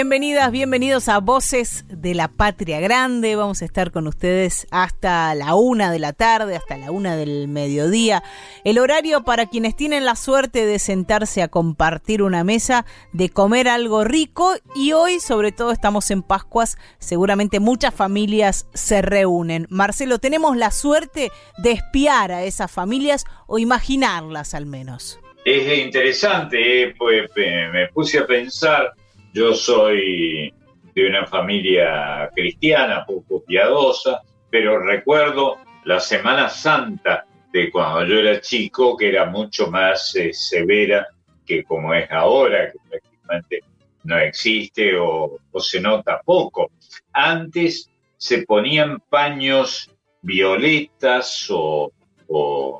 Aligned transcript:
Bienvenidas, 0.00 0.50
bienvenidos 0.50 1.10
a 1.10 1.18
Voces 1.20 1.84
de 1.88 2.14
la 2.14 2.28
Patria 2.28 2.80
Grande. 2.80 3.36
Vamos 3.36 3.60
a 3.60 3.66
estar 3.66 3.90
con 3.90 4.06
ustedes 4.06 4.66
hasta 4.70 5.34
la 5.34 5.54
una 5.54 5.92
de 5.92 5.98
la 5.98 6.14
tarde, 6.14 6.56
hasta 6.56 6.78
la 6.78 6.90
una 6.90 7.16
del 7.16 7.48
mediodía. 7.48 8.22
El 8.64 8.78
horario 8.78 9.24
para 9.24 9.44
quienes 9.44 9.76
tienen 9.76 10.06
la 10.06 10.16
suerte 10.16 10.64
de 10.64 10.78
sentarse 10.78 11.42
a 11.42 11.48
compartir 11.48 12.22
una 12.22 12.44
mesa, 12.44 12.86
de 13.12 13.28
comer 13.28 13.68
algo 13.68 14.02
rico 14.02 14.54
y 14.74 14.92
hoy, 14.92 15.20
sobre 15.20 15.52
todo, 15.52 15.70
estamos 15.70 16.10
en 16.10 16.22
Pascuas. 16.22 16.78
Seguramente 16.98 17.60
muchas 17.60 17.92
familias 17.92 18.68
se 18.72 19.02
reúnen. 19.02 19.66
Marcelo, 19.68 20.18
tenemos 20.18 20.56
la 20.56 20.70
suerte 20.70 21.30
de 21.58 21.72
espiar 21.72 22.32
a 22.32 22.44
esas 22.44 22.70
familias 22.70 23.26
o 23.46 23.58
imaginarlas 23.58 24.54
al 24.54 24.64
menos. 24.64 25.20
Es 25.44 25.78
interesante, 25.78 26.84
eh, 26.84 26.94
pues 26.96 27.30
me 27.36 27.88
puse 27.88 28.18
a 28.18 28.26
pensar 28.26 28.94
yo 29.32 29.54
soy 29.54 30.52
de 30.94 31.06
una 31.08 31.26
familia 31.26 32.30
cristiana, 32.34 33.04
poco 33.06 33.44
piadosa, 33.44 34.22
pero 34.50 34.80
recuerdo 34.80 35.58
la 35.84 36.00
Semana 36.00 36.48
Santa 36.48 37.24
de 37.52 37.70
cuando 37.70 38.06
yo 38.06 38.20
era 38.20 38.40
chico, 38.40 38.96
que 38.96 39.08
era 39.08 39.26
mucho 39.26 39.70
más 39.70 40.14
eh, 40.16 40.32
severa 40.32 41.08
que 41.44 41.64
como 41.64 41.94
es 41.94 42.10
ahora, 42.10 42.70
que 42.70 42.78
prácticamente 42.88 43.60
no 44.04 44.18
existe 44.18 44.96
o, 44.96 45.38
se 45.58 45.80
nota 45.80 46.20
poco. 46.24 46.70
Antes 47.12 47.90
se 48.16 48.42
ponían 48.42 49.00
paños 49.08 49.90
violetas 50.22 51.48
o, 51.50 51.92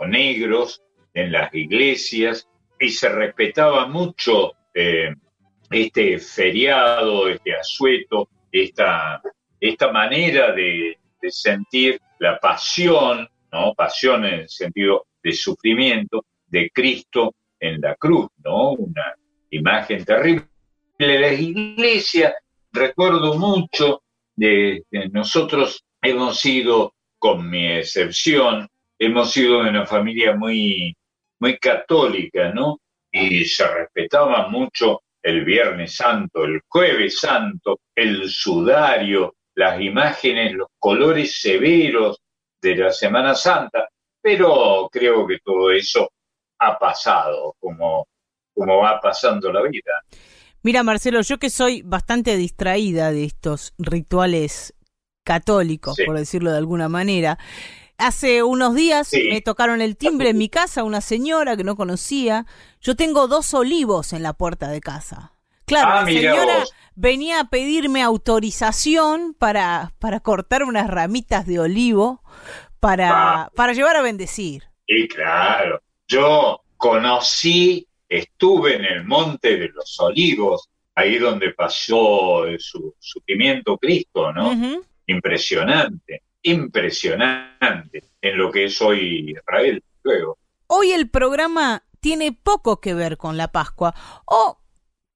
negros 0.07 0.83
en 1.15 1.33
las 1.33 1.53
iglesias 1.55 2.49
y 2.79 2.91
se 2.91 3.09
respetaba 3.09 3.87
mucho 3.87 4.53
eh, 4.73 5.15
este 5.71 6.19
feriado, 6.19 7.29
este 7.29 7.55
asueto, 7.55 8.29
esta, 8.51 9.23
esta 9.61 9.93
manera 9.93 10.53
de, 10.53 10.97
sentir 11.29 12.01
la 12.19 12.39
pasión, 12.39 13.29
¿no? 13.53 13.75
Pasión 13.75 14.25
en 14.25 14.41
el 14.41 14.49
sentido 14.49 15.07
de 15.23 15.33
sufrimiento 15.33 16.25
de 16.47 16.71
Cristo 16.71 17.35
en 17.59 17.79
la 17.79 17.95
cruz, 17.95 18.31
¿no? 18.43 18.71
Una 18.71 19.15
imagen 19.51 20.03
terrible. 20.05 20.49
La 20.99 21.33
iglesia, 21.33 22.35
recuerdo 22.73 23.35
mucho, 23.35 24.03
de, 24.35 24.83
nosotros 25.13 25.85
hemos 26.01 26.41
sido, 26.41 26.95
con 27.19 27.51
mi 27.51 27.67
excepción, 27.67 28.67
hemos 28.99 29.33
sido 29.33 29.63
de 29.63 29.69
una 29.69 29.85
familia 29.85 30.35
muy, 30.35 30.97
muy 31.39 31.59
católica, 31.59 32.51
¿no? 32.55 32.81
Y 33.13 33.45
se 33.45 33.69
respetaba 33.69 34.49
mucho 34.49 35.03
el 35.23 35.45
Viernes 35.45 35.97
Santo, 35.97 36.45
el 36.45 36.61
Jueves 36.69 37.19
Santo, 37.19 37.81
el 37.95 38.29
sudario, 38.29 39.35
las 39.55 39.81
imágenes, 39.81 40.55
los 40.55 40.69
colores 40.79 41.41
severos 41.41 42.19
de 42.63 42.77
la 42.77 42.93
Semana 42.93 43.35
Santa, 43.35 43.89
pero 44.23 44.89
creo 44.91 45.27
que 45.27 45.39
todo 45.45 45.71
eso 45.71 46.11
ha 46.59 46.79
pasado 46.79 47.55
como, 47.59 48.07
como 48.55 48.79
va 48.79 49.01
pasando 49.01 49.53
la 49.53 49.63
vida. 49.63 50.03
Mira, 50.63 50.83
Marcelo, 50.83 51.23
yo 51.23 51.39
que 51.39 51.49
soy 51.49 51.83
bastante 51.83 52.37
distraída 52.37 53.13
de 53.13 53.25
estos 53.25 53.73
rituales 53.79 54.75
católicos, 55.25 55.97
por 56.05 56.19
decirlo 56.19 56.51
de 56.51 56.59
alguna 56.59 56.89
manera, 56.89 57.39
Hace 58.01 58.43
unos 58.43 58.75
días 58.75 59.11
me 59.13 59.43
tocaron 59.43 59.83
el 59.83 59.99
timbre 59.99 60.31
en 60.31 60.39
mi 60.39 60.49
casa 60.49 60.85
una 60.85 61.03
señora 61.03 61.55
que 61.55 61.65
no 61.65 61.77
conocía. 61.77 62.47
Yo 62.81 62.97
tengo 62.97 63.29
dos 63.29 63.53
olivos 63.53 64.15
en 64.15 64.23
la 64.23 64.33
puerta 64.33 64.69
de 64.69 64.81
casa. 64.81 65.35
Claro, 65.67 65.91
ah, 65.93 66.01
la 66.01 66.07
señora 66.07 66.65
venía 66.95 67.41
a 67.41 67.51
pedirme 67.51 68.03
autorización 68.03 69.35
para, 69.35 69.93
para 69.99 70.21
cortar 70.21 70.65
unas 70.65 70.89
ramitas 70.89 71.47
de 71.47 71.61
olivo 71.61 72.23
para, 72.81 73.11
ah. 73.43 73.51
para 73.55 73.75
llevar 73.75 73.97
a 73.97 74.03
bendecir. 74.03 74.63
Y 74.87 75.07
claro, 75.07 75.83
yo 76.09 76.63
conocí, 76.79 77.87
estuve 78.09 78.77
en 78.77 78.87
el 78.87 79.05
Monte 79.05 79.59
de 79.59 79.69
los 79.69 80.01
Olivos, 80.01 80.71
ahí 80.95 81.19
donde 81.19 81.53
pasó 81.53 82.47
su 82.59 82.95
sufrimiento 82.99 83.77
Cristo, 83.77 84.33
¿no? 84.33 84.83
Impresionante 85.07 86.23
impresionante 86.43 88.05
en 88.21 88.39
lo 88.39 88.51
que 88.51 88.65
es 88.65 88.81
hoy 88.81 89.37
Israel. 89.37 89.83
Luego. 90.03 90.39
Hoy 90.67 90.93
el 90.93 91.11
programa 91.11 91.85
tiene 92.01 92.33
poco 92.33 92.81
que 92.81 92.95
ver 92.95 93.19
con 93.19 93.37
la 93.37 93.49
Pascua, 93.49 93.95
o 94.25 94.59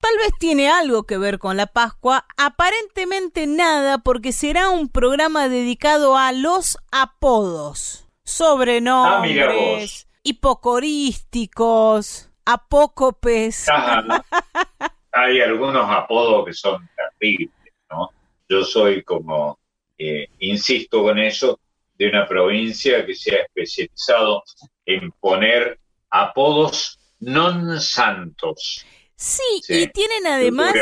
tal 0.00 0.16
vez 0.18 0.32
tiene 0.38 0.68
algo 0.68 1.04
que 1.04 1.16
ver 1.16 1.38
con 1.38 1.56
la 1.56 1.66
Pascua, 1.66 2.26
aparentemente 2.36 3.46
nada, 3.46 3.98
porque 3.98 4.32
será 4.32 4.70
un 4.70 4.88
programa 4.88 5.48
dedicado 5.48 6.16
a 6.16 6.32
los 6.32 6.76
apodos, 6.92 8.06
sobrenombres, 8.24 10.08
hipocorísticos, 10.22 12.30
apócopes. 12.44 13.66
Hay 15.12 15.40
algunos 15.40 15.88
apodos 15.88 16.44
que 16.44 16.52
son 16.52 16.90
terribles, 16.96 17.54
¿no? 17.90 18.10
Yo 18.48 18.64
soy 18.64 19.04
como 19.04 19.58
eh, 19.98 20.28
insisto 20.40 21.02
con 21.02 21.18
eso, 21.18 21.60
de 21.96 22.08
una 22.08 22.26
provincia 22.26 23.04
que 23.06 23.14
se 23.14 23.34
ha 23.34 23.42
especializado 23.42 24.42
en 24.84 25.12
poner 25.12 25.78
apodos 26.10 26.98
non 27.20 27.80
santos. 27.80 28.84
Sí, 29.16 29.62
y 29.68 29.86
tienen 29.88 30.26
además 30.26 30.74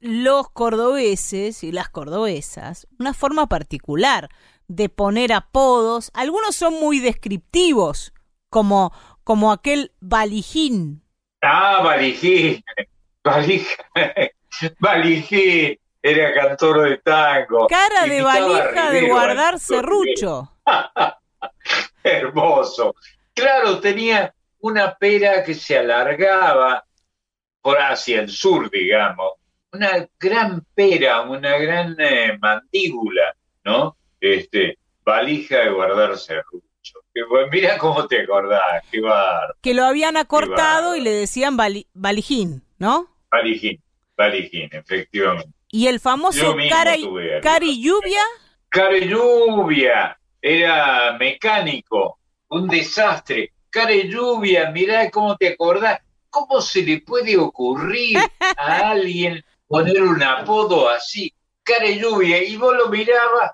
los 0.00 0.50
cordobeses 0.50 1.62
y 1.62 1.70
las 1.72 1.88
cordobesas 1.88 2.88
una 2.98 3.14
forma 3.14 3.48
particular 3.48 4.28
de 4.66 4.88
poner 4.88 5.32
apodos. 5.32 6.10
Algunos 6.12 6.56
son 6.56 6.74
muy 6.74 6.98
descriptivos, 6.98 8.12
como, 8.50 8.92
como 9.24 9.52
aquel 9.52 9.92
Valijín. 10.00 11.02
Ah, 11.40 11.82
Valijín. 11.84 12.62
Valijín 14.80 15.78
era 16.02 16.32
cantor 16.32 16.88
de 16.88 16.98
tango. 16.98 17.66
Cara 17.66 18.06
de 18.06 18.22
valija 18.22 18.90
de 18.90 19.08
guardar 19.08 19.58
serrucho. 19.58 20.52
Hermoso. 22.02 22.94
Claro, 23.34 23.80
tenía 23.80 24.34
una 24.60 24.94
pera 24.94 25.44
que 25.44 25.54
se 25.54 25.78
alargaba 25.78 26.84
por 27.60 27.78
hacia 27.78 28.20
el 28.20 28.30
sur, 28.30 28.70
digamos. 28.70 29.32
Una 29.72 30.08
gran 30.18 30.64
pera, 30.74 31.22
una 31.22 31.58
gran 31.58 31.94
eh, 31.98 32.38
mandíbula, 32.40 33.34
¿no? 33.64 33.96
Este, 34.20 34.78
valija 35.04 35.58
de 35.58 35.70
guardar 35.70 36.16
serrucho. 36.16 37.00
mira 37.50 37.76
cómo 37.78 38.06
te 38.06 38.22
acordás, 38.22 38.82
qué 38.90 39.00
bar. 39.00 39.54
Que 39.60 39.74
lo 39.74 39.84
habían 39.84 40.16
acortado 40.16 40.96
y 40.96 41.00
le 41.00 41.10
decían 41.10 41.56
valijín, 41.56 42.62
¿no? 42.78 43.08
Valijín, 43.30 43.82
valijín, 44.16 44.70
efectivamente. 44.72 45.57
¿Y 45.70 45.86
el 45.86 46.00
famoso 46.00 46.56
Cari, 46.70 47.08
Cari 47.42 47.82
Lluvia? 47.82 48.22
Cari 48.68 49.08
Lluvia, 49.08 50.18
era 50.40 51.16
mecánico, 51.18 52.18
un 52.48 52.68
desastre. 52.68 53.52
Cari 53.70 54.08
Lluvia, 54.08 54.70
mirá 54.70 55.10
cómo 55.10 55.36
te 55.36 55.48
acordás. 55.48 56.00
¿Cómo 56.30 56.60
se 56.60 56.82
le 56.82 57.00
puede 57.00 57.36
ocurrir 57.36 58.18
a 58.56 58.90
alguien 58.90 59.44
poner 59.66 60.02
un 60.02 60.22
apodo 60.22 60.88
así? 60.88 61.32
Cari 61.62 61.98
Lluvia, 61.98 62.42
y 62.42 62.56
vos 62.56 62.74
lo 62.76 62.88
mirabas 62.88 63.52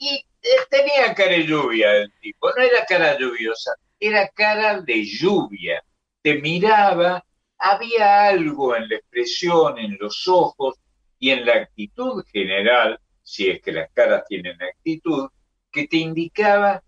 y 0.00 0.14
eh, 0.42 0.48
tenía 0.70 1.14
cara 1.14 1.36
lluvia 1.36 1.92
el 1.92 2.12
tipo, 2.20 2.50
no 2.56 2.62
era 2.62 2.84
cara 2.86 3.18
lluviosa, 3.18 3.72
era 4.00 4.28
cara 4.28 4.80
de 4.80 5.04
lluvia. 5.04 5.82
Te 6.22 6.40
miraba 6.40 7.22
había 7.58 8.24
algo 8.28 8.74
en 8.74 8.88
la 8.88 8.96
expresión, 8.96 9.78
en 9.78 9.98
los 10.00 10.26
ojos 10.26 10.76
y 11.20 11.30
en 11.30 11.46
la 11.46 11.52
actitud 11.52 12.24
general, 12.32 12.98
si 13.22 13.48
es 13.48 13.62
que 13.62 13.70
las 13.70 13.90
caras 13.92 14.24
tienen 14.26 14.60
actitud, 14.60 15.28
que 15.70 15.86
te 15.86 15.98
indicaba 15.98 16.82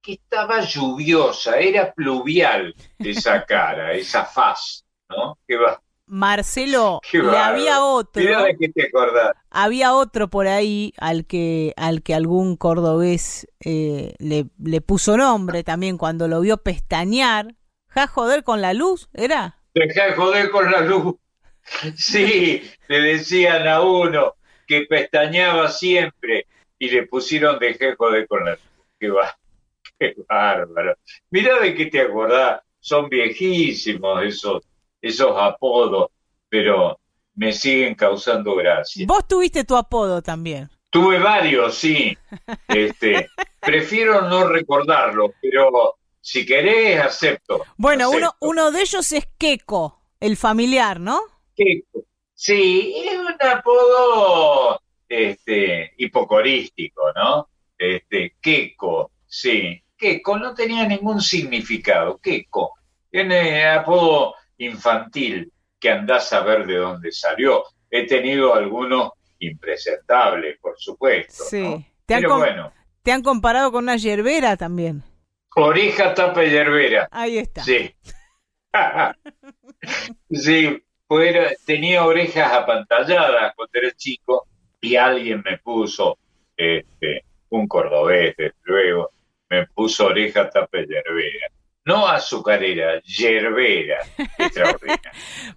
que 0.00 0.12
estaba 0.12 0.60
lluviosa, 0.60 1.58
era 1.58 1.92
pluvial 1.92 2.74
esa 2.98 3.44
cara, 3.46 3.94
esa 3.94 4.24
faz, 4.24 4.84
¿no? 5.08 5.38
Que 5.48 5.56
va. 5.56 5.82
Marcelo, 6.06 7.00
y 7.12 7.18
había 7.18 7.82
otro. 7.82 8.22
de 8.22 8.56
qué 8.58 8.68
te. 8.68 8.90
Había 9.50 9.94
otro 9.94 10.28
por 10.28 10.46
ahí 10.46 10.92
al 10.98 11.26
que, 11.26 11.72
al 11.76 12.02
que 12.02 12.14
algún 12.14 12.56
cordobés 12.56 13.48
eh, 13.60 14.14
le, 14.18 14.46
le, 14.62 14.80
puso 14.80 15.16
nombre 15.16 15.64
también 15.64 15.98
cuando 15.98 16.28
lo 16.28 16.40
vio 16.40 16.58
pestañear. 16.58 17.56
¿Ja 17.88 18.06
joder 18.06 18.44
con 18.44 18.60
la 18.60 18.74
luz? 18.74 19.08
¿Era? 19.14 19.58
Deja 19.74 20.14
joder 20.14 20.50
con 20.50 20.70
la 20.70 20.82
luz. 20.82 21.16
Sí, 21.96 22.62
le 22.88 23.00
decían 23.00 23.68
a 23.68 23.80
uno 23.80 24.34
que 24.66 24.82
pestañeaba 24.82 25.68
siempre 25.70 26.46
y 26.78 26.90
le 26.90 27.06
pusieron 27.06 27.58
dejé 27.58 27.94
joder 27.96 28.26
con 28.26 28.44
la. 28.44 28.58
Qué, 28.98 29.10
va, 29.10 29.36
qué 29.98 30.14
bárbaro. 30.28 30.96
Mira 31.30 31.60
de 31.60 31.74
qué 31.74 31.86
te 31.86 32.00
acordás. 32.00 32.60
Son 32.80 33.08
viejísimos 33.08 34.22
esos 34.22 34.62
esos 35.00 35.32
apodos, 35.36 36.10
pero 36.48 36.98
me 37.34 37.52
siguen 37.52 37.94
causando 37.94 38.54
gracia. 38.56 39.04
Vos 39.06 39.26
tuviste 39.28 39.64
tu 39.64 39.76
apodo 39.76 40.22
también. 40.22 40.68
Tuve 40.90 41.18
varios, 41.18 41.74
sí. 41.76 42.16
Este, 42.66 43.28
prefiero 43.60 44.22
no 44.22 44.48
recordarlo, 44.48 45.34
pero 45.40 45.96
si 46.20 46.44
querés, 46.44 47.00
acepto. 47.00 47.64
Bueno, 47.76 48.10
Uno, 48.10 48.34
uno 48.40 48.70
de 48.70 48.80
ellos 48.80 49.12
es 49.12 49.28
Keko, 49.38 50.00
el 50.20 50.36
familiar, 50.36 50.98
¿no? 50.98 51.20
Sí, 52.34 52.94
es 53.04 53.18
un 53.18 53.34
apodo 53.40 54.80
este, 55.08 55.92
hipocorístico, 55.96 57.02
¿no? 57.14 57.48
Este, 57.76 58.36
Keko, 58.40 59.10
sí. 59.26 59.82
Keko 59.96 60.38
no 60.38 60.54
tenía 60.54 60.86
ningún 60.86 61.20
significado. 61.20 62.18
Keko. 62.18 62.74
Tiene 63.10 63.66
apodo 63.66 64.34
infantil 64.58 65.52
que 65.80 65.90
andás 65.90 66.32
a 66.32 66.40
ver 66.40 66.66
de 66.66 66.76
dónde 66.76 67.10
salió. 67.10 67.64
He 67.90 68.06
tenido 68.06 68.54
algunos 68.54 69.12
impresentables, 69.38 70.58
por 70.60 70.74
supuesto. 70.78 71.44
Sí. 71.44 71.84
¿Te, 72.06 72.14
han 72.14 72.24
bueno. 72.24 72.72
¿Te 73.02 73.12
han 73.12 73.22
comparado 73.22 73.72
con 73.72 73.84
una 73.84 73.96
yerbera 73.96 74.56
también? 74.56 75.02
Oreja 75.56 76.14
tapa 76.14 76.44
yerbera. 76.44 77.08
Ahí 77.10 77.38
está. 77.38 77.64
Sí. 77.64 77.94
sí, 80.30 80.82
tenía 81.64 82.04
orejas 82.04 82.52
apantalladas 82.52 83.54
cuando 83.54 83.72
era 83.74 83.90
chico 83.92 84.46
y 84.80 84.96
alguien 84.96 85.42
me 85.44 85.58
puso, 85.58 86.18
este, 86.56 87.24
un 87.50 87.66
cordobés, 87.66 88.34
desde 88.36 88.54
luego, 88.64 89.10
me 89.48 89.66
puso 89.66 90.06
oreja 90.06 90.50
tapa 90.50 90.78
yerbera 90.78 91.48
no 91.88 92.06
azucarera, 92.06 93.00
yerbera, 93.00 93.98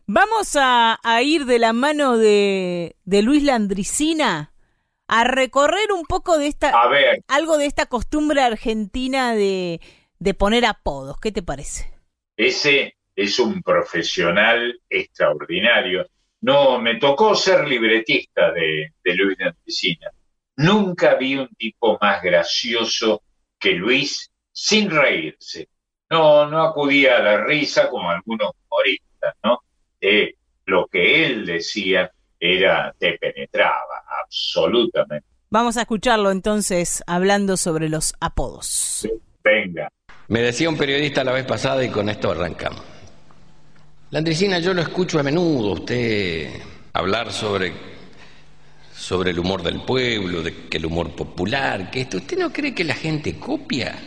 Vamos 0.08 0.56
a, 0.56 0.98
ir 1.22 1.46
de 1.46 1.60
la 1.60 1.74
mano 1.74 2.18
de, 2.18 2.96
Luis 3.06 3.44
Landricina 3.44 4.54
a 5.10 5.26
recorrer 5.26 5.92
un 5.92 6.06
poco 6.06 6.38
de 6.38 6.48
esta, 6.48 6.72
algo 7.28 7.58
de 7.58 7.66
esta 7.66 7.86
costumbre 7.88 8.42
argentina 8.42 9.36
de, 9.36 9.82
poner 10.38 10.66
apodos. 10.66 11.20
¿Qué 11.20 11.34
te 11.34 11.44
parece? 11.44 11.92
Ese 12.38 12.96
es 13.22 13.40
un 13.40 13.62
profesional 13.62 14.80
extraordinario. 14.90 16.08
No, 16.42 16.80
me 16.80 16.96
tocó 16.96 17.36
ser 17.36 17.68
libretista 17.68 18.52
de, 18.52 18.94
de 19.04 19.16
Luis 19.16 19.38
Landricina. 19.40 20.10
Nunca 20.58 21.16
vi 21.16 21.38
un 21.38 21.50
tipo 21.56 21.98
más 22.02 22.22
gracioso 22.22 23.24
que 23.60 23.72
Luis 23.74 24.32
sin 24.52 24.90
reírse 24.90 25.70
no, 26.12 26.46
no 26.46 26.62
acudía 26.62 27.18
a 27.18 27.22
la 27.22 27.44
risa 27.46 27.90
como 27.90 28.12
algunos 28.12 28.52
humoristas, 28.70 29.34
¿no? 29.44 29.60
Eh, 30.02 30.36
lo 30.66 30.86
que 30.88 31.26
él 31.26 31.46
decía 31.46 32.12
era, 32.38 32.94
te 33.00 33.18
penetraba, 33.18 34.04
absolutamente. 34.22 35.26
Vamos 35.50 35.78
a 35.78 35.82
escucharlo 35.82 36.32
entonces 36.32 37.02
hablando 37.08 37.56
sobre 37.56 37.88
los 37.88 38.14
apodos. 38.20 39.08
venga. 39.44 39.90
Me 40.28 40.42
decía 40.42 40.70
un 40.70 40.78
periodista 40.78 41.24
la 41.24 41.32
vez 41.32 41.46
pasada 41.46 41.84
y 41.84 41.90
con 41.90 42.10
esto 42.10 42.32
arrancamos. 42.32 42.91
Landricina, 44.12 44.60
yo 44.60 44.74
lo 44.74 44.82
escucho 44.82 45.20
a 45.20 45.24
menudo, 45.24 45.72
usted 45.72 46.50
hablar 46.92 47.32
sobre, 47.32 47.72
sobre 48.94 49.32
el 49.32 49.40
humor 49.40 49.64
del 49.64 49.84
pueblo, 49.84 50.44
de 50.44 50.68
que 50.68 50.80
el 50.80 50.86
humor 50.86 51.16
popular, 51.16 51.90
que 51.90 52.02
esto, 52.02 52.18
¿usted 52.18 52.38
no 52.38 52.52
cree 52.52 52.76
que 52.76 52.84
la 52.84 52.94
gente 52.94 53.38
copia? 53.38 53.98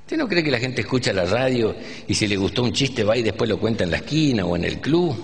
¿Usted 0.00 0.16
no 0.16 0.26
cree 0.26 0.42
que 0.42 0.50
la 0.50 0.58
gente 0.58 0.80
escucha 0.80 1.12
la 1.12 1.26
radio 1.26 1.76
y 2.08 2.14
si 2.14 2.26
le 2.26 2.36
gustó 2.36 2.64
un 2.64 2.72
chiste 2.72 3.04
va 3.04 3.16
y 3.16 3.22
después 3.22 3.48
lo 3.48 3.60
cuenta 3.60 3.84
en 3.84 3.92
la 3.92 3.98
esquina 3.98 4.44
o 4.44 4.56
en 4.56 4.64
el 4.64 4.80
club? 4.80 5.16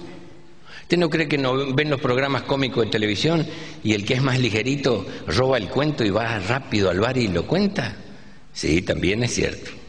¿Usted 0.83 0.99
no 0.99 1.11
cree 1.11 1.27
que 1.27 1.39
no 1.39 1.75
ven 1.75 1.91
los 1.91 2.00
programas 2.00 2.43
cómicos 2.43 2.85
de 2.85 2.93
televisión 2.93 3.44
y 3.83 3.94
el 3.94 4.05
que 4.05 4.15
es 4.15 4.23
más 4.23 4.39
ligerito 4.39 5.05
roba 5.27 5.59
el 5.59 5.69
cuento 5.69 6.05
y 6.05 6.11
va 6.11 6.39
rápido 6.39 6.91
al 6.91 7.00
bar 7.00 7.19
y 7.19 7.27
lo 7.27 7.44
cuenta? 7.44 7.97
Sí, 8.53 8.83
también 8.83 9.25
es 9.25 9.35
cierto. 9.35 9.81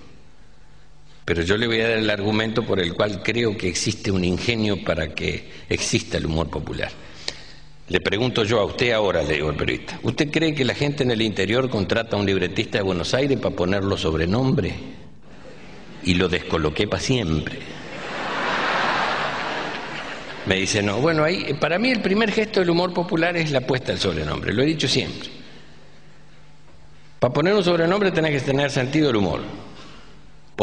Pero 1.26 1.42
yo 1.42 1.58
le 1.58 1.68
voy 1.68 1.80
a 1.80 1.90
dar 1.90 1.98
el 1.98 2.10
argumento 2.10 2.66
por 2.66 2.80
el 2.80 2.94
cual 2.94 3.22
creo 3.24 3.56
que 3.58 3.70
existe 3.70 4.12
un 4.12 4.24
ingenio 4.24 4.84
para 4.84 5.14
que 5.14 5.50
exista 5.70 6.18
el 6.18 6.26
humor 6.26 6.50
popular. 6.50 6.92
Le 7.88 8.02
pregunto 8.02 8.44
yo 8.44 8.60
a 8.60 8.66
usted 8.66 8.92
ahora, 8.92 9.24
le 9.24 9.36
digo 9.36 9.50
al 9.50 9.56
periodista, 9.56 10.00
¿usted 10.04 10.32
cree 10.32 10.54
que 10.54 10.66
la 10.66 10.74
gente 10.74 11.04
en 11.04 11.12
el 11.12 11.22
interior 11.22 11.70
contrata 11.70 12.16
a 12.16 12.20
un 12.20 12.26
libretista 12.26 12.78
de 12.78 12.84
Buenos 12.84 13.14
Aires 13.14 13.40
para 13.40 13.56
ponerlo 13.56 13.98
sobrenombre? 13.98 14.74
Y 16.04 16.16
lo 16.16 16.28
descoloqué 16.28 16.88
para 16.88 17.02
siempre. 17.02 17.60
Me 20.46 20.56
dice, 20.56 20.84
no, 20.84 20.98
bueno, 20.98 21.24
ahí, 21.24 21.54
para 21.54 21.80
mí 21.80 21.90
el 21.90 22.02
primer 22.02 22.32
gesto 22.32 22.60
del 22.60 22.70
humor 22.70 22.94
popular 22.94 23.38
es 23.38 23.52
la 23.52 23.62
puesta 23.62 23.94
del 23.94 24.00
sobrenombre, 24.00 24.54
lo 24.54 24.62
he 24.62 24.66
dicho 24.66 24.88
siempre. 24.90 25.30
Para 27.20 27.34
poner 27.34 27.54
un 27.54 27.64
sobrenombre 27.64 28.12
tenés 28.12 28.32
que 28.32 28.46
tener 28.46 28.70
sentido 28.70 29.08
del 29.08 29.16
humor, 29.18 29.40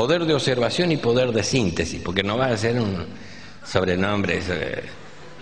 poder 0.01 0.25
de 0.25 0.33
observación 0.33 0.91
y 0.93 0.97
poder 0.97 1.31
de 1.31 1.43
síntesis, 1.43 2.01
porque 2.03 2.23
no 2.23 2.39
va 2.39 2.47
a 2.47 2.57
ser 2.57 2.81
un 2.81 3.05
sobrenombre 3.63 4.41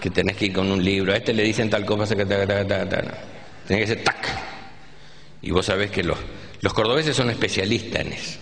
que 0.00 0.10
tenés 0.10 0.36
que 0.36 0.46
ir 0.46 0.52
con 0.52 0.68
un 0.72 0.84
libro, 0.84 1.12
a 1.12 1.16
este 1.16 1.32
le 1.32 1.44
dicen 1.44 1.70
tal 1.70 1.86
cosa 1.86 2.16
que. 2.16 2.26
Tenés 2.26 3.06
que 3.68 3.86
ser 3.86 4.02
tac. 4.02 4.28
Y 5.42 5.52
vos 5.52 5.64
sabés 5.64 5.92
que 5.92 6.02
los, 6.02 6.18
los 6.60 6.74
cordobeses 6.74 7.14
son 7.14 7.30
especialistas 7.30 8.00
en 8.00 8.12
eso. 8.12 8.40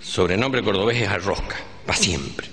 Sobrenombre 0.00 0.62
cordobés 0.62 1.02
es 1.02 1.08
arrosca, 1.10 1.56
para 1.84 1.98
siempre. 1.98 2.46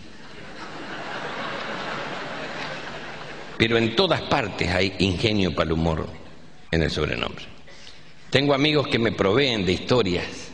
Pero 3.58 3.78
en 3.78 3.96
todas 3.96 4.22
partes 4.24 4.70
hay 4.70 4.98
ingenio 5.00 5.56
para 5.56 5.68
el 5.68 5.72
humor 5.72 6.10
en 6.72 6.84
el 6.84 6.92
sobrenombre. 6.92 7.46
Tengo 8.32 8.54
amigos 8.54 8.90
que 8.90 9.00
me 9.00 9.14
proveen 9.14 9.66
de 9.66 9.72
historias, 9.72 10.50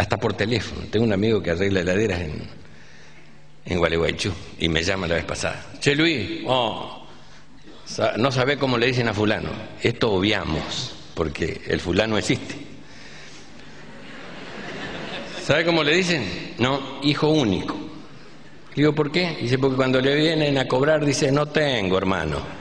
hasta 0.00 0.16
por 0.16 0.32
teléfono. 0.32 0.82
Tengo 0.90 1.04
un 1.04 1.12
amigo 1.12 1.42
que 1.42 1.50
arregla 1.50 1.80
heladeras 1.80 2.20
en, 2.20 2.42
en 3.66 3.78
Gualeguaychú 3.78 4.32
y 4.58 4.68
me 4.68 4.82
llama 4.82 5.06
la 5.06 5.16
vez 5.16 5.24
pasada. 5.24 5.64
Che 5.78 5.94
Luis, 5.94 6.40
oh, 6.46 7.06
no 8.16 8.32
sabe 8.32 8.56
cómo 8.56 8.78
le 8.78 8.86
dicen 8.86 9.08
a 9.08 9.14
fulano. 9.14 9.50
Esto 9.82 10.12
obviamos, 10.12 10.94
porque 11.14 11.60
el 11.66 11.80
fulano 11.80 12.16
existe. 12.16 12.54
¿Sabe 15.44 15.64
cómo 15.66 15.82
le 15.82 15.94
dicen? 15.94 16.54
No, 16.58 17.00
hijo 17.02 17.28
único. 17.28 17.76
Digo, 18.74 18.94
¿por 18.94 19.10
qué? 19.10 19.36
Dice, 19.40 19.58
porque 19.58 19.76
cuando 19.76 20.00
le 20.00 20.14
vienen 20.14 20.56
a 20.56 20.66
cobrar 20.66 21.04
dice, 21.04 21.30
no 21.30 21.46
tengo 21.46 21.98
hermano. 21.98 22.59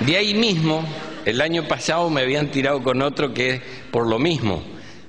De 0.00 0.16
ahí 0.16 0.32
mismo, 0.32 0.84
el 1.24 1.40
año 1.40 1.64
pasado 1.66 2.08
me 2.08 2.20
habían 2.20 2.50
tirado 2.50 2.82
con 2.82 3.02
otro 3.02 3.34
que 3.34 3.60
por 3.90 4.06
lo 4.06 4.18
mismo. 4.18 4.62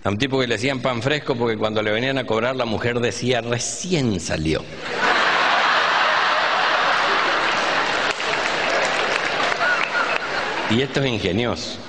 A 0.03 0.09
un 0.09 0.17
tipo 0.17 0.39
que 0.39 0.47
le 0.47 0.55
hacían 0.55 0.79
pan 0.81 1.01
fresco 1.01 1.35
porque 1.35 1.57
cuando 1.57 1.81
le 1.83 1.91
venían 1.91 2.17
a 2.17 2.25
cobrar 2.25 2.55
la 2.55 2.65
mujer 2.65 2.99
decía 2.99 3.41
recién 3.41 4.19
salió. 4.19 4.63
Y 10.71 10.81
esto 10.81 11.01
es 11.01 11.07
ingenioso. 11.07 11.79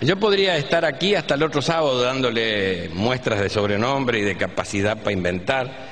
Yo 0.00 0.16
podría 0.16 0.56
estar 0.56 0.84
aquí 0.84 1.14
hasta 1.14 1.34
el 1.34 1.42
otro 1.42 1.62
sábado 1.62 2.02
dándole 2.02 2.90
muestras 2.92 3.40
de 3.40 3.48
sobrenombre 3.48 4.18
y 4.18 4.22
de 4.22 4.36
capacidad 4.36 4.98
para 4.98 5.12
inventar. 5.12 5.88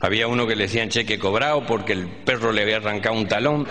Había 0.00 0.26
uno 0.26 0.46
que 0.46 0.56
le 0.56 0.64
decían 0.64 0.88
cheque 0.88 1.18
cobrado 1.18 1.64
porque 1.66 1.92
el 1.92 2.08
perro 2.08 2.52
le 2.52 2.62
había 2.62 2.76
arrancado 2.76 3.16
un 3.16 3.26
talón. 3.26 3.66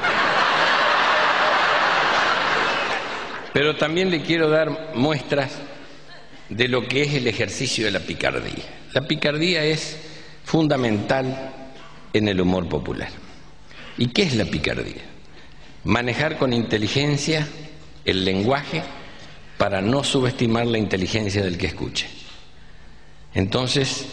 Pero 3.54 3.76
también 3.76 4.10
le 4.10 4.22
quiero 4.22 4.50
dar 4.50 4.94
muestras 4.96 5.52
de 6.50 6.68
lo 6.68 6.88
que 6.88 7.04
es 7.04 7.14
el 7.14 7.28
ejercicio 7.28 7.86
de 7.86 7.92
la 7.92 8.00
picardía. 8.00 8.64
La 8.94 9.02
picardía 9.08 9.64
es 9.64 9.98
fundamental 10.44 11.54
en 12.12 12.28
el 12.28 12.42
humor 12.42 12.68
popular. 12.68 13.10
¿Y 13.98 14.08
qué 14.08 14.24
es 14.24 14.36
la 14.36 14.46
picardía? 14.46 15.04
Manejar 15.84 16.38
con 16.38 16.54
inteligencia 16.54 17.48
el 18.06 18.26
lenguaje 18.26 18.84
para 19.58 19.82
no 19.82 20.04
subestimar 20.04 20.66
la 20.66 20.78
inteligencia 20.78 21.44
del 21.44 21.58
que 21.58 21.68
escuche. 21.68 22.08
Entonces, 23.34 24.06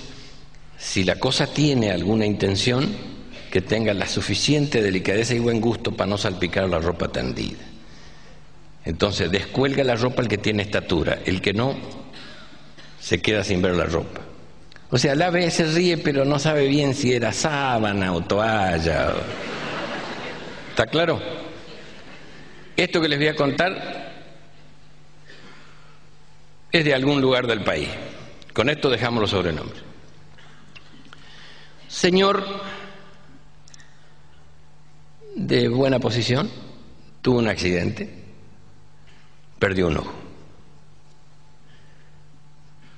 si 0.79 1.05
la 1.05 1.17
cosa 1.17 1.47
tiene 1.47 1.91
alguna 1.91 2.27
intención, 2.27 2.89
que 3.51 3.61
tenga 3.61 3.93
la 3.93 4.07
suficiente 4.07 4.81
delicadeza 4.81 5.35
y 5.35 5.41
buen 5.41 5.61
gusto 5.61 5.93
para 5.93 6.09
no 6.09 6.17
salpicar 6.17 6.69
la 6.69 6.79
ropa 6.79 7.09
tendida. 7.09 7.59
Entonces, 8.85 9.31
descuelga 9.31 9.85
la 9.85 9.97
ropa 9.97 10.23
el 10.23 10.29
que 10.29 10.39
tiene 10.39 10.63
estatura, 10.63 11.19
el 11.25 11.41
que 11.41 11.53
no, 11.53 11.77
se 12.99 13.21
queda 13.21 13.45
sin 13.45 13.63
ver 13.63 13.75
la 13.75 13.85
ropa. 13.85 14.21
O 14.91 14.99
sea, 14.99 15.15
la 15.15 15.31
ve, 15.31 15.51
se 15.51 15.65
ríe, 15.65 15.99
pero 15.99 16.25
no 16.25 16.39
sabe 16.39 16.67
bien 16.67 16.95
si 16.95 17.13
era 17.13 17.33
sábana 17.33 18.13
o 18.13 18.23
toalla. 18.23 19.15
¿Está 20.71 20.87
claro? 20.87 21.21
Esto 22.77 23.01
que 23.01 23.09
les 23.09 23.19
voy 23.19 23.29
a 23.29 23.37
contar 23.37 24.11
es 26.73 26.85
de 26.85 26.95
algún 26.95 27.21
lugar 27.21 27.47
del 27.47 27.63
país. 27.63 27.89
Con 28.53 28.69
esto 28.69 28.91
dejamos 28.91 29.21
los 29.21 29.31
sobrenombres. 29.31 29.83
Señor 31.87 32.45
de 35.37 35.69
buena 35.69 35.99
posición, 35.99 36.51
tuvo 37.23 37.39
un 37.39 37.49
accidente, 37.49 38.20
perdió 39.61 39.87
un 39.87 39.99
ojo. 39.99 40.13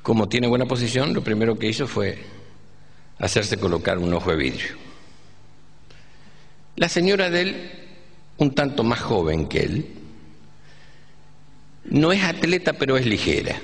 Como 0.03 0.29
tiene 0.29 0.47
buena 0.47 0.65
posición, 0.65 1.13
lo 1.13 1.23
primero 1.23 1.59
que 1.59 1.69
hizo 1.69 1.87
fue 1.87 2.25
hacerse 3.19 3.59
colocar 3.59 3.99
un 3.99 4.15
ojo 4.15 4.31
de 4.31 4.37
vidrio. 4.37 4.77
La 6.77 6.89
señora 6.89 7.29
de 7.29 7.41
él, 7.43 7.71
un 8.39 8.55
tanto 8.55 8.83
más 8.83 9.01
joven 9.01 9.47
que 9.47 9.61
él, 9.61 9.87
no 11.85 12.13
es 12.13 12.23
atleta, 12.25 12.73
pero 12.73 12.97
es 12.97 13.07
ligera. 13.07 13.61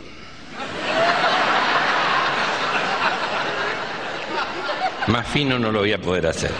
Más 5.07 5.27
fino 5.29 5.59
no 5.59 5.73
lo 5.73 5.81
voy 5.81 5.93
a 5.93 6.01
poder 6.01 6.27
hacer. 6.27 6.53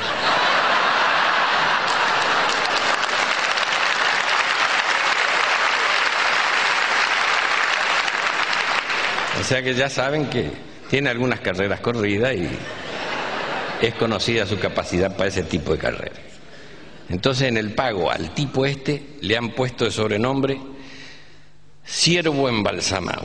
Sea 9.49 9.63
que 9.63 9.73
ya 9.75 9.89
saben 9.89 10.29
que 10.29 10.51
tiene 10.91 11.09
algunas 11.09 11.41
carreras 11.41 11.81
corridas 11.81 12.35
y 12.35 12.47
es 13.81 13.95
conocida 13.95 14.45
su 14.45 14.59
capacidad 14.59 15.17
para 15.17 15.31
ese 15.31 15.43
tipo 15.43 15.73
de 15.73 15.79
carreras. 15.79 16.19
Entonces 17.09 17.49
en 17.49 17.57
el 17.57 17.73
pago 17.73 18.11
al 18.11 18.35
tipo 18.35 18.67
este 18.67 19.17
le 19.23 19.39
han 19.39 19.53
puesto 19.53 19.87
de 19.87 19.91
sobrenombre 19.91 20.61
siervo 21.83 22.51
embalsamado. 22.51 23.25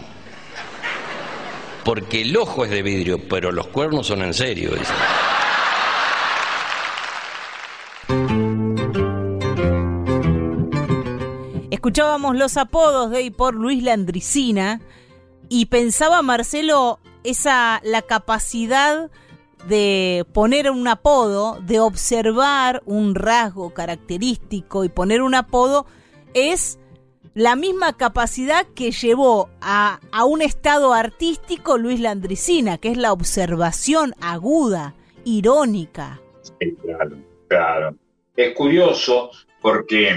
Porque 1.84 2.22
el 2.22 2.38
ojo 2.38 2.64
es 2.64 2.72
de 2.72 2.84
vidrio, 2.84 3.28
pero 3.28 3.52
los 3.52 3.68
cuernos 3.68 4.08
son 4.08 4.22
en 4.22 4.34
serio. 4.34 4.72
Escuchábamos 11.70 12.38
los 12.38 12.56
apodos 12.56 13.12
de 13.12 13.24
y 13.24 13.30
por 13.30 13.56
Luis 13.56 13.84
Landricina 13.84 14.80
y 15.50 15.68
pensaba 15.68 16.22
Marcelo 16.22 17.00
esa 17.24 17.80
la 17.84 18.02
capacidad 18.02 19.10
de 19.68 20.26
poner 20.34 20.70
un 20.70 20.88
apodo, 20.88 21.60
de 21.62 21.80
observar 21.80 22.82
un 22.86 23.16
rasgo 23.16 23.74
característico 23.74 24.84
y 24.84 24.90
poner 24.90 25.22
un 25.22 25.36
apodo 25.36 25.86
es 26.34 26.80
la 27.34 27.56
misma 27.56 27.94
capacidad 27.98 28.66
que 28.76 28.92
llevó 28.92 29.50
a, 29.62 30.00
a 30.12 30.26
un 30.26 30.42
estado 30.42 30.94
artístico 30.94 31.78
Luis 31.78 32.00
Landricina, 32.00 32.78
que 32.78 32.90
es 32.90 32.98
la 32.98 33.12
observación 33.12 34.14
aguda, 34.22 34.96
irónica. 35.24 36.20
claro, 36.82 37.18
claro. 37.48 37.96
Es 38.36 38.54
curioso 38.56 39.32
porque 39.62 40.16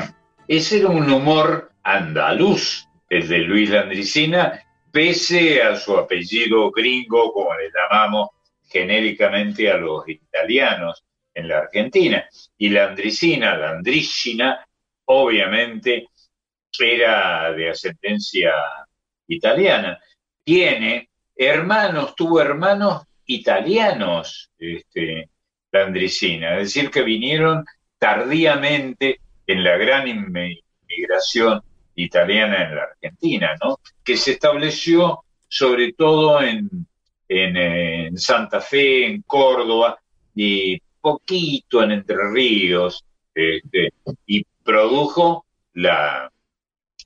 ese 0.49 0.81
era 0.81 0.89
un 0.89 1.11
humor 1.11 1.71
andaluz, 1.83 2.89
el 3.09 3.29
de 3.29 3.39
Luis 3.39 3.71
Landricina, 3.71 4.66
pese 4.97 5.63
a 5.63 5.77
su 5.77 5.95
apellido 5.95 6.71
gringo, 6.71 7.31
como 7.31 7.55
le 7.55 7.71
llamamos 7.71 8.31
genéricamente 8.67 9.71
a 9.71 9.77
los 9.77 10.09
italianos 10.09 11.05
en 11.35 11.49
la 11.49 11.59
Argentina. 11.59 12.27
Y 12.57 12.71
Landricina, 12.71 13.59
Landricina, 13.59 14.67
obviamente 15.05 16.07
era 16.79 17.53
de 17.53 17.69
ascendencia 17.69 18.55
italiana. 19.27 19.99
Tiene 20.43 21.11
hermanos, 21.37 22.17
tuvo 22.17 22.41
hermanos 22.41 23.03
italianos, 23.27 24.51
este, 24.59 25.29
Landricina, 25.73 26.57
es 26.57 26.73
decir, 26.73 26.91
que 26.91 27.03
vinieron 27.03 27.67
tardíamente 27.99 29.21
en 29.47 29.63
la 29.63 29.77
gran 29.77 30.09
inmigración 30.09 31.61
italiana 31.97 32.65
en 32.65 32.77
la 32.77 32.83
Argentina, 32.83 33.57
¿no? 33.63 33.81
que 34.05 34.17
se 34.17 34.33
estableció 34.33 35.25
sobre 35.49 35.93
todo 35.93 36.43
en, 36.43 36.87
en, 37.29 38.17
Santa 38.19 38.61
Fe, 38.61 39.07
en 39.07 39.23
Córdoba 39.23 39.99
y 40.35 40.79
poquito 41.01 41.83
en 41.83 41.93
Entre 41.93 42.17
Ríos, 42.33 43.05
este, 43.35 43.93
y 44.27 44.45
produjo 44.63 45.47
la, 45.75 46.31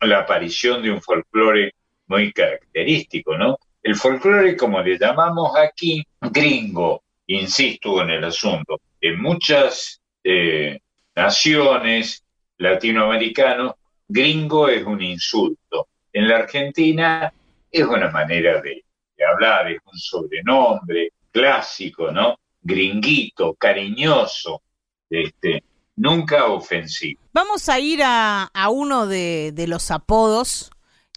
la 0.01 0.19
aparición 0.19 0.83
de 0.83 0.91
un 0.91 1.03
folclore 1.03 1.75
muy 2.07 2.33
característico, 2.33 3.37
¿no? 3.37 3.59
El 3.83 3.95
folclore, 3.95 4.57
como 4.57 4.83
le 4.83 4.99
llamamos 4.99 5.53
aquí, 5.57 6.05
gringo, 6.21 7.03
insisto 7.27 8.03
en 8.03 8.11
el 8.11 8.25
asunto, 8.25 8.81
en 9.01 9.21
muchas 9.21 10.01
eh, 10.25 10.81
naciones 11.15 12.25
latinoamericanas 12.59 13.73
gringo 14.11 14.69
es 14.69 14.85
un 14.85 15.01
insulto. 15.03 15.89
En 16.13 16.29
la 16.29 16.39
Argentina 16.39 17.33
es 17.71 17.85
una 17.85 18.11
manera 18.11 18.61
de, 18.61 18.85
hablar, 19.33 19.71
es 19.71 19.81
un 19.85 19.99
sobrenombre 19.99 21.13
clásico, 21.31 22.11
¿no? 22.11 22.37
Gringuito, 22.63 23.55
cariñoso, 23.55 24.63
este, 25.09 25.63
nunca 25.97 26.47
ofensivo. 26.47 27.21
Vamos 27.33 27.69
a 27.69 27.79
ir 27.79 28.01
a, 28.03 28.51
uno 28.71 29.07
de, 29.07 29.53
los 29.69 29.91
apodos 29.91 30.71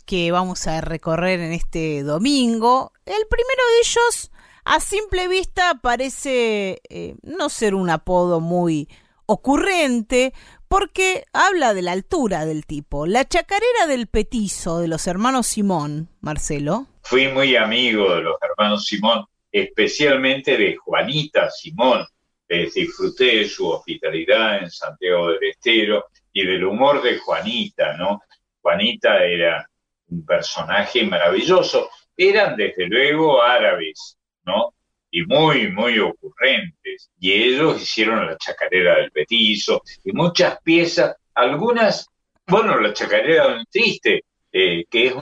que 0.05 0.31
vamos 0.31 0.67
a 0.67 0.81
recorrer 0.81 1.39
en 1.39 1.53
este 1.53 2.03
domingo. 2.03 2.91
El 3.05 3.25
primero 3.29 3.63
de 3.71 3.79
ellos, 3.79 4.31
a 4.65 4.79
simple 4.79 5.27
vista, 5.27 5.79
parece 5.81 6.81
eh, 6.89 7.15
no 7.23 7.49
ser 7.49 7.73
un 7.73 7.89
apodo 7.89 8.41
muy 8.41 8.87
ocurrente, 9.25 10.33
porque 10.73 11.25
habla 11.33 11.75
de 11.75 11.83
la 11.83 11.91
altura 11.91 12.45
del 12.45 12.65
tipo. 12.65 13.05
La 13.05 13.27
chacarera 13.27 13.85
del 13.87 14.07
petizo 14.07 14.79
de 14.79 14.87
los 14.87 15.05
hermanos 15.05 15.45
Simón, 15.45 16.09
Marcelo. 16.19 16.87
Fui 17.03 17.27
muy 17.27 17.55
amigo 17.55 18.15
de 18.15 18.23
los 18.23 18.37
hermanos 18.41 18.83
Simón, 18.83 19.23
especialmente 19.51 20.57
de 20.57 20.75
Juanita 20.75 21.51
Simón. 21.51 22.03
disfruté 22.49 23.37
de 23.37 23.45
su 23.47 23.69
hospitalidad 23.69 24.63
en 24.63 24.71
Santiago 24.71 25.27
del 25.27 25.43
Estero 25.43 26.05
y 26.31 26.43
del 26.43 26.63
humor 26.63 27.03
de 27.03 27.19
Juanita, 27.19 27.95
¿no? 27.95 28.23
Juanita 28.59 29.23
era 29.23 29.69
un 30.07 30.25
personaje 30.25 31.03
maravilloso. 31.03 31.91
Eran 32.17 32.55
desde 32.55 32.87
luego 32.87 33.43
árabes, 33.43 34.17
¿no? 34.43 34.73
Y 35.13 35.23
muy, 35.27 35.71
muy 35.71 35.99
ocurrentes. 35.99 37.11
Y 37.19 37.31
ellos 37.31 37.81
hicieron 37.81 38.25
la 38.25 38.35
chacarera 38.35 38.95
del 38.95 39.11
petizo 39.11 39.83
y 40.03 40.11
muchas 40.11 40.59
piezas, 40.63 41.15
algunas, 41.35 42.09
bueno, 42.47 42.79
la 42.79 42.93
chacarera 42.93 43.49
del 43.49 43.67
triste, 43.67 44.23
eh, 44.51 44.83
que 44.89 45.07
es 45.07 45.15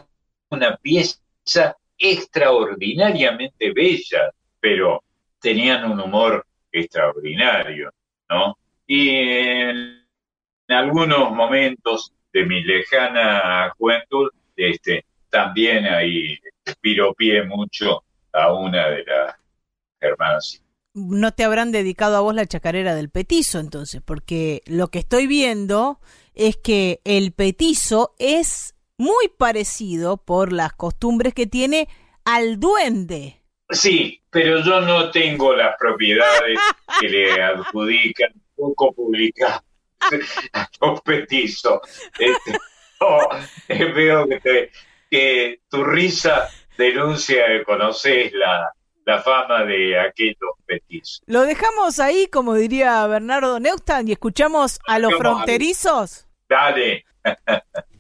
una 0.50 0.78
pieza 0.78 1.76
extraordinariamente 1.98 3.74
bella, 3.74 4.32
pero 4.62 5.04
tenían 5.42 5.92
un 5.92 6.00
humor 6.00 6.46
extraordinario, 6.72 7.92
¿no? 8.30 8.58
Y 8.88 9.10
en, 9.10 10.08
algunos 10.70 11.32
momentos 11.34 12.14
de 12.32 12.46
mi 12.46 12.64
lejana 12.64 13.74
juventud, 13.78 14.30
este, 14.56 15.04
también 15.30 15.86
ahí 15.86 16.40
piropié 16.80 17.44
mucho 17.44 18.06
a 18.32 18.54
una 18.54 18.88
de 18.88 19.04
las 19.04 19.41
hermanos. 20.02 20.62
No 20.94 21.32
te 21.32 21.46
habrán 21.46 21.72
dedicado 21.72 22.18
a 22.18 22.22
vos 22.22 22.36
la 22.36 22.46
chacarera 22.46 22.96
del 22.96 23.10
petizo 23.10 23.60
entonces, 23.60 24.02
porque 24.04 24.62
lo 24.66 24.90
que 24.90 25.00
estoy 25.00 25.26
viendo 25.26 26.02
es 26.34 26.58
que 26.58 27.00
el 27.06 27.32
petizo 27.32 28.14
es 28.20 28.76
muy 28.98 29.30
parecido 29.38 30.18
por 30.18 30.52
las 30.52 30.74
costumbres 30.74 31.34
que 31.34 31.48
tiene 31.48 31.88
al 32.26 32.60
duende. 32.60 33.42
Sí, 33.70 34.22
pero 34.30 34.62
yo 34.64 34.82
no 34.82 35.10
tengo 35.12 35.56
las 35.56 35.78
propiedades 35.78 36.60
que 37.00 37.10
le 37.10 37.42
adjudican 37.42 38.34
poco 38.56 38.94
publicadas 38.94 39.64
a 40.54 40.70
los 40.82 41.02
petizos. 41.02 41.80
Este, 42.20 42.58
eh, 43.70 43.86
veo 43.86 44.28
que, 45.10 45.62
tu 45.70 45.84
risa 45.84 46.48
denuncia 46.78 47.48
que 47.48 47.64
conoces 47.64 48.32
la, 48.34 48.72
la 49.12 49.22
fama 49.22 49.66
de 49.66 50.00
aquellos 50.00 50.52
petizos. 50.66 51.22
Lo 51.26 51.42
dejamos 51.42 52.00
ahí, 52.00 52.28
como 52.28 52.54
diría 52.56 53.06
Bernardo 53.08 53.60
Neustadt, 53.60 54.08
y 54.08 54.14
escuchamos 54.14 54.80
a 54.88 55.00
los 55.00 55.14
fronterizos. 55.16 56.28
Dale. 56.48 57.06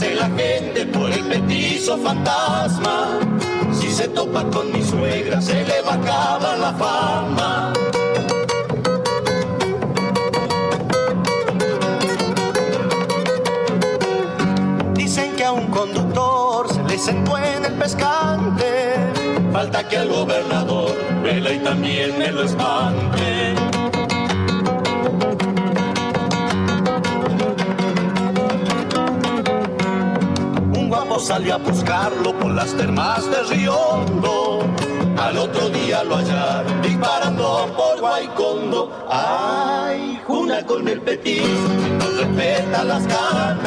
la 0.00 0.28
gente 0.36 0.86
por 0.86 1.10
el 1.10 1.24
petizo 1.24 1.98
fantasma. 1.98 3.18
Si 3.72 3.90
se 3.90 4.08
topa 4.08 4.42
con 4.44 4.72
mi 4.72 4.82
suegra, 4.82 5.40
se 5.40 5.64
le 5.64 5.82
va 5.82 5.92
a 5.92 5.94
acabar 5.94 6.58
la 6.58 6.72
fama. 6.72 7.72
Dicen 14.94 15.36
que 15.36 15.44
a 15.44 15.52
un 15.52 15.66
conductor 15.66 16.72
se 16.72 16.82
le 16.84 16.98
sentó 16.98 17.36
en 17.38 17.64
el 17.64 17.74
pescante. 17.74 18.94
Falta 19.52 19.86
que 19.86 19.98
al 19.98 20.08
gobernador 20.08 20.96
vela 21.22 21.52
y 21.52 21.58
también 21.58 22.18
me 22.18 22.32
lo 22.32 22.44
espante. 22.44 23.71
Salió 31.18 31.54
a 31.54 31.58
buscarlo 31.58 32.32
por 32.38 32.52
las 32.52 32.72
termas 32.74 33.28
de 33.30 33.42
Riondo. 33.54 34.60
Al 35.18 35.36
otro 35.38 35.68
día 35.68 36.02
lo 36.04 36.16
hallaron 36.16 36.82
disparando 36.82 37.72
por 37.76 38.00
Guaycondo. 38.00 39.06
Ay, 39.10 40.20
Juna 40.26 40.64
con 40.64 40.88
el 40.88 41.00
petit, 41.00 41.44
no 41.98 42.06
respeta 42.18 42.84
las 42.84 43.06
ganas. 43.06 43.58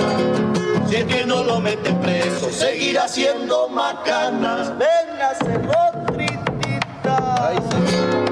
Si 0.88 0.96
es 0.96 1.06
que 1.06 1.26
no 1.26 1.44
lo 1.44 1.60
meten 1.60 2.00
preso, 2.00 2.50
seguirá 2.52 3.08
siendo 3.08 3.70
macanas. 3.70 4.72
Venga, 4.78 5.34
rotritita. 5.68 7.50
Ay, 7.50 8.25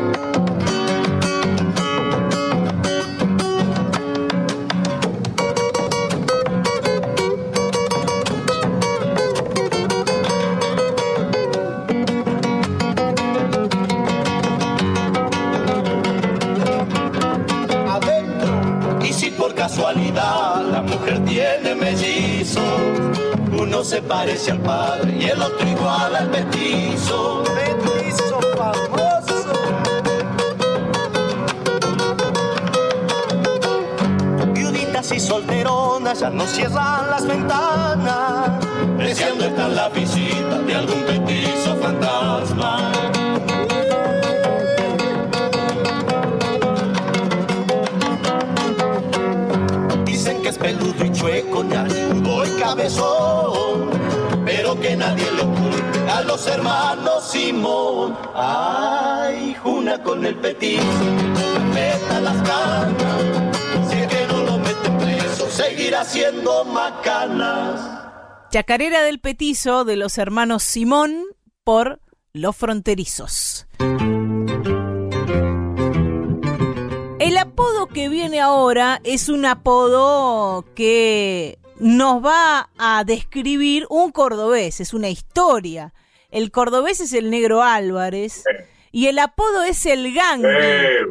casualidad 19.51 20.63
la 20.71 20.81
mujer 20.81 21.23
tiene 21.25 21.75
mellizos. 21.75 22.63
Uno 23.51 23.83
se 23.83 24.01
parece 24.01 24.51
al 24.51 24.59
padre 24.59 25.17
y 25.19 25.25
el 25.25 25.41
otro 25.41 25.67
igual 25.67 26.15
al 26.15 26.29
petizo. 26.29 27.43
Petizo 27.43 28.39
famoso. 28.57 29.53
Viuditas 34.53 35.11
y 35.11 35.19
solteronas 35.19 36.19
ya 36.19 36.29
no 36.29 36.45
cierran 36.45 37.09
las 37.09 37.27
ventanas. 37.27 38.65
Deseando 38.97 39.45
estar 39.45 39.69
la 39.69 39.89
visita 39.89 40.59
de 40.59 40.75
algún 40.75 41.03
petizo 41.03 41.75
fantasma. 41.81 43.12
Peludo 50.51 51.05
y 51.05 51.11
chueco, 51.11 51.63
narigudo 51.63 52.45
y 52.45 52.59
cabezón, 52.59 53.89
pero 54.45 54.79
que 54.79 54.95
nadie 54.95 55.25
lo 55.37 55.43
culpe 55.45 56.11
a 56.11 56.21
los 56.21 56.45
hermanos 56.47 57.31
Simón. 57.31 58.17
Ay, 58.35 59.55
Juna 59.63 60.01
con 60.03 60.25
el 60.25 60.35
petizo, 60.35 60.83
meta 61.73 62.19
las 62.19 62.41
canas, 62.47 63.21
si 63.89 63.99
es 63.99 64.07
que 64.07 64.27
no 64.27 64.43
lo 64.43 64.57
meten 64.57 64.97
preso, 64.97 65.49
seguirá 65.49 66.03
siendo 66.03 66.65
macanas. 66.65 67.79
Chacarera 68.51 69.01
del 69.01 69.19
petizo 69.19 69.85
de 69.85 69.95
los 69.95 70.17
hermanos 70.17 70.63
Simón 70.63 71.23
por 71.63 72.01
Los 72.33 72.55
Fronterizos. 72.55 73.65
Apodo 77.53 77.85
que 77.85 78.09
viene 78.09 78.41
ahora 78.41 78.99
es 79.03 79.29
un 79.29 79.45
apodo 79.45 80.65
que 80.73 81.59
nos 81.79 82.25
va 82.25 82.71
a 82.79 83.03
describir 83.03 83.85
un 83.91 84.11
cordobés, 84.11 84.79
es 84.79 84.91
una 84.91 85.09
historia. 85.09 85.93
El 86.31 86.49
cordobés 86.49 86.99
es 86.99 87.13
el 87.13 87.29
negro 87.29 87.61
Álvarez 87.61 88.43
y 88.91 89.05
el 89.05 89.19
apodo 89.19 89.61
es 89.61 89.85
el 89.85 90.15
Gangui. 90.15 90.47
Eh, 90.49 91.01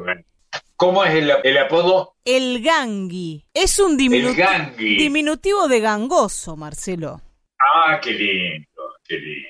¿Cómo 0.75 1.05
es 1.05 1.15
el, 1.15 1.59
apodo? 1.59 2.17
El 2.25 2.61
Gangui. 2.61 3.45
Es 3.55 3.79
un 3.79 3.97
diminutivo 3.97 5.69
de 5.69 5.79
gangoso, 5.79 6.57
Marcelo. 6.57 7.21
Ah, 7.61 8.01
qué 8.03 8.11
lindo, 8.11 8.83
qué 9.07 9.17
lindo. 9.17 9.49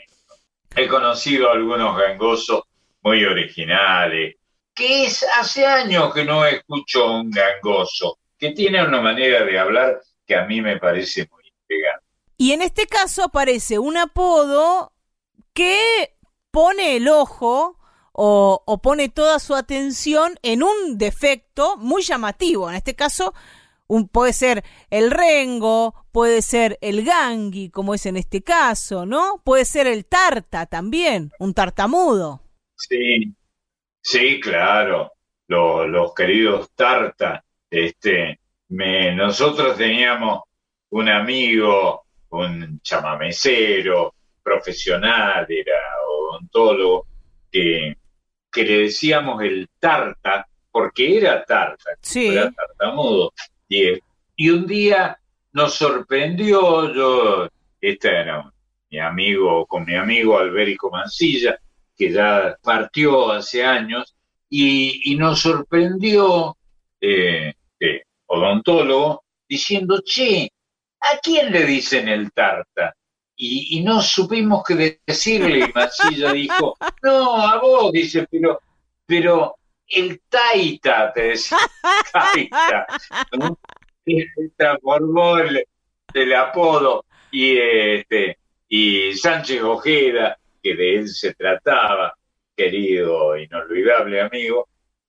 He 0.76 0.86
conocido 0.88 1.50
algunos 1.50 1.96
gangosos 1.96 2.64
muy 3.00 3.24
originales, 3.24 4.36
que 4.74 5.04
es 5.04 5.24
hace 5.38 5.66
años 5.66 6.12
que 6.14 6.24
no 6.24 6.44
escucho 6.44 7.12
un 7.12 7.30
gangoso, 7.30 8.18
que 8.38 8.50
tiene 8.50 8.82
una 8.82 9.00
manera 9.00 9.44
de 9.44 9.58
hablar 9.58 10.00
que 10.26 10.34
a 10.34 10.44
mí 10.46 10.60
me 10.60 10.78
parece 10.78 11.28
muy 11.30 11.42
elegante. 11.68 12.04
Y 12.36 12.52
en 12.52 12.62
este 12.62 12.86
caso 12.86 13.24
aparece 13.24 13.78
un 13.78 13.96
apodo 13.96 14.92
que 15.52 16.16
pone 16.50 16.96
el 16.96 17.08
ojo 17.08 17.78
o, 18.12 18.62
o, 18.66 18.82
pone 18.82 19.08
toda 19.08 19.38
su 19.38 19.54
atención 19.54 20.34
en 20.42 20.62
un 20.62 20.98
defecto 20.98 21.76
muy 21.78 22.02
llamativo. 22.02 22.68
En 22.68 22.76
este 22.76 22.94
caso, 22.94 23.32
un, 23.86 24.08
puede 24.08 24.32
ser 24.32 24.64
el 24.90 25.10
rengo, 25.10 25.94
puede 26.12 26.42
ser 26.42 26.78
el 26.82 27.04
gangui, 27.04 27.70
como 27.70 27.94
es 27.94 28.04
en 28.06 28.16
este 28.16 28.42
caso, 28.42 29.06
¿no? 29.06 29.40
Puede 29.44 29.64
ser 29.64 29.86
el 29.86 30.04
tarta 30.04 30.66
también, 30.66 31.30
un 31.38 31.54
tartamudo. 31.54 32.42
Sí, 32.76 33.34
Sí, 34.02 34.40
claro, 34.40 35.12
los, 35.46 36.14
queridos 36.14 36.70
Tarta. 36.74 37.44
Este, 37.70 38.38
me, 38.68 39.14
nosotros 39.14 39.76
teníamos 39.78 40.42
un 40.90 41.08
amigo, 41.08 42.04
un 42.30 42.80
chamamecero, 42.82 44.14
profesional, 44.42 45.46
era 45.48 45.78
odontólogo, 46.06 47.06
que, 47.50 47.96
que 48.50 48.64
le 48.64 48.78
decíamos 48.80 49.42
el 49.42 49.68
tarta, 49.78 50.46
porque 50.70 51.16
era 51.18 51.44
tarta, 51.44 51.92
era 52.14 52.50
tartamudo. 52.50 53.32
Y, 53.68 53.98
y 54.36 54.50
un 54.50 54.66
día 54.66 55.18
nos 55.52 55.74
sorprendió, 55.74 56.92
yo, 56.92 57.48
este 57.80 58.08
era 58.08 58.52
mi 58.90 58.98
amigo, 58.98 59.64
con 59.66 59.84
mi 59.84 59.94
amigo 59.94 60.38
Alberico 60.38 60.90
Mancilla, 60.90 61.58
que 61.96 62.12
ya 62.12 62.56
partió 62.62 63.32
hace 63.32 63.64
años, 63.64 64.14
y, 64.48 65.16
nos 65.16 65.40
sorprendió, 65.40 66.56
eh, 67.00 67.54
odontólogo, 68.26 69.24
diciendo, 69.48 70.02
che, 70.04 70.50
¿a 71.00 71.18
quién 71.22 71.50
le 71.52 71.64
dicen 71.64 72.08
el 72.08 72.32
tarta? 72.32 72.94
Y, 73.34 73.82
no 73.82 74.00
supimos 74.02 74.62
qué 74.62 75.00
decirle, 75.06 75.60
y 75.60 75.72
Masilla 75.72 76.32
dijo, 76.32 76.76
no, 77.02 77.36
a 77.36 77.58
vos, 77.60 77.92
dice, 77.92 78.26
pero, 78.30 78.60
pero 79.06 79.56
el 79.88 80.20
taita, 80.28 81.12
te 81.12 81.22
decía, 81.28 81.58
taita, 82.12 82.86
¿no? 83.38 83.58
transformó 84.56 85.38
el, 85.38 85.64
el, 86.12 86.34
apodo, 86.34 87.06
y, 87.30 87.56
este, 87.56 88.38
y 88.68 89.14
Sánchez 89.14 89.62
Ojeda, 89.62 90.38
que 90.62 90.74
de 90.74 90.96
él 90.96 91.08
se 91.08 91.34
trataba, 91.34 92.14
querido, 92.56 93.36
inolvidable 93.36 94.20
amigo, 94.20 94.68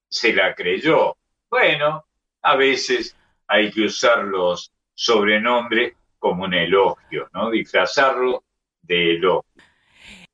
se 0.09 0.33
la 0.33 0.53
creyó. 0.55 1.15
Bueno, 1.49 2.05
a 2.41 2.55
veces 2.55 3.15
hay 3.47 3.71
que 3.71 3.81
usar 3.85 4.23
los 4.25 4.71
sobrenombres 4.93 5.93
como 6.19 6.45
un 6.45 6.53
elogio, 6.53 7.29
¿no? 7.33 7.51
Disfrazarlo 7.51 8.43
de 8.81 9.15
elogio. 9.15 9.63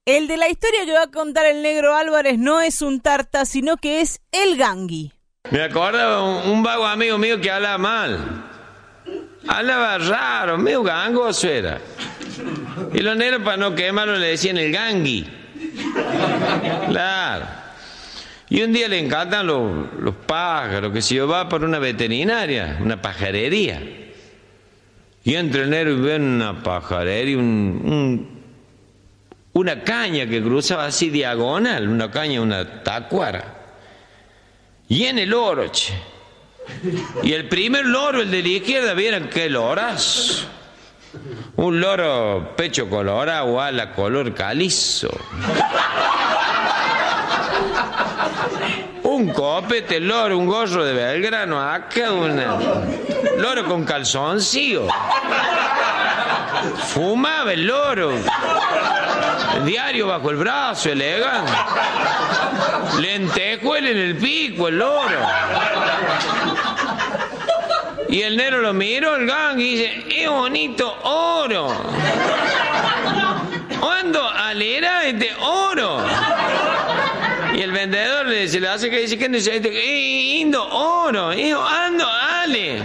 El 0.06 0.28
de 0.28 0.38
la 0.38 0.50
historia 0.50 0.86
que 0.86 0.94
va 0.94 1.04
a 1.04 1.12
contar 1.12 1.46
el 1.46 1.62
negro 1.62 1.96
Álvarez 1.96 2.40
no 2.40 2.62
es 2.62 2.82
un 2.82 3.00
tarta, 3.00 3.46
sino 3.46 3.78
que 3.78 4.02
es 4.02 4.22
el 4.32 4.58
gangui. 4.58 5.12
Me 5.52 5.64
acuerdo 5.64 6.26
un, 6.26 6.52
un 6.52 6.64
vago 6.64 6.86
amigo 6.86 7.18
mío 7.18 7.40
que 7.40 7.52
hablaba 7.52 7.78
mal. 7.78 8.50
Hablaba 9.48 9.98
raro, 9.98 10.58
medio 10.58 10.84
gangoso 10.84 11.48
era. 11.48 11.80
Y 12.94 13.00
los 13.00 13.16
negros 13.18 13.42
para 13.44 13.58
no 13.58 13.76
quemarlo 13.76 14.18
le 14.18 14.28
decían 14.28 14.58
el 14.58 14.72
gangui. 14.72 15.26
Claro. 16.88 17.46
Y 18.50 18.62
un 18.64 18.74
día 18.74 18.88
le 18.88 18.98
encantan 19.00 19.46
los, 19.48 19.94
los 20.00 20.16
pájaros, 20.16 20.92
que 20.92 21.02
si 21.02 21.16
yo 21.16 21.28
va 21.28 21.48
por 21.48 21.64
una 21.64 21.78
veterinaria, 21.80 22.78
una 22.82 23.02
pajarería. 23.02 23.82
Y 25.24 25.36
entra 25.36 25.62
el 25.64 25.70
negro 25.70 25.92
y 25.94 26.00
ve 26.02 26.16
una 26.16 26.64
pajarería, 26.64 27.38
un- 27.38 28.40
una 29.54 29.84
caña 29.84 30.26
que 30.28 30.42
cruzaba 30.42 30.86
así 30.86 31.10
diagonal, 31.10 31.88
una 31.90 32.10
caña, 32.10 32.42
una 32.42 32.84
tacuara. 32.84 33.56
Y 34.88 35.06
en 35.06 35.20
el 35.20 35.34
oro, 35.34 35.68
che. 35.68 35.94
Y 37.24 37.34
el 37.34 37.48
primer 37.48 37.86
loro, 37.86 38.22
el 38.22 38.32
de 38.32 38.42
la 38.42 38.48
izquierda, 38.48 38.94
vieron 38.94 39.28
qué 39.28 39.50
loras. 39.50 40.48
Un 41.56 41.80
loro 41.80 42.54
pecho 42.56 42.88
colorado, 42.90 43.60
ala 43.60 43.92
color 43.94 44.34
calizo. 44.34 45.10
Un 49.04 49.34
copete, 49.34 50.00
loro, 50.00 50.38
un 50.38 50.46
gorro 50.46 50.86
de 50.86 50.94
Belgrano, 50.94 51.60
acá 51.60 52.12
una. 52.12 52.58
Loro 53.38 53.66
con 53.66 53.84
calzoncillo. 53.84 54.88
Fumaba 56.94 57.54
el 57.54 57.66
loro. 57.66 58.12
El 59.56 59.66
diario 59.66 60.08
bajo 60.08 60.30
el 60.30 60.38
brazo, 60.38 60.92
elegante. 60.92 61.52
Lentejuel 63.00 63.88
en 63.88 63.98
el 63.98 64.16
pico, 64.16 64.68
el 64.68 64.78
loro. 64.78 65.20
Y 68.10 68.22
el 68.24 68.38
negro 68.38 68.60
lo 68.62 68.74
miró, 68.74 69.16
el 69.16 69.28
gang, 69.28 69.60
y 69.60 69.76
dice, 69.76 70.04
¡qué 70.10 70.28
bonito 70.28 70.98
oro! 71.04 71.68
¿Cuándo 73.80 74.28
alera 74.28 75.06
este 75.06 75.30
oro? 75.42 76.04
Y 77.54 77.62
el 77.62 77.72
vendedor 77.72 78.26
le 78.28 78.42
dice, 78.42 78.60
le 78.60 78.68
hace 78.68 78.90
que 78.90 79.00
dice, 79.02 79.18
¿qué 79.18 79.30
necesita? 79.30 79.68
"Eh, 79.70 80.38
Indo, 80.40 80.66
oro, 80.70 81.34
hijo, 81.34 81.62
ando, 81.62 82.08
ale. 82.08 82.84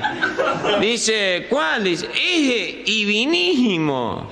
Dice, 0.80 1.46
¿cuál? 1.48 1.84
Dice, 1.84 2.06
ese, 2.12 2.82
y 2.84 3.04
vinísimo. 3.04 4.30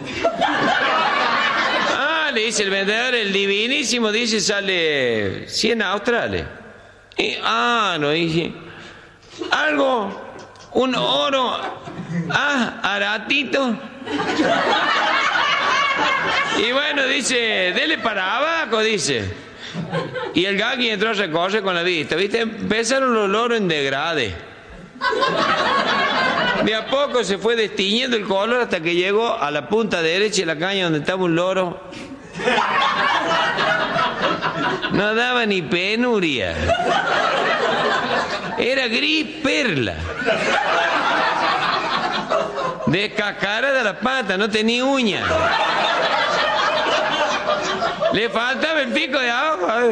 Ah, 1.96 2.30
le 2.34 2.46
dice 2.46 2.64
el 2.64 2.70
vendedor, 2.70 3.14
el 3.14 3.32
divinísimo, 3.32 4.10
dice, 4.12 4.40
sale 4.40 5.48
100 5.48 5.80
australes. 5.82 6.44
Y, 7.16 7.36
ah, 7.42 7.96
no, 8.00 8.10
dije, 8.10 8.52
algo, 9.50 10.31
un 10.74 10.94
oro, 10.94 11.58
ah, 12.30 12.80
aratito. 12.82 13.76
Y 16.58 16.72
bueno, 16.72 17.04
dice, 17.06 17.72
dele 17.74 17.98
para 17.98 18.36
abajo, 18.36 18.80
dice. 18.80 19.34
Y 20.34 20.44
el 20.44 20.56
gagui 20.56 20.90
entró 20.90 21.10
a 21.10 21.14
recorrer 21.14 21.62
con 21.62 21.74
la 21.74 21.82
vista, 21.82 22.16
¿viste? 22.16 22.40
Empezaron 22.40 23.14
los 23.14 23.28
loros 23.28 23.58
en 23.58 23.68
degrade. 23.68 24.34
De 26.64 26.74
a 26.74 26.86
poco 26.86 27.24
se 27.24 27.38
fue 27.38 27.56
destiñendo 27.56 28.16
el 28.16 28.24
color 28.24 28.62
hasta 28.62 28.80
que 28.80 28.94
llegó 28.94 29.36
a 29.36 29.50
la 29.50 29.68
punta 29.68 30.00
derecha 30.00 30.42
de 30.42 30.46
la 30.46 30.58
caña 30.58 30.84
donde 30.84 31.00
estaba 31.00 31.24
un 31.24 31.34
loro. 31.34 31.80
No 34.92 35.14
daba 35.14 35.44
ni 35.46 35.62
penuria. 35.62 36.54
Era 38.62 38.86
gris 38.86 39.26
perla. 39.42 39.96
Descascarada 42.86 43.78
de 43.78 43.84
la 43.84 43.98
pata, 43.98 44.36
no 44.36 44.48
tenía 44.48 44.84
uña. 44.84 45.24
Le 48.12 48.28
faltaba 48.28 48.82
el 48.82 48.92
pico 48.92 49.18
de 49.18 49.30
abajo. 49.30 49.90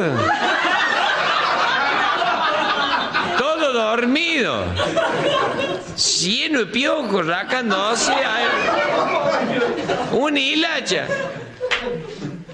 Todo 3.37 3.73
dormido. 3.73 4.63
Lleno 6.21 6.59
de 6.59 6.65
piojos, 6.67 7.25
racándose. 7.25 8.13
Una 10.13 10.39
hilacha. 10.39 11.07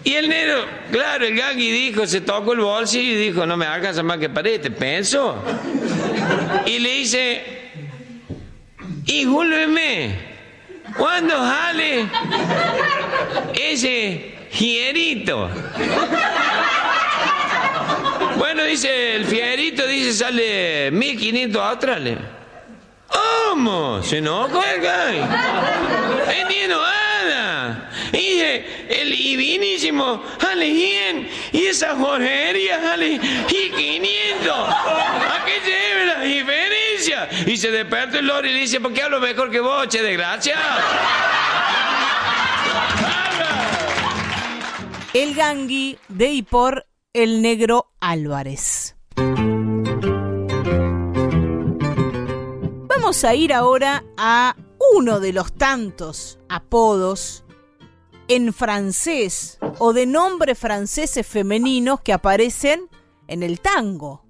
Y 0.04 0.16
el 0.16 0.30
negro, 0.30 0.64
claro, 0.90 1.26
el 1.26 1.36
gangui 1.36 1.70
dijo, 1.70 2.08
se 2.08 2.22
tocó 2.22 2.54
el 2.54 2.62
bolsillo 2.62 3.12
y 3.12 3.16
dijo, 3.16 3.46
no 3.46 3.58
me 3.58 3.66
alcanza 3.66 4.02
más 4.04 4.18
que 4.18 4.30
para 4.30 4.48
este, 4.48 4.72
penso. 4.72 5.36
Y 6.68 6.80
le 6.80 6.90
dice, 6.96 7.44
discúlpeme, 9.04 10.20
¿cuándo 10.98 11.38
sale 11.38 12.06
ese 13.54 14.36
fierito? 14.52 15.50
Bueno, 18.38 18.64
dice, 18.64 19.16
el 19.16 19.26
fierito 19.26 19.88
dice 19.88 20.12
sale 20.12 20.92
1500 20.92 21.62
australes. 21.62 22.18
¿Cómo? 23.08 24.04
Se 24.04 24.18
enojó 24.18 24.62
el 24.62 24.82
gay. 24.82 25.24
Entiendo. 26.42 26.82
Y 26.82 26.87
el 28.90 29.12
divinísimo 29.12 30.24
sale 30.40 30.74
100 30.74 31.30
y 31.54 31.66
esa 31.66 31.96
joyería 31.96 32.82
sale 32.82 33.08
y 33.14 33.20
500. 33.20 34.56
¿A 34.58 35.44
qué 35.46 35.62
se 35.64 35.72
debe 35.72 36.06
la 36.06 36.20
diferencia? 36.22 37.30
Y 37.46 37.58
se 37.58 37.72
desperta 37.72 38.20
el 38.20 38.28
loro 38.28 38.48
y 38.48 38.54
le 38.54 38.60
dice, 38.62 38.80
¿por 38.80 38.94
qué 38.94 39.04
hablo 39.04 39.20
mejor 39.20 39.52
que 39.52 39.60
vos, 39.60 39.88
che, 39.88 40.02
desgracia? 40.02 40.58
El 45.14 45.34
gangui 45.34 45.98
de 46.10 46.28
y 46.28 46.42
por 46.44 46.86
el 47.14 47.42
negro 47.42 47.92
Álvarez. 48.00 48.96
Vamos 52.88 53.24
a 53.24 53.34
ir 53.34 53.54
ahora 53.54 54.04
a 54.18 54.56
uno 54.96 55.20
de 55.20 55.34
los 55.34 55.54
tantos 55.54 56.40
apodos 56.50 57.44
en 58.28 58.54
francés 58.54 59.60
o 59.80 59.94
de 59.94 60.06
nombres 60.06 60.58
franceses 60.58 61.26
femeninos 61.26 62.02
que 62.02 62.14
aparecen 62.14 62.90
en 63.28 63.44
el 63.44 63.60
tango. 63.62 64.26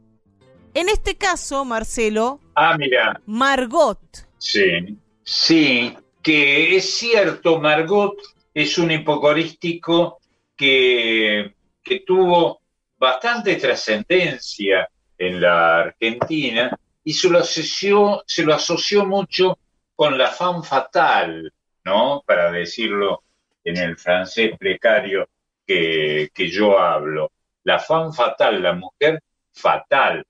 En 0.73 0.89
este 0.89 1.15
caso, 1.17 1.65
Marcelo, 1.65 2.39
Ah, 2.55 2.75
mira, 2.77 3.21
Margot. 3.25 3.99
sí, 4.37 4.97
sí, 5.23 5.95
que 6.21 6.75
es 6.75 6.93
cierto, 6.95 7.59
Margot 7.59 8.15
es 8.53 8.77
un 8.77 8.91
hipocorístico 8.91 10.19
que, 10.55 11.53
que 11.83 11.99
tuvo 12.01 12.61
bastante 12.97 13.55
trascendencia 13.55 14.89
en 15.17 15.41
la 15.41 15.79
Argentina 15.79 16.75
y 17.03 17.13
se 17.13 17.29
lo 17.29 17.39
asoció, 17.39 18.23
se 18.27 18.43
lo 18.43 18.53
asoció 18.53 19.05
mucho 19.05 19.57
con 19.95 20.17
la 20.17 20.29
femme 20.31 20.63
fatale, 20.63 21.49
¿no? 21.85 22.23
Para 22.25 22.51
decirlo 22.51 23.23
en 23.67 23.77
el 23.77 23.97
francés 23.97 24.51
precario 24.57 25.29
que, 25.65 26.29
que 26.33 26.49
yo 26.49 26.79
hablo. 26.79 27.31
La 27.63 27.79
femme 27.79 28.13
fatale, 28.13 28.59
la 28.59 28.73
mujer 28.73 29.21
fatal, 29.53 30.25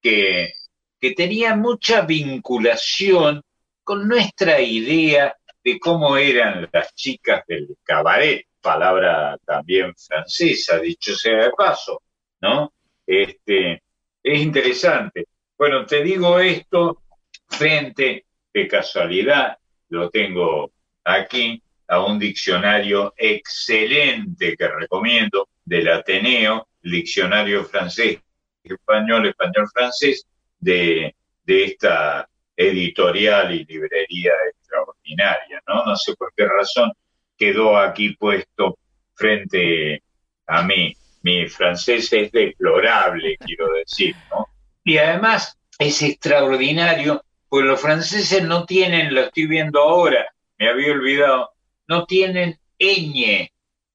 que, 0.00 0.52
que 0.98 1.12
tenía 1.12 1.54
mucha 1.54 2.00
vinculación 2.02 3.42
con 3.84 4.08
nuestra 4.08 4.60
idea 4.60 5.36
de 5.62 5.78
cómo 5.78 6.16
eran 6.16 6.68
las 6.72 6.94
chicas 6.94 7.44
del 7.46 7.76
cabaret, 7.82 8.46
palabra 8.60 9.36
también 9.44 9.94
francesa, 9.94 10.78
dicho 10.78 11.14
sea 11.14 11.44
de 11.44 11.50
paso, 11.50 12.02
¿no? 12.40 12.72
Este, 13.06 13.82
es 14.22 14.40
interesante. 14.40 15.26
Bueno, 15.58 15.84
te 15.84 16.02
digo 16.02 16.38
esto 16.38 17.02
frente, 17.48 18.24
de 18.52 18.66
casualidad, 18.66 19.58
lo 19.90 20.08
tengo 20.08 20.72
aquí, 21.04 21.62
a 21.88 22.04
un 22.04 22.18
diccionario 22.18 23.14
excelente 23.16 24.56
que 24.56 24.68
recomiendo 24.68 25.48
del 25.64 25.88
Ateneo, 25.88 26.68
diccionario 26.82 27.64
francés, 27.64 28.18
español, 28.62 29.26
español-francés, 29.26 30.26
de, 30.58 31.14
de 31.44 31.64
esta 31.64 32.28
editorial 32.56 33.54
y 33.54 33.64
librería 33.64 34.32
extraordinaria, 34.50 35.62
¿no? 35.66 35.84
No 35.84 35.96
sé 35.96 36.14
por 36.16 36.32
qué 36.36 36.46
razón 36.46 36.92
quedó 37.36 37.78
aquí 37.78 38.16
puesto 38.16 38.78
frente 39.14 40.02
a 40.46 40.62
mí. 40.62 40.94
Mi 41.22 41.48
francés 41.48 42.12
es 42.12 42.32
deplorable, 42.32 43.36
quiero 43.38 43.72
decir, 43.72 44.14
¿no? 44.30 44.46
Y 44.84 44.98
además 44.98 45.56
es 45.78 46.02
extraordinario 46.02 47.22
pues 47.48 47.64
los 47.64 47.80
franceses 47.80 48.42
no 48.44 48.64
tienen, 48.66 49.14
lo 49.14 49.22
estoy 49.22 49.46
viendo 49.46 49.80
ahora, 49.80 50.26
me 50.58 50.68
había 50.68 50.92
olvidado, 50.92 51.50
no 51.88 52.04
tienen 52.04 52.58
ñ, 52.78 53.50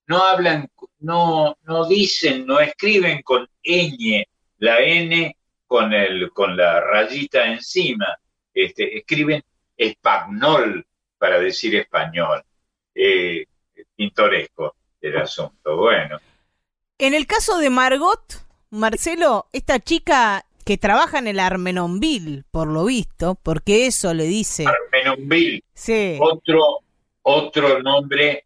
no 0.08 0.24
hablan, 0.24 0.70
no, 1.00 1.56
no 1.64 1.88
dicen, 1.88 2.46
no 2.46 2.60
escriben 2.60 3.22
con 3.22 3.48
ñ, 3.64 4.26
la 4.58 4.80
n 4.80 5.38
con 5.66 5.94
el, 5.94 6.32
con 6.32 6.58
la 6.58 6.82
rayita 6.82 7.46
encima, 7.46 8.18
este, 8.54 8.98
escriben 8.98 9.42
espagnol 9.78 10.86
para 11.18 11.40
decir 11.40 11.76
español. 11.76 12.44
Eh, 12.94 13.46
pintoresco 13.96 14.76
el 15.02 15.18
asunto. 15.18 15.78
Bueno. 15.78 16.20
En 16.98 17.14
el 17.14 17.28
caso 17.28 17.58
de 17.58 17.70
Margot, 17.70 18.46
Marcelo, 18.70 19.48
esta 19.52 19.80
chica 19.80 20.46
que 20.66 20.78
trabaja 20.78 21.20
en 21.20 21.28
el 21.28 21.40
Armenonville, 21.40 22.44
por 22.52 22.68
lo 22.68 22.86
visto, 22.86 23.36
porque 23.42 23.86
eso 23.88 24.14
le 24.14 24.26
dice. 24.26 24.66
Armenonville. 24.68 25.64
Sí. 25.74 26.18
Otro, 26.22 26.80
otro 27.24 27.82
nombre 27.82 28.46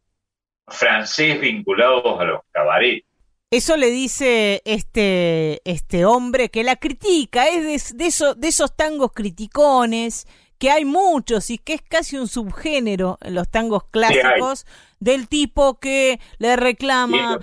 francés 0.67 1.39
vinculado 1.39 2.19
a 2.19 2.25
los 2.25 2.41
cabarets. 2.51 3.05
Eso 3.49 3.77
le 3.77 3.89
dice 3.89 4.61
este, 4.65 5.61
este 5.63 6.05
hombre 6.05 6.49
que 6.49 6.63
la 6.63 6.75
critica, 6.75 7.47
es 7.47 7.95
de, 7.95 8.11
de 8.35 8.47
esos 8.47 8.75
tangos 8.75 9.11
criticones, 9.13 10.27
que 10.57 10.71
hay 10.71 10.85
muchos 10.85 11.49
y 11.49 11.57
que 11.57 11.75
es 11.75 11.81
casi 11.81 12.17
un 12.17 12.27
subgénero 12.27 13.17
en 13.21 13.35
los 13.35 13.49
tangos 13.49 13.85
clásicos, 13.85 14.65
del 14.99 15.27
tipo 15.27 15.79
que 15.79 16.19
le 16.39 16.55
reclama 16.55 17.39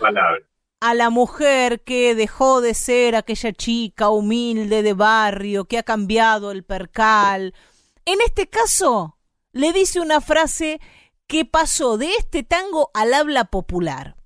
a 0.80 0.94
la 0.94 1.08
mujer 1.08 1.80
que 1.82 2.14
dejó 2.14 2.60
de 2.60 2.74
ser 2.74 3.16
aquella 3.16 3.52
chica 3.52 4.10
humilde 4.10 4.82
de 4.82 4.92
barrio, 4.92 5.64
que 5.64 5.78
ha 5.78 5.82
cambiado 5.82 6.50
el 6.50 6.64
percal. 6.64 7.54
En 8.04 8.20
este 8.20 8.48
caso, 8.48 9.16
le 9.52 9.72
dice 9.72 10.00
una 10.00 10.20
frase 10.20 10.80
que 11.26 11.44
pasó 11.44 11.96
de 11.98 12.10
este 12.14 12.42
tango 12.42 12.90
al 12.94 13.14
habla 13.14 13.44
popular. 13.44 14.16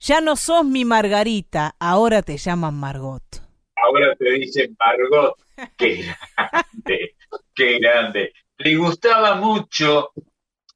Ya 0.00 0.20
no 0.20 0.36
sos 0.36 0.64
mi 0.64 0.84
Margarita, 0.84 1.74
ahora 1.80 2.22
te 2.22 2.36
llaman 2.36 2.74
Margot. 2.74 3.22
Ahora 3.76 4.14
te 4.16 4.30
dicen 4.32 4.76
Margot. 4.78 5.36
Qué 5.76 6.04
grande, 6.36 7.16
qué 7.54 7.78
grande. 7.78 8.32
Le 8.58 8.76
gustaba 8.76 9.34
mucho 9.34 10.10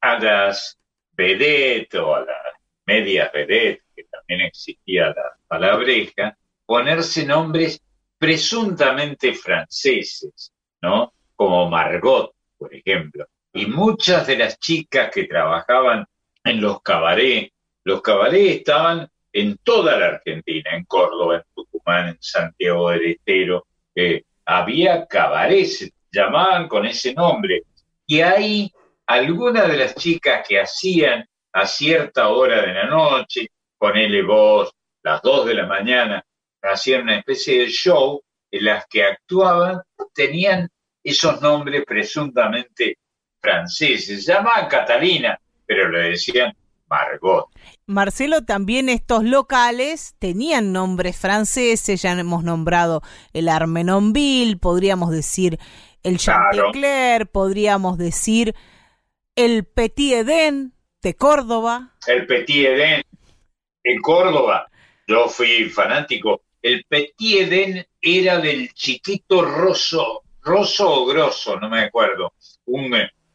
a 0.01 0.19
las 0.19 0.77
vedettes 1.13 1.99
o 1.99 2.15
a 2.15 2.19
las 2.21 2.37
medias 2.85 3.31
vedettes, 3.31 3.83
que 3.95 4.03
también 4.05 4.41
existía 4.41 5.07
la 5.07 5.37
palabreja, 5.47 6.37
ponerse 6.65 7.25
nombres 7.25 7.81
presuntamente 8.17 9.33
franceses, 9.33 10.51
¿no? 10.81 11.13
Como 11.35 11.69
Margot, 11.69 12.33
por 12.57 12.73
ejemplo. 12.73 13.25
Y 13.53 13.67
muchas 13.67 14.25
de 14.27 14.37
las 14.37 14.59
chicas 14.59 15.11
que 15.13 15.25
trabajaban 15.25 16.05
en 16.43 16.61
los 16.61 16.81
cabarets, 16.81 17.53
los 17.83 18.01
cabarets 18.01 18.57
estaban 18.57 19.07
en 19.31 19.57
toda 19.63 19.97
la 19.97 20.07
Argentina, 20.07 20.71
en 20.75 20.85
Córdoba, 20.85 21.37
en 21.37 21.43
Tucumán, 21.53 22.09
en 22.09 22.17
Santiago 22.19 22.89
del 22.89 23.05
Estero, 23.11 23.65
había 24.45 25.05
cabarets, 25.05 25.89
llamaban 26.11 26.67
con 26.67 26.85
ese 26.85 27.13
nombre. 27.13 27.63
Y 28.05 28.21
ahí 28.21 28.71
algunas 29.05 29.67
de 29.67 29.77
las 29.77 29.95
chicas 29.95 30.45
que 30.47 30.59
hacían 30.59 31.27
a 31.51 31.67
cierta 31.67 32.29
hora 32.29 32.61
de 32.61 32.73
la 32.73 32.85
noche, 32.85 33.47
ponele 33.77 34.23
vos, 34.23 34.71
las 35.03 35.21
dos 35.21 35.45
de 35.45 35.53
la 35.53 35.67
mañana, 35.67 36.23
hacían 36.61 37.03
una 37.03 37.17
especie 37.17 37.59
de 37.59 37.67
show 37.67 38.21
en 38.51 38.65
las 38.65 38.85
que 38.87 39.03
actuaban, 39.03 39.81
tenían 40.13 40.69
esos 41.03 41.41
nombres 41.41 41.83
presuntamente 41.85 42.97
franceses. 43.43 44.25
Se 44.25 44.31
llamaban 44.33 44.67
Catalina, 44.67 45.39
pero 45.65 45.89
le 45.89 46.11
decían 46.11 46.55
Margot. 46.89 47.47
Marcelo, 47.85 48.43
también 48.45 48.87
estos 48.87 49.23
locales 49.23 50.15
tenían 50.17 50.71
nombres 50.71 51.17
franceses, 51.17 52.01
ya 52.01 52.13
hemos 52.13 52.43
nombrado 52.43 53.01
el 53.33 53.49
Armenonville, 53.49 54.57
podríamos 54.57 55.11
decir 55.11 55.59
el 56.03 56.17
Chantecler, 56.17 57.27
podríamos 57.27 57.97
decir 57.97 58.55
el 59.35 59.65
Petit 59.65 60.13
Eden 60.13 60.73
de 61.01 61.15
Córdoba. 61.15 61.95
El 62.07 62.25
Petit 62.25 62.67
Eden 62.67 63.03
en 63.83 64.01
Córdoba, 64.01 64.69
yo 65.07 65.27
fui 65.27 65.65
fanático. 65.69 66.43
El 66.61 66.85
Petit 66.87 67.51
Eden 67.51 67.85
era 67.99 68.39
del 68.39 68.73
chiquito 68.73 69.41
roso, 69.41 70.23
roso 70.41 70.89
o 70.89 71.05
grosso, 71.05 71.59
no 71.59 71.69
me 71.69 71.81
acuerdo. 71.81 72.33
Un 72.65 72.93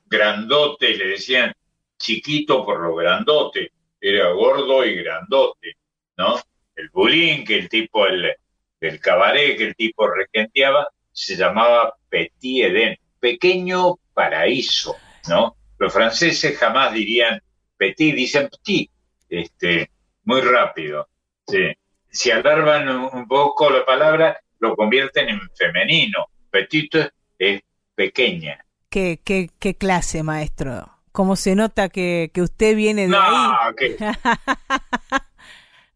grandote, 0.09 0.97
le 0.97 1.09
decían 1.09 1.53
chiquito 1.99 2.65
por 2.65 2.81
lo 2.81 2.95
grandote, 2.95 3.73
era 4.01 4.31
gordo 4.31 4.85
y 4.85 4.95
grandote, 4.97 5.77
¿no? 6.17 6.41
El 6.77 6.91
bulín, 6.91 7.45
que 7.45 7.59
el 7.59 7.69
tipo 7.69 8.07
el, 8.07 8.35
del 8.81 9.01
cabaret 9.01 9.57
que 9.57 9.65
el 9.65 9.75
tipo 9.75 10.09
regenteaba, 10.09 10.89
se 11.13 11.37
llamaba 11.37 11.95
Petit 12.09 12.67
Eden, 12.67 12.97
pequeño 13.19 13.97
paraíso, 14.15 14.97
¿no? 15.29 15.57
Los 15.79 15.93
franceses 15.93 16.57
jamás 16.57 16.93
dirían 16.93 17.41
petit, 17.77 18.15
dicen 18.15 18.49
petit, 18.49 18.91
este, 19.29 19.91
muy 20.25 20.41
rápido. 20.41 21.09
Sí. 21.47 21.73
Si 22.11 22.31
alargan 22.31 22.89
un 22.89 23.27
poco 23.29 23.71
la 23.71 23.85
palabra, 23.85 24.41
lo 24.61 24.75
convierten 24.77 25.29
en 25.29 25.41
femenino. 25.55 26.27
Petit 26.51 26.95
es 27.39 27.63
pequeña. 27.95 28.65
¿Qué, 28.99 29.21
qué, 29.25 29.49
qué 29.61 29.77
clase, 29.77 30.25
maestro? 30.25 30.91
¿Cómo 31.13 31.37
se 31.37 31.55
nota 31.55 31.89
que, 31.89 32.33
que 32.35 32.43
usted 32.43 32.75
viene 32.75 33.07
de 33.07 33.17
ahí? 33.17 33.97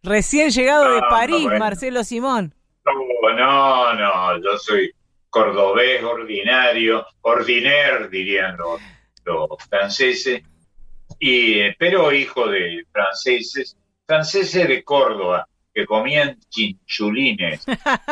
Recién 0.05 0.51
llegado 0.51 0.88
de 0.95 1.01
París, 1.11 1.49
Marcelo 1.59 2.05
Simón. 2.05 2.55
No, 2.85 3.33
no, 3.35 3.95
no, 3.95 4.41
yo 4.41 4.57
soy 4.57 4.93
cordobés 5.31 6.05
ordinario, 6.05 7.05
ordinaire 7.23 8.09
dirían 8.09 8.57
los, 8.57 8.81
franceses, 9.69 10.41
y, 11.19 11.73
pero 11.81 12.12
hijo 12.12 12.47
de 12.47 12.87
franceses, 12.93 13.77
franceses 14.07 14.69
de 14.69 14.85
Córdoba, 14.85 15.49
que 15.75 15.87
comían 15.87 16.38
chinchulines. 16.51 17.67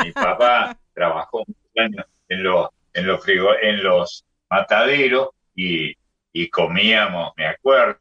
Mi 0.05 0.11
papá 0.11 0.77
trabajó 0.95 1.45
muchos 1.47 1.77
años 1.77 2.07
en 2.29 2.43
los, 2.43 2.71
en 2.93 3.07
los, 3.07 3.29
en 3.29 3.85
los 3.85 4.25
mataderos 4.51 5.29
y, 5.55 5.95
y 6.33 6.49
comíamos, 6.49 7.33
me 7.37 7.47
acuerdo, 7.47 8.01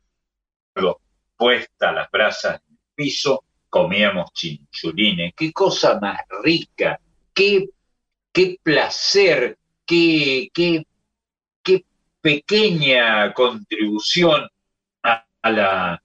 puestas 1.38 1.94
las 1.94 2.12
brasas 2.12 2.62
en 2.68 2.74
el 2.76 2.80
piso, 2.96 3.44
comíamos 3.70 4.34
chinchulines. 4.34 5.34
Qué 5.36 5.54
cosa 5.54 6.00
más 6.00 6.20
rica, 6.44 7.00
qué 7.34 7.70
qué 8.32 8.58
placer, 8.62 9.58
qué, 9.86 10.50
qué, 10.54 10.86
qué 11.64 11.84
pequeña 12.22 13.34
contribución 13.34 14.48
a, 15.04 15.26
la, 15.52 16.02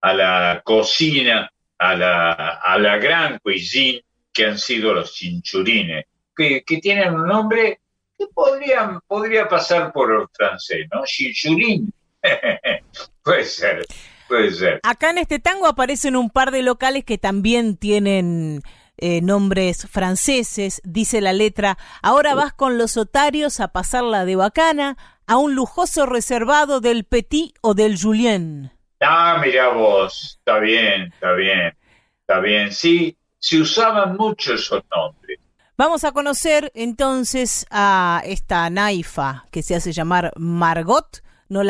a 0.00 0.14
la 0.14 0.62
cocina, 0.64 1.50
a 1.78 1.94
la, 1.94 2.32
a 2.32 2.78
la 2.78 2.96
gran 2.96 3.38
cuisine 3.38 4.02
que 4.32 4.46
han 4.46 4.58
sido 4.58 4.94
los 4.94 5.14
chinchurines, 5.14 6.06
que, 6.36 6.62
que 6.64 6.78
tienen 6.78 7.14
un 7.14 7.26
nombre 7.26 7.80
que 8.18 8.26
podrían, 8.34 9.00
podría 9.06 9.48
pasar 9.48 9.92
por 9.92 10.28
francés, 10.32 10.86
¿no? 10.92 11.04
Chinchurín. 11.04 11.92
puede 13.22 13.44
ser, 13.44 13.86
puede 14.26 14.50
ser. 14.50 14.80
Acá 14.82 15.10
en 15.10 15.18
este 15.18 15.38
tango 15.38 15.66
aparecen 15.66 16.16
un 16.16 16.30
par 16.30 16.50
de 16.50 16.62
locales 16.62 17.04
que 17.04 17.18
también 17.18 17.76
tienen 17.76 18.62
eh, 18.96 19.20
nombres 19.22 19.86
franceses, 19.88 20.80
dice 20.82 21.20
la 21.20 21.32
letra, 21.32 21.78
ahora 22.02 22.34
vas 22.34 22.52
con 22.52 22.78
los 22.78 22.96
otarios 22.96 23.60
a 23.60 23.68
pasarla 23.68 24.24
de 24.24 24.34
bacana 24.34 24.96
a 25.28 25.36
un 25.36 25.54
lujoso 25.54 26.04
reservado 26.04 26.80
del 26.80 27.04
Petit 27.04 27.54
o 27.60 27.74
del 27.74 27.96
Julien. 27.96 28.72
Ah, 29.00 29.40
mira 29.40 29.68
vos, 29.68 30.38
está 30.38 30.58
bien, 30.58 31.12
está 31.12 31.32
bien, 31.34 31.76
está 32.20 32.40
bien, 32.40 32.72
sí, 32.72 33.16
se 33.38 33.60
usaban 33.60 34.16
mucho 34.16 34.54
esos 34.54 34.82
nombres. 34.90 35.38
Vamos 35.78 36.02
a 36.02 36.10
conocer 36.10 36.72
entonces 36.74 37.64
a 37.70 38.20
esta 38.24 38.68
naifa 38.68 39.44
que 39.52 39.62
se 39.62 39.76
hace 39.76 39.92
llamar 39.92 40.32
Margot, 40.36 41.22
nos 41.48 41.64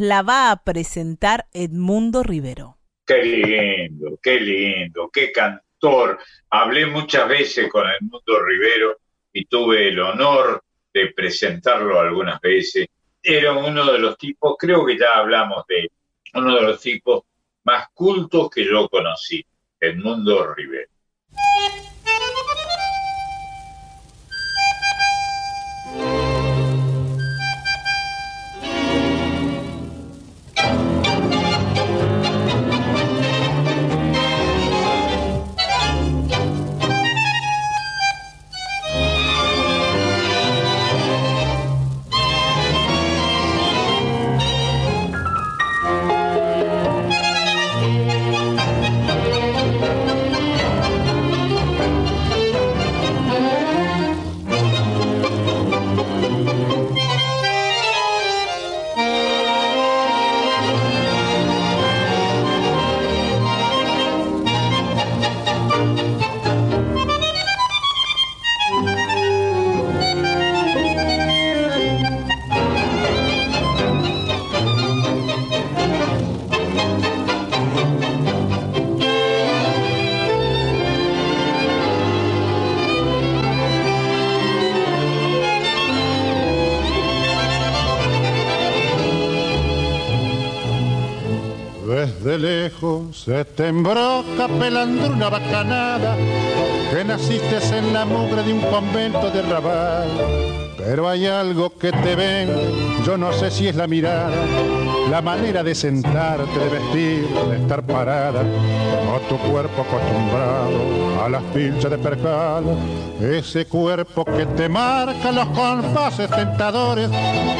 la, 0.00 0.22
va 0.22 0.50
a 0.50 0.64
presentar 0.64 1.46
Edmundo 1.52 2.24
Rivero. 2.24 2.78
Qué 3.06 3.22
lindo, 3.22 4.18
qué 4.20 4.40
lindo, 4.40 5.08
qué 5.12 5.30
canto 5.30 5.62
Hablé 6.50 6.86
muchas 6.86 7.28
veces 7.28 7.70
con 7.70 7.86
el 7.86 7.98
Mundo 8.00 8.42
Rivero 8.44 8.96
y 9.32 9.44
tuve 9.44 9.88
el 9.88 10.00
honor 10.00 10.64
de 10.92 11.12
presentarlo 11.12 12.00
algunas 12.00 12.40
veces. 12.40 12.88
Era 13.22 13.52
uno 13.52 13.92
de 13.92 14.00
los 14.00 14.18
tipos, 14.18 14.56
creo 14.58 14.84
que 14.84 14.98
ya 14.98 15.14
hablamos 15.14 15.64
de 15.68 15.92
uno 16.34 16.56
de 16.56 16.62
los 16.62 16.80
tipos 16.80 17.22
más 17.62 17.86
cultos 17.94 18.50
que 18.50 18.64
yo 18.64 18.88
conocí, 18.88 19.46
el 19.78 19.98
Mundo 19.98 20.54
Rivero. 25.94 26.23
Desde 92.04 92.38
lejos 92.38 93.24
se 93.24 93.44
te 93.46 93.68
embroca 93.68 94.46
pelando 94.58 95.06
una 95.06 95.30
bacanada, 95.30 96.16
que 96.90 97.02
naciste 97.02 97.58
en 97.78 97.94
la 97.94 98.04
mugre 98.04 98.42
de 98.42 98.52
un 98.52 98.60
convento 98.60 99.30
de 99.30 99.40
rabal. 99.40 100.08
Pero 100.76 101.08
hay 101.08 101.26
algo 101.26 101.70
que 101.78 101.92
te 101.92 102.14
vende, 102.14 102.70
yo 103.06 103.16
no 103.16 103.32
sé 103.32 103.50
si 103.50 103.68
es 103.68 103.76
la 103.76 103.86
mirada, 103.86 104.36
la 105.10 105.22
manera 105.22 105.62
de 105.62 105.74
sentarte, 105.74 106.58
de 106.58 106.68
vestir, 106.68 107.28
de 107.28 107.56
estar 107.56 107.82
parada, 107.82 108.42
o 108.42 109.20
tu 109.20 109.38
cuerpo 109.50 109.82
acostumbrado 109.82 111.24
a 111.24 111.28
las 111.30 111.42
pinchas 111.54 111.90
de 111.90 111.96
percal, 111.96 112.64
ese 113.18 113.64
cuerpo 113.64 114.26
que 114.26 114.44
te 114.44 114.68
marca 114.68 115.32
los 115.32 115.46
compases 115.48 116.28
tentadores 116.28 117.10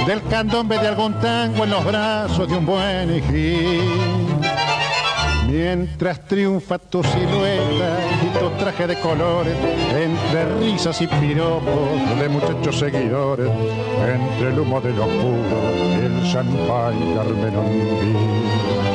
del 0.07 0.23
candombe 0.25 0.79
de 0.79 0.89
algún 0.89 1.15
tango 1.15 1.65
en 1.65 1.71
los 1.71 1.83
brazos 1.83 2.47
de 2.47 2.57
un 2.57 2.67
buen 2.67 3.17
hijín. 3.17 4.34
Mientras 5.47 6.27
triunfa 6.27 6.79
tu 6.79 7.03
silueta 7.03 7.99
y 8.23 8.39
tu 8.39 8.51
traje 8.59 8.87
de 8.87 8.99
colores, 8.99 9.55
entre 9.95 10.59
risas 10.59 11.01
y 11.03 11.07
piropos 11.07 12.19
de 12.19 12.29
muchachos 12.29 12.79
seguidores, 12.79 13.51
entre 13.51 14.49
el 14.49 14.59
humo 14.59 14.81
del 14.81 14.99
oscuro, 14.99 15.71
el 16.03 16.33
champán 16.33 17.15
carmenondí. 17.15 18.94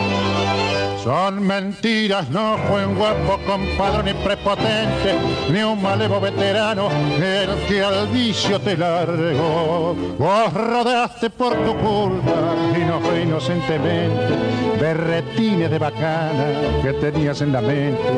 Son 1.10 1.42
mentiras, 1.42 2.30
no 2.30 2.56
fue 2.68 2.86
un 2.86 2.94
guapo 2.94 3.40
compadre 3.44 4.14
ni 4.14 4.24
prepotente, 4.24 5.18
ni 5.52 5.64
un 5.64 5.82
malevo 5.82 6.22
veterano 6.22 6.88
el 7.20 7.50
que 7.68 7.82
al 7.84 8.08
vicio 8.10 8.62
te 8.62 8.78
largó. 8.78 9.96
Vos 10.20 10.54
rodaste 10.54 11.32
por 11.32 11.56
tu 11.66 11.76
culpa 11.78 12.54
y 12.80 12.86
no 12.86 13.00
fue 13.00 13.24
inocentemente 13.24 14.36
berretines 14.80 15.72
de 15.72 15.80
bacana 15.80 16.46
que 16.84 16.94
tenías 16.94 17.42
en 17.42 17.54
la 17.54 17.62
mente 17.62 18.14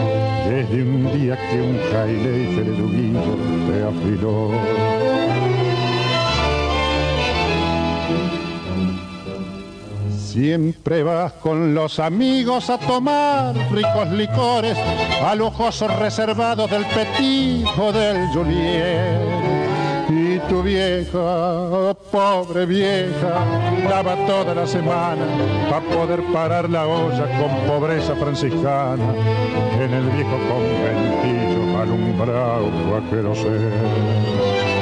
desde 0.49 0.83
un 0.83 1.13
día 1.13 1.37
que 1.49 1.61
un 1.61 1.79
jaile 1.93 2.43
y 2.43 2.55
te 3.71 3.83
afiló. 3.87 5.30
Siempre 10.31 11.03
vas 11.03 11.33
con 11.33 11.75
los 11.75 11.99
amigos 11.99 12.69
a 12.69 12.77
tomar 12.77 13.53
ricos 13.69 14.09
licores, 14.11 14.77
a 15.21 15.35
lujosos 15.35 15.93
reservados 15.99 16.71
del 16.71 16.85
Petit 16.85 17.67
o 17.77 17.91
del 17.91 18.29
Juliet. 18.29 19.19
Y 20.07 20.39
tu 20.47 20.63
vieja, 20.63 21.19
oh, 21.19 21.93
pobre 22.09 22.65
vieja, 22.65 23.45
daba 23.89 24.15
toda 24.25 24.55
la 24.55 24.65
semana 24.65 25.25
para 25.69 25.81
poder 25.81 26.23
parar 26.31 26.69
la 26.69 26.87
olla 26.87 27.25
con 27.37 27.67
pobreza 27.67 28.15
franciscana 28.15 29.13
en 29.81 29.93
el 29.93 30.09
viejo 30.11 30.37
conventillo 30.47 31.77
alumbrado 31.77 32.71
vaquero 32.89 33.35
ser. 33.35 34.80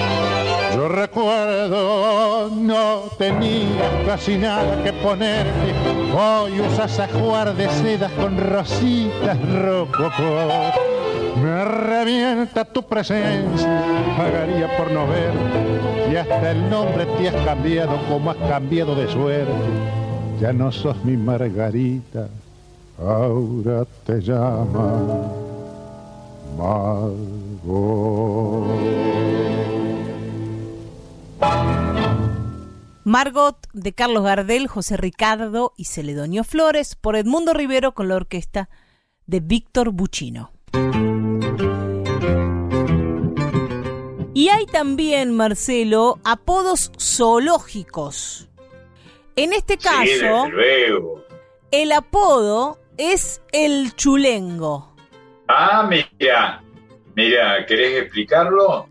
Yo 0.74 0.88
recuerdo, 0.88 2.50
no 2.56 3.02
tenías 3.18 3.92
casi 4.06 4.38
nada 4.38 4.84
que 4.84 4.94
ponerte. 4.94 5.74
Hoy 6.16 6.62
usas 6.62 7.00
ajuar 7.00 7.56
de 7.56 7.70
sedas 7.70 8.12
con 8.14 8.38
rositas 8.38 9.38
rococó. 9.52 10.48
Me 11.42 11.66
revienta 11.66 12.66
tu 12.66 12.84
presencia, 12.84 13.84
pagaría 14.18 14.78
por 14.78 14.92
no 14.92 15.08
verte. 15.08 16.12
Y 16.12 16.16
hasta 16.16 16.52
el 16.52 16.70
nombre 16.70 17.06
te 17.18 17.30
has 17.30 17.46
cambiado 17.46 17.98
como 18.08 18.32
has 18.32 18.38
cambiado 18.38 18.94
de 18.96 19.08
suerte. 19.08 19.52
Ya 20.40 20.54
no 20.54 20.72
sos 20.72 21.04
mi 21.04 21.18
Margarita, 21.18 22.28
ahora 23.00 23.86
te 24.06 24.22
llama 24.22 25.02
Margot. 26.58 27.20
Margot 33.10 33.58
de 33.74 33.92
Carlos 33.94 34.24
Gardel, 34.24 34.68
José 34.68 34.96
Ricardo 34.96 35.74
y 35.76 35.86
Celedonio 35.86 36.44
Flores 36.44 36.96
por 36.96 37.16
Edmundo 37.16 37.54
Rivero 37.54 37.96
con 37.96 38.08
la 38.08 38.16
orquesta 38.16 38.70
de 39.26 39.40
Víctor 39.40 39.90
Buccino. 39.90 40.52
Y 44.36 44.50
hay 44.50 44.68
también, 44.68 45.36
Marcelo, 45.36 46.20
apodos 46.24 46.92
zoológicos. 47.00 48.48
En 49.36 49.54
este 49.54 49.80
caso, 49.80 50.46
el 51.72 51.92
apodo 51.94 52.78
es 53.00 53.42
el 53.52 53.96
chulengo. 53.96 54.96
Ah, 55.48 55.90
mira, 55.90 56.62
mira, 57.16 57.66
¿querés 57.66 58.04
explicarlo? 58.04 58.88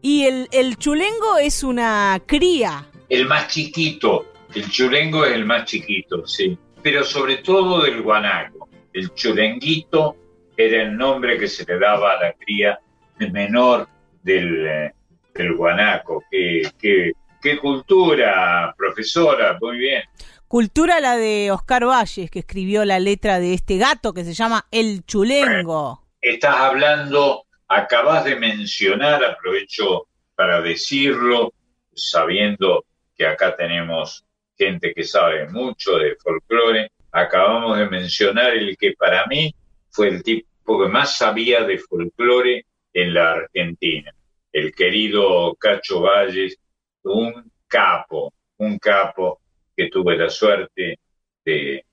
Y 0.00 0.24
el, 0.24 0.48
el 0.52 0.78
chulengo 0.78 1.36
es 1.36 1.62
una 1.62 2.18
cría. 2.24 2.88
El 3.08 3.26
más 3.26 3.48
chiquito. 3.48 4.32
El 4.54 4.70
chulengo 4.70 5.24
es 5.24 5.32
el 5.32 5.44
más 5.44 5.64
chiquito, 5.64 6.26
sí. 6.26 6.56
Pero 6.82 7.04
sobre 7.04 7.38
todo 7.38 7.82
del 7.82 8.02
guanaco. 8.02 8.68
El 8.92 9.12
chulenguito 9.14 10.16
era 10.56 10.82
el 10.82 10.96
nombre 10.96 11.38
que 11.38 11.48
se 11.48 11.64
le 11.64 11.78
daba 11.78 12.12
a 12.12 12.22
la 12.22 12.32
cría 12.32 12.78
menor 13.18 13.88
del, 14.22 14.66
eh, 14.66 14.92
del 15.34 15.54
guanaco. 15.54 16.24
Qué, 16.30 16.70
qué, 16.78 17.12
qué 17.42 17.58
cultura, 17.58 18.74
profesora, 18.76 19.58
muy 19.60 19.78
bien. 19.78 20.02
Cultura 20.48 21.00
la 21.00 21.16
de 21.16 21.50
Oscar 21.50 21.84
Valles, 21.86 22.30
que 22.30 22.38
escribió 22.38 22.84
la 22.84 23.00
letra 23.00 23.40
de 23.40 23.54
este 23.54 23.78
gato 23.78 24.14
que 24.14 24.24
se 24.24 24.32
llama 24.32 24.66
El 24.70 25.04
Chulengo. 25.04 26.02
Estás 26.20 26.56
hablando 26.56 27.46
acabas 27.68 28.24
de 28.24 28.36
mencionar, 28.36 29.24
aprovecho 29.24 30.08
para 30.34 30.60
decirlo, 30.60 31.52
sabiendo 31.94 32.84
que 33.16 33.26
acá 33.26 33.56
tenemos 33.56 34.24
gente 34.56 34.92
que 34.94 35.04
sabe 35.04 35.48
mucho 35.48 35.98
de 35.98 36.16
folclore, 36.16 36.90
acabamos 37.12 37.78
de 37.78 37.88
mencionar 37.88 38.54
el 38.54 38.76
que 38.76 38.92
para 38.92 39.26
mí 39.26 39.54
fue 39.90 40.08
el 40.08 40.22
tipo 40.22 40.82
que 40.82 40.88
más 40.88 41.16
sabía 41.16 41.64
de 41.64 41.78
folclore 41.78 42.66
en 42.92 43.14
la 43.14 43.32
Argentina, 43.32 44.12
el 44.52 44.74
querido 44.74 45.54
Cacho 45.56 46.00
Valles, 46.00 46.58
un 47.02 47.50
capo, 47.66 48.32
un 48.58 48.78
capo 48.78 49.40
que 49.76 49.88
tuve 49.88 50.16
la 50.16 50.30
suerte 50.30 50.98
de, 51.44 51.84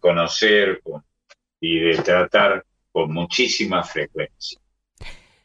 conocer 0.00 0.80
y 1.60 1.80
de 1.80 1.96
tratar 2.02 2.64
con 2.92 3.12
muchísima 3.12 3.82
frecuencia. 3.82 4.60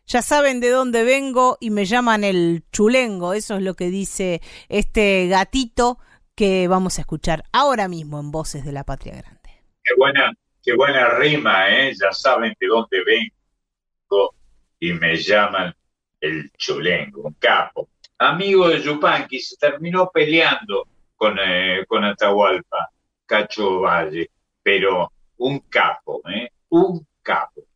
Ya 0.08 0.22
saben 0.22 0.62
de 0.62 0.70
dónde 0.70 1.04
vengo 1.04 1.58
y 1.60 1.70
me 1.70 1.84
llaman 1.84 2.24
el 2.24 2.64
chulengo. 2.72 3.34
Eso 3.34 3.58
es 3.58 3.62
lo 3.62 3.74
que 3.74 3.90
dice 3.90 4.42
este 4.70 5.28
gatito 5.28 6.00
que 6.34 6.70
vamos 6.70 6.98
a 6.98 7.02
escuchar 7.02 7.44
ahora 7.52 7.90
mismo 7.90 8.18
en 8.22 8.32
Voces 8.32 8.64
de 8.64 8.72
la 8.72 8.86
Patria 8.86 9.18
Grande. 9.18 9.50
Qué 9.84 9.94
buena, 9.98 10.32
qué 10.64 10.76
buena 10.76 11.10
rima, 11.10 11.70
¿eh? 11.70 11.94
Ya 11.94 12.14
saben 12.14 12.56
de 12.58 12.68
dónde 12.68 13.04
vengo 13.04 14.34
y 14.80 14.94
me 14.94 15.18
llaman 15.18 15.76
el 16.22 16.52
chulengo, 16.54 17.24
un 17.24 17.34
capo. 17.34 17.90
Amigo 18.18 18.70
de 18.70 18.82
Yupanqui, 18.82 19.42
se 19.42 19.58
terminó 19.58 20.10
peleando 20.10 20.88
con, 21.18 21.38
eh, 21.38 21.84
con 21.86 22.06
Atahualpa, 22.06 22.92
Cacho 23.26 23.82
Valle, 23.82 24.32
pero 24.64 25.12
un 25.40 25.60
capo, 25.60 26.22
¿eh? 26.30 26.50
Un 26.70 27.06
capo. 27.22 27.67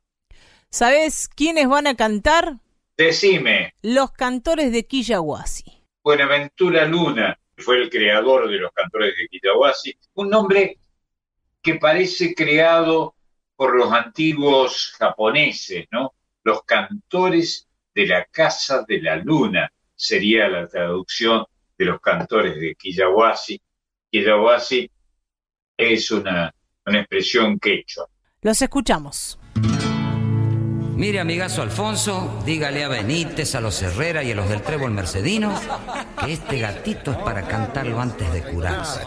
¿Sabes 0.74 1.28
quiénes 1.28 1.68
van 1.68 1.86
a 1.86 1.96
cantar? 1.96 2.60
Decime. 2.96 3.76
Los 3.82 4.12
cantores 4.14 4.72
de 4.72 4.86
Quillahuasi. 4.86 5.66
Buenaventura 6.02 6.86
Luna 6.86 7.38
fue 7.58 7.76
el 7.76 7.90
creador 7.90 8.50
de 8.50 8.58
los 8.58 8.72
cantores 8.72 9.14
de 9.18 9.28
Quillahuasi, 9.28 9.98
un 10.14 10.30
nombre 10.30 10.78
que 11.62 11.76
parece 11.76 12.34
creado 12.34 13.16
por 13.58 13.76
los 13.76 13.92
antiguos 13.92 14.96
japoneses, 14.98 15.88
¿no? 15.92 16.14
Los 16.46 16.64
cantores 16.64 17.68
de 17.94 18.08
la 18.08 18.24
Casa 18.24 18.86
de 18.88 19.02
la 19.02 19.18
Luna 19.18 19.70
sería 19.94 20.48
la 20.48 20.70
traducción 20.70 21.46
de 21.78 21.86
los 21.86 22.00
cantores 22.00 22.56
de 22.56 22.76
Quillahuasi. 22.76 23.62
Quillahuasi 24.10 24.90
es 25.76 26.12
una, 26.12 26.56
una 26.86 27.00
expresión 27.00 27.60
quechua. 27.60 28.08
Los 28.42 28.62
escuchamos. 28.62 29.38
Mire, 30.96 31.20
amigazo 31.22 31.62
Alfonso, 31.62 32.42
dígale 32.46 32.84
a 32.84 32.90
Benítez, 32.90 33.56
a 33.56 33.62
los 33.62 33.82
Herrera 33.82 34.24
y 34.24 34.32
a 34.32 34.36
los 34.36 34.50
del 34.50 34.62
Trébol 34.62 34.92
Mercedino 34.92 35.54
que 36.24 36.34
este 36.34 36.60
gatito 36.60 37.12
es 37.12 37.18
para 37.18 37.44
cantarlo 37.44 38.00
antes 38.00 38.32
de 38.34 38.44
curarse. 38.44 39.02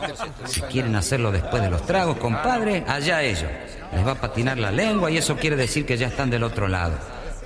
Si 0.46 0.62
quieren 0.62 0.96
hacerlo 0.96 1.30
después 1.30 1.62
de 1.62 1.70
los 1.70 1.84
tragos, 1.84 2.16
compadre, 2.16 2.84
allá 2.88 3.22
ellos. 3.22 3.50
Les 3.92 4.04
va 4.04 4.12
a 4.12 4.20
patinar 4.20 4.58
la 4.58 4.72
lengua 4.72 5.10
y 5.10 5.18
eso 5.18 5.36
quiere 5.36 5.56
decir 5.56 5.84
que 5.84 5.96
ya 5.96 6.08
están 6.08 6.30
del 6.30 6.42
otro 6.42 6.68
lado. 6.68 6.94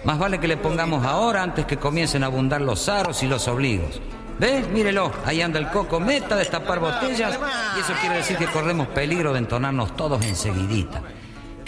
Más 0.04 0.18
vale 0.18 0.38
que 0.38 0.48
le 0.48 0.56
pongamos 0.56 1.04
ahora 1.04 1.42
antes 1.42 1.66
que 1.66 1.76
comiencen 1.76 2.22
a 2.22 2.26
abundar 2.26 2.60
los 2.60 2.88
aros 2.88 3.22
y 3.22 3.26
los 3.26 3.48
obligos. 3.48 4.00
¿Ve? 4.38 4.64
Mírelo, 4.72 5.12
ahí 5.26 5.42
anda 5.42 5.58
el 5.58 5.68
coco, 5.68 5.98
meta 5.98 6.36
a 6.36 6.38
destapar 6.38 6.78
botellas 6.78 7.38
y 7.76 7.80
eso 7.80 7.92
quiere 8.00 8.16
decir 8.18 8.36
que 8.36 8.46
corremos 8.46 8.86
peligro 8.88 9.32
de 9.32 9.40
entonarnos 9.40 9.96
todos 9.96 10.24
enseguidita. 10.24 11.02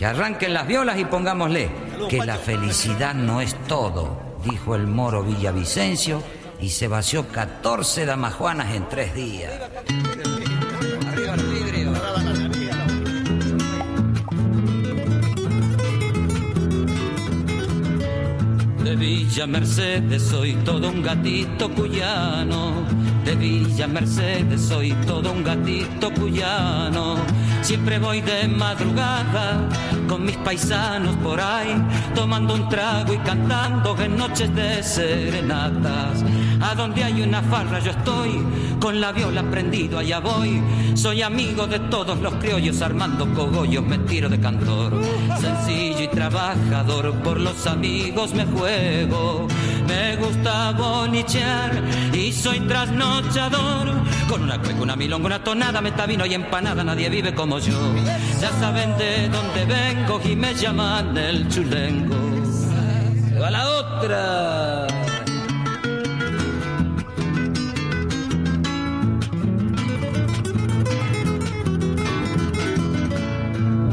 Que 0.00 0.06
arranquen 0.06 0.54
las 0.54 0.66
violas 0.66 0.98
y 0.98 1.04
pongámosle 1.04 1.68
que 2.08 2.24
la 2.24 2.36
felicidad 2.36 3.12
no 3.12 3.42
es 3.42 3.54
todo, 3.68 4.18
dijo 4.42 4.74
el 4.74 4.86
moro 4.86 5.22
Villavicencio 5.22 6.22
y 6.58 6.70
se 6.70 6.88
vació 6.88 7.28
14 7.28 8.06
damajuanas 8.06 8.74
en 8.74 8.88
tres 8.88 9.14
días. 9.14 9.52
De 18.82 18.96
Villa 18.96 19.46
Mercedes 19.46 20.22
soy 20.22 20.54
todo 20.64 20.88
un 20.88 21.02
gatito 21.02 21.70
cuyano. 21.74 22.86
De 23.24 23.34
Villa 23.34 23.86
Mercedes 23.86 24.62
soy 24.62 24.92
todo 25.06 25.32
un 25.32 25.44
gatito 25.44 26.10
cuyano. 26.12 27.16
Siempre 27.62 27.98
voy 27.98 28.22
de 28.22 28.48
madrugada 28.48 29.68
con 30.08 30.24
mis 30.24 30.36
paisanos 30.38 31.14
por 31.16 31.40
ahí, 31.40 31.74
tomando 32.14 32.54
un 32.54 32.68
trago 32.68 33.12
y 33.12 33.18
cantando 33.18 33.96
en 34.00 34.16
noches 34.16 34.54
de 34.54 34.82
serenatas. 34.82 36.24
A 36.60 36.74
donde 36.74 37.04
hay 37.04 37.22
una 37.22 37.42
farra 37.42 37.78
yo 37.78 37.90
estoy, 37.90 38.42
con 38.80 39.00
la 39.00 39.12
viola 39.12 39.42
prendido 39.42 39.98
allá 39.98 40.20
voy. 40.20 40.62
Soy 40.94 41.22
amigo 41.22 41.66
de 41.66 41.78
todos 41.78 42.18
los 42.20 42.34
criollos, 42.34 42.80
armando 42.82 43.32
cogollos 43.34 43.84
me 43.84 43.98
tiro 43.98 44.28
de 44.28 44.40
cantor. 44.40 45.00
Sencillo 45.40 46.04
y 46.04 46.08
trabajador, 46.08 47.12
por 47.22 47.38
los 47.38 47.66
amigos 47.66 48.34
me 48.34 48.46
juego. 48.46 49.46
Me 49.86 50.16
gusta 50.16 50.72
bonichear 50.72 51.82
y 52.12 52.32
soy 52.32 52.60
Con 54.28 54.42
una 54.42 54.60
cueca, 54.60 54.80
una 54.80 54.94
milonga, 54.94 55.26
una 55.26 55.42
tonada, 55.42 55.80
vino 56.06 56.24
y 56.24 56.34
empanada, 56.34 56.84
nadie 56.84 57.08
vive 57.08 57.34
como 57.34 57.58
yo. 57.58 57.72
Ya 58.40 58.50
saben 58.60 58.96
de 58.96 59.28
dónde 59.28 59.64
vengo 59.64 60.20
y 60.24 60.36
me 60.36 60.54
llaman 60.54 61.16
el 61.16 61.48
chulengo. 61.48 62.16
A 63.44 63.50
la 63.50 63.68
otra. 63.68 64.86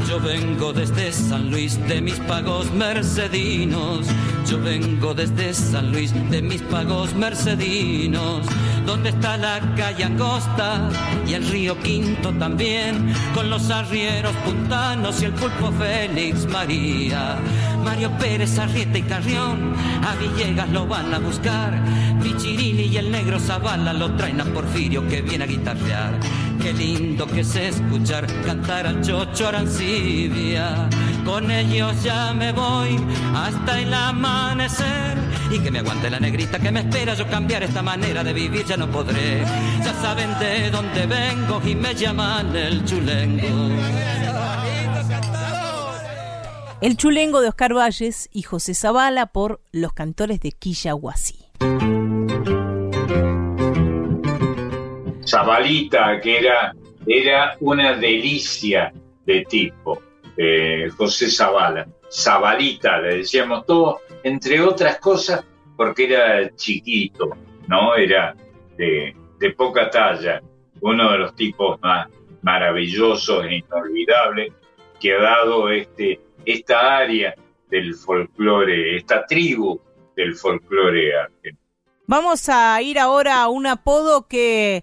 Yo 0.08 0.20
vengo 0.20 0.72
desde 0.72 1.12
San 1.12 1.50
Luis 1.50 1.78
de 1.88 2.00
mis 2.00 2.18
pagos 2.20 2.70
mercedinos. 2.72 4.06
Yo 4.48 4.60
vengo 4.60 5.14
desde 5.14 5.52
San 5.52 5.92
Luis 5.92 6.12
de 6.30 6.42
mis 6.42 6.62
pagos 6.62 7.14
mercedinos. 7.14 8.46
Donde 8.88 9.10
está 9.10 9.36
la 9.36 9.60
calle 9.76 10.02
Angosta 10.04 10.88
y 11.26 11.34
el 11.34 11.46
río 11.46 11.78
Quinto 11.78 12.32
también. 12.32 13.12
Con 13.34 13.50
los 13.50 13.68
arrieros 13.68 14.34
puntanos 14.46 15.20
y 15.20 15.26
el 15.26 15.32
pulpo 15.32 15.70
Félix 15.72 16.46
María. 16.46 17.36
Mario 17.84 18.10
Pérez, 18.18 18.58
Arrieta 18.58 18.96
y 18.96 19.02
Carrión, 19.02 19.74
a 20.02 20.14
Villegas 20.14 20.70
lo 20.70 20.86
van 20.86 21.12
a 21.12 21.18
buscar. 21.18 21.78
Pichirini 22.22 22.84
y 22.84 22.96
el 22.96 23.10
negro 23.10 23.38
Zavala 23.38 23.92
lo 23.92 24.10
traen 24.16 24.40
a 24.40 24.46
Porfirio 24.46 25.06
que 25.06 25.20
viene 25.20 25.44
a 25.44 25.48
guitarrear. 25.48 26.18
Qué 26.62 26.72
lindo 26.72 27.26
que 27.26 27.40
es 27.40 27.56
escuchar 27.56 28.26
cantar 28.46 28.86
al 28.86 29.02
Chocho 29.02 29.48
Arancibia. 29.48 30.88
Con 31.26 31.50
ellos 31.50 32.02
ya 32.02 32.32
me 32.32 32.52
voy 32.52 32.98
hasta 33.34 33.80
el 33.80 33.92
amanecer. 33.92 35.17
Y 35.50 35.60
que 35.60 35.70
me 35.70 35.78
aguante 35.78 36.10
la 36.10 36.20
negrita 36.20 36.58
que 36.58 36.70
me 36.70 36.80
espera. 36.80 37.14
Yo 37.14 37.26
cambiar 37.26 37.62
esta 37.62 37.82
manera 37.82 38.22
de 38.22 38.32
vivir 38.32 38.64
ya 38.66 38.76
no 38.76 38.90
podré. 38.90 39.42
Ya 39.84 39.94
saben 39.94 40.38
de 40.38 40.70
dónde 40.70 41.06
vengo 41.06 41.60
y 41.64 41.74
me 41.74 41.94
llaman 41.94 42.54
el 42.54 42.84
chulengo. 42.84 43.48
El 46.80 46.96
chulengo 46.96 47.40
de 47.40 47.48
Oscar 47.48 47.74
Valles 47.74 48.28
y 48.32 48.42
José 48.42 48.72
Zavala 48.74 49.26
por 49.26 49.60
Los 49.72 49.92
Cantores 49.94 50.38
de 50.40 50.52
Quillahuasí. 50.52 51.38
Zabalita, 55.26 56.20
que 56.20 56.38
era, 56.38 56.74
era 57.06 57.56
una 57.60 57.94
delicia 57.94 58.92
de 59.26 59.44
tipo, 59.44 60.00
eh, 60.36 60.88
José 60.96 61.30
Zavala. 61.30 61.86
Zabalita, 62.10 62.98
le 62.98 63.18
decíamos 63.18 63.66
todo, 63.66 64.00
entre 64.28 64.60
otras 64.60 64.98
cosas, 64.98 65.44
porque 65.76 66.04
era 66.04 66.54
chiquito, 66.54 67.36
¿no? 67.66 67.94
Era 67.94 68.34
de, 68.76 69.14
poca 69.56 69.90
talla, 69.90 70.42
uno 70.80 71.12
de 71.12 71.18
los 71.18 71.34
tipos 71.34 71.80
más 71.80 72.08
maravillosos 72.42 73.44
e 73.46 73.56
inolvidables 73.56 74.52
que 75.00 75.14
ha 75.14 75.22
dado 75.22 75.70
este, 75.70 76.20
esta 76.44 76.98
área 76.98 77.34
del 77.70 77.94
folclore, 77.94 78.96
esta 78.96 79.26
tribu 79.26 79.80
del 80.16 80.34
folclore 80.34 81.16
argentino. 81.16 81.58
Vamos 82.06 82.48
a 82.48 82.80
ir 82.80 82.98
ahora 82.98 83.42
a 83.42 83.48
un 83.48 83.66
apodo 83.66 84.26
que 84.26 84.82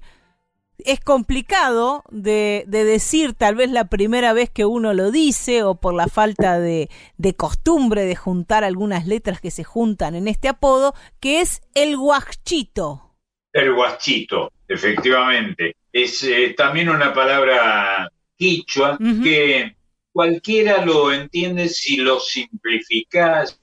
es 0.79 0.99
complicado 0.99 2.03
de, 2.09 2.65
decir 2.67 3.33
tal 3.33 3.55
vez 3.55 3.71
la 3.71 3.85
primera 3.85 4.33
vez 4.33 4.49
que 4.49 4.65
uno 4.65 4.93
lo 4.93 5.11
dice 5.11 5.63
o 5.63 5.75
por 5.75 5.93
la 5.93 6.07
falta 6.07 6.59
de, 6.59 6.89
costumbre 7.37 8.05
de 8.05 8.15
juntar 8.15 8.63
algunas 8.63 9.07
letras 9.07 9.39
que 9.39 9.51
se 9.51 9.63
juntan 9.63 10.15
en 10.15 10.27
este 10.27 10.47
apodo, 10.47 10.93
que 11.19 11.41
es 11.41 11.61
el 11.73 11.97
guachito. 11.97 13.15
El 13.53 13.73
guachito, 13.73 14.51
efectivamente. 14.67 15.75
Es 15.91 16.23
eh, 16.23 16.53
también 16.57 16.89
una 16.89 17.13
palabra 17.13 18.11
quichua 18.37 18.97
que 19.23 19.75
cualquiera 20.11 20.83
lo 20.83 21.13
entiende 21.13 21.69
si 21.69 21.97
lo 21.97 22.19
simplificas, 22.19 23.61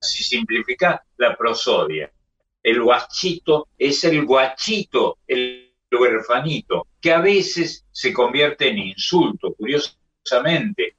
si 0.00 0.24
simplificas 0.24 1.00
la 1.18 1.36
prosodia. 1.36 2.10
El 2.62 2.82
guachito 2.82 3.68
es 3.78 4.02
el 4.04 4.24
guachito, 4.24 5.18
el 5.26 5.61
huerfanito, 5.94 6.86
que 7.00 7.12
a 7.12 7.20
veces 7.20 7.84
se 7.90 8.12
convierte 8.12 8.68
en 8.68 8.78
insulto, 8.78 9.54
curiosamente. 9.54 10.96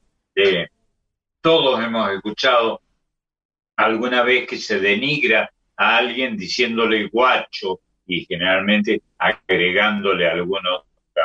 Todos 1.41 1.83
hemos 1.83 2.11
escuchado 2.11 2.81
alguna 3.75 4.23
vez 4.23 4.47
que 4.47 4.57
se 4.57 4.79
denigra 4.79 5.51
a 5.75 5.97
alguien 5.97 6.37
diciéndole 6.37 7.07
guacho 7.07 7.81
y 8.05 8.25
generalmente 8.25 9.01
agregándole 9.17 10.27
alguna 10.27 10.69
otra, 10.75 11.23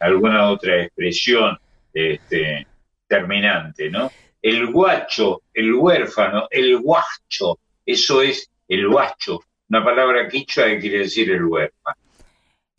alguna 0.00 0.50
otra 0.50 0.82
expresión 0.82 1.58
este, 1.92 2.66
terminante, 3.06 3.90
¿no? 3.90 4.10
El 4.40 4.66
guacho, 4.66 5.42
el 5.54 5.74
huérfano, 5.74 6.48
el 6.50 6.78
guacho, 6.78 7.58
eso 7.86 8.22
es 8.22 8.50
el 8.68 8.88
guacho, 8.88 9.40
una 9.68 9.84
palabra 9.84 10.28
quichua 10.28 10.66
que 10.66 10.80
quiere 10.80 10.98
decir 10.98 11.30
el 11.30 11.44
huérfano. 11.44 12.01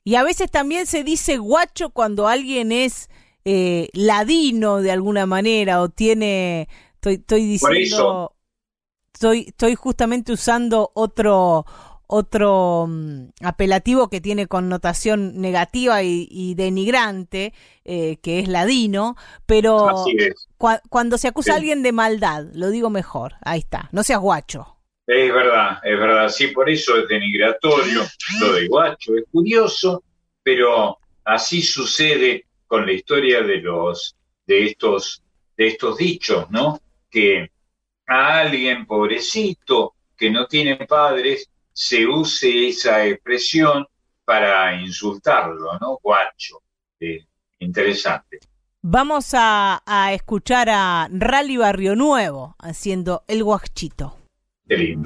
Y 0.04 0.16
a 0.16 0.24
veces 0.24 0.52
también 0.52 0.86
se 0.86 1.04
dice 1.04 1.38
guacho 1.38 1.90
cuando 1.92 2.28
alguien 2.28 2.72
es 2.72 3.10
eh, 3.46 3.90
ladino 3.94 4.78
de 4.82 4.92
alguna 4.92 5.26
manera 5.26 5.82
o 5.82 5.90
tiene, 5.90 6.68
estoy, 6.96 7.16
estoy 7.16 7.46
diciendo, 7.46 8.36
estoy, 9.14 9.46
estoy 9.50 9.76
justamente 9.76 10.34
usando 10.34 10.92
otro 10.94 11.66
otro 12.08 12.86
mm, 12.88 13.30
apelativo 13.42 14.08
que 14.08 14.22
tiene 14.22 14.48
connotación 14.48 15.42
negativa 15.42 16.04
y, 16.04 16.54
denigrante, 16.54 17.54
eh, 17.86 18.18
que 18.18 18.40
es 18.40 18.48
ladino, 18.48 19.16
pero 19.48 20.06
cuando 20.90 21.18
se 21.18 21.28
acusa 21.28 21.54
a 21.54 21.56
alguien 21.56 21.82
de 21.82 21.92
maldad, 21.92 22.46
lo 22.54 22.70
digo 22.70 22.92
mejor, 22.92 23.34
ahí 23.42 23.60
está, 23.60 23.90
no 23.92 24.04
seas 24.04 24.20
guacho. 24.20 24.78
Es 25.06 25.34
verdad, 25.34 25.80
es 25.84 26.00
verdad. 26.00 26.30
Sí, 26.30 26.48
por 26.48 26.70
eso 26.70 26.98
es 26.98 27.08
denigratorio 27.08 28.04
lo 28.40 28.54
de 28.54 28.68
guacho. 28.68 29.18
Es 29.18 29.26
curioso, 29.32 30.04
pero 30.42 30.98
así 31.26 31.62
sucede 31.62 32.46
con 32.68 32.86
la 32.86 32.94
historia 32.94 33.42
de 33.42 33.58
los 33.58 34.16
de 34.46 34.66
estos 34.66 35.22
de 35.58 35.68
estos 35.68 35.98
dichos, 35.98 36.50
¿no? 36.50 36.80
Que 37.10 37.52
a 38.08 38.40
alguien 38.40 38.86
pobrecito 38.86 39.96
que 40.18 40.32
no 40.32 40.48
tiene 40.48 40.78
padres 40.88 41.50
se 41.72 42.08
use 42.08 42.70
esa 42.70 43.06
expresión 43.06 43.86
para 44.24 44.74
insultarlo, 44.82 45.78
¿no? 45.80 46.00
Guacho. 46.02 46.62
Eh, 47.00 47.26
interesante. 47.60 48.40
Vamos 48.82 49.34
a, 49.34 49.82
a 49.86 50.14
escuchar 50.14 50.70
a 50.70 51.08
Rally 51.12 51.58
Barrio 51.58 51.96
Nuevo 51.96 52.56
haciendo 52.60 53.24
el 53.28 53.44
guachito. 53.44 54.23
El 54.70 55.04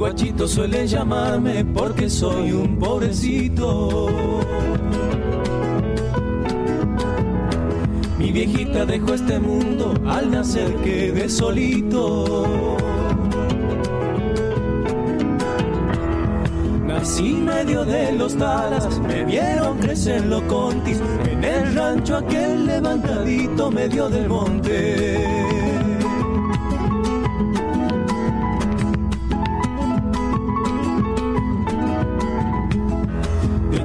guachito 0.00 0.48
suele 0.48 0.88
llamarme 0.88 1.64
porque 1.64 2.10
soy 2.10 2.50
un 2.50 2.76
pobrecito. 2.80 4.10
mi 8.18 8.32
viejita 8.32 8.84
dejó 8.84 9.14
este 9.14 9.38
mundo 9.38 9.94
al 10.08 10.32
nacer 10.32 10.74
quedé 10.82 11.28
solito. 11.28 12.76
Nací 17.02 17.32
medio 17.32 17.84
de 17.84 18.12
los 18.12 18.36
talas, 18.38 19.00
me 19.00 19.24
vieron 19.24 19.76
crecer 19.78 20.24
los 20.24 20.40
contis, 20.42 21.00
en 21.28 21.42
el 21.42 21.74
rancho 21.74 22.18
aquel 22.18 22.64
levantadito 22.64 23.72
medio 23.72 24.08
del 24.08 24.28
monte. 24.28 25.18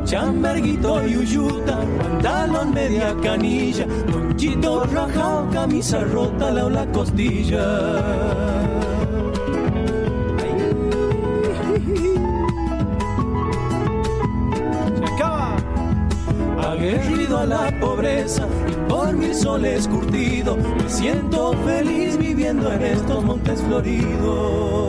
chamberguito 0.06 1.08
y 1.08 1.18
uyuta, 1.18 1.80
pantalón 1.98 2.72
media 2.72 3.16
canilla, 3.24 3.88
ponchito 4.12 4.86
rajado, 4.86 5.50
camisa 5.50 6.02
rota, 6.02 6.52
la 6.52 6.70
la 6.70 6.86
costilla. 6.92 8.47
A 17.38 17.46
la 17.46 17.80
pobreza 17.80 18.48
y 18.68 18.90
por 18.90 19.14
mil 19.14 19.34
soles 19.36 19.88
curtido, 19.88 20.58
me 20.58 20.90
siento 20.90 21.54
feliz 21.66 22.18
viviendo 22.18 22.72
en 22.72 22.82
estos 22.82 23.24
montes 23.24 23.62
floridos. 23.62 24.88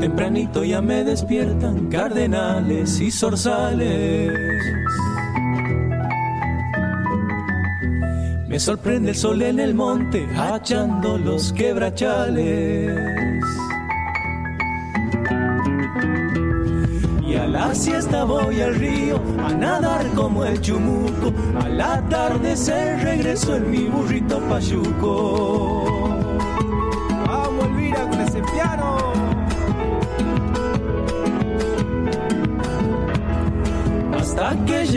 Tempranito 0.00 0.64
ya 0.64 0.80
me 0.80 1.04
despiertan 1.04 1.88
cardenales 1.88 3.00
y 3.00 3.10
zorzales. 3.10 4.32
Sorprende 8.60 9.12
el 9.12 9.16
sol 9.16 9.40
en 9.40 9.58
el 9.58 9.74
monte, 9.74 10.28
hachando 10.36 11.16
los 11.16 11.50
quebrachales. 11.50 13.42
Y 17.26 17.36
a 17.36 17.46
la 17.46 17.74
siesta 17.74 18.24
voy 18.24 18.60
al 18.60 18.74
río 18.74 19.18
a 19.42 19.54
nadar 19.54 20.06
como 20.08 20.44
el 20.44 20.60
chumuco. 20.60 21.32
Al 21.58 21.80
atardecer 21.80 23.02
regreso 23.02 23.56
en 23.56 23.70
mi 23.70 23.84
burrito 23.84 24.38
payuco. 24.40 25.89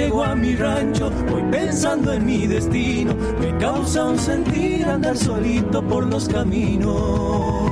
Llego 0.04 0.24
a 0.24 0.36
mi 0.36 0.56
rancho, 0.56 1.10
voy 1.30 1.44
pensando 1.52 2.14
en 2.14 2.26
mi 2.26 2.46
destino. 2.48 3.16
Me 3.40 3.58
causa 3.58 4.06
un 4.06 4.18
sentir 4.20 4.86
andar 4.86 5.18
solito 5.18 5.82
por 5.82 6.06
los 6.08 6.28
caminos. 6.28 7.72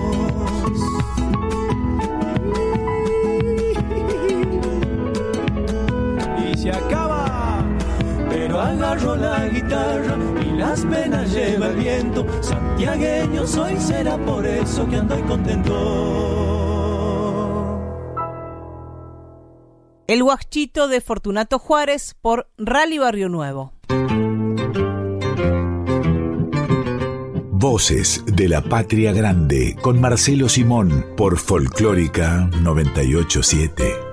Y 6.45 6.57
se 6.57 6.71
acaba, 6.71 7.63
pero 8.29 8.61
agarro 8.61 9.15
la 9.15 9.47
guitarra 9.47 10.17
y 10.41 10.57
las 10.57 10.81
penas 10.85 11.33
lleva 11.33 11.67
el 11.67 11.75
viento. 11.75 12.25
Santiagueño 12.41 13.45
soy, 13.45 13.77
será 13.77 14.17
por 14.17 14.45
eso 14.45 14.87
que 14.87 14.95
ando 14.95 15.19
contento. 15.25 16.51
El 20.07 20.23
Huachito 20.51 20.89
de 20.89 20.99
Fortunato 20.99 21.59
Juárez 21.59 22.13
por 22.21 22.49
Rally 22.57 22.97
Barrio 22.97 23.29
Nuevo. 23.29 23.71
Voces 27.51 28.21
de 28.25 28.49
la 28.49 28.61
Patria 28.61 29.13
Grande 29.13 29.77
con 29.81 30.01
Marcelo 30.01 30.49
Simón 30.49 31.05
por 31.15 31.37
Folclórica 31.37 32.49
987. 32.61 34.10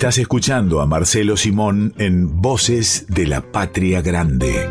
Estás 0.00 0.16
escuchando 0.16 0.80
a 0.80 0.86
Marcelo 0.86 1.36
Simón 1.36 1.92
en 1.98 2.40
Voces 2.40 3.04
de 3.08 3.26
la 3.26 3.42
Patria 3.42 4.00
Grande. 4.00 4.66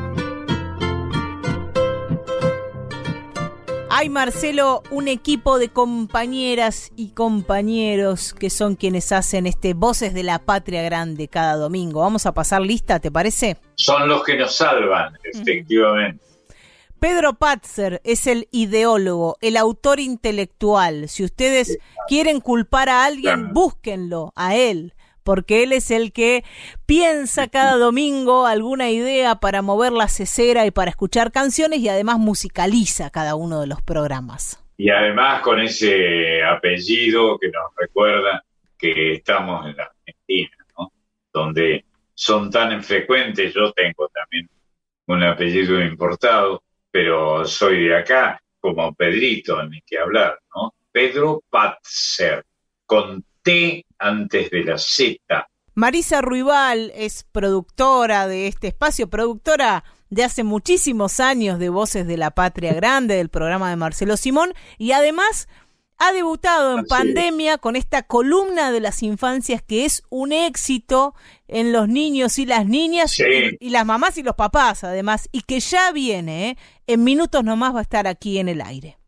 Hay, 3.92 4.10
Marcelo, 4.10 4.82
un 4.90 5.08
equipo 5.08 5.60
de 5.60 5.70
compañeras 5.70 6.92
y 6.96 7.10
compañeros 7.10 8.34
que 8.34 8.50
son 8.50 8.76
quienes 8.76 9.12
hacen 9.12 9.46
este 9.46 9.76
Voces 9.76 10.16
de 10.16 10.24
la 10.24 10.40
Patria 10.40 10.82
Grande 10.82 11.28
cada 11.28 11.58
domingo. 11.58 12.00
Vamos 12.00 12.26
a 12.26 12.34
pasar 12.34 12.64
lista, 12.64 13.00
¿te 13.00 13.12
parece? 13.12 13.58
Son 13.76 14.10
los 14.10 14.24
que 14.24 14.36
nos 14.36 14.56
salvan, 14.56 15.14
efectivamente. 15.32 16.26
Pedro 17.00 17.36
Patzer 17.36 18.02
es 18.04 18.26
el 18.26 18.48
ideólogo, 18.50 19.38
el 19.42 19.58
autor 19.58 20.00
intelectual. 20.00 21.08
Si 21.08 21.24
ustedes 21.24 21.78
quieren 22.08 22.40
culpar 22.40 22.90
a 22.90 23.06
alguien, 23.06 23.54
búsquenlo 23.54 24.34
a 24.36 24.56
él 24.56 24.96
porque 25.30 25.62
él 25.62 25.74
es 25.74 25.92
el 25.92 26.12
que 26.12 26.44
piensa 26.88 27.50
cada 27.50 27.78
domingo 27.78 28.48
alguna 28.48 28.90
idea 28.90 29.36
para 29.36 29.62
mover 29.62 29.92
la 29.92 30.08
cesera 30.08 30.66
y 30.66 30.72
para 30.72 30.90
escuchar 30.90 31.32
canciones 31.32 31.82
y 31.82 31.88
además 31.88 32.18
musicaliza 32.18 33.12
cada 33.12 33.36
uno 33.36 33.62
de 33.62 33.68
los 33.68 33.80
programas. 33.80 34.60
Y 34.76 34.90
además 34.90 35.44
con 35.44 35.60
ese 35.60 36.44
apellido 36.44 37.38
que 37.38 37.50
nos 37.50 37.66
recuerda 37.78 38.44
que 38.76 39.14
estamos 39.14 39.68
en 39.68 39.78
la 39.78 39.84
Argentina, 39.84 40.66
¿no? 40.76 40.92
donde 41.32 41.86
son 42.16 42.50
tan 42.50 42.82
frecuentes, 42.82 43.54
yo 43.54 43.72
tengo 43.74 44.08
también 44.08 44.50
un 45.06 45.22
apellido 45.22 45.80
importado, 45.80 46.64
pero 46.90 47.46
soy 47.46 47.86
de 47.86 47.98
acá, 47.98 48.42
como 48.60 48.96
Pedrito, 48.96 49.64
ni 49.68 49.80
que 49.82 50.00
hablar, 50.00 50.40
¿no? 50.56 50.74
Pedro 50.92 51.44
Patzer, 51.52 52.44
con 52.88 53.24
T 53.44 53.86
antes 53.98 54.50
de 54.50 54.64
la 54.64 54.78
Z. 54.78 55.48
Marisa 55.76 56.22
Ruibal 56.22 56.92
es 56.96 57.26
productora 57.32 58.28
de 58.28 58.48
este 58.48 58.68
espacio, 58.68 59.10
productora 59.10 59.84
de 60.10 60.24
hace 60.24 60.44
muchísimos 60.44 61.20
años 61.20 61.60
de 61.60 61.70
Voces 61.70 62.08
de 62.08 62.18
la 62.18 62.32
Patria 62.32 62.74
Grande, 62.74 63.16
del 63.16 63.30
programa 63.30 63.70
de 63.70 63.76
Marcelo 63.76 64.18
Simón, 64.18 64.54
y 64.78 64.92
además 64.92 65.48
ha 66.00 66.14
debutado 66.14 66.78
en 66.78 66.86
pandemia 66.86 67.58
con 67.58 67.76
esta 67.76 68.04
columna 68.04 68.72
de 68.72 68.80
las 68.80 69.04
infancias 69.04 69.62
que 69.62 69.86
es 69.86 70.04
un 70.10 70.32
éxito 70.32 71.14
en 71.48 71.74
los 71.74 71.90
niños 71.90 72.40
y 72.40 72.46
las 72.46 72.66
niñas 72.66 73.18
y, 73.60 73.70
las 73.70 73.86
mamás 73.86 74.18
y 74.18 74.24
los 74.24 74.36
papás 74.36 74.84
además, 74.84 75.28
y 75.32 75.42
que 75.42 75.60
ya 75.60 75.92
viene, 75.92 76.50
¿eh? 76.50 76.58
en 76.88 77.04
minutos 77.04 77.44
nomás 77.44 77.76
va 77.76 77.80
a 77.80 77.84
estar 77.84 78.08
aquí 78.08 78.40
en 78.40 78.48
el 78.48 78.62
aire. 78.62 78.99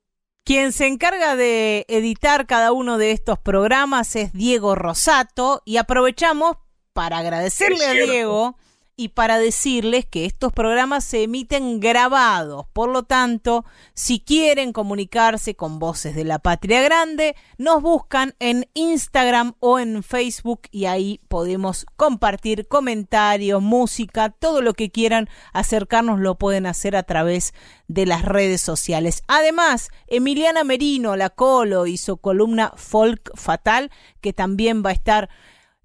Quien 0.43 0.73
se 0.73 0.87
encarga 0.87 1.35
de 1.35 1.85
editar 1.87 2.47
cada 2.47 2.71
uno 2.71 2.97
de 2.97 3.11
estos 3.11 3.37
programas 3.37 4.15
es 4.15 4.33
Diego 4.33 4.73
Rosato 4.73 5.61
y 5.65 5.77
aprovechamos 5.77 6.57
para 6.93 7.19
agradecerle 7.19 7.85
a 7.85 7.91
Diego 7.93 8.57
y 8.95 9.09
para 9.09 9.39
decirles 9.39 10.05
que 10.05 10.25
estos 10.25 10.53
programas 10.53 11.03
se 11.03 11.23
emiten 11.23 11.79
grabados. 11.79 12.65
Por 12.73 12.89
lo 12.89 13.03
tanto, 13.03 13.65
si 13.93 14.19
quieren 14.19 14.73
comunicarse 14.73 15.55
con 15.55 15.79
Voces 15.79 16.15
de 16.15 16.23
la 16.23 16.39
Patria 16.39 16.81
Grande, 16.81 17.35
nos 17.57 17.81
buscan 17.81 18.35
en 18.39 18.67
Instagram 18.73 19.53
o 19.59 19.79
en 19.79 20.03
Facebook 20.03 20.61
y 20.71 20.85
ahí 20.85 21.19
podemos 21.29 21.85
compartir 21.95 22.67
comentarios, 22.67 23.61
música, 23.61 24.29
todo 24.29 24.61
lo 24.61 24.73
que 24.73 24.91
quieran 24.91 25.29
acercarnos 25.53 26.19
lo 26.19 26.35
pueden 26.35 26.65
hacer 26.65 26.95
a 26.95 27.03
través 27.03 27.53
de 27.87 28.05
las 28.05 28.23
redes 28.23 28.61
sociales. 28.61 29.23
Además, 29.27 29.89
Emiliana 30.07 30.63
Merino, 30.63 31.15
la 31.15 31.29
Colo, 31.29 31.87
hizo 31.87 32.17
columna 32.17 32.73
Folk 32.75 33.31
Fatal, 33.35 33.91
que 34.21 34.33
también 34.33 34.83
va 34.85 34.91
a 34.91 34.93
estar 34.93 35.29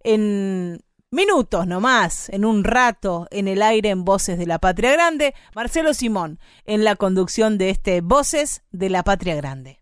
en 0.04 0.84
minutos 1.10 1.66
nomás, 1.66 2.28
en 2.30 2.44
un 2.44 2.64
rato, 2.64 3.26
en 3.30 3.48
el 3.48 3.62
aire 3.62 3.90
en 3.90 4.04
Voces 4.04 4.38
de 4.38 4.46
la 4.46 4.58
Patria 4.58 4.92
Grande, 4.92 5.34
Marcelo 5.54 5.94
Simón, 5.94 6.38
en 6.64 6.84
la 6.84 6.96
conducción 6.96 7.58
de 7.58 7.70
este 7.70 8.00
Voces 8.00 8.62
de 8.70 8.90
la 8.90 9.02
Patria 9.02 9.34
Grande. 9.36 9.80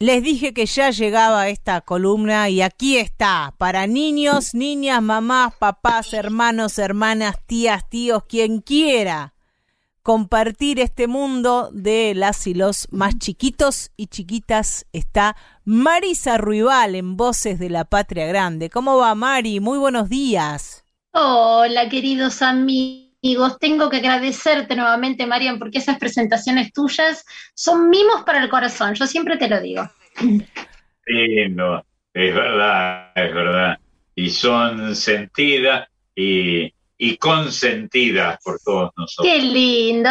Les 0.00 0.22
dije 0.22 0.54
que 0.54 0.66
ya 0.66 0.90
llegaba 0.90 1.48
esta 1.48 1.80
columna 1.80 2.48
y 2.48 2.62
aquí 2.62 2.98
está, 2.98 3.54
para 3.58 3.88
niños, 3.88 4.54
niñas, 4.54 5.02
mamás, 5.02 5.54
papás, 5.56 6.12
hermanos, 6.12 6.78
hermanas, 6.78 7.36
tías, 7.46 7.88
tíos, 7.88 8.22
quien 8.28 8.60
quiera 8.60 9.34
compartir 10.08 10.80
este 10.80 11.06
mundo 11.06 11.68
de 11.70 12.14
las 12.14 12.46
y 12.46 12.54
los 12.54 12.88
más 12.90 13.18
chiquitos 13.18 13.90
y 13.94 14.06
chiquitas 14.06 14.86
está 14.94 15.36
Marisa 15.70 16.38
Ruibal 16.38 16.94
en 16.94 17.18
Voces 17.18 17.58
de 17.58 17.68
la 17.68 17.84
Patria 17.84 18.26
Grande. 18.26 18.70
¿Cómo 18.70 18.96
va 18.96 19.14
Mari? 19.14 19.60
Muy 19.60 19.78
buenos 19.78 20.08
días. 20.08 20.82
Hola, 21.12 21.90
queridos 21.90 22.40
amigos. 22.40 23.58
Tengo 23.60 23.90
que 23.90 23.98
agradecerte 23.98 24.74
nuevamente, 24.74 25.26
Marian, 25.26 25.58
porque 25.58 25.76
esas 25.76 25.98
presentaciones 25.98 26.72
tuyas 26.72 27.22
son 27.54 27.90
mimos 27.90 28.22
para 28.24 28.42
el 28.42 28.48
corazón. 28.48 28.94
Yo 28.94 29.06
siempre 29.06 29.36
te 29.36 29.46
lo 29.46 29.60
digo. 29.60 29.82
Sí, 31.06 31.48
no, 31.50 31.84
es 32.14 32.34
verdad, 32.34 33.12
es 33.14 33.34
verdad. 33.34 33.78
Y 34.14 34.30
son 34.30 34.96
sentidas 34.96 35.86
y 36.14 36.72
y 36.98 37.16
consentidas 37.18 38.38
por 38.42 38.58
todos 38.60 38.90
nosotros. 38.96 39.32
Qué 39.32 39.42
lindo. 39.42 40.08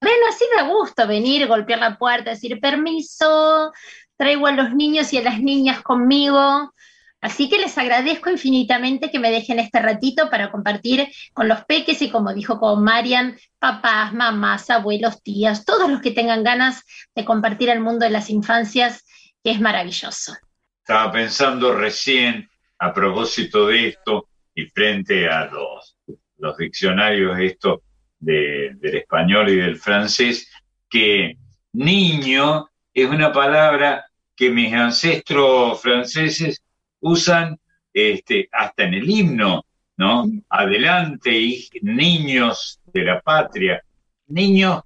Bueno, 0.00 0.26
así 0.28 0.44
da 0.54 0.62
gusto 0.68 1.06
venir, 1.06 1.46
golpear 1.46 1.78
la 1.78 1.96
puerta, 1.96 2.30
decir 2.30 2.60
permiso, 2.60 3.72
traigo 4.16 4.46
a 4.46 4.52
los 4.52 4.74
niños 4.74 5.12
y 5.12 5.18
a 5.18 5.22
las 5.22 5.40
niñas 5.40 5.82
conmigo. 5.82 6.72
Así 7.20 7.48
que 7.48 7.58
les 7.58 7.76
agradezco 7.78 8.30
infinitamente 8.30 9.10
que 9.10 9.18
me 9.18 9.30
dejen 9.30 9.58
este 9.58 9.80
ratito 9.80 10.30
para 10.30 10.50
compartir 10.50 11.08
con 11.32 11.48
los 11.48 11.64
peques 11.64 12.00
y 12.02 12.10
como 12.10 12.32
dijo 12.34 12.60
con 12.60 12.84
Marian, 12.84 13.36
papás, 13.58 14.12
mamás, 14.12 14.70
abuelos, 14.70 15.22
tías, 15.22 15.64
todos 15.64 15.90
los 15.90 16.00
que 16.00 16.10
tengan 16.12 16.44
ganas 16.44 16.84
de 17.14 17.24
compartir 17.24 17.70
el 17.70 17.80
mundo 17.80 18.04
de 18.04 18.10
las 18.10 18.30
infancias, 18.30 19.04
que 19.42 19.50
es 19.50 19.60
maravilloso. 19.60 20.34
Estaba 20.78 21.10
pensando 21.10 21.74
recién, 21.74 22.48
a 22.78 22.92
propósito 22.92 23.66
de 23.68 23.88
esto, 23.88 24.28
y 24.54 24.66
frente 24.66 25.28
a 25.28 25.46
los 25.46 25.96
los 26.38 26.56
diccionarios 26.56 27.38
esto 27.38 27.82
del 28.18 28.78
español 28.82 29.48
y 29.50 29.56
del 29.56 29.76
francés, 29.76 30.50
que 30.88 31.36
niño 31.72 32.68
es 32.92 33.08
una 33.08 33.32
palabra 33.32 34.05
que 34.36 34.50
mis 34.50 34.72
ancestros 34.72 35.80
franceses 35.80 36.62
usan 37.00 37.58
este, 37.92 38.48
hasta 38.52 38.84
en 38.84 38.94
el 38.94 39.08
himno, 39.08 39.64
¿no? 39.96 40.26
Adelante, 40.50 41.66
niños 41.82 42.80
de 42.92 43.04
la 43.04 43.20
patria. 43.20 43.82
Niño 44.28 44.84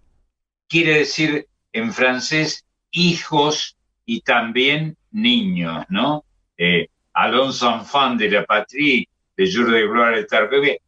quiere 0.69 0.99
decir 1.01 1.47
en 1.73 1.93
francés 1.93 2.65
hijos 2.93 3.77
y 4.05 4.21
también 4.21 4.97
niños, 5.11 5.85
¿no? 5.89 6.25
Eh, 6.57 6.89
Alonso 7.13 7.75
enfants 7.75 8.21
de 8.21 8.31
la 8.31 8.45
patrie, 8.45 9.09
de 9.37 9.53
jour 9.53 9.71
de 9.73 9.83
gloire 9.83 10.21
estar 10.21 10.49
bebé 10.49 10.81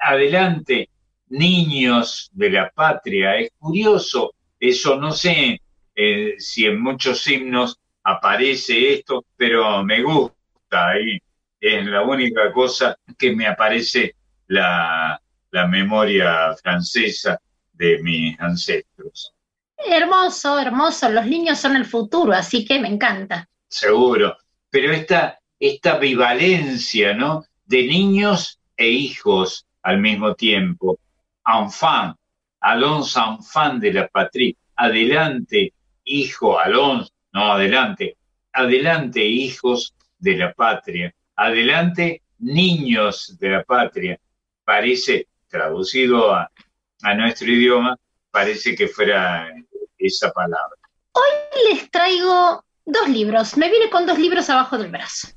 adelante, 0.00 0.88
niños 1.28 2.30
de 2.32 2.50
la 2.50 2.70
patria. 2.70 3.36
Es 3.36 3.50
curioso, 3.58 4.34
eso 4.58 4.96
no 4.96 5.12
sé 5.12 5.60
eh, 5.94 6.34
si 6.38 6.66
en 6.66 6.80
muchos 6.80 7.26
himnos 7.26 7.78
aparece 8.12 8.94
esto, 8.94 9.24
pero 9.36 9.84
me 9.84 10.02
gusta 10.02 10.98
y 11.00 11.20
es 11.60 11.86
la 11.86 12.02
única 12.02 12.52
cosa 12.52 12.96
que 13.18 13.34
me 13.34 13.46
aparece 13.46 14.14
la, 14.46 15.20
la 15.50 15.66
memoria 15.66 16.54
francesa 16.62 17.40
de 17.72 17.98
mis 18.02 18.38
ancestros. 18.40 19.32
Hermoso, 19.76 20.58
hermoso. 20.58 21.08
Los 21.08 21.26
niños 21.26 21.58
son 21.58 21.76
el 21.76 21.86
futuro, 21.86 22.32
así 22.32 22.64
que 22.64 22.78
me 22.78 22.88
encanta. 22.88 23.48
Seguro. 23.68 24.36
Pero 24.70 24.92
esta, 24.92 25.38
esta 25.58 25.98
bivalencia, 25.98 27.14
¿no? 27.14 27.44
De 27.64 27.86
niños 27.86 28.58
e 28.76 28.88
hijos, 28.88 29.66
al 29.82 29.98
mismo 29.98 30.34
tiempo. 30.34 30.98
Enfant, 31.46 32.16
Alonso 32.60 33.36
enfant 33.38 33.80
de 33.80 33.92
la 33.92 34.08
patria. 34.08 34.54
Adelante, 34.76 35.72
hijo, 36.04 36.58
Alonso, 36.58 37.10
no, 37.32 37.52
adelante. 37.52 38.16
Adelante, 38.52 39.24
hijos 39.24 39.94
de 40.18 40.36
la 40.36 40.52
patria. 40.52 41.14
Adelante, 41.36 42.22
niños 42.38 43.36
de 43.38 43.48
la 43.48 43.64
patria. 43.64 44.18
Parece, 44.64 45.28
traducido 45.48 46.34
a, 46.34 46.50
a 47.02 47.14
nuestro 47.14 47.50
idioma, 47.50 47.96
parece 48.30 48.74
que 48.74 48.88
fuera 48.88 49.48
esa 49.98 50.30
palabra. 50.32 50.76
Hoy 51.12 51.72
les 51.72 51.90
traigo 51.90 52.64
dos 52.84 53.08
libros. 53.08 53.56
Me 53.56 53.70
vine 53.70 53.90
con 53.90 54.06
dos 54.06 54.18
libros 54.18 54.48
abajo 54.50 54.78
del 54.78 54.90
brazo. 54.90 55.28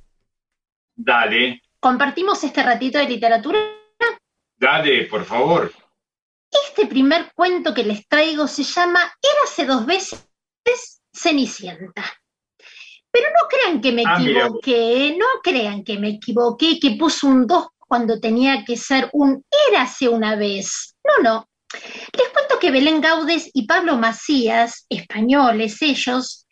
Dale. 0.95 1.61
Compartimos 1.79 2.43
este 2.43 2.63
ratito 2.63 2.97
de 2.97 3.09
literatura 3.09 3.59
Dale, 4.63 5.07
por 5.07 5.25
favor. 5.25 5.73
Este 6.49 6.85
primer 6.85 7.33
cuento 7.35 7.73
que 7.73 7.83
les 7.83 8.07
traigo 8.07 8.47
se 8.47 8.63
llama 8.63 9.01
Érase 9.21 9.65
dos 9.65 9.85
veces 9.85 10.25
Cenicienta. 11.13 12.03
Pero 13.11 13.27
no 13.29 13.47
crean 13.47 13.79
que 13.79 13.91
me 13.91 14.03
ah, 14.05 14.17
equivoqué, 14.17 15.15
no 15.17 15.25
crean 15.43 15.83
que 15.83 15.99
me 15.99 16.09
equivoqué, 16.09 16.79
que 16.79 16.91
puse 16.91 17.27
un 17.27 17.45
2 17.45 17.67
cuando 17.87 18.19
tenía 18.19 18.65
que 18.65 18.75
ser 18.75 19.09
un 19.13 19.45
érase 19.69 20.09
una 20.09 20.35
vez. 20.35 20.95
No, 21.03 21.23
no. 21.23 21.49
Les 22.17 22.29
cuento 22.29 22.59
que 22.59 22.71
Belén 22.71 23.01
Gaudes 23.01 23.49
y 23.53 23.67
Pablo 23.67 23.97
Macías, 23.97 24.85
españoles 24.89 25.81
ellos, 25.81 26.47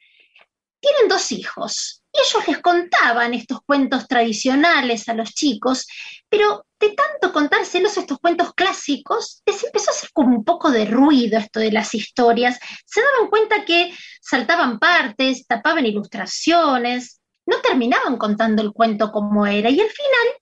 tienen 0.79 1.07
dos 1.07 1.31
hijos. 1.31 2.00
Ellos 2.13 2.47
les 2.47 2.59
contaban 2.59 3.33
estos 3.33 3.61
cuentos 3.65 4.07
tradicionales 4.07 5.07
a 5.07 5.13
los 5.13 5.33
chicos, 5.33 5.87
pero 6.29 6.65
de 6.79 6.89
tanto 6.89 7.31
contárselos 7.31 7.95
estos 7.97 8.19
cuentos 8.19 8.53
clásicos, 8.53 9.41
les 9.45 9.63
empezó 9.63 9.91
a 9.91 9.93
hacer 9.93 10.09
como 10.13 10.35
un 10.35 10.43
poco 10.43 10.71
de 10.71 10.85
ruido 10.85 11.37
esto 11.37 11.59
de 11.59 11.71
las 11.71 11.93
historias. 11.93 12.59
Se 12.85 13.01
daban 13.01 13.29
cuenta 13.29 13.65
que 13.65 13.93
saltaban 14.19 14.79
partes, 14.79 15.45
tapaban 15.47 15.85
ilustraciones, 15.85 17.21
no 17.45 17.61
terminaban 17.61 18.17
contando 18.17 18.61
el 18.61 18.71
cuento 18.71 19.11
como 19.11 19.45
era, 19.45 19.69
y 19.69 19.79
al 19.79 19.89
final 19.89 20.41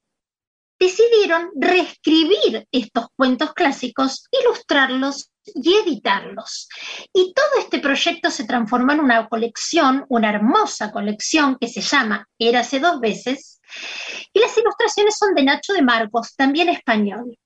decidieron 0.79 1.49
reescribir 1.55 2.65
estos 2.71 3.07
cuentos 3.15 3.53
clásicos, 3.53 4.27
ilustrarlos 4.31 5.31
y 5.45 5.73
editarlos. 5.73 6.69
Y 7.13 7.33
todo 7.33 7.59
este 7.59 7.79
proyecto 7.79 8.31
se 8.31 8.45
transformó 8.45 8.93
en 8.93 9.01
una 9.01 9.27
colección, 9.27 10.05
una 10.09 10.29
hermosa 10.29 10.91
colección 10.91 11.57
que 11.59 11.67
se 11.67 11.81
llama 11.81 12.27
Érase 12.39 12.79
dos 12.79 12.99
veces, 12.99 13.59
y 14.33 14.39
las 14.39 14.57
ilustraciones 14.57 15.15
son 15.17 15.35
de 15.35 15.43
Nacho 15.43 15.73
de 15.73 15.81
Marcos, 15.81 16.35
también 16.35 16.69
español. 16.69 17.37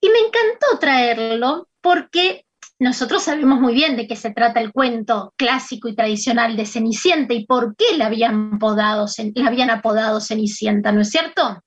Y 0.00 0.08
me 0.08 0.18
encantó 0.18 0.78
traerlo 0.80 1.68
porque 1.80 2.44
nosotros 2.78 3.22
sabemos 3.22 3.60
muy 3.60 3.74
bien 3.74 3.96
de 3.96 4.08
qué 4.08 4.16
se 4.16 4.32
trata 4.32 4.60
el 4.60 4.72
cuento 4.72 5.32
clásico 5.36 5.88
y 5.88 5.94
tradicional 5.94 6.56
de 6.56 6.66
Cenicienta 6.66 7.32
y 7.34 7.46
por 7.46 7.76
qué 7.76 7.96
la 7.96 8.06
habían, 8.06 8.58
la 8.60 9.46
habían 9.46 9.70
apodado 9.70 10.20
Cenicienta, 10.20 10.90
¿no 10.90 11.02
es 11.02 11.10
cierto? 11.10 11.62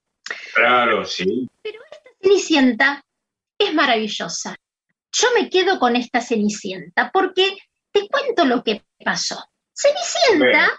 Claro, 0.53 1.05
sí. 1.05 1.47
Pero 1.61 1.79
esta 1.91 2.09
Cenicienta 2.21 3.05
es 3.57 3.73
maravillosa. 3.73 4.55
Yo 5.11 5.27
me 5.39 5.49
quedo 5.49 5.79
con 5.79 5.95
esta 5.95 6.21
Cenicienta 6.21 7.11
porque 7.11 7.57
te 7.91 8.07
cuento 8.07 8.45
lo 8.45 8.63
que 8.63 8.83
pasó. 9.03 9.43
Cenicienta, 9.73 10.71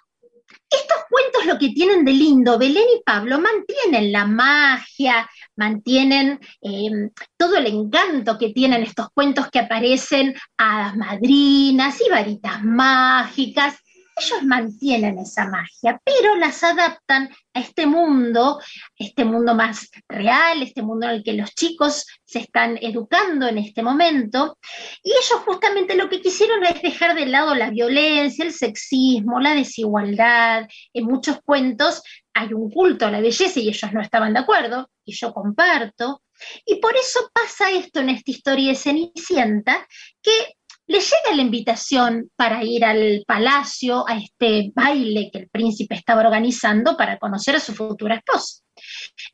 estos 0.69 0.99
cuentos 1.09 1.47
lo 1.47 1.59
que 1.59 1.71
tienen 1.71 2.05
de 2.05 2.13
lindo, 2.13 2.59
Belén 2.59 2.85
y 2.97 3.03
Pablo 3.03 3.41
mantienen 3.41 4.13
la 4.13 4.27
magia, 4.27 5.29
mantienen 5.57 6.41
eh, 6.61 7.11
todo 7.37 7.57
el 7.57 7.67
encanto 7.67 8.37
que 8.37 8.51
tienen 8.51 8.83
estos 8.83 9.09
cuentos 9.15 9.49
que 9.51 9.61
aparecen 9.61 10.35
a 10.59 10.95
madrinas 10.95 12.01
y 12.05 12.11
varitas 12.11 12.63
mágicas 12.63 13.77
ellos 14.17 14.43
mantienen 14.45 15.19
esa 15.19 15.47
magia, 15.49 16.01
pero 16.05 16.37
las 16.37 16.63
adaptan 16.65 17.29
a 17.55 17.61
este 17.61 17.87
mundo, 17.87 18.61
este 18.99 19.25
mundo 19.25 19.55
más 19.55 19.91
real, 20.09 20.63
este 20.63 20.83
mundo 20.83 21.07
en 21.07 21.17
el 21.17 21.23
que 21.23 21.35
los 21.35 21.55
chicos 21.55 22.07
se 22.25 22.41
están 22.41 22.79
educando 22.81 23.47
en 23.47 23.59
este 23.59 23.83
momento, 23.83 24.59
y 25.03 25.11
ellos 25.11 25.43
justamente 25.45 25.97
lo 25.97 26.09
que 26.09 26.21
quisieron 26.21 26.65
es 26.65 26.81
dejar 26.83 27.15
de 27.15 27.27
lado 27.27 27.55
la 27.55 27.71
violencia, 27.71 28.45
el 28.45 28.53
sexismo, 28.53 29.41
la 29.41 29.55
desigualdad. 29.55 30.67
En 30.93 31.05
muchos 31.05 31.39
cuentos 31.45 32.03
hay 32.35 32.53
un 32.53 32.71
culto 32.71 33.07
a 33.07 33.11
la 33.11 33.21
belleza 33.21 33.61
y 33.61 33.69
ellos 33.69 33.93
no 33.93 34.01
estaban 34.01 34.33
de 34.33 34.41
acuerdo, 34.41 34.91
y 35.05 35.15
yo 35.15 35.33
comparto. 35.33 36.23
Y 36.67 36.77
por 36.77 36.95
eso 36.97 37.31
pasa 37.33 37.71
esto 37.71 38.01
en 38.01 38.11
esta 38.11 38.31
historia 38.31 38.71
de 38.71 38.75
Cenicienta, 38.75 39.87
que 40.23 40.56
le 40.87 41.01
llega 41.01 41.35
la 41.35 41.43
invitación 41.43 42.31
para 42.37 42.63
ir 42.63 42.85
al 42.85 43.25
palacio, 43.27 44.09
a 44.09 44.17
este 44.17 44.73
baile 44.75 45.31
que 45.33 45.41
el 45.41 45.49
príncipe 45.49 45.97
estaba 45.97 46.23
organizando 46.23 46.97
para 46.97 47.19
conocer 47.19 47.57
a 47.57 47.61
su 47.61 47.75
futura 47.75 48.17
esposa. 48.17 48.63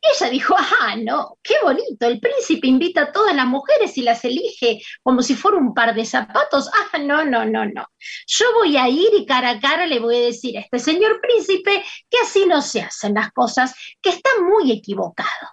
Y 0.01 0.15
ella 0.15 0.31
dijo, 0.31 0.55
ah, 0.57 0.95
no, 0.95 1.37
qué 1.43 1.55
bonito, 1.61 2.07
el 2.07 2.19
príncipe 2.19 2.67
invita 2.67 3.01
a 3.01 3.11
todas 3.11 3.35
las 3.35 3.45
mujeres 3.45 3.97
y 3.97 4.01
las 4.01 4.23
elige 4.23 4.81
como 5.03 5.21
si 5.21 5.35
fuera 5.35 5.57
un 5.57 5.73
par 5.73 5.93
de 5.93 6.05
zapatos. 6.05 6.69
Ah, 6.73 6.97
no, 6.97 7.23
no, 7.25 7.45
no, 7.45 7.65
no. 7.65 7.85
Yo 8.27 8.45
voy 8.55 8.77
a 8.77 8.87
ir 8.87 9.09
y 9.15 9.25
cara 9.25 9.51
a 9.51 9.59
cara 9.59 9.85
le 9.85 9.99
voy 9.99 10.15
a 10.15 10.21
decir 10.21 10.57
a 10.57 10.61
este 10.61 10.79
señor 10.79 11.19
príncipe 11.21 11.83
que 12.09 12.17
así 12.23 12.45
no 12.45 12.61
se 12.61 12.81
hacen 12.81 13.13
las 13.13 13.31
cosas, 13.31 13.75
que 14.01 14.09
está 14.09 14.29
muy 14.41 14.71
equivocado. 14.71 15.49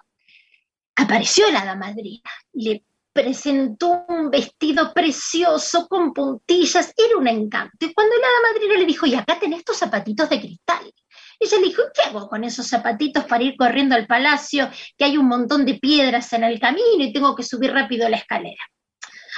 Apareció 0.95 1.49
la 1.51 1.65
damadrina 1.65 2.29
y 2.53 2.69
le 2.69 2.83
presentó 3.13 4.05
un 4.07 4.29
vestido 4.29 4.93
precioso 4.93 5.87
con 5.87 6.13
puntillas, 6.13 6.93
era 6.97 7.17
un 7.17 7.27
encanto. 7.27 7.85
Y 7.85 7.93
cuando 7.93 8.15
la 8.15 8.51
madrina 8.51 8.75
le 8.75 8.85
dijo, 8.85 9.05
y 9.05 9.15
acá 9.15 9.39
tenés 9.39 9.63
tus 9.63 9.77
zapatitos 9.77 10.29
de 10.29 10.39
cristal. 10.39 10.91
Ella 11.39 11.57
le 11.57 11.67
dijo, 11.67 11.81
¿qué 11.93 12.03
hago 12.03 12.29
con 12.29 12.43
esos 12.43 12.67
zapatitos 12.67 13.25
para 13.25 13.43
ir 13.43 13.55
corriendo 13.57 13.95
al 13.95 14.05
palacio, 14.05 14.69
que 14.95 15.05
hay 15.05 15.17
un 15.17 15.27
montón 15.27 15.65
de 15.65 15.75
piedras 15.75 16.31
en 16.33 16.43
el 16.43 16.59
camino 16.59 17.03
y 17.03 17.11
tengo 17.11 17.35
que 17.35 17.43
subir 17.43 17.73
rápido 17.73 18.07
la 18.07 18.17
escalera? 18.17 18.63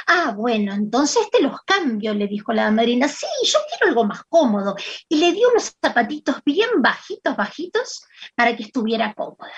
Ah, 0.07 0.33
bueno, 0.35 0.73
entonces 0.73 1.29
te 1.31 1.41
los 1.41 1.61
cambio, 1.61 2.13
le 2.13 2.27
dijo 2.27 2.51
la 2.51 2.69
madrina. 2.71 3.07
Sí, 3.07 3.25
yo 3.45 3.59
quiero 3.69 3.87
algo 3.87 4.05
más 4.05 4.23
cómodo. 4.27 4.75
Y 5.07 5.15
le 5.15 5.31
dio 5.31 5.49
unos 5.49 5.75
zapatitos 5.81 6.37
bien 6.43 6.69
bajitos, 6.81 7.35
bajitos, 7.35 8.03
para 8.35 8.55
que 8.55 8.63
estuviera 8.63 9.13
cómoda. 9.13 9.53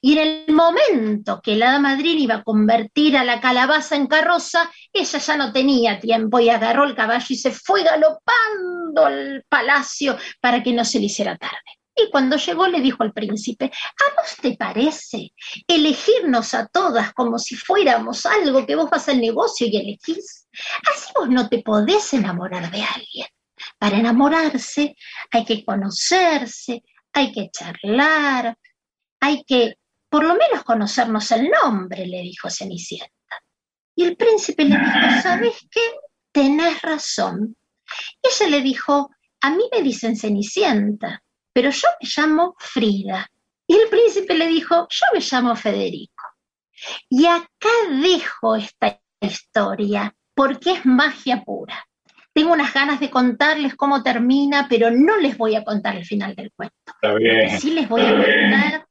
Y 0.00 0.18
en 0.18 0.46
el 0.46 0.54
momento 0.54 1.40
que 1.42 1.56
la 1.56 1.78
madrina 1.78 2.20
iba 2.20 2.34
a 2.36 2.42
convertir 2.42 3.16
a 3.16 3.24
la 3.24 3.40
calabaza 3.40 3.96
en 3.96 4.06
carroza, 4.06 4.70
ella 4.92 5.18
ya 5.18 5.36
no 5.36 5.52
tenía 5.52 6.00
tiempo 6.00 6.40
y 6.40 6.48
agarró 6.48 6.84
el 6.84 6.94
caballo 6.94 7.26
y 7.28 7.36
se 7.36 7.50
fue 7.50 7.82
galopando 7.82 9.06
al 9.06 9.44
palacio 9.48 10.16
para 10.40 10.62
que 10.62 10.72
no 10.72 10.84
se 10.84 10.98
le 10.98 11.06
hiciera 11.06 11.36
tarde. 11.36 11.58
Y 11.96 12.10
cuando 12.10 12.36
llegó 12.36 12.66
le 12.66 12.80
dijo 12.80 13.04
al 13.04 13.12
príncipe, 13.12 13.66
¿a 13.66 14.20
vos 14.20 14.36
te 14.40 14.56
parece 14.56 15.32
elegirnos 15.68 16.52
a 16.54 16.66
todas 16.66 17.12
como 17.12 17.38
si 17.38 17.54
fuéramos 17.54 18.26
algo 18.26 18.66
que 18.66 18.74
vos 18.74 18.90
vas 18.90 19.08
al 19.08 19.20
negocio 19.20 19.68
y 19.68 19.76
elegís? 19.76 20.48
Así 20.92 21.12
vos 21.14 21.28
no 21.28 21.48
te 21.48 21.62
podés 21.62 22.12
enamorar 22.14 22.70
de 22.70 22.82
alguien. 22.82 23.28
Para 23.78 23.96
enamorarse 23.96 24.96
hay 25.30 25.44
que 25.44 25.64
conocerse, 25.64 26.82
hay 27.12 27.30
que 27.30 27.50
charlar, 27.52 28.58
hay 29.24 29.42
que 29.44 29.78
por 30.10 30.22
lo 30.22 30.34
menos 30.34 30.62
conocernos 30.64 31.30
el 31.32 31.50
nombre, 31.50 32.06
le 32.06 32.20
dijo 32.20 32.50
Cenicienta. 32.50 33.10
Y 33.96 34.04
el 34.04 34.16
príncipe 34.16 34.64
le 34.64 34.76
dijo, 34.78 35.22
¿sabes 35.22 35.56
qué? 35.70 35.80
Tenés 36.30 36.82
razón. 36.82 37.56
Ella 38.22 38.50
le 38.50 38.60
dijo, 38.60 39.10
a 39.40 39.50
mí 39.50 39.64
me 39.72 39.82
dicen 39.82 40.14
Cenicienta, 40.16 41.22
pero 41.52 41.70
yo 41.70 41.88
me 42.00 42.08
llamo 42.14 42.54
Frida. 42.58 43.30
Y 43.66 43.76
el 43.76 43.88
príncipe 43.88 44.34
le 44.34 44.46
dijo, 44.46 44.86
yo 44.90 45.06
me 45.14 45.20
llamo 45.20 45.56
Federico. 45.56 46.24
Y 47.08 47.24
acá 47.24 47.70
dejo 47.90 48.56
esta 48.56 49.00
historia, 49.20 50.14
porque 50.34 50.72
es 50.72 50.84
magia 50.84 51.42
pura. 51.42 51.88
Tengo 52.34 52.52
unas 52.52 52.74
ganas 52.74 53.00
de 53.00 53.10
contarles 53.10 53.74
cómo 53.76 54.02
termina, 54.02 54.66
pero 54.68 54.90
no 54.90 55.16
les 55.16 55.38
voy 55.38 55.54
a 55.54 55.64
contar 55.64 55.96
el 55.96 56.04
final 56.04 56.34
del 56.34 56.52
cuento. 56.52 56.74
Está 56.86 57.14
bien. 57.14 57.60
sí 57.60 57.70
les 57.70 57.88
voy 57.88 58.02
a 58.02 58.10
contar 58.10 58.86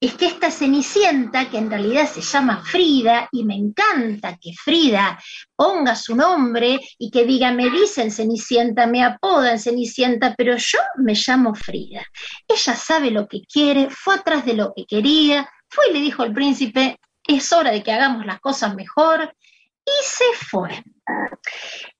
es 0.00 0.14
que 0.14 0.26
esta 0.26 0.50
Cenicienta, 0.50 1.50
que 1.50 1.58
en 1.58 1.68
realidad 1.68 2.08
se 2.08 2.22
llama 2.22 2.62
Frida, 2.64 3.28
y 3.32 3.44
me 3.44 3.54
encanta 3.54 4.38
que 4.40 4.52
Frida 4.54 5.20
ponga 5.54 5.94
su 5.94 6.16
nombre 6.16 6.80
y 6.98 7.10
que 7.10 7.26
diga, 7.26 7.52
me 7.52 7.68
dicen 7.68 8.10
Cenicienta, 8.10 8.86
me 8.86 9.04
apodan 9.04 9.58
Cenicienta, 9.58 10.34
pero 10.34 10.56
yo 10.56 10.78
me 10.96 11.12
llamo 11.14 11.54
Frida. 11.54 12.02
Ella 12.48 12.74
sabe 12.74 13.10
lo 13.10 13.28
que 13.28 13.42
quiere, 13.42 13.90
fue 13.90 14.14
atrás 14.14 14.46
de 14.46 14.54
lo 14.54 14.72
que 14.74 14.86
quería, 14.86 15.46
fue 15.68 15.90
y 15.90 15.92
le 15.92 16.00
dijo 16.00 16.22
al 16.22 16.32
príncipe, 16.32 16.98
es 17.26 17.52
hora 17.52 17.70
de 17.70 17.82
que 17.82 17.92
hagamos 17.92 18.24
las 18.24 18.40
cosas 18.40 18.74
mejor, 18.74 19.34
y 19.90 20.04
se 20.04 20.24
fue. 20.46 20.82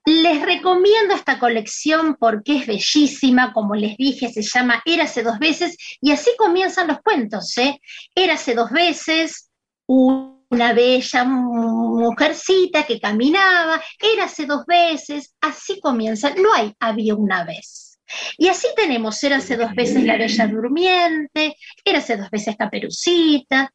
Les 0.06 0.42
recomiendo 0.42 1.14
esta 1.14 1.38
colección 1.38 2.16
porque 2.18 2.58
es 2.58 2.66
bellísima, 2.66 3.52
como 3.52 3.74
les 3.74 3.96
dije, 3.96 4.32
se 4.32 4.42
llama 4.42 4.82
Érase 4.84 5.22
dos 5.22 5.38
veces 5.38 5.76
y 6.00 6.12
así 6.12 6.30
comienzan 6.38 6.88
los 6.88 7.00
cuentos. 7.02 7.56
¿eh? 7.58 7.80
Érase 8.14 8.54
dos 8.54 8.70
veces, 8.70 9.50
una 9.86 10.72
bella 10.72 11.24
mujercita 11.24 12.84
que 12.84 13.00
caminaba, 13.00 13.82
érase 14.00 14.46
dos 14.46 14.64
veces, 14.66 15.34
así 15.40 15.80
comienza, 15.80 16.34
no 16.34 16.52
hay 16.54 16.74
había 16.80 17.14
una 17.14 17.44
vez. 17.44 17.98
Y 18.36 18.48
así 18.48 18.66
tenemos, 18.74 19.22
érase 19.22 19.56
dos 19.56 19.72
veces 19.74 20.02
la 20.02 20.16
bella 20.16 20.46
durmiente, 20.48 21.56
érase 21.84 22.16
dos 22.16 22.30
veces 22.30 22.56
Caperucita, 22.56 23.72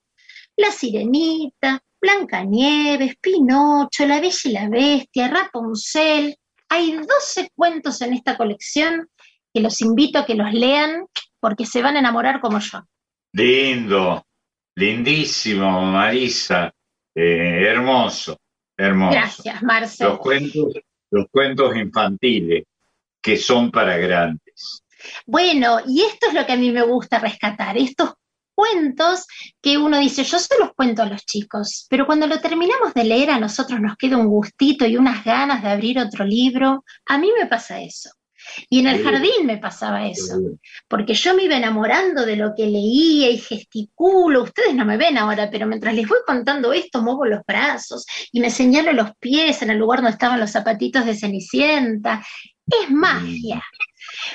la 0.57 0.72
sirenita, 0.72 1.82
Blancanieves, 2.06 3.16
Pinocho, 3.20 4.06
La 4.06 4.20
Bella 4.20 4.38
y 4.43 4.51
la 4.51 4.70
Bestia, 4.70 5.28
Rapunzel. 5.28 6.38
Hay 6.70 6.91
12 6.95 7.49
cuentos 7.56 7.99
en 8.01 8.14
esta 8.14 8.38
colección 8.38 9.10
que 9.51 9.60
los 9.62 9.82
invito 9.82 10.20
a 10.20 10.26
que 10.26 10.36
los 10.36 10.53
lean 10.53 11.08
porque 11.39 11.66
se 11.66 11.82
van 11.82 11.95
a 11.95 11.99
enamorar 11.99 12.41
como 12.41 12.60
yo. 12.60 12.84
Lindo, 13.34 14.24
lindísimo, 14.76 15.82
Marisa. 15.82 16.72
Eh, 17.16 17.66
hermoso, 17.70 18.38
hermoso. 18.78 19.12
Gracias, 19.12 19.64
Marcelo. 19.64 20.12
Los 20.12 20.20
cuentos, 20.20 20.74
los 21.10 21.26
cuentos 21.32 21.76
infantiles 21.76 22.66
que 23.20 23.36
son 23.38 23.72
para 23.72 23.97
grandes. 23.97 24.84
Bueno, 25.26 25.80
y 25.88 26.03
esto 26.03 26.28
es 26.28 26.36
lo 26.36 26.45
que 26.45 26.53
a 26.53 26.58
mí 26.58 26.72
me 26.72 26.84
gusta 26.84 27.18
rescatar, 27.18 27.78
estos 27.78 28.14
cuentos 28.56 29.28
que 29.62 29.78
uno 29.78 29.99
dice, 29.99 30.24
yo 30.24 30.39
se 30.39 30.58
los 30.60 30.74
cuento 30.74 31.03
a 31.03 31.06
los 31.08 31.26
chicos, 31.26 31.86
pero 31.89 32.06
cuando 32.06 32.26
lo 32.28 32.39
terminamos 32.39 32.93
de 32.93 33.03
leer 33.03 33.30
a 33.32 33.39
nosotros 33.39 33.80
nos 33.80 33.97
queda 33.97 34.18
un 34.18 34.28
gustito 34.28 34.86
y 34.86 34.97
unas 34.97 35.24
ganas 35.24 35.62
de 35.62 35.70
abrir 35.70 35.99
otro 35.99 36.26
libro. 36.26 36.84
A 37.06 37.18
mí 37.18 37.30
me 37.38 37.45
pasa 37.45 37.82
eso. 37.82 38.10
Y 38.70 38.80
en 38.80 38.88
el 38.88 39.04
jardín 39.04 39.46
me 39.46 39.58
pasaba 39.58 40.08
eso, 40.08 40.38
porque 40.88 41.14
yo 41.14 41.34
me 41.34 41.43
iba 41.43 41.58
enamorando 41.58 42.26
de 42.26 42.36
lo 42.36 42.54
que 42.56 42.66
leía 42.66 43.30
y 43.30 43.38
gesticulo. 43.38 44.43
Ustedes 44.43 44.76
no 44.76 44.86
me 44.86 44.98
ven 44.98 45.18
ahora, 45.18 45.50
pero 45.50 45.68
mientras 45.68 45.93
les 45.93 46.08
voy 46.08 46.20
contando 46.26 46.74
esto, 46.74 47.02
muevo 47.02 47.26
los 47.26 47.41
brazos 47.46 48.06
y 48.32 48.39
me 48.39 48.50
señalo 48.50 48.93
los 48.93 49.16
pies 49.20 49.62
en 49.62 49.72
el 49.72 49.78
lugar 49.78 50.00
donde 50.00 50.12
estaban 50.12 50.39
los 50.39 50.52
zapatitos 50.52 51.06
de 51.06 51.16
Cenicienta. 51.16 52.26
Es 52.68 52.89
magia. 52.89 53.64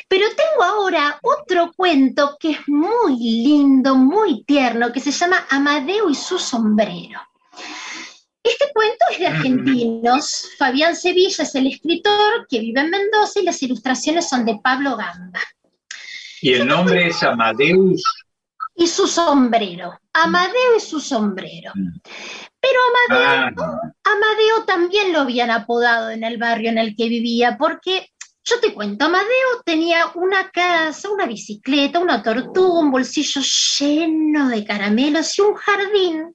Pero 0.09 0.27
tengo 0.29 0.63
ahora 0.65 1.19
otro 1.23 1.73
cuento 1.77 2.37
que 2.39 2.53
es 2.53 2.69
muy 2.69 3.17
lindo, 3.17 3.95
muy 3.95 4.45
tierno, 4.45 4.93
que 4.93 5.01
se 5.01 5.11
llama 5.11 5.47
Amadeo 5.51 6.11
y 6.11 6.15
su 6.15 6.39
sombrero. 6.39 7.21
Este 8.43 8.73
cuento 8.73 9.05
es 9.13 9.19
de 9.19 9.27
argentinos. 9.27 10.49
Fabián 10.59 10.97
Sevilla 10.97 11.43
es 11.45 11.55
el 11.55 11.67
escritor 11.67 12.47
que 12.49 12.61
vive 12.61 12.81
en 12.81 12.91
Mendoza 12.91 13.41
y 13.41 13.45
las 13.45 13.63
ilustraciones 13.63 14.29
son 14.29 14.45
de 14.45 14.59
Pablo 14.63 14.97
Gamba. 14.97 15.41
¿Y 16.41 16.55
el 16.55 16.67
nombre 16.67 17.09
es 17.09 17.23
Amadeus? 17.23 18.03
Y 18.75 18.87
su 18.87 19.07
sombrero. 19.07 19.99
Amadeo 20.13 20.77
y 20.77 20.81
su 20.81 21.01
sombrero. 21.01 21.73
Mm. 21.75 22.01
Pero 22.61 22.79
Amadeo, 23.11 23.55
ah. 23.59 23.93
Amadeo 24.05 24.65
también 24.67 25.13
lo 25.13 25.21
habían 25.21 25.51
apodado 25.51 26.11
en 26.11 26.25
el 26.25 26.39
barrio 26.39 26.71
en 26.71 26.79
el 26.79 26.97
que 26.97 27.09
vivía, 27.09 27.57
porque 27.59 28.09
yo 28.45 28.59
te 28.59 28.73
cuento, 28.73 29.05
Amadeo 29.05 29.63
tenía 29.65 30.07
una 30.15 30.51
casa, 30.51 31.11
una 31.11 31.27
bicicleta, 31.27 31.99
una 31.99 32.23
tortuga, 32.23 32.81
un 32.81 32.91
bolsillo 32.91 33.43
lleno 33.79 34.49
de 34.49 34.65
caramelos 34.65 35.39
y 35.39 35.43
un 35.43 35.55
jardín 35.55 36.35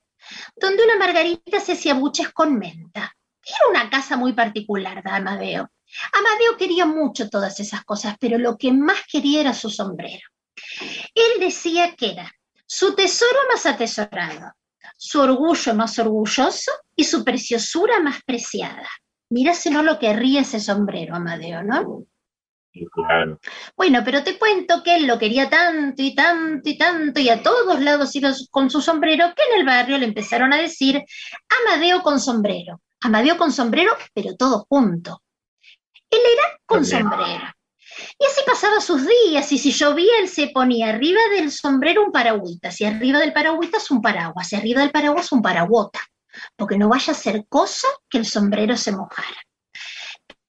donde 0.55 0.83
una 0.83 0.97
margarita 0.97 1.59
se 1.59 1.73
hacía 1.73 1.93
buches 1.93 2.29
con 2.29 2.57
menta. 2.57 3.15
Era 3.43 3.69
una 3.69 3.89
casa 3.89 4.17
muy 4.17 4.33
particular 4.33 5.03
de 5.03 5.11
Amadeo. 5.11 5.69
Amadeo 6.13 6.57
quería 6.57 6.85
mucho 6.85 7.29
todas 7.29 7.59
esas 7.59 7.83
cosas, 7.83 8.15
pero 8.19 8.37
lo 8.37 8.57
que 8.57 8.71
más 8.71 8.99
quería 9.09 9.41
era 9.41 9.53
su 9.53 9.69
sombrero. 9.69 10.27
Él 11.13 11.39
decía 11.39 11.95
que 11.95 12.11
era 12.11 12.31
su 12.65 12.95
tesoro 12.95 13.39
más 13.51 13.65
atesorado, 13.65 14.51
su 14.97 15.21
orgullo 15.21 15.75
más 15.75 15.99
orgulloso 15.99 16.71
y 16.95 17.03
su 17.03 17.23
preciosura 17.23 17.99
más 17.99 18.21
preciada. 18.25 18.87
Mira 19.29 19.53
si 19.53 19.69
no 19.69 19.83
lo 19.83 19.99
querría 19.99 20.41
ese 20.41 20.59
sombrero, 20.59 21.15
Amadeo, 21.15 21.63
¿no? 21.63 22.05
Claro. 22.91 23.39
Bueno, 23.75 24.01
pero 24.03 24.23
te 24.23 24.37
cuento 24.37 24.83
que 24.83 24.95
él 24.95 25.07
lo 25.07 25.17
quería 25.17 25.49
tanto 25.49 26.01
y 26.01 26.13
tanto 26.13 26.69
y 26.69 26.77
tanto 26.77 27.19
y 27.19 27.29
a 27.29 27.41
todos 27.41 27.79
lados 27.79 28.15
iba 28.15 28.31
con 28.51 28.69
su 28.69 28.81
sombrero 28.81 29.33
que 29.35 29.43
en 29.51 29.59
el 29.59 29.65
barrio 29.65 29.97
le 29.97 30.05
empezaron 30.05 30.53
a 30.53 30.57
decir 30.57 31.03
Amadeo 31.67 32.01
con 32.01 32.19
sombrero, 32.19 32.81
Amadeo 33.01 33.37
con 33.37 33.51
sombrero, 33.51 33.93
pero 34.13 34.35
todo 34.35 34.65
junto. 34.69 35.21
Él 36.09 36.19
era 36.19 36.59
con 36.65 36.85
sombrero. 36.85 37.53
Y 38.19 38.25
así 38.25 38.41
pasaba 38.45 38.81
sus 38.81 39.07
días, 39.07 39.49
y 39.53 39.57
si 39.57 39.71
llovía, 39.71 40.19
él 40.19 40.27
se 40.27 40.47
ponía 40.47 40.89
arriba 40.89 41.21
del 41.33 41.49
sombrero 41.49 42.03
un 42.03 42.11
paragüita, 42.11 42.69
y 42.77 42.83
arriba 42.83 43.19
del 43.19 43.31
paragüita 43.31 43.77
un 43.89 44.01
paraguas, 44.01 44.51
y 44.51 44.57
arriba 44.57 44.81
del 44.81 44.91
paraguas 44.91 45.31
un 45.31 45.41
paraguota 45.41 46.01
porque 46.55 46.77
no 46.77 46.89
vaya 46.89 47.13
a 47.13 47.15
ser 47.15 47.45
cosa 47.47 47.87
que 48.09 48.17
el 48.17 48.25
sombrero 48.25 48.77
se 48.77 48.91
mojara. 48.91 49.37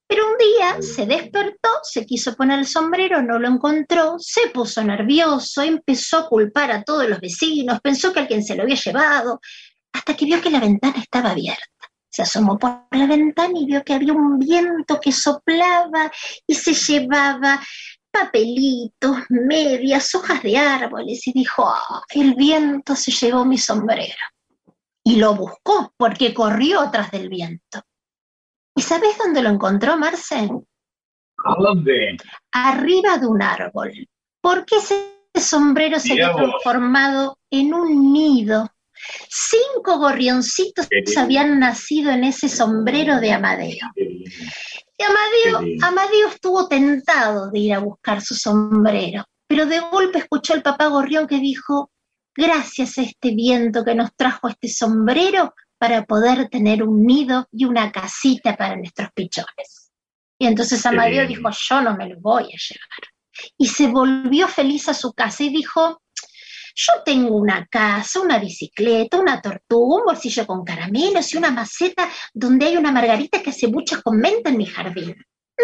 Pero 0.08 0.24
un 0.28 0.38
día 0.38 0.82
se 0.82 1.04
despertó, 1.04 1.68
se 1.82 2.06
quiso 2.06 2.34
poner 2.36 2.60
el 2.60 2.66
sombrero, 2.66 3.22
no 3.22 3.38
lo 3.38 3.48
encontró, 3.48 4.16
se 4.18 4.50
puso 4.50 4.82
nervioso, 4.84 5.62
empezó 5.62 6.18
a 6.18 6.28
culpar 6.28 6.70
a 6.70 6.82
todos 6.82 7.08
los 7.08 7.20
vecinos, 7.20 7.80
pensó 7.80 8.12
que 8.12 8.20
alguien 8.20 8.44
se 8.44 8.54
lo 8.54 8.62
había 8.62 8.76
llevado, 8.76 9.40
hasta 9.92 10.14
que 10.14 10.24
vio 10.24 10.40
que 10.40 10.50
la 10.50 10.60
ventana 10.60 10.98
estaba 10.98 11.30
abierta. 11.30 11.64
Se 12.08 12.22
asomó 12.22 12.58
por 12.58 12.86
la 12.92 13.06
ventana 13.06 13.58
y 13.58 13.66
vio 13.66 13.82
que 13.84 13.94
había 13.94 14.12
un 14.12 14.38
viento 14.38 15.00
que 15.00 15.12
soplaba 15.12 16.10
y 16.46 16.54
se 16.54 16.72
llevaba 16.72 17.60
papelitos, 18.10 19.16
medias, 19.28 20.14
hojas 20.14 20.42
de 20.42 20.56
árboles 20.56 21.26
y 21.26 21.32
dijo, 21.32 21.66
ah, 21.68 22.02
el 22.10 22.34
viento 22.34 22.94
se 22.96 23.10
llevó 23.10 23.44
mi 23.44 23.58
sombrero 23.58 24.14
y 25.04 25.16
lo 25.16 25.34
buscó 25.34 25.92
porque 25.96 26.32
corrió 26.32 26.90
tras 26.90 27.10
del 27.10 27.28
viento. 27.28 27.82
¿Y 28.76 28.82
sabes 28.82 29.16
dónde 29.16 29.42
lo 29.42 29.48
encontró, 29.48 29.96
Marce? 29.96 30.50
¿A 31.44 31.54
dónde? 31.58 32.18
Arriba 32.52 33.16
de 33.16 33.26
un 33.26 33.42
árbol. 33.42 33.90
Porque 34.42 34.76
ese 34.76 35.16
sombrero 35.34 35.98
se 35.98 36.12
había 36.12 36.34
transformado 36.34 37.38
en 37.50 37.72
un 37.72 38.12
nido. 38.12 38.70
Cinco 39.30 39.98
gorrioncitos 39.98 40.88
habían 41.16 41.58
nacido 41.58 42.10
en 42.10 42.24
ese 42.24 42.50
sombrero 42.50 43.18
de 43.18 43.32
Amadeo. 43.32 43.86
Y 43.96 45.02
Amadeo, 45.02 45.78
Amadeo 45.82 46.28
estuvo 46.28 46.68
tentado 46.68 47.50
de 47.50 47.58
ir 47.58 47.74
a 47.74 47.78
buscar 47.78 48.20
su 48.20 48.34
sombrero, 48.34 49.24
pero 49.46 49.66
de 49.66 49.80
golpe 49.80 50.18
escuchó 50.18 50.52
al 50.52 50.62
papá 50.62 50.86
gorrión 50.86 51.26
que 51.26 51.38
dijo, 51.38 51.90
gracias 52.34 52.98
a 52.98 53.02
este 53.02 53.34
viento 53.34 53.84
que 53.84 53.94
nos 53.94 54.14
trajo 54.16 54.48
este 54.48 54.68
sombrero 54.68 55.54
para 55.78 56.04
poder 56.04 56.48
tener 56.48 56.82
un 56.82 57.04
nido 57.04 57.48
y 57.52 57.64
una 57.64 57.92
casita 57.92 58.56
para 58.56 58.76
nuestros 58.76 59.10
pichones. 59.12 59.92
Y 60.38 60.46
entonces 60.46 60.84
Amadeo 60.84 61.26
dijo, 61.26 61.48
yo 61.50 61.80
no 61.80 61.96
me 61.96 62.08
lo 62.08 62.20
voy 62.20 62.44
a 62.44 62.46
llevar. 62.46 63.52
Y 63.56 63.68
se 63.68 63.86
volvió 63.88 64.48
feliz 64.48 64.88
a 64.88 64.94
su 64.94 65.12
casa 65.12 65.44
y 65.44 65.50
dijo, 65.50 66.02
yo 66.74 66.92
tengo 67.04 67.36
una 67.36 67.66
casa, 67.66 68.20
una 68.20 68.38
bicicleta, 68.38 69.18
una 69.18 69.40
tortuga, 69.40 69.96
un 69.96 70.04
bolsillo 70.04 70.46
con 70.46 70.62
caramelos 70.64 71.32
y 71.32 71.38
una 71.38 71.50
maceta 71.50 72.10
donde 72.34 72.66
hay 72.66 72.76
una 72.76 72.92
margarita 72.92 73.42
que 73.42 73.50
hace 73.50 73.66
mucha 73.68 74.02
con 74.02 74.18
menta 74.18 74.50
en 74.50 74.58
mi 74.58 74.66
jardín. 74.66 75.16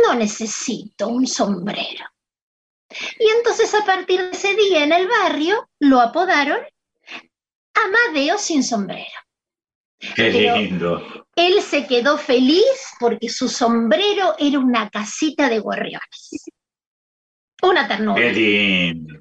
No 0.03 0.15
necesito 0.15 1.09
un 1.09 1.27
sombrero. 1.27 2.07
Y 3.19 3.29
entonces 3.37 3.75
a 3.75 3.85
partir 3.85 4.21
de 4.23 4.31
ese 4.31 4.55
día 4.55 4.85
en 4.85 4.93
el 4.93 5.07
barrio 5.07 5.69
lo 5.81 6.01
apodaron 6.01 6.59
Amadeo 7.75 8.39
sin 8.39 8.63
sombrero. 8.65 9.21
Qué 10.15 10.31
lindo. 10.31 11.27
Él 11.37 11.63
se 11.63 11.87
quedó 11.87 12.19
feliz 12.19 12.95
porque 12.99 13.29
su 13.29 13.49
sombrero 13.49 14.35
era 14.39 14.59
una 14.59 14.91
casita 14.91 15.49
de 15.49 15.61
gorriones. 15.61 16.45
Una 17.63 17.87
ternura. 17.87 18.21
Qué 18.21 18.33
lindo. 18.33 19.21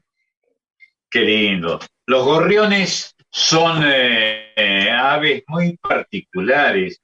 Qué 1.09 1.19
lindo. 1.21 1.79
Los 2.07 2.25
gorriones 2.25 3.15
son 3.29 3.83
eh, 3.85 4.89
aves 4.91 5.43
muy 5.47 5.77
particulares 5.77 6.99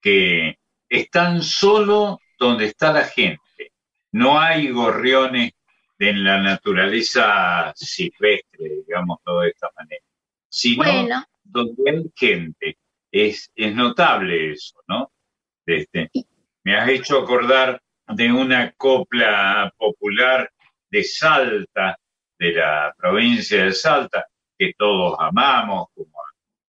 que 0.00 0.58
están 0.88 1.42
solo 1.42 2.20
donde 2.38 2.66
está 2.66 2.92
la 2.92 3.04
gente. 3.04 3.72
No 4.12 4.38
hay 4.38 4.68
gorriones 4.70 5.52
en 5.98 6.24
la 6.24 6.38
naturaleza 6.38 7.72
silvestre, 7.74 8.82
digamos, 8.86 9.18
de 9.24 9.48
esta 9.48 9.70
manera, 9.76 10.04
sino 10.48 11.24
donde 11.44 11.90
hay 11.90 12.12
gente. 12.14 12.76
Es, 13.12 13.52
es 13.54 13.74
notable 13.74 14.52
eso, 14.52 14.80
¿no? 14.88 15.12
Este, 15.66 16.10
me 16.64 16.76
has 16.76 16.88
hecho 16.88 17.18
acordar 17.18 17.80
de 18.08 18.32
una 18.32 18.72
copla 18.72 19.72
popular 19.76 20.50
de 20.90 21.04
Salta, 21.04 21.98
de 22.38 22.52
la 22.52 22.94
provincia 22.96 23.64
de 23.64 23.72
Salta, 23.72 24.26
que 24.58 24.72
todos 24.76 25.16
amamos, 25.18 25.88
como 25.94 26.12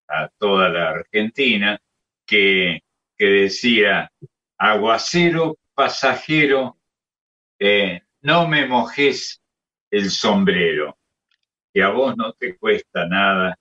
a, 0.08 0.30
toda 0.38 0.70
la 0.70 0.90
Argentina, 0.90 1.80
que, 2.26 2.82
que, 3.18 3.26
decía, 3.26 4.12
aguacero 4.58 5.58
pasajero, 5.74 6.78
eh, 7.60 8.02
no 8.22 8.48
me 8.48 8.68
mojes 8.68 9.42
el 9.92 10.10
sombrero, 10.10 10.98
que 11.74 11.84
a 11.84 11.90
vos 11.90 12.16
no 12.18 12.34
te 12.34 12.58
cuesta 12.58 13.06
nada 13.06 13.58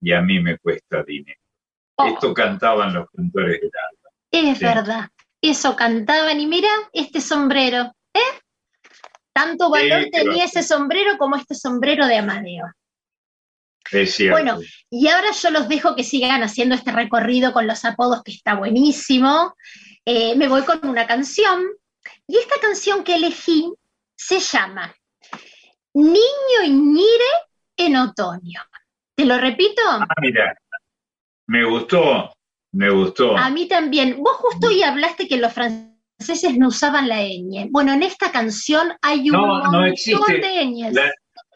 y 0.00 0.12
a 0.12 0.22
mí 0.22 0.40
me 0.40 0.58
cuesta 0.58 1.02
dinero. 1.02 1.43
Oh. 1.96 2.06
Esto 2.06 2.34
cantaban 2.34 2.92
los 2.92 3.08
cantores 3.10 3.60
del 3.60 3.70
alba. 3.70 4.10
Es 4.30 4.58
verdad, 4.58 5.08
eso 5.40 5.76
cantaban 5.76 6.40
y 6.40 6.46
mira 6.46 6.68
este 6.92 7.20
sombrero, 7.20 7.94
¿eh? 8.12 8.40
Tanto 9.32 9.70
valor 9.70 10.06
tenía 10.12 10.44
ese 10.44 10.62
sombrero 10.62 11.18
como 11.18 11.36
este 11.36 11.54
sombrero 11.54 12.06
de 12.06 12.18
Amadeo. 12.18 12.66
Es 13.90 14.14
cierto. 14.14 14.40
Bueno, 14.40 14.58
y 14.90 15.08
ahora 15.08 15.32
yo 15.32 15.50
los 15.50 15.68
dejo 15.68 15.94
que 15.94 16.04
sigan 16.04 16.42
haciendo 16.42 16.74
este 16.74 16.92
recorrido 16.92 17.52
con 17.52 17.66
los 17.66 17.84
apodos 17.84 18.22
que 18.22 18.32
está 18.32 18.54
buenísimo. 18.54 19.54
Eh, 20.04 20.34
me 20.36 20.48
voy 20.48 20.62
con 20.62 20.86
una 20.88 21.06
canción. 21.06 21.62
Y 22.26 22.38
esta 22.38 22.58
canción 22.60 23.04
que 23.04 23.16
elegí 23.16 23.72
se 24.16 24.40
llama 24.40 24.94
Niño 25.94 26.62
y 26.64 26.70
Ñire 26.70 27.32
en 27.76 27.96
otoño. 27.96 28.62
¿Te 29.14 29.24
lo 29.24 29.38
repito? 29.38 29.82
Ah, 29.86 30.06
mira, 30.20 30.56
me 31.46 31.64
gustó, 31.64 32.32
me 32.72 32.90
gustó. 32.90 33.36
A 33.36 33.50
mí 33.50 33.68
también. 33.68 34.16
Vos 34.22 34.36
justo 34.36 34.68
hoy 34.68 34.82
hablaste 34.82 35.28
que 35.28 35.36
los 35.36 35.52
franceses 35.52 36.56
no 36.56 36.68
usaban 36.68 37.08
la 37.08 37.22
ñ. 37.22 37.68
Bueno, 37.70 37.92
en 37.92 38.02
esta 38.02 38.32
canción 38.32 38.92
hay 39.02 39.30
un 39.30 39.40
montón 39.40 39.92
de 39.92 40.66
ñes. 40.66 40.94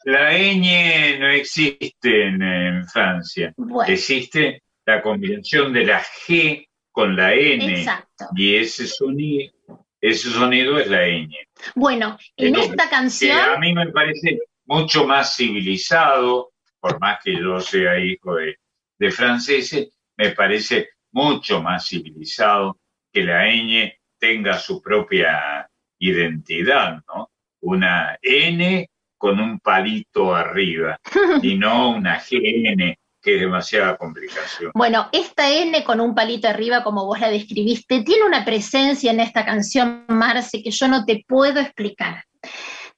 La, 0.05 0.33
ñ 0.33 1.19
no 1.19 1.29
existe 1.29 2.27
en, 2.27 2.87
Francia. 2.89 3.53
Existe 3.87 4.63
la 4.87 5.03
combinación 5.03 5.73
de 5.73 5.85
la 5.85 6.03
G 6.03 6.67
con 6.91 7.17
la 7.17 7.35
N. 7.35 7.79
Exacto. 7.79 8.27
Y 8.35 8.57
ese 8.57 8.87
sonido, 8.87 9.53
ese 10.01 10.31
sonido 10.31 10.79
es 10.79 10.89
la 10.89 11.07
ñ. 11.07 11.29
Bueno, 11.75 12.17
en 12.37 12.57
esta 12.57 12.89
canción... 12.89 13.39
a 13.39 13.59
mí 13.59 13.75
me 13.75 13.91
parece 13.91 14.39
mucho 14.67 15.07
más 15.07 15.37
civilizado, 15.37 16.53
por 16.81 17.01
más 17.01 17.19
que 17.25 17.35
yo 17.35 17.61
sea 17.61 17.99
hijo 17.99 18.37
de, 18.37 18.57
de 18.99 19.11
franceses, 19.11 19.89
me 20.17 20.31
parece 20.31 20.91
mucho 21.13 21.63
más 21.63 21.87
civilizado 21.89 22.79
que 23.13 23.23
la 23.23 23.47
ñ 23.47 23.93
tenga 24.19 24.59
su 24.59 24.83
propia 24.83 25.69
identidad, 25.99 27.03
¿no? 27.07 27.31
Una 27.61 28.19
N 28.23 28.89
con 29.17 29.41
un 29.41 29.59
palito 29.61 30.35
arriba 30.35 30.99
y 31.43 31.57
no 31.57 31.91
una 31.91 32.19
GN, 32.19 32.97
que 33.21 33.35
es 33.35 33.41
demasiada 33.41 33.97
complicación. 33.97 34.71
Bueno, 34.75 35.09
esta 35.13 35.51
N 35.51 35.83
con 35.85 36.01
un 36.01 36.15
palito 36.15 36.49
arriba, 36.49 36.85
como 36.85 37.05
vos 37.05 37.21
la 37.21 37.31
describiste, 37.31 38.03
tiene 38.03 38.25
una 38.25 38.45
presencia 38.45 39.11
en 39.11 39.21
esta 39.21 39.45
canción, 39.45 40.05
Marce, 40.09 40.63
que 40.63 40.71
yo 40.71 40.87
no 40.89 41.05
te 41.05 41.25
puedo 41.27 41.61
explicar. 41.61 42.25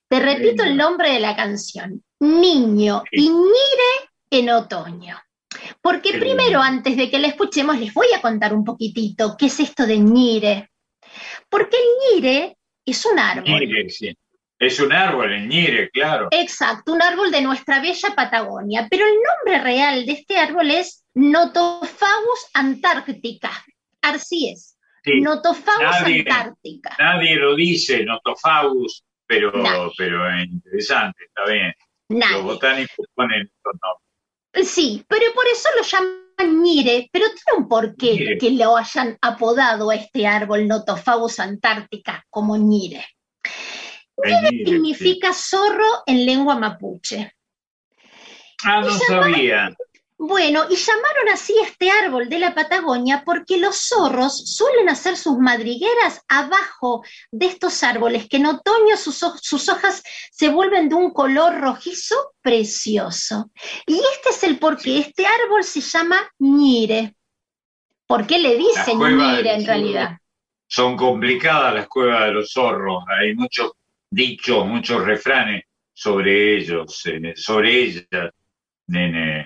Te 0.08 0.20
repito 0.20 0.64
el 0.64 0.76
nombre 0.76 1.12
de 1.12 1.20
la 1.20 1.36
canción, 1.36 2.02
Niño 2.18 3.04
y 3.12 3.28
Nire 3.28 4.10
en 4.30 4.50
otoño. 4.50 5.16
Porque 5.80 6.18
primero, 6.18 6.60
antes 6.60 6.96
de 6.96 7.10
que 7.10 7.18
la 7.18 7.28
escuchemos, 7.28 7.78
les 7.78 7.92
voy 7.94 8.06
a 8.16 8.20
contar 8.20 8.54
un 8.54 8.64
poquitito 8.64 9.36
qué 9.38 9.46
es 9.46 9.60
esto 9.60 9.86
de 9.86 9.98
Nire. 9.98 10.70
Porque 11.48 11.76
el 11.76 12.20
ñire 12.20 12.56
es 12.84 13.04
un 13.04 13.18
árbol. 13.18 13.68
Es 14.58 14.78
un 14.78 14.92
árbol, 14.92 15.32
el 15.32 15.48
ñire, 15.48 15.88
claro. 15.90 16.28
Exacto, 16.30 16.92
un 16.92 17.00
árbol 17.00 17.30
de 17.30 17.40
nuestra 17.40 17.80
bella 17.80 18.14
Patagonia. 18.14 18.86
Pero 18.90 19.06
el 19.06 19.14
nombre 19.14 19.64
real 19.64 20.04
de 20.04 20.12
este 20.12 20.36
árbol 20.36 20.70
es 20.70 21.04
Notophagus 21.14 22.50
antártica. 22.52 23.50
Así 24.02 24.50
es. 24.50 24.76
Notophagus 25.04 26.02
antártica. 26.04 26.94
Nadie 26.98 27.36
lo 27.36 27.54
dice, 27.54 28.04
Notophagus, 28.04 29.02
pero, 29.26 29.50
pero 29.96 30.30
es 30.30 30.46
interesante, 30.46 31.24
está 31.24 31.50
bien. 31.50 31.74
Los 32.08 32.42
botánicos 32.42 33.06
ponen 33.14 33.42
estos 33.42 33.74
nombres. 33.80 34.09
Sí, 34.52 35.04
pero 35.08 35.32
por 35.34 35.46
eso 35.46 35.68
lo 35.76 35.82
llaman 35.82 36.62
Ñire, 36.62 37.08
pero 37.12 37.26
tiene 37.26 37.58
un 37.58 37.68
porqué 37.68 38.38
que 38.38 38.50
lo 38.52 38.76
hayan 38.76 39.16
apodado 39.20 39.90
a 39.90 39.94
este 39.94 40.26
árbol 40.26 40.66
Notophagus 40.66 41.38
antártica 41.38 42.24
como 42.30 42.56
Ñire. 42.56 43.04
Ñire 44.24 44.64
significa 44.64 45.32
zorro 45.32 46.02
en 46.06 46.26
lengua 46.26 46.56
mapuche. 46.56 47.34
Ah, 48.64 48.80
no 48.80 48.90
sabía. 48.90 49.74
Bueno, 50.22 50.64
y 50.68 50.76
llamaron 50.76 51.30
así 51.32 51.54
este 51.64 51.90
árbol 51.90 52.28
de 52.28 52.38
la 52.38 52.54
Patagonia 52.54 53.22
porque 53.24 53.56
los 53.56 53.88
zorros 53.88 54.54
suelen 54.54 54.90
hacer 54.90 55.16
sus 55.16 55.38
madrigueras 55.38 56.22
abajo 56.28 57.02
de 57.30 57.46
estos 57.46 57.82
árboles, 57.82 58.28
que 58.28 58.36
en 58.36 58.44
otoño 58.44 58.98
sus, 58.98 59.22
hojas 59.22 60.02
se 60.30 60.50
vuelven 60.50 60.90
de 60.90 60.94
un 60.96 61.14
color 61.14 61.58
rojizo 61.58 62.34
precioso. 62.42 63.50
Y 63.86 63.94
este 63.94 64.28
es 64.28 64.44
el 64.44 64.58
por 64.58 64.76
qué 64.76 64.98
este 64.98 65.24
árbol 65.24 65.64
se 65.64 65.80
llama 65.80 66.20
ñire. 66.38 67.14
¿Por 68.06 68.26
qué 68.26 68.40
le 68.40 68.58
dicen 68.58 68.98
ñire 68.98 69.54
en 69.54 69.64
realidad? 69.64 70.18
Son 70.66 70.98
complicadas 70.98 71.72
las 71.72 71.88
cuevas 71.88 72.26
de 72.26 72.32
los 72.32 72.52
zorros, 72.52 73.04
hay 73.08 73.34
muchos 73.34 73.72
dichos, 74.10 74.66
muchos 74.66 75.02
refranes 75.02 75.64
sobre 75.94 76.58
ellos, 76.58 77.02
sobre 77.36 77.84
ellas 77.84 78.04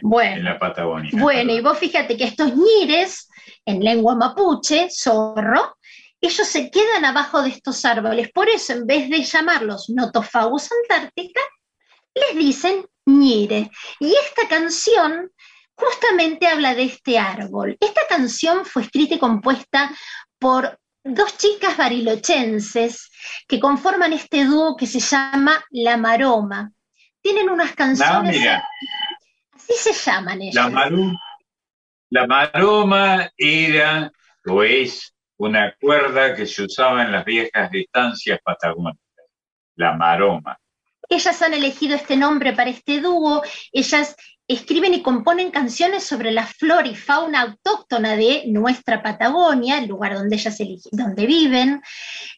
bueno, 0.02 0.36
en 0.36 0.44
la 0.44 0.58
Patagonia. 0.58 1.10
Bueno, 1.12 1.52
y 1.52 1.60
vos 1.60 1.78
fíjate 1.78 2.16
que 2.16 2.24
estos 2.24 2.54
ñires, 2.54 3.28
en 3.64 3.80
lengua 3.80 4.14
mapuche, 4.14 4.88
zorro, 4.90 5.76
ellos 6.20 6.46
se 6.48 6.70
quedan 6.70 7.04
abajo 7.04 7.42
de 7.42 7.50
estos 7.50 7.84
árboles. 7.84 8.30
Por 8.32 8.48
eso, 8.48 8.72
en 8.72 8.86
vez 8.86 9.10
de 9.10 9.22
llamarlos 9.22 9.90
Notophagus 9.90 10.70
antártica, 10.82 11.40
les 12.14 12.36
dicen 12.36 12.86
ñire. 13.06 13.70
Y 14.00 14.14
esta 14.14 14.48
canción 14.48 15.30
justamente 15.76 16.46
habla 16.46 16.74
de 16.74 16.84
este 16.84 17.18
árbol. 17.18 17.76
Esta 17.80 18.02
canción 18.08 18.64
fue 18.64 18.82
escrita 18.82 19.14
y 19.16 19.18
compuesta 19.18 19.90
por 20.38 20.78
dos 21.02 21.36
chicas 21.36 21.76
barilochenses 21.76 23.10
que 23.46 23.60
conforman 23.60 24.12
este 24.12 24.44
dúo 24.44 24.76
que 24.76 24.86
se 24.86 25.00
llama 25.00 25.62
La 25.70 25.96
Maroma. 25.96 26.72
Tienen 27.20 27.50
unas 27.50 27.74
canciones. 27.74 28.36
Así 29.70 29.92
se 29.92 30.10
llaman 30.10 30.42
ellas. 30.42 30.70
La, 32.10 32.26
Maroma 32.26 33.30
era 33.36 34.12
o 34.46 34.62
es 34.62 35.14
una 35.36 35.74
cuerda 35.80 36.34
que 36.34 36.46
se 36.46 36.62
usaba 36.62 37.02
en 37.02 37.12
las 37.12 37.24
viejas 37.24 37.70
distancias 37.70 38.38
patagónicas. 38.44 39.00
La 39.76 39.94
Maroma. 39.94 40.56
Ellas 41.08 41.42
han 41.42 41.54
elegido 41.54 41.96
este 41.96 42.16
nombre 42.16 42.52
para 42.52 42.70
este 42.70 43.00
dúo. 43.00 43.42
Ellas 43.72 44.16
escriben 44.46 44.94
y 44.94 45.02
componen 45.02 45.50
canciones 45.50 46.04
sobre 46.04 46.30
la 46.30 46.46
flora 46.46 46.86
y 46.86 46.94
fauna 46.94 47.40
autóctona 47.40 48.16
de 48.16 48.44
nuestra 48.46 49.02
Patagonia, 49.02 49.78
el 49.78 49.88
lugar 49.88 50.14
donde 50.14 50.36
ellas 50.36 50.58
donde 50.92 51.26
viven. 51.26 51.82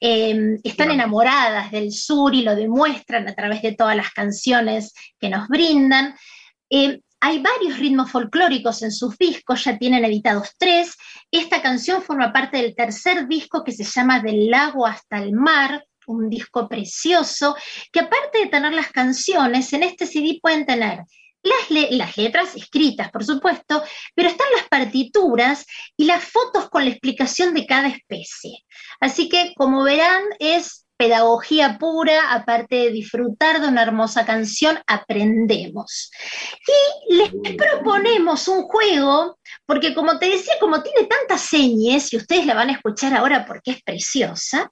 Em, 0.01 0.59
están 0.63 0.91
enamoradas 0.91 1.71
del 1.71 1.93
sur 1.93 2.35
y 2.35 2.43
lo 2.43 2.55
demuestran 2.55 3.29
a 3.29 3.35
través 3.35 3.63
de 3.63 3.73
todas 3.73 3.97
las 3.97 4.11
canciones 4.13 4.95
que 5.19 5.29
nos 5.29 5.49
brindan. 5.49 6.15
Em, 6.71 7.01
hay 7.27 7.41
varios 7.41 7.81
ritmos 7.81 8.13
folclóricos 8.13 8.83
en 8.83 8.93
sus 8.93 9.19
discos, 9.19 9.65
ya 9.65 9.77
tienen 9.77 10.05
editados 10.05 10.51
tres. 10.57 10.95
Esta 11.29 11.61
canción 11.61 12.01
forma 12.01 12.33
parte 12.33 12.59
del 12.59 12.77
tercer 12.77 13.27
disco 13.27 13.65
que 13.65 13.73
se 13.73 13.83
llama 13.83 14.21
Del 14.21 14.49
lago 14.49 14.87
hasta 14.87 15.19
el 15.19 15.33
mar, 15.33 15.85
un 16.07 16.31
disco 16.31 16.69
precioso, 16.69 17.57
que 17.91 17.99
aparte 17.99 18.39
de 18.39 18.47
tener 18.47 18.73
las 18.73 18.93
canciones, 18.93 19.73
en 19.73 19.83
este 19.83 20.07
CD 20.07 20.39
pueden 20.41 20.67
tener 20.67 21.01
las, 21.43 22.17
letras 22.17 22.55
escritas, 22.55 23.11
por 23.11 23.25
supuesto, 23.25 23.83
pero 24.15 24.29
están 24.29 24.47
las 24.55 24.69
partituras 24.69 25.67
y 25.97 26.05
las 26.05 26.23
fotos 26.23 26.71
con 26.71 26.85
la 26.85 26.91
explicación 26.91 27.55
de 27.55 27.67
cada 27.67 27.89
especie. 27.89 28.65
Así 29.01 29.29
que, 29.29 29.53
como 29.57 29.83
verán, 29.83 30.23
es 30.39 30.86
pedagogía 30.97 31.79
pura, 31.79 32.33
aparte 32.33 32.77
de 32.77 32.91
disfrutar 32.91 33.61
de 33.61 33.69
una 33.69 33.83
hermosa 33.83 34.25
canción, 34.25 34.79
aprendemos. 34.87 36.11
Y 37.09 37.15
les 37.15 37.31
proponemos 37.57 38.49
un 38.49 38.63
juego, 38.63 39.39
porque 39.67 39.95
como 39.95 40.19
te 40.19 40.31
decía, 40.31 40.55
como 40.61 40.83
tiene 40.83 41.07
tantas 41.07 41.43
señas, 41.43 42.13
y 42.13 42.17
ustedes 42.17 42.47
la 42.47 42.55
van 42.55 42.71
a 42.71 42.73
escuchar 42.73 43.15
ahora 43.15 43.45
porque 43.45 43.73
es 43.73 43.83
preciosa, 43.83 44.71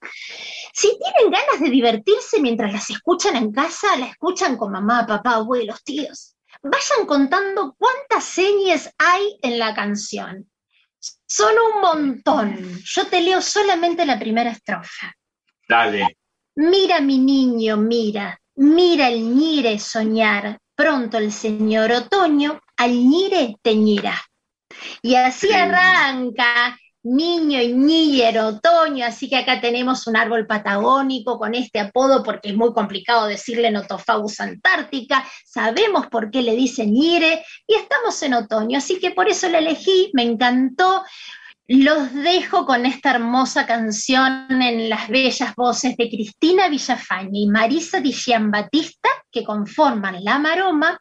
si 0.72 0.98
tienen 0.98 1.30
ganas 1.30 1.60
de 1.60 1.70
divertirse 1.70 2.40
mientras 2.40 2.72
las 2.72 2.90
escuchan 2.90 3.36
en 3.36 3.52
casa, 3.52 3.96
la 3.96 4.06
escuchan 4.06 4.56
con 4.56 4.72
mamá, 4.72 5.06
papá, 5.06 5.34
abuelos, 5.34 5.82
tíos, 5.84 6.36
vayan 6.62 7.06
contando 7.06 7.74
cuántas 7.78 8.24
señas 8.24 8.90
hay 8.98 9.38
en 9.42 9.58
la 9.58 9.74
canción. 9.74 10.50
Son 11.26 11.54
un 11.58 11.80
montón. 11.82 12.80
Yo 12.82 13.06
te 13.06 13.20
leo 13.20 13.42
solamente 13.42 14.06
la 14.06 14.18
primera 14.18 14.50
estrofa. 14.50 15.14
Dale. 15.68 16.18
Mira 16.56 17.00
mi 17.00 17.18
niño, 17.18 17.76
mira, 17.76 18.38
mira 18.56 19.08
el 19.08 19.34
ñire 19.34 19.78
soñar. 19.78 20.58
Pronto 20.76 21.18
el 21.18 21.32
señor 21.32 21.92
otoño 21.92 22.60
al 22.76 22.90
ñire 22.90 23.56
teñirá. 23.62 24.20
Y 25.02 25.14
así 25.14 25.52
arranca 25.52 26.76
niño 27.04 27.60
y 27.60 27.74
Ñiller 27.74 28.38
otoño, 28.38 29.04
así 29.04 29.28
que 29.28 29.36
acá 29.36 29.60
tenemos 29.60 30.06
un 30.06 30.16
árbol 30.16 30.46
patagónico 30.46 31.38
con 31.38 31.54
este 31.54 31.78
apodo 31.80 32.22
porque 32.22 32.48
es 32.48 32.56
muy 32.56 32.72
complicado 32.72 33.26
decirle 33.26 33.70
Notofagus 33.70 34.40
antártica, 34.40 35.24
sabemos 35.44 36.06
por 36.06 36.30
qué 36.30 36.40
le 36.40 36.56
dicen 36.56 36.92
Ñire 36.92 37.44
y 37.66 37.74
estamos 37.74 38.20
en 38.22 38.34
otoño, 38.34 38.78
así 38.78 38.98
que 38.98 39.10
por 39.10 39.28
eso 39.28 39.48
la 39.48 39.58
elegí, 39.58 40.10
me 40.14 40.22
encantó. 40.22 41.04
Los 41.66 42.12
dejo 42.12 42.66
con 42.66 42.84
esta 42.84 43.12
hermosa 43.12 43.66
canción 43.66 44.46
en 44.50 44.90
las 44.90 45.08
bellas 45.08 45.54
voces 45.54 45.96
de 45.96 46.10
Cristina 46.10 46.68
Villafaña 46.68 47.30
y 47.32 47.46
Marisa 47.46 48.00
Di 48.00 48.14
Batista, 48.38 49.08
que 49.32 49.44
conforman 49.44 50.22
La 50.22 50.38
Maroma, 50.38 51.00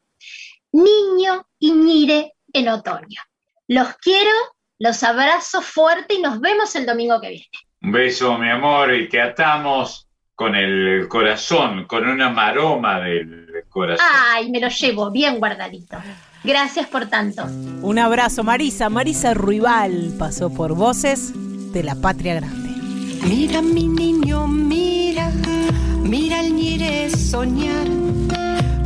Niño 0.72 1.46
y 1.60 1.72
Ñire 1.72 2.34
en 2.54 2.70
otoño. 2.70 3.22
Los 3.68 3.96
quiero 3.98 4.32
los 4.80 5.04
abrazo 5.04 5.62
fuerte 5.62 6.16
y 6.16 6.22
nos 6.22 6.40
vemos 6.40 6.76
el 6.76 6.86
domingo 6.86 7.22
que 7.22 7.30
viene. 7.30 7.48
Un 7.82 7.92
beso, 7.92 8.38
mi 8.38 8.50
amor, 8.50 8.94
y 8.94 9.08
te 9.08 9.22
atamos 9.22 10.08
con 10.36 10.56
el 10.56 11.08
corazón, 11.08 11.86
con 11.86 12.08
una 12.08 12.30
maroma 12.30 13.00
del 13.00 13.64
corazón. 13.70 14.06
Ay, 14.12 14.50
me 14.52 14.60
lo 14.60 14.68
llevo 14.68 15.12
bien 15.12 15.40
guardadito. 15.40 15.98
Gracias 16.44 16.88
por 16.88 17.08
tanto. 17.08 17.46
Un 17.82 18.00
abrazo, 18.00 18.44
Marisa. 18.44 18.90
Marisa 18.90 19.34
Ruibal 19.34 20.14
pasó 20.18 20.50
por 20.50 20.76
Voces 20.76 21.32
de 21.72 21.84
la 21.84 21.96
Patria 21.96 22.36
Grande. 22.36 22.70
Mira, 23.28 23.62
mi 23.62 23.88
niño, 23.88 24.48
mira, 24.48 25.32
mira 26.04 26.42
el 26.42 26.54
ñire 26.56 27.10
soñar. 27.10 27.88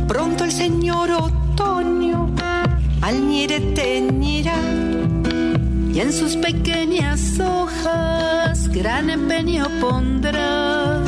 Pronto 0.06 0.44
el 0.44 0.52
señor 0.52 1.10
otoño 1.10 2.34
al 3.02 3.26
ñire 3.26 3.60
teñirá 3.74 4.58
y 5.92 6.00
en 6.00 6.12
sus 6.12 6.36
pequeñas 6.36 7.40
hojas 7.40 8.68
gran 8.68 9.10
empeño 9.10 9.66
pondrá 9.80 11.02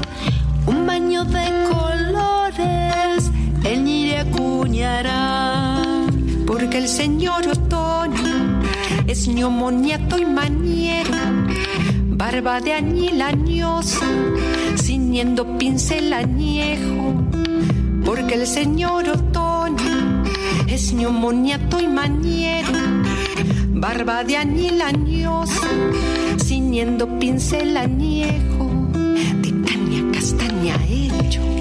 un 0.66 0.86
baño 0.86 1.24
de 1.24 1.46
colores, 1.70 3.30
el 3.64 3.84
ñire 3.84 4.18
acuñará, 4.20 5.82
porque 6.50 6.78
el 6.78 6.88
señor 6.88 7.46
otoño 7.46 8.60
es 9.06 9.28
ñomoniato 9.28 10.18
y 10.18 10.24
mañero, 10.24 11.16
barba 12.08 12.60
de 12.60 12.72
añil 12.72 13.22
añosa, 13.22 14.04
ciñendo 14.76 15.56
pincel 15.58 16.12
añejo, 16.12 17.14
porque 18.04 18.34
el 18.34 18.48
señor 18.48 19.08
otoño 19.08 20.24
es 20.66 20.92
ñomoniato 20.92 21.78
y 21.78 21.86
mañero 21.86 22.78
barba 23.68 24.24
de 24.24 24.36
añil 24.36 24.82
añosa, 24.82 25.68
ciñendo 26.36 27.16
pincel 27.20 27.76
añejo, 27.76 28.68
de 29.40 29.50
caña 29.62 30.02
castaña 30.12 30.74
hecho. 30.88 31.59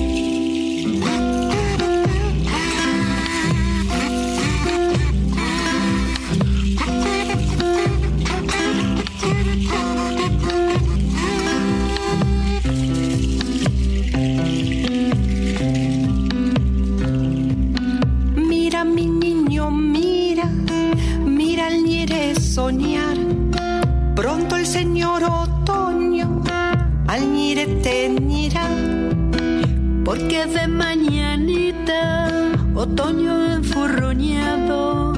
Otoño 32.92 33.54
enfurruñado 33.54 35.14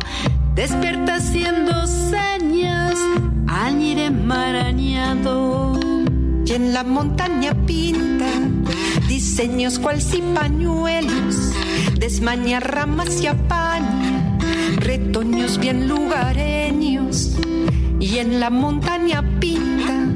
despierta 0.56 1.16
haciendo 1.16 1.88
señas 1.88 2.96
al 3.48 3.78
ñire 3.78 4.10
marañado. 4.10 5.80
Y 6.46 6.54
en 6.54 6.74
la 6.74 6.84
montaña 6.84 7.54
pinta 7.66 8.28
diseños 9.08 9.80
cual 9.80 10.02
si 10.02 10.22
pañuelos, 10.22 11.54
desmaña 11.98 12.60
ramas 12.60 13.22
y 13.22 13.28
apaña 13.28 14.38
retoños 14.78 15.58
bien 15.58 15.88
lugareños 15.88 17.38
y 18.00 18.18
en 18.18 18.40
la 18.40 18.50
montaña 18.50 19.24
pinta 19.40 20.10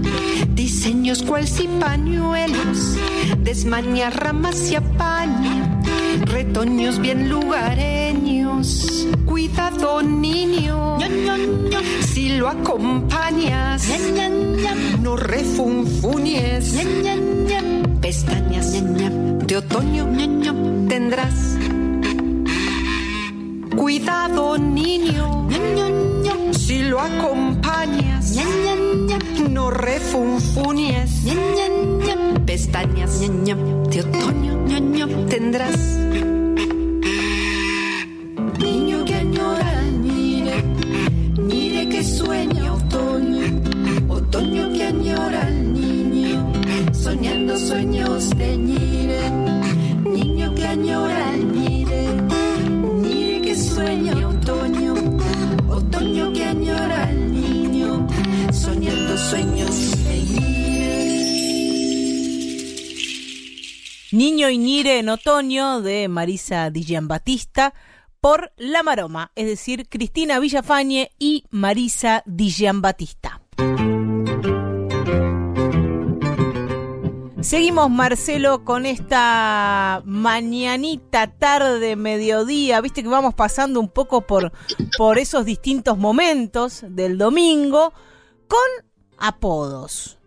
diseños 0.54 1.24
cual 1.24 1.48
si 1.48 1.68
pañuelos, 1.80 2.98
desmaña 3.40 4.10
ramas 4.10 4.72
y 4.72 4.76
apaña 4.76 5.15
retoños 6.56 7.00
bien 7.00 7.28
lugareños. 7.30 9.06
Cuidado 9.26 10.02
niño, 10.02 10.98
si 12.00 12.30
lo 12.30 12.48
acompañas, 12.48 13.86
no 15.02 15.18
refunfuñes, 15.18 16.74
pestañas 18.00 18.72
de 18.72 19.58
otoño 19.58 20.08
tendrás. 20.88 21.58
Cuidado 23.76 24.58
niño, 24.58 25.50
si 26.52 26.84
lo 26.84 27.02
acompañas, 27.02 28.40
no 29.50 29.72
refunfunies, 29.72 31.12
pestañas 32.46 33.20
de 33.20 34.00
otoño 34.00 35.28
tendrás. 35.28 36.05
Niño 64.16 64.50
y 64.50 64.58
Nire 64.58 65.00
en 65.00 65.10
otoño 65.10 65.82
de 65.82 66.08
Marisa 66.08 66.70
Di 66.70 66.86
Giambattista 66.86 67.74
por 68.22 68.54
La 68.56 68.82
Maroma, 68.82 69.34
es 69.36 69.46
decir, 69.46 69.90
Cristina 69.90 70.40
Villafañe 70.40 71.12
y 71.20 71.44
Marisa 71.50 72.24
Di 72.26 72.50
Giambattista. 72.50 73.42
Seguimos, 77.42 77.92
Marcelo, 77.92 78.64
con 78.64 78.86
esta 78.86 80.02
mañanita, 80.06 81.28
tarde, 81.38 81.98
mediodía. 81.98 82.80
Viste 82.80 83.04
que 83.04 83.10
vamos 83.10 83.34
pasando 83.34 83.82
un 83.82 83.90
poco 83.90 84.22
por, 84.22 84.54
por 84.98 85.20
esos 85.20 85.44
distintos 85.44 85.98
momentos 85.98 86.86
del 86.88 87.18
domingo 87.18 87.92
con 88.48 88.88
apodos. 89.18 90.18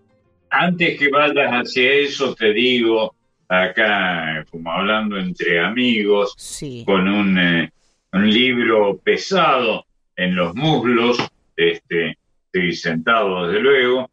Antes 0.51 0.99
que 0.99 1.09
vayas 1.09 1.51
hacia 1.53 1.91
eso, 1.91 2.35
te 2.35 2.53
digo, 2.53 3.15
acá, 3.49 4.45
como 4.51 4.71
hablando 4.73 5.19
entre 5.19 5.61
amigos, 5.61 6.35
Sí. 6.37 6.85
con 6.87 7.09
un, 7.09 7.39
eh, 7.39 7.71
un 8.13 8.31
libro 8.31 8.99
pesado 8.99 9.87
en 10.17 10.35
los 10.37 10.55
muslos, 10.55 11.17
este, 11.57 12.19
estoy 12.47 12.75
sentado 12.75 13.47
desde 13.47 13.61
luego, 13.61 14.11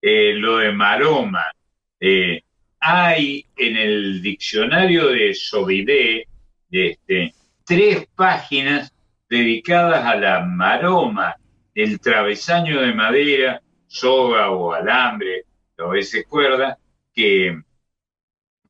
eh, 0.00 0.34
lo 0.34 0.58
de 0.58 0.72
maroma. 0.72 1.44
Eh, 2.00 2.42
hay 2.80 3.44
en 3.56 3.76
el 3.76 4.22
diccionario 4.22 5.08
de 5.08 5.34
Sobidé 5.34 6.26
este, 6.70 7.34
tres 7.64 8.06
páginas 8.14 8.92
dedicadas 9.28 10.04
a 10.04 10.14
la 10.16 10.40
maroma, 10.44 11.34
el 11.74 12.00
travesaño 12.00 12.80
de 12.80 12.92
madera, 12.94 13.60
soga 13.86 14.50
o 14.50 14.72
alambre, 14.72 15.44
a 15.78 15.86
veces 15.86 16.26
cuerda, 16.28 16.78
que, 17.14 17.60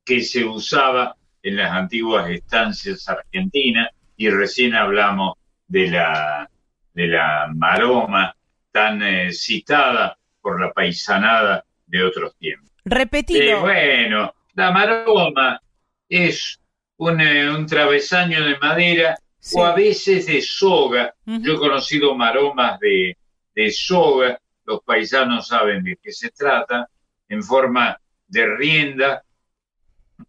que 0.09 0.23
se 0.23 0.43
usaba 0.43 1.15
en 1.43 1.55
las 1.55 1.71
antiguas 1.71 2.27
estancias 2.31 3.07
argentinas 3.07 3.89
y 4.17 4.27
recién 4.31 4.73
hablamos 4.73 5.35
de 5.67 5.87
la, 5.91 6.49
de 6.95 7.07
la 7.07 7.47
maroma 7.53 8.35
tan 8.71 9.03
eh, 9.03 9.31
citada 9.31 10.17
por 10.41 10.59
la 10.59 10.73
paisanada 10.73 11.63
de 11.85 12.03
otros 12.03 12.35
tiempos. 12.37 12.71
Repetilo. 12.83 13.69
Eh, 13.69 14.07
bueno, 14.07 14.33
la 14.55 14.71
maroma 14.71 15.61
es 16.09 16.59
un, 16.97 17.21
eh, 17.21 17.47
un 17.47 17.67
travesaño 17.67 18.43
de 18.43 18.57
madera 18.57 19.15
o 19.53 19.63
a 19.63 19.75
veces 19.75 20.25
de 20.25 20.41
soga. 20.41 21.13
Yo 21.23 21.53
he 21.53 21.57
conocido 21.57 22.15
maromas 22.15 22.79
de, 22.79 23.15
de 23.53 23.71
soga, 23.71 24.39
los 24.65 24.81
paisanos 24.83 25.47
saben 25.47 25.83
de 25.83 25.99
qué 26.01 26.11
se 26.11 26.31
trata, 26.31 26.89
en 27.27 27.43
forma 27.43 27.95
de 28.27 28.47
rienda 28.55 29.23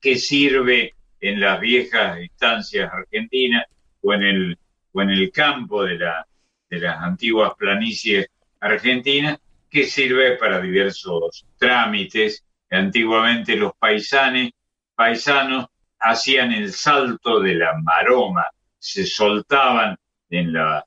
que 0.00 0.16
sirve 0.16 0.94
en 1.20 1.40
las 1.40 1.60
viejas 1.60 2.18
estancias 2.18 2.90
argentinas 2.92 3.64
o 4.02 4.14
en 4.14 4.22
el, 4.22 4.58
o 4.92 5.02
en 5.02 5.10
el 5.10 5.30
campo 5.30 5.84
de, 5.84 5.98
la, 5.98 6.26
de 6.68 6.78
las 6.78 6.98
antiguas 6.98 7.52
planicies 7.58 8.28
argentinas, 8.60 9.38
que 9.68 9.84
sirve 9.84 10.36
para 10.36 10.60
diversos 10.60 11.46
trámites. 11.56 12.44
Antiguamente 12.70 13.56
los 13.56 13.72
paisanes, 13.78 14.52
paisanos 14.94 15.66
hacían 15.98 16.52
el 16.52 16.72
salto 16.72 17.40
de 17.40 17.54
la 17.54 17.74
maroma, 17.82 18.46
se 18.78 19.04
soltaban 19.06 19.96
en, 20.30 20.52
la, 20.52 20.84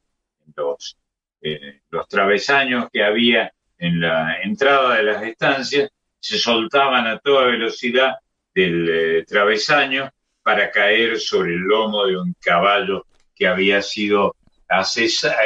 los, 0.56 0.98
eh, 1.42 1.82
los 1.90 2.08
travesaños 2.08 2.90
que 2.92 3.04
había 3.04 3.54
en 3.78 4.00
la 4.00 4.42
entrada 4.42 4.96
de 4.96 5.04
las 5.04 5.24
estancias, 5.24 5.90
se 6.20 6.38
soltaban 6.38 7.06
a 7.06 7.20
toda 7.20 7.46
velocidad 7.46 8.16
del 8.54 8.90
eh, 8.90 9.26
travesaño 9.26 10.10
para 10.42 10.70
caer 10.72 11.20
sobre 11.20 11.54
el 11.54 11.60
lomo 11.62 12.06
de 12.06 12.18
un 12.18 12.36
caballo 12.40 13.06
que 13.36 13.48
había 13.48 13.82
sido 13.82 14.36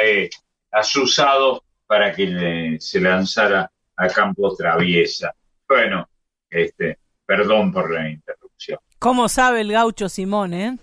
eh, 0.04 0.28
asusado 0.72 1.62
para 1.86 2.12
que 2.14 2.26
le- 2.26 2.80
se 2.80 3.00
lanzara 3.00 3.70
a 3.96 4.06
campo 4.08 4.54
traviesa. 4.54 5.32
Bueno, 5.68 6.08
este, 6.50 6.98
perdón 7.26 7.72
por 7.72 7.92
la 7.92 8.08
interrupción. 8.08 8.78
¿Cómo 8.98 9.28
sabe 9.28 9.60
el 9.62 9.72
gaucho 9.72 10.08
Simón, 10.08 10.54
eh? 10.54 10.76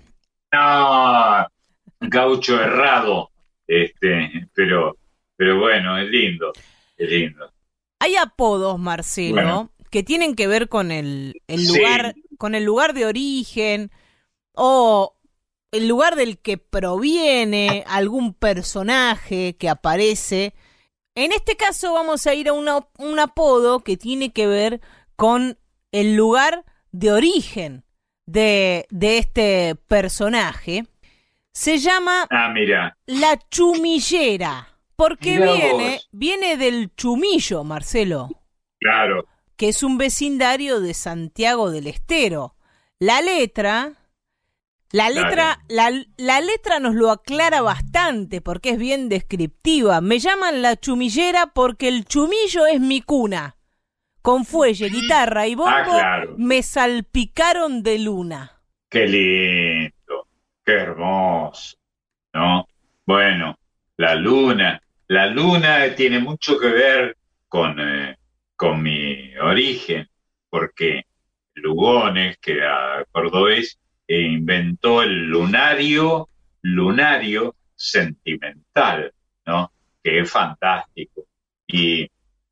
No, 0.51 1.47
gaucho 1.99 2.61
errado, 2.61 3.29
este, 3.67 4.47
pero, 4.53 4.95
pero 5.35 5.59
bueno, 5.59 5.97
es 5.97 6.07
lindo, 6.09 6.53
es 6.97 7.09
lindo. 7.09 7.51
Hay 7.99 8.15
apodos, 8.15 8.77
Marcelo, 8.79 9.33
Bueno. 9.35 9.71
Que 9.95 10.03
tienen 10.03 10.35
que 10.35 10.47
ver 10.47 10.67
con 10.67 10.91
el, 10.91 11.41
el 11.47 11.59
Sí. 11.65 11.77
lugar, 11.77 12.15
con 12.37 12.53
el 12.53 12.65
lugar 12.65 12.93
de 12.93 13.05
origen 13.05 13.91
o 14.53 15.15
el 15.71 15.87
lugar 15.87 16.17
del 16.17 16.37
que 16.37 16.57
proviene 16.57 17.85
algún 17.87 18.33
personaje 18.33 19.55
que 19.55 19.69
aparece. 19.69 20.53
En 21.15 21.31
este 21.31 21.55
caso 21.55 21.93
vamos 21.93 22.27
a 22.27 22.33
ir 22.33 22.49
a 22.49 22.53
una- 22.53 22.85
un 22.97 23.19
apodo 23.19 23.85
que 23.85 23.95
tiene 23.95 24.33
que 24.33 24.47
ver 24.47 24.81
con 25.15 25.57
el 25.93 26.17
lugar 26.17 26.65
de 26.91 27.13
origen 27.13 27.85
de, 28.25 28.87
de 28.89 29.17
este 29.19 29.75
personaje. 29.87 30.83
Se 31.53 31.77
llama 31.77 32.27
Ah, 32.31 32.49
mira, 32.53 32.97
la 33.05 33.39
chumillera. 33.49 34.67
Porque 34.97 35.37
viene, 35.37 35.71
vos. 35.93 36.09
viene 36.11 36.57
del 36.57 36.93
chumillo, 36.97 37.63
Marcelo, 37.63 38.27
claro, 38.81 39.25
que 39.57 39.69
es 39.69 39.83
un 39.83 39.97
vecindario 39.97 40.79
de 40.81 40.93
Santiago 40.93 41.71
del 41.71 41.87
Estero. 41.87 42.55
La 42.99 43.21
letra, 43.21 43.93
la 44.91 45.09
letra, 45.09 45.59
la, 45.67 45.91
la 46.17 46.41
letra 46.41 46.79
nos 46.79 46.95
lo 46.95 47.11
aclara 47.11 47.61
bastante 47.61 48.41
porque 48.41 48.71
es 48.71 48.77
bien 48.77 49.09
descriptiva. 49.09 50.01
Me 50.01 50.19
llaman 50.19 50.61
la 50.61 50.75
chumillera 50.77 51.47
porque 51.47 51.87
el 51.89 52.05
chumillo 52.05 52.65
es 52.65 52.79
mi 52.79 53.01
cuna. 53.01 53.57
Con 54.21 54.43
fuelle, 54.45 54.89
guitarra 54.89 55.47
y 55.47 55.55
bombo 55.55 55.71
Ah, 55.71 55.83
claro. 55.83 56.35
me 56.37 56.63
salpicaron 56.63 57.83
de 57.83 57.99
luna. 57.99 58.61
qué 58.89 59.05
lindo, 59.07 60.27
qué 60.65 60.71
hermoso, 60.73 61.75
¿no? 62.33 62.65
Bueno, 63.05 63.57
la 63.97 64.15
luna, 64.15 64.81
la 65.07 65.27
luna 65.27 65.93
tiene 65.95 66.19
mucho 66.19 66.57
que 66.57 66.67
ver 66.69 67.17
con, 67.47 67.75
eh, 67.79 68.17
con 68.65 68.81
mi 68.81 69.37
origen, 69.37 70.09
porque 70.49 71.03
Lugones, 71.53 72.39
que 72.39 72.53
era 72.53 73.05
cordobés, 73.11 73.77
e 74.07 74.21
inventó 74.21 75.03
el 75.03 75.27
lunario, 75.27 76.29
lunario 76.63 77.55
sentimental, 77.75 79.13
¿no? 79.45 79.71
Que 80.03 80.21
es 80.21 80.31
fantástico. 80.31 81.27
Y, 81.67 82.09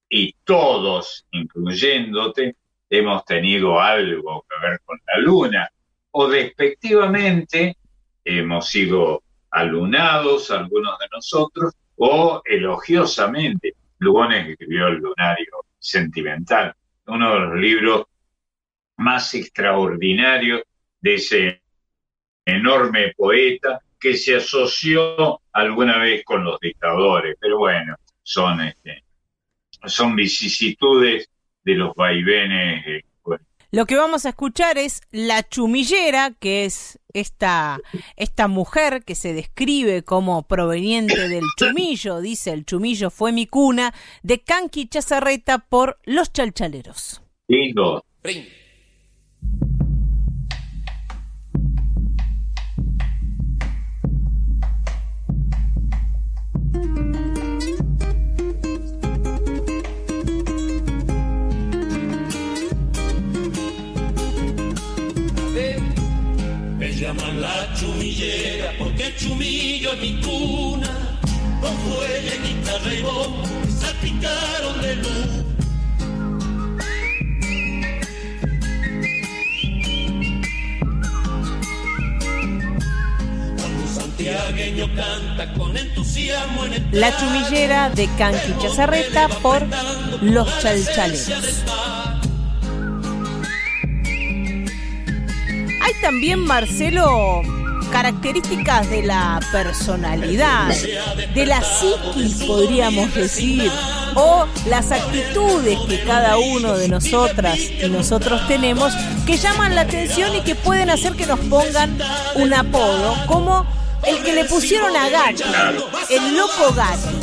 y 0.08 0.36
todos, 0.44 1.26
incluyéndote, 1.32 2.58
hemos 2.92 3.26
tenido 3.26 3.82
algo 3.82 4.46
que 4.48 4.68
ver 4.68 4.82
con 4.86 5.00
la 5.08 5.20
luna, 5.20 5.70
o 6.12 6.28
despectivamente 6.28 7.76
hemos 8.24 8.68
sido 8.68 9.24
alunados, 9.50 10.52
algunos 10.52 11.00
de 11.00 11.08
nosotros, 11.12 11.74
o 11.96 12.44
elogiosamente. 12.46 13.74
Lugones 13.98 14.48
escribió 14.48 14.90
el 14.90 14.98
lunario 14.98 15.66
sentimental, 15.84 16.74
uno 17.08 17.34
de 17.34 17.40
los 17.42 17.60
libros 17.60 18.06
más 18.98 19.34
extraordinarios 19.34 20.64
de 21.02 21.16
ese 21.16 21.62
enorme 22.46 23.14
poeta 23.18 23.80
que 24.00 24.16
se 24.16 24.38
asoció 24.38 25.42
alguna 25.52 25.98
vez 26.00 26.24
con 26.24 26.44
los 26.44 26.60
dictadores, 26.60 27.36
pero 27.40 27.58
bueno, 27.58 27.96
son, 28.22 28.62
este, 28.62 29.04
son 29.86 30.16
vicisitudes 30.16 31.30
de 31.64 31.76
los 31.76 31.94
vaivenes. 31.96 33.04
Lo 33.74 33.88
que 33.88 33.96
vamos 33.96 34.28
a 34.28 34.30
escuchar 34.30 34.78
es 34.78 35.02
La 35.10 35.50
Chumillera, 35.50 36.36
que 36.40 36.64
es 36.66 37.00
esta, 37.12 37.80
esta 38.18 38.48
mujer 38.48 39.04
que 39.04 39.16
se 39.16 39.34
describe 39.34 40.04
como 40.04 40.44
proveniente 40.44 41.28
del 41.28 41.42
chumillo, 41.58 42.22
dice 42.22 42.52
el 42.52 42.68
chumillo 42.68 43.10
fue 43.10 43.32
mi 43.32 43.48
cuna, 43.48 43.92
de 44.22 44.44
Canqui 44.44 44.88
Chazarreta 44.88 45.58
por 45.58 45.98
Los 46.04 46.32
Chalchaleros. 46.32 47.24
lindo. 47.48 48.06
La 67.12 67.74
chumillera, 67.76 68.72
porque 68.80 69.14
chumillo 69.18 69.92
es 69.92 70.00
mi 70.00 70.22
cuna, 70.22 70.90
con 71.60 71.78
fuelle, 71.80 72.40
guitarra 72.48 72.94
y 72.94 73.02
bombo, 73.02 73.44
que 73.66 73.72
salpicaron 73.72 74.82
de 74.82 74.96
luz. 74.96 75.44
La 86.92 87.18
chumillera 87.18 87.90
de 87.90 88.08
Canqui 88.18 88.54
Chazarreta 88.62 89.28
por 89.28 89.66
Los 90.22 90.48
Chalchaleros. 90.62 91.64
Hay 95.84 95.94
también, 96.02 96.40
Marcelo, 96.40 97.42
características 97.92 98.90
de 98.90 99.04
la 99.04 99.40
personalidad, 99.52 100.70
de 101.36 101.46
la 101.46 101.62
psiquis, 101.62 102.44
podríamos 102.46 103.14
decir, 103.14 103.70
o 104.16 104.46
las 104.68 104.92
actitudes 104.92 105.78
que 105.88 106.00
cada 106.04 106.38
uno 106.38 106.78
de 106.78 106.88
nosotras 106.88 107.60
y 107.60 107.90
nosotros 107.90 108.48
tenemos 108.48 108.94
que 109.26 109.38
llaman 109.38 109.76
la 109.76 109.82
atención 109.82 110.36
y 110.36 110.42
que 110.42 110.56
pueden 110.56 110.90
hacer 110.90 111.14
que 111.14 111.26
nos 111.26 111.40
pongan 111.42 111.98
un 112.36 112.54
apodo, 112.54 113.16
como 113.28 113.66
el 114.08 114.24
que 114.24 114.34
le 114.34 114.46
pusieron 114.46 114.96
a 114.96 115.10
Gatti, 115.10 115.44
el 116.10 116.36
loco 116.38 116.74
Gatti. 116.76 117.16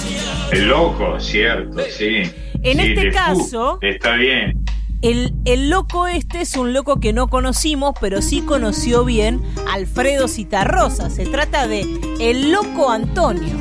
El 0.53 0.69
loco, 0.69 1.19
cierto, 1.21 1.81
sí. 1.97 2.23
En 2.63 2.79
Sí, 2.79 2.93
este 2.93 3.11
caso- 3.13 3.79
Está 3.81 4.15
bien. 4.15 4.53
El, 5.03 5.33
el 5.47 5.71
loco 5.71 6.07
este 6.07 6.43
es 6.43 6.57
un 6.57 6.75
loco 6.75 7.01
que 7.01 7.15
no 7.15 7.29
conocimos, 7.29 7.95
pero 8.01 8.21
sí 8.21 8.43
conoció 8.43 9.05
bien 9.05 9.41
Alfredo 9.73 10.29
Citarrosa. 10.29 11.09
Se 11.09 11.25
trata 11.25 11.67
de 11.67 11.87
el 12.21 12.53
loco 12.53 12.91
Antonio. 12.91 13.57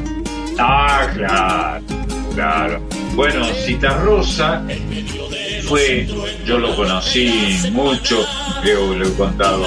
Ah, 0.58 1.08
claro, 1.14 1.86
claro. 2.36 2.82
Bueno, 3.16 3.46
Citarrosa 3.66 4.66
fue, 5.68 6.08
yo 6.46 6.58
lo 6.60 6.76
conocí 6.76 7.58
mucho, 7.72 8.26
creo 8.62 8.94
lo 8.94 9.08
he 9.08 9.14
contado 9.14 9.66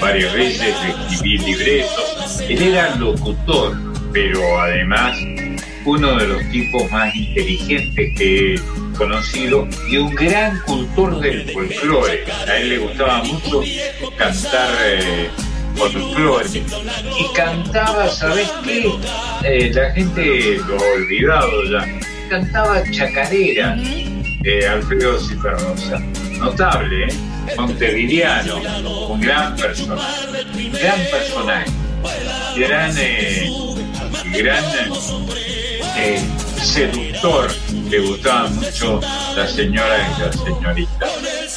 varias 0.00 0.32
veces, 0.32 0.72
escribí 1.10 1.38
libretos. 1.38 2.40
Él 2.48 2.62
era 2.62 2.94
locutor, 2.94 3.76
pero 4.12 4.60
además 4.60 5.18
uno 5.84 6.16
de 6.16 6.28
los 6.28 6.48
tipos 6.50 6.88
más 6.92 7.12
inteligentes 7.14 8.16
que 8.16 8.60
conocido 8.98 9.66
y 9.88 9.96
un 9.96 10.14
gran 10.14 10.60
cultor 10.62 11.20
del 11.20 11.50
folclore. 11.50 12.24
A 12.48 12.56
él 12.56 12.68
le 12.68 12.78
gustaba 12.78 13.22
mucho 13.22 13.62
cantar 14.16 14.70
eh, 14.84 15.30
folclore. 15.76 16.48
Y 16.48 17.34
cantaba, 17.34 18.08
¿sabes 18.08 18.50
qué? 18.64 18.92
Eh, 19.44 19.70
la 19.72 19.90
gente 19.92 20.58
lo 20.66 20.74
ha 20.74 20.92
olvidado 20.94 21.64
ya. 21.70 22.00
Cantaba 22.28 22.82
chacarera, 22.90 23.78
Alfredo 24.70 25.18
Citarrosa. 25.18 25.98
Notable, 26.38 27.06
¿eh? 27.06 27.14
Montevideano, 27.56 29.08
un 29.08 29.20
gran 29.20 29.56
personaje. 29.56 30.26
Gran 30.72 31.00
personaje. 31.10 31.70
Gran, 32.56 32.94
eh, 32.98 33.50
gran 34.36 34.64
seductor. 36.58 37.50
Le 37.88 38.00
gustaba 38.06 38.48
mucho 38.48 39.00
la 39.36 39.46
señora 39.46 39.96
y 39.98 40.20
la 40.20 40.32
señorita 40.32 41.06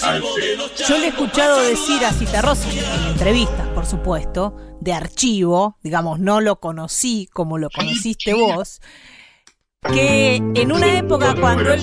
Alfredo. 0.03 0.69
Yo 0.87 0.97
le 0.97 1.05
he 1.05 1.09
escuchado 1.09 1.61
decir 1.61 2.03
a 2.05 2.11
Citarrosa, 2.11 2.69
en 2.71 3.11
entrevistas, 3.11 3.67
por 3.69 3.85
supuesto, 3.85 4.55
de 4.79 4.93
archivo, 4.93 5.77
digamos, 5.83 6.19
no 6.19 6.41
lo 6.41 6.59
conocí 6.59 7.29
como 7.31 7.57
lo 7.57 7.69
conociste 7.69 8.33
vos, 8.33 8.81
que 9.93 10.35
en 10.35 10.71
una 10.71 10.97
época 10.97 11.35
cuando 11.39 11.73
él 11.73 11.81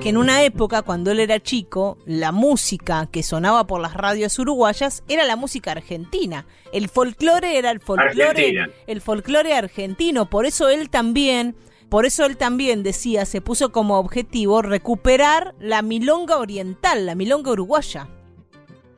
que 0.00 0.10
en 0.10 0.16
una 0.16 0.44
época 0.44 0.82
cuando 0.82 1.10
él 1.10 1.18
era 1.18 1.40
chico, 1.40 1.98
la 2.06 2.30
música 2.30 3.08
que 3.10 3.22
sonaba 3.22 3.66
por 3.66 3.80
las 3.80 3.94
radios 3.94 4.38
uruguayas 4.38 5.02
era 5.08 5.24
la 5.24 5.34
música 5.34 5.72
argentina. 5.72 6.46
El 6.72 6.88
folclore 6.88 7.58
era 7.58 7.70
el 7.70 7.80
folclore, 7.80 8.22
Argentina. 8.28 8.68
el 8.86 9.00
folclore 9.00 9.54
argentino, 9.54 10.30
por 10.30 10.46
eso 10.46 10.68
él 10.68 10.88
también, 10.88 11.56
por 11.88 12.04
eso 12.04 12.26
él 12.26 12.36
también 12.36 12.82
decía, 12.82 13.24
se 13.24 13.40
puso 13.40 13.72
como 13.72 13.98
objetivo 13.98 14.62
recuperar 14.62 15.54
la 15.58 15.82
milonga 15.82 16.38
oriental, 16.38 17.06
la 17.06 17.14
milonga 17.14 17.52
uruguaya. 17.52 18.08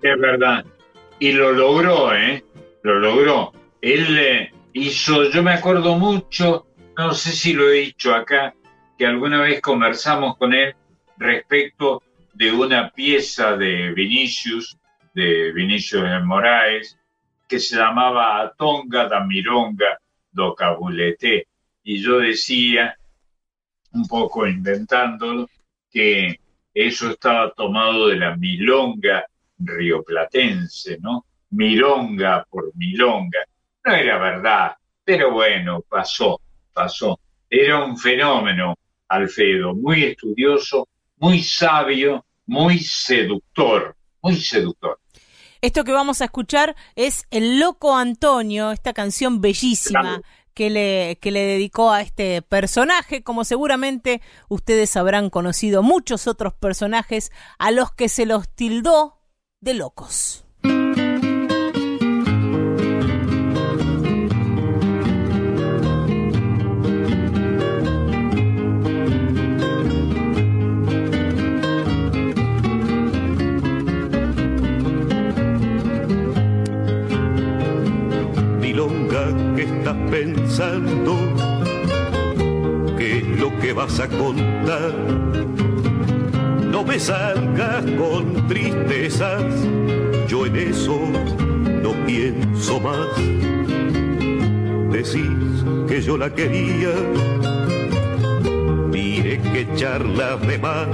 Es 0.03 0.19
verdad. 0.19 0.65
Y 1.19 1.33
lo 1.33 1.53
logró, 1.53 2.15
¿eh? 2.15 2.45
Lo 2.83 2.99
logró. 2.99 3.53
Él 3.81 4.19
eh, 4.19 4.53
hizo, 4.73 5.31
yo 5.31 5.43
me 5.43 5.53
acuerdo 5.53 5.97
mucho, 5.97 6.67
no 6.97 7.13
sé 7.13 7.33
si 7.33 7.53
lo 7.53 7.69
he 7.69 7.81
dicho 7.81 8.15
acá, 8.15 8.55
que 8.99 9.07
alguna 9.07 9.43
vez 9.43 9.61
conversamos 9.61 10.37
con 10.37 10.53
él 10.55 10.75
respecto 11.17 12.03
de 12.35 12.53
una 12.53 12.91
pieza 12.91 13.57
de 13.57 13.93
Vinicius, 13.93 14.79
de 15.15 15.53
Vinicius 15.53 16.03
de 16.03 16.21
Moraes, 16.21 16.99
que 17.49 17.59
se 17.59 17.77
llamaba 17.77 18.41
Atonga 18.41 19.09
da 19.09 19.21
Mironga 19.21 19.99
do 20.33 20.55
Cabulete. 20.55 21.49
Y 21.83 22.03
yo 22.03 22.19
decía, 22.19 22.97
un 23.93 24.07
poco 24.07 24.47
inventándolo, 24.47 25.49
que 25.91 26.39
eso 26.73 27.11
estaba 27.11 27.53
tomado 27.53 28.09
de 28.09 28.17
la 28.17 28.37
milonga 28.37 29.25
rioplatense, 29.59 30.99
¿no? 31.01 31.27
Milonga 31.51 32.47
por 32.49 32.75
milonga. 32.77 33.41
No 33.85 33.95
era 33.95 34.19
verdad, 34.19 34.77
pero 35.05 35.33
bueno, 35.33 35.83
pasó, 35.89 36.41
pasó. 36.73 37.19
Era 37.49 37.85
un 37.85 37.97
fenómeno, 37.97 38.77
Alfredo, 39.09 39.75
muy 39.75 40.05
estudioso, 40.05 40.89
muy 41.17 41.43
sabio, 41.43 42.25
muy 42.47 42.79
seductor, 42.79 43.97
muy 44.23 44.37
seductor. 44.37 44.99
Esto 45.61 45.85
que 45.85 45.93
vamos 45.93 46.23
a 46.23 46.27
escuchar 46.27 46.75
es 46.95 47.27
El 47.31 47.61
Loco 47.61 47.95
Antonio, 47.95 48.71
esta 48.71 48.95
canción 48.95 49.41
bellísima 49.41 50.01
Claro. 50.01 50.23
Que 50.61 50.69
le, 50.69 51.17
que 51.23 51.31
le 51.31 51.47
dedicó 51.47 51.91
a 51.91 52.03
este 52.03 52.43
personaje, 52.43 53.23
como 53.23 53.45
seguramente 53.45 54.21
ustedes 54.51 54.95
habrán 54.95 55.31
conocido 55.31 55.83
muchos 55.83 56.27
otros 56.27 56.53
personajes 56.53 57.33
a 57.59 57.71
los 57.71 57.93
que 57.93 58.11
se 58.11 58.27
los 58.27 58.47
tildó 58.47 59.23
de 59.63 59.73
locos. 59.73 60.45
¿Qué 79.61 79.67
estás 79.67 79.97
pensando? 80.11 81.17
¿Qué 82.97 83.19
es 83.19 83.27
lo 83.41 83.59
que 83.59 83.73
vas 83.75 84.01
a 84.01 84.09
contar? 84.09 84.95
No 86.71 86.83
me 86.83 86.99
salgas 86.99 87.85
con 87.99 88.47
tristezas, 88.49 89.45
yo 90.29 90.47
en 90.47 90.57
eso 90.57 90.99
no 91.83 91.93
pienso 92.07 92.81
más. 92.81 93.09
Decís 94.91 95.65
que 95.89 96.01
yo 96.01 96.17
la 96.17 96.33
quería, 96.33 96.95
mire 98.91 99.41
que 99.53 99.69
charlas 99.75 100.41
de 100.47 100.59
más. 100.59 100.89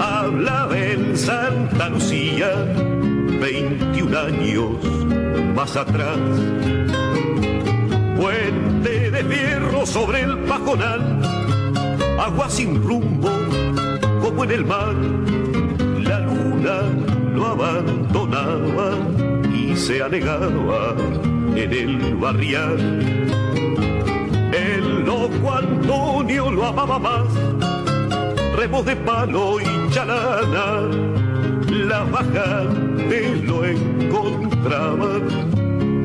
Habla 0.00 0.68
en 0.74 1.16
Santa 1.18 1.90
Lucía, 1.90 2.50
21 3.40 4.18
años 4.18 4.70
más 5.54 5.76
atrás. 5.76 6.18
Puente 8.16 9.10
de 9.10 9.24
fierro 9.24 9.86
sobre 9.86 10.22
el 10.22 10.38
pajonal, 10.40 11.20
agua 12.18 12.48
sin 12.48 12.82
rumbo 12.82 13.30
como 14.20 14.44
en 14.44 14.50
el 14.50 14.64
mar. 14.64 14.94
La 16.00 16.20
luna 16.20 16.82
lo 17.34 17.46
abandonaba 17.46 18.96
y 19.54 19.76
se 19.76 20.02
anegaba 20.02 20.94
en 21.54 21.72
el 21.72 22.14
barrial. 22.16 22.78
El 24.52 25.04
loco 25.04 25.54
Antonio 25.54 26.50
lo 26.50 26.66
amaba 26.66 26.98
más, 26.98 27.28
remos 28.56 28.84
de 28.84 28.96
palo 28.96 29.60
y 29.60 29.90
chalana, 29.90 30.90
la 31.86 32.02
baja 32.04 32.66
te 33.08 33.36
lo 33.36 33.64
encontraba 33.64 35.20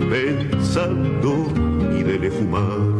pensando 0.10 1.48
y 1.98 2.04
dele 2.04 2.30
fumar. 2.30 2.94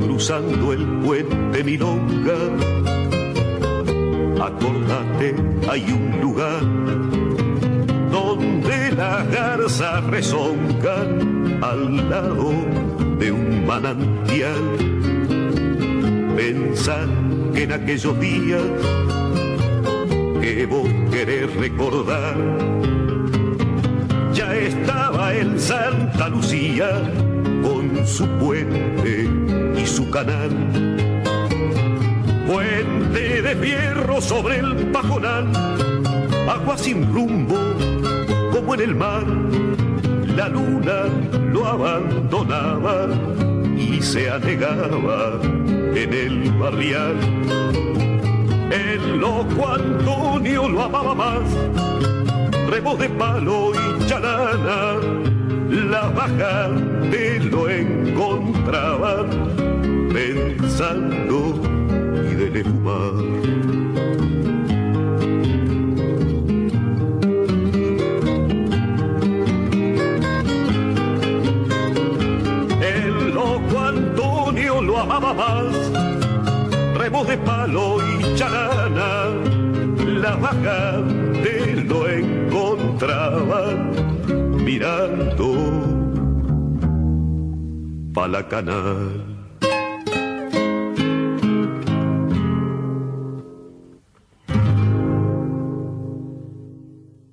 Cruzando 0.00 0.72
el 0.72 0.84
puente 1.04 1.64
Milonga 1.64 2.75
Acordate, 4.56 5.34
hay 5.68 5.92
un 5.92 6.20
lugar 6.22 6.62
donde 8.10 8.90
las 8.92 9.30
garzas 9.30 10.02
rezongan 10.04 11.58
al 11.62 12.08
lado 12.08 12.52
de 13.18 13.32
un 13.32 13.66
manantial. 13.66 14.64
Pensar 16.36 17.06
que 17.52 17.64
en 17.64 17.72
aquellos 17.72 18.18
días 18.18 18.62
que 20.40 20.64
vos 20.64 20.88
querés 21.10 21.54
recordar, 21.56 22.36
ya 24.32 24.56
estaba 24.56 25.34
en 25.34 25.60
Santa 25.60 26.30
Lucía 26.30 27.12
con 27.62 28.06
su 28.06 28.26
puente 28.38 29.28
y 29.76 29.86
su 29.86 30.08
canal. 30.10 31.05
Puente 32.46 33.42
de 33.42 33.56
fierro 33.56 34.20
sobre 34.20 34.58
el 34.58 34.92
pajonal, 34.92 35.50
agua 36.48 36.78
sin 36.78 37.12
rumbo 37.12 37.56
como 38.52 38.74
en 38.74 38.80
el 38.80 38.94
mar. 38.94 39.24
La 40.36 40.48
luna 40.48 41.06
lo 41.52 41.66
abandonaba 41.66 43.08
y 43.76 44.00
se 44.00 44.30
anegaba 44.30 45.40
en 45.42 46.12
el 46.14 46.52
barrial. 46.52 47.16
El 48.70 49.18
loco 49.18 49.68
Antonio 49.68 50.68
lo 50.68 50.82
amaba 50.82 51.14
más, 51.14 51.42
remos 52.70 52.96
de 52.98 53.08
palo 53.08 53.72
y 53.74 54.06
chalana, 54.06 55.00
la 55.68 56.08
baja 56.10 56.70
te 57.10 57.40
lo 57.40 57.68
encontraban 57.68 59.26
pensando 60.12 61.75
de 62.36 62.64
fumar. 62.64 63.12
El 72.82 73.34
loco 73.34 73.78
Antonio 73.78 74.82
lo 74.82 74.98
amaba 74.98 75.32
más, 75.32 75.90
remos 76.98 77.26
de 77.26 77.38
palo 77.38 77.96
y 78.02 78.34
charana, 78.34 79.30
la 80.06 80.36
baja 80.36 81.02
te 81.42 81.74
lo 81.84 82.06
encontraban 82.08 83.90
mirando 84.62 85.54
pa' 88.12 88.28
la 88.28 88.46
canal. 88.46 89.25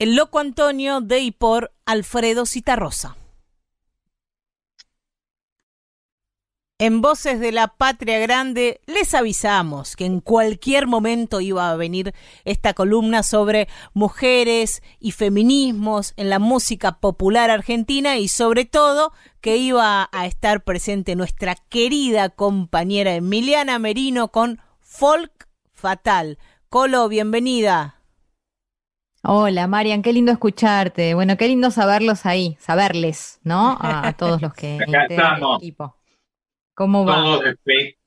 El 0.04 0.18
loco 0.18 0.40
Antonio 0.40 1.00
de 1.00 1.22
y 1.22 1.32
por 1.32 1.72
Alfredo 1.86 2.46
Citarrosa. 2.46 3.16
En 6.78 7.00
Voces 7.00 7.40
de 7.40 7.54
la 7.54 7.70
Patria 7.70 8.20
Grande 8.20 8.82
les 8.86 9.14
avisamos 9.14 9.96
que 9.96 10.04
en 10.04 10.20
cualquier 10.20 10.88
momento 10.88 11.40
iba 11.40 11.70
a 11.70 11.78
venir 11.78 12.14
esta 12.44 12.74
columna 12.74 13.24
sobre 13.24 13.70
mujeres 13.94 14.84
y 15.00 15.12
feminismos 15.12 16.12
en 16.18 16.30
la 16.30 16.40
música 16.40 17.00
popular 17.00 17.50
argentina 17.50 18.18
y 18.18 18.28
sobre 18.28 18.66
todo 18.66 19.14
que 19.40 19.56
iba 19.56 20.10
a 20.12 20.26
estar 20.26 20.66
presente 20.66 21.16
nuestra 21.16 21.56
querida 21.56 22.28
compañera 22.28 23.16
Emiliana 23.16 23.80
Merino 23.80 24.34
con 24.34 24.60
Folk 24.82 25.48
Fatal. 25.72 26.40
Colo, 26.68 27.08
bienvenida. 27.08 28.03
Hola, 29.26 29.68
Marian, 29.68 30.02
qué 30.02 30.12
lindo 30.12 30.34
escucharte. 30.34 31.14
Bueno, 31.14 31.38
qué 31.38 31.48
lindo 31.48 31.72
saberlos 31.72 32.26
ahí, 32.26 32.58
saberles, 32.60 33.40
¿no? 33.44 33.78
A, 33.80 34.10
a 34.10 34.14
todos 34.18 34.42
los 34.42 34.54
que 34.54 34.80
integran 34.86 35.42
el 35.42 35.56
equipo. 35.58 35.96
¿Cómo 36.76 37.06
va? 37.06 37.16
Todos 37.16 37.44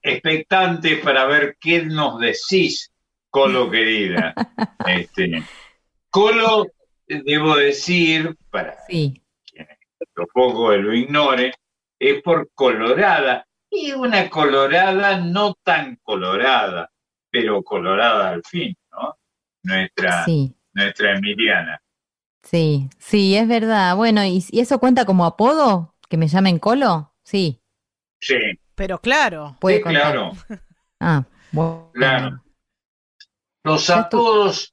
expectantes 0.02 1.00
para 1.02 1.24
ver 1.24 1.56
qué 1.58 1.82
nos 1.86 2.20
decís, 2.20 2.92
Colo 3.30 3.70
querida. 3.70 4.34
Este, 4.86 5.42
Colo, 6.10 6.66
debo 7.06 7.56
decir, 7.56 8.36
para 8.50 8.76
Sí. 8.86 9.22
lo 10.14 10.26
poco 10.26 10.70
que 10.70 10.76
lo 10.78 10.92
ignore, 10.94 11.54
es 11.98 12.22
por 12.22 12.50
colorada. 12.52 13.46
Y 13.70 13.92
una 13.92 14.28
colorada 14.28 15.18
no 15.18 15.54
tan 15.62 15.96
colorada, 16.02 16.90
pero 17.30 17.62
colorada 17.62 18.28
al 18.28 18.42
fin, 18.44 18.76
¿no? 18.92 19.16
Nuestra, 19.62 20.24
Sí, 20.26 20.54
nuestra 20.76 21.16
Emiliana. 21.18 21.80
sí, 22.42 22.88
sí, 22.98 23.36
es 23.36 23.48
verdad. 23.48 23.96
Bueno, 23.96 24.24
¿y, 24.24 24.44
y 24.50 24.60
eso 24.60 24.78
cuenta 24.78 25.04
como 25.04 25.24
apodo? 25.26 25.94
¿Que 26.08 26.16
me 26.16 26.28
llamen 26.28 26.58
Colo? 26.58 27.12
Sí, 27.24 27.60
Sí, 28.20 28.34
Pero 28.74 29.00
claro. 29.00 29.56
puede 29.60 29.80
sí, 29.80 29.82
claro. 29.82 30.32
Ah, 31.00 31.26
bueno. 31.52 31.92
Claro. 31.92 32.42
Los 33.64 33.90
apodos 33.90 34.72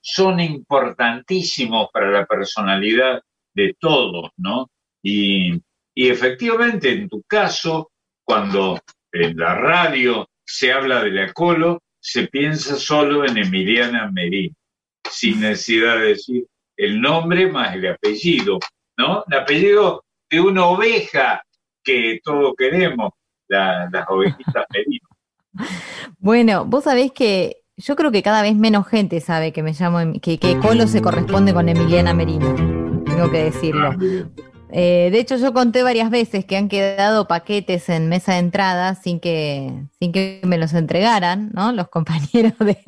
son 0.00 0.40
importantísimos 0.40 1.88
para 1.92 2.10
la 2.10 2.26
personalidad 2.26 3.22
de 3.54 3.74
todos, 3.78 4.30
¿no? 4.36 4.70
Y, 5.02 5.54
y 5.94 6.08
efectivamente, 6.08 6.90
en 6.92 7.08
tu 7.08 7.22
caso, 7.22 7.90
cuando 8.24 8.78
en 9.12 9.36
la 9.36 9.54
radio 9.54 10.28
se 10.44 10.72
habla 10.72 11.02
de 11.02 11.10
la 11.10 11.32
colo, 11.32 11.82
se 12.00 12.28
piensa 12.28 12.76
solo 12.76 13.24
en 13.24 13.36
Emiliana 13.38 14.10
Merín, 14.10 14.54
sin 15.10 15.40
necesidad 15.40 15.96
de 15.98 16.08
decir 16.08 16.46
el 16.76 17.00
nombre 17.00 17.50
más 17.50 17.74
el 17.74 17.86
apellido, 17.86 18.58
¿no? 18.98 19.24
El 19.30 19.38
apellido 19.38 20.04
de 20.30 20.40
una 20.40 20.66
oveja 20.66 21.42
que 21.82 22.20
todos 22.22 22.54
queremos, 22.58 23.12
la- 23.48 23.88
las 23.92 24.06
ovejitas 24.08 24.64
Merino. 24.72 25.08
Bueno, 26.18 26.64
vos 26.64 26.84
sabés 26.84 27.12
que 27.12 27.58
yo 27.76 27.94
creo 27.96 28.10
que 28.10 28.22
cada 28.22 28.42
vez 28.42 28.54
menos 28.56 28.86
gente 28.88 29.20
sabe 29.20 29.52
que 29.52 29.62
me 29.62 29.72
llamo, 29.72 30.00
Em- 30.00 30.18
que, 30.18 30.38
que 30.38 30.58
Colo 30.58 30.86
se 30.86 31.00
corresponde 31.02 31.52
con 31.54 31.68
Emiliana 31.68 32.12
Merino. 32.14 32.54
Tengo 33.04 33.30
que 33.30 33.44
decirlo. 33.44 33.90
Eh, 34.72 35.10
de 35.12 35.20
hecho, 35.20 35.36
yo 35.36 35.52
conté 35.52 35.82
varias 35.82 36.10
veces 36.10 36.44
que 36.44 36.56
han 36.56 36.68
quedado 36.68 37.28
paquetes 37.28 37.88
en 37.88 38.08
mesa 38.08 38.32
de 38.32 38.38
entrada 38.40 38.94
sin 38.96 39.20
que, 39.20 39.72
sin 40.00 40.10
que 40.12 40.40
me 40.44 40.58
los 40.58 40.74
entregaran, 40.74 41.50
¿no? 41.54 41.72
Los 41.72 41.88
compañeros 41.90 42.54
de, 42.58 42.78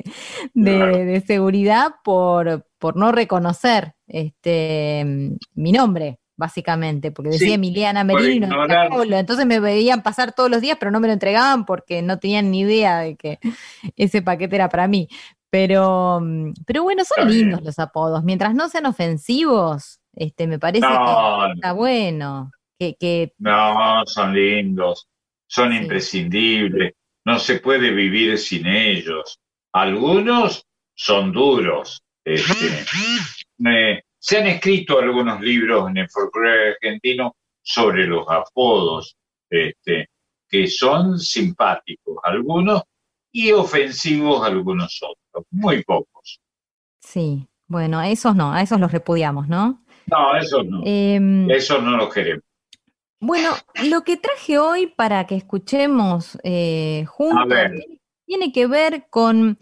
de- 0.53 1.05
de 1.05 1.21
seguridad 1.21 1.91
por, 2.03 2.65
por 2.79 2.97
no 2.97 3.11
reconocer 3.13 3.93
este, 4.07 5.05
mi 5.53 5.71
nombre, 5.71 6.19
básicamente, 6.35 7.11
porque 7.11 7.31
decía 7.31 7.47
Sí, 7.47 7.53
Emiliana 7.53 8.03
Merino. 8.03 8.47
y 8.47 8.49
no. 8.49 9.03
Entonces 9.17 9.45
me 9.45 9.59
veían 9.59 10.03
pasar 10.03 10.33
todos 10.33 10.49
los 10.51 10.61
días, 10.61 10.77
pero 10.79 10.91
no 10.91 10.99
me 10.99 11.07
lo 11.07 11.13
entregaban 11.13 11.65
porque 11.65 12.01
no 12.01 12.19
tenían 12.19 12.51
ni 12.51 12.61
idea 12.61 12.99
de 12.99 13.15
que 13.15 13.39
ese 13.95 14.21
paquete 14.21 14.55
era 14.55 14.67
para 14.69 14.87
mí. 14.87 15.07
Pero, 15.49 16.19
mm, 16.21 16.53
pero 16.65 16.83
bueno, 16.83 17.03
son 17.05 17.31
lindos 17.31 17.61
los 17.63 17.79
apodos. 17.79 18.23
Mientras 18.23 18.53
no 18.53 18.69
sean 18.69 18.85
ofensivos, 18.85 19.99
este, 20.19 20.45
me 20.47 20.59
parece 20.59 20.85
No, 20.87 20.89
que 21.47 21.53
está 21.55 21.71
bueno. 21.73 22.51
Que, 22.77 22.95
que 22.95 23.33
No, 23.39 24.03
son 24.05 24.33
lindos, 24.33 25.07
son 25.47 25.71
Sí. 25.71 25.77
imprescindibles, 25.77 26.93
no 27.25 27.39
se 27.39 27.59
puede 27.59 27.91
vivir 27.91 28.37
sin 28.37 28.67
ellos. 28.67 29.39
Algunos 29.73 30.65
son 30.95 31.31
duros. 31.31 32.03
este, 32.25 32.85
se 34.19 34.37
han 34.37 34.47
escrito 34.47 34.99
algunos 34.99 35.41
libros 35.41 35.89
en 35.89 35.97
el 35.97 36.09
folclore 36.09 36.71
argentino 36.73 37.35
sobre 37.61 38.05
los 38.05 38.25
apodos, 38.29 39.15
este, 39.49 40.09
que 40.47 40.67
son 40.67 41.17
simpáticos 41.19 42.17
algunos 42.23 42.83
y 43.31 43.51
ofensivos 43.51 44.45
algunos 44.45 44.99
otros, 45.01 45.45
muy 45.51 45.83
pocos. 45.83 46.39
sí, 46.99 47.47
bueno, 47.67 47.99
a 47.99 48.09
esos 48.09 48.35
no, 48.35 48.51
a 48.51 48.61
esos 48.61 48.79
los 48.79 48.91
repudiamos, 48.91 49.47
¿no? 49.47 49.83
No, 50.11 50.35
esos 50.35 50.65
no, 50.65 50.81
Em, 50.85 51.49
esos 51.49 51.81
no 51.83 51.97
los 51.97 52.13
queremos. 52.13 52.43
Bueno, 53.21 53.51
lo 53.89 54.03
que 54.03 54.17
traje 54.17 54.57
hoy 54.57 54.87
para 54.87 55.27
que 55.27 55.35
escuchemos 55.35 56.37
eh, 56.43 57.05
juntos 57.07 57.47
tiene, 57.47 58.01
tiene 58.25 58.51
que 58.53 58.67
ver 58.67 59.07
con 59.09 59.59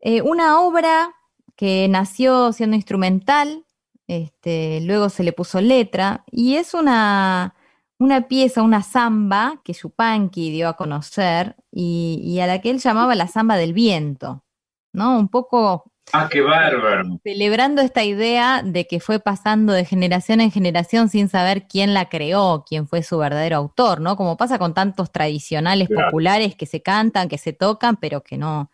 eh, 0.00 0.22
una 0.22 0.60
obra 0.60 1.14
que 1.56 1.88
nació 1.88 2.52
siendo 2.52 2.76
instrumental, 2.76 3.64
este, 4.06 4.80
luego 4.82 5.08
se 5.08 5.24
le 5.24 5.32
puso 5.32 5.60
letra, 5.60 6.24
y 6.30 6.56
es 6.56 6.74
una, 6.74 7.54
una 7.98 8.28
pieza, 8.28 8.62
una 8.62 8.82
samba 8.82 9.60
que 9.64 9.72
Yupanqui 9.72 10.50
dio 10.50 10.68
a 10.68 10.76
conocer 10.76 11.56
y, 11.70 12.20
y 12.24 12.40
a 12.40 12.46
la 12.46 12.60
que 12.60 12.70
él 12.70 12.78
llamaba 12.78 13.14
la 13.14 13.28
samba 13.28 13.56
del 13.56 13.72
viento, 13.72 14.44
¿no? 14.92 15.18
Un 15.18 15.28
poco 15.28 15.92
Ah, 16.12 16.28
qué 16.30 16.40
bárbaro. 16.40 17.18
celebrando 17.24 17.82
esta 17.82 18.04
idea 18.04 18.62
de 18.64 18.86
que 18.86 19.00
fue 19.00 19.18
pasando 19.18 19.72
de 19.72 19.84
generación 19.84 20.40
en 20.40 20.52
generación 20.52 21.08
sin 21.08 21.28
saber 21.28 21.66
quién 21.66 21.94
la 21.94 22.08
creó, 22.08 22.64
quién 22.66 22.86
fue 22.86 23.02
su 23.02 23.18
verdadero 23.18 23.56
autor, 23.56 24.00
¿no? 24.00 24.16
Como 24.16 24.36
pasa 24.36 24.58
con 24.58 24.72
tantos 24.72 25.10
tradicionales 25.10 25.88
Claro. 25.88 26.06
populares 26.08 26.54
que 26.54 26.66
se 26.66 26.80
cantan, 26.80 27.28
que 27.28 27.38
se 27.38 27.52
tocan, 27.52 27.96
pero 27.96 28.22
que 28.22 28.38
no, 28.38 28.70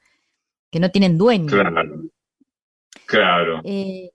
que 0.71 0.79
no 0.79 0.91
tienen 0.91 1.17
dueño. 1.17 1.47
Claro. 1.47 2.03
Claro. 3.07 3.61
Eh, 3.65 4.11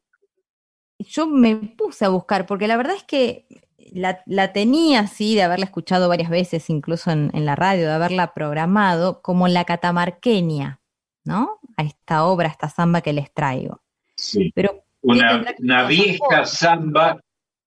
yo 1.00 1.28
me 1.28 1.56
puse 1.56 2.06
a 2.06 2.10
buscar, 2.10 2.46
porque 2.46 2.68
la 2.68 2.78
verdad 2.78 2.96
es 2.96 3.04
que 3.04 3.46
la, 3.94 4.22
la 4.26 4.54
tenía 4.54 5.02
así, 5.02 5.36
de 5.36 5.44
haberla 5.44 5.66
escuchado 5.66 6.08
varias 6.08 6.30
veces, 6.30 6.70
incluso 6.70 7.12
en, 7.12 7.32
en 7.34 7.46
la 7.46 7.56
radio, 7.56 7.88
de 7.88 7.94
haberla 7.94 8.34
programado, 8.34 9.22
como 9.22 9.48
la 9.48 9.66
catamarqueña, 9.66 10.80
¿no? 11.24 11.60
A 11.78 11.84
esta 11.84 12.26
obra, 12.26 12.48
a 12.48 12.52
esta 12.52 12.70
samba 12.70 13.02
que 13.02 13.14
les 13.14 13.32
traigo. 13.34 13.82
Sí. 14.16 14.52
Pero 14.54 14.84
Una, 15.02 15.86
vieja 15.88 16.46
samba, 16.46 17.20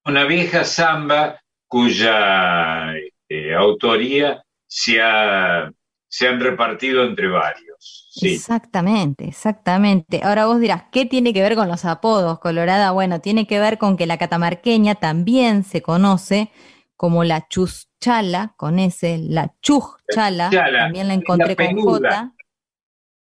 una 0.05 0.25
vieja 0.25 0.65
samba 0.65 1.41
cuya 1.67 2.93
este, 2.97 3.55
autoría 3.55 4.43
se, 4.67 5.01
ha, 5.01 5.71
se 6.09 6.29
han 6.29 6.41
repartido 6.41 7.05
entre 7.05 7.29
varios. 7.29 8.09
Sí. 8.11 8.35
Exactamente, 8.35 9.29
exactamente. 9.29 10.21
Ahora 10.25 10.47
vos 10.47 10.61
dirás, 10.61 10.85
¿qué 10.91 11.07
tiene 11.07 11.33
que 11.33 11.43
ver 11.43 11.55
con 11.55 11.69
los 11.69 11.85
apodos, 11.85 12.41
Colorada? 12.41 12.91
Bueno, 12.91 13.21
tiene 13.21 13.47
que 13.47 13.61
ver 13.61 13.79
con 13.79 13.97
que 13.97 14.07
la 14.07 14.19
catamarqueña 14.19 14.97
también 14.97 15.63
se 15.63 15.81
conoce 15.81 16.51
como 16.97 17.25
la 17.25 17.49
chuschala, 17.49 18.53
con 18.59 18.79
ese, 18.79 19.17
la 19.17 19.55
chujchala, 19.63 20.51
Chala, 20.51 20.81
también 20.81 21.09
la 21.09 21.15
la 21.15 21.21
encontré 21.21 21.57
con. 21.57 21.79
J, 21.79 22.33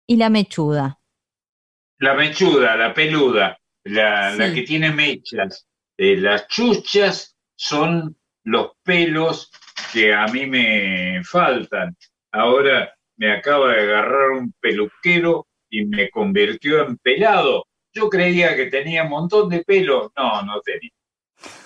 y 0.07 0.15
la 0.17 0.29
mechuda. 0.29 0.99
La 1.99 2.13
mechuda, 2.13 2.75
la 2.75 2.93
peluda, 2.93 3.57
la, 3.83 4.33
la 4.35 4.47
Sí. 4.49 4.55
que 4.55 4.61
tiene 4.63 4.91
mechas. 4.91 5.67
Eh, 5.97 6.15
las 6.17 6.47
chuchas 6.47 7.35
son 7.55 8.15
los 8.43 8.71
pelos 8.83 9.51
que 9.91 10.13
a 10.13 10.27
mí 10.27 10.45
me 10.45 11.21
faltan. 11.23 11.95
Ahora 12.31 12.93
me 13.17 13.31
acaba 13.31 13.73
de 13.73 13.81
agarrar 13.81 14.31
un 14.31 14.53
peluquero 14.59 15.47
y 15.69 15.85
me 15.85 16.09
convirtió 16.09 16.85
en 16.85 16.97
pelado. 16.97 17.65
Yo 17.93 18.09
creía 18.09 18.55
que 18.55 18.67
tenía 18.67 19.03
un 19.03 19.09
montón 19.09 19.49
de 19.49 19.63
pelos. 19.63 20.11
No, 20.15 20.43
no 20.43 20.61
tenía. 20.61 20.91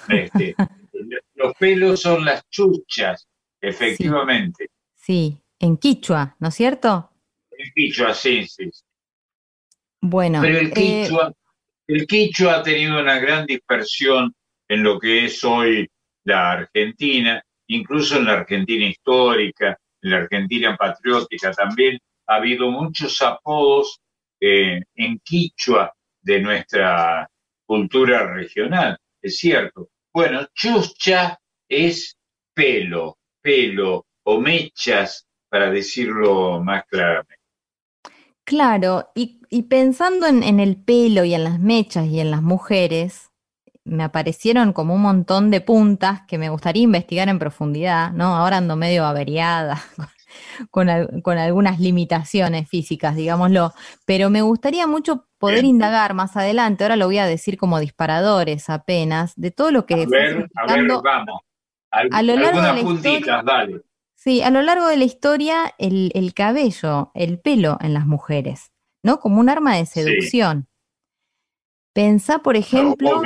Este, 0.08 0.56
los 1.36 1.54
pelos 1.56 2.02
son 2.02 2.24
las 2.24 2.50
chuchas, 2.50 3.28
efectivamente. 3.60 4.70
Sí, 4.96 5.38
en 5.60 5.78
quichua, 5.78 6.36
¿no 6.40 6.48
es 6.48 6.56
cierto? 6.56 7.11
El 7.62 7.74
quichua, 7.74 8.14
sí, 8.14 8.46
sí. 8.48 8.70
Bueno, 10.02 10.40
Pero 10.42 10.58
el 10.58 10.68
eh, 10.68 10.74
quichua, 10.74 11.32
el 11.88 12.08
quichua 12.08 12.56
ha 12.56 12.64
tenido 12.64 13.00
una 13.00 13.20
gran 13.20 13.46
dispersión 13.46 14.34
en 14.68 14.84
lo 14.84 15.00
que 15.00 15.26
es 15.26 15.44
hoy 15.44 15.88
la 16.24 16.54
Argentina, 16.54 17.44
incluso 17.68 18.18
en 18.18 18.26
la 18.26 18.34
Argentina 18.34 18.86
histórica, 18.86 19.78
en 20.02 20.10
la 20.10 20.18
Argentina 20.18 20.76
patriótica 20.76 21.52
también 21.52 22.00
ha 22.28 22.36
habido 22.36 22.72
muchos 22.72 23.22
apodos 23.22 24.00
eh, 24.40 24.82
en 24.96 25.20
quichua 25.20 25.94
de 26.20 26.40
nuestra 26.40 27.30
cultura 27.66 28.34
regional, 28.34 28.98
es 29.22 29.38
cierto. 29.38 29.90
Bueno, 30.12 30.48
chuscha 30.56 31.38
es 31.70 32.18
pelo, 32.56 33.20
pelo 33.40 34.08
o 34.24 34.40
mechas, 34.40 35.28
para 35.48 35.70
decirlo 35.70 36.64
más 36.64 36.86
claramente. 36.86 37.41
Claro, 38.44 39.10
y, 39.16 39.42
y 39.50 39.64
pensando 39.64 40.26
en, 40.28 40.44
en 40.44 40.60
el 40.60 40.76
pelo 40.78 41.24
y 41.24 41.34
en 41.34 41.44
las 41.44 41.60
mechas 41.60 42.08
y 42.08 42.20
en 42.20 42.32
las 42.32 42.42
mujeres, 42.42 43.30
me 43.84 44.04
aparecieron 44.04 44.74
como 44.74 44.94
un 44.96 45.02
montón 45.02 45.50
de 45.52 45.62
puntas 45.62 46.22
que 46.28 46.38
me 46.38 46.50
gustaría 46.50 46.84
investigar 46.84 47.30
en 47.30 47.40
profundidad, 47.40 48.12
¿no? 48.12 48.36
Ahora 48.36 48.58
ando 48.58 48.76
medio 48.76 49.06
averiada, 49.06 49.82
con, 50.72 50.90
al- 50.90 51.22
con 51.24 51.38
algunas 51.38 51.80
limitaciones 51.80 52.68
físicas, 52.70 53.16
digámoslo, 53.16 53.74
pero 54.06 54.30
me 54.30 54.42
gustaría 54.42 54.86
mucho 54.88 55.26
poder 55.38 55.64
indagar 55.66 56.14
más 56.14 56.36
adelante, 56.38 56.84
ahora 56.84 56.96
lo 56.96 57.06
voy 57.08 57.18
a 57.18 57.26
decir 57.26 57.58
como 57.58 57.80
disparadores 57.80 58.70
apenas, 58.70 59.34
de 59.36 59.52
todo 59.52 59.72
lo 59.72 59.86
que 59.86 59.96
A 59.96 59.98
ver, 59.98 60.50
a 60.56 60.66
ver, 60.68 60.88
vamos. 61.04 61.42
Al- 61.92 62.10
a 62.12 62.22
lo 62.24 62.36
largo 62.36 62.62
de 62.62 62.74
la 62.74 62.82
puntitas, 62.82 63.18
historia- 63.18 63.44
dale. 63.44 63.82
Sí, 64.24 64.44
a 64.44 64.52
lo 64.52 64.62
largo 64.62 64.86
de 64.86 64.98
la 64.98 65.04
historia, 65.06 65.74
el, 65.80 66.12
el 66.14 66.36
cabello, 66.36 67.10
el 67.16 67.40
pelo 67.40 67.80
en 67.82 67.96
las 67.96 68.06
mujeres, 68.06 68.72
¿no? 69.02 69.20
Como 69.20 69.40
un 69.40 69.50
arma 69.50 69.76
de 69.78 69.88
seducción. 69.88 70.68
Pensá, 71.92 72.38
por 72.38 72.56
ejemplo, 72.56 73.24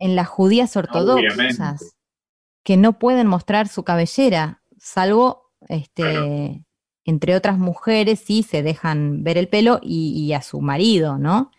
en 0.00 0.16
las 0.16 0.26
judías 0.26 0.76
ortodoxas, 0.76 1.96
que 2.64 2.76
no 2.76 2.98
pueden 2.98 3.28
mostrar 3.28 3.68
su 3.68 3.84
cabellera, 3.84 4.64
salvo, 4.78 5.52
este, 5.68 6.64
entre 7.04 7.36
otras 7.36 7.56
mujeres, 7.56 8.18
sí 8.18 8.42
se 8.42 8.64
dejan 8.64 9.22
ver 9.22 9.38
el 9.38 9.46
pelo 9.46 9.78
y, 9.80 10.24
y 10.24 10.32
a 10.32 10.42
su 10.42 10.60
marido, 10.60 11.18
¿no? 11.18 11.52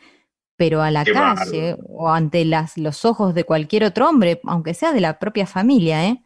Pero 0.58 0.82
a 0.82 0.92
la 0.92 1.06
Qué 1.06 1.14
calle 1.14 1.78
o 1.88 2.10
ante 2.10 2.44
las, 2.44 2.78
los 2.78 3.06
ojos 3.06 3.34
de 3.34 3.46
cualquier 3.46 3.86
otro 3.86 4.10
hombre, 4.10 4.42
aunque 4.44 4.74
sea 4.74 4.92
de 4.92 5.00
la 5.00 5.20
propia 5.20 5.48
familia, 5.48 6.06
¿eh? 6.06 6.22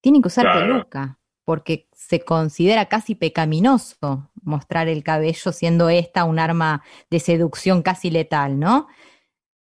Tienen 0.00 0.22
que 0.22 0.28
usar 0.28 0.44
Claro. 0.44 0.60
peluca, 0.60 1.19
porque 1.50 1.88
se 1.92 2.20
considera 2.24 2.86
casi 2.86 3.16
pecaminoso 3.16 4.30
mostrar 4.40 4.86
el 4.86 5.02
cabello, 5.02 5.50
siendo 5.50 5.90
esta 5.90 6.22
un 6.22 6.38
arma 6.38 6.84
de 7.10 7.18
seducción 7.18 7.82
casi 7.82 8.08
letal, 8.08 8.60
¿no? 8.60 8.86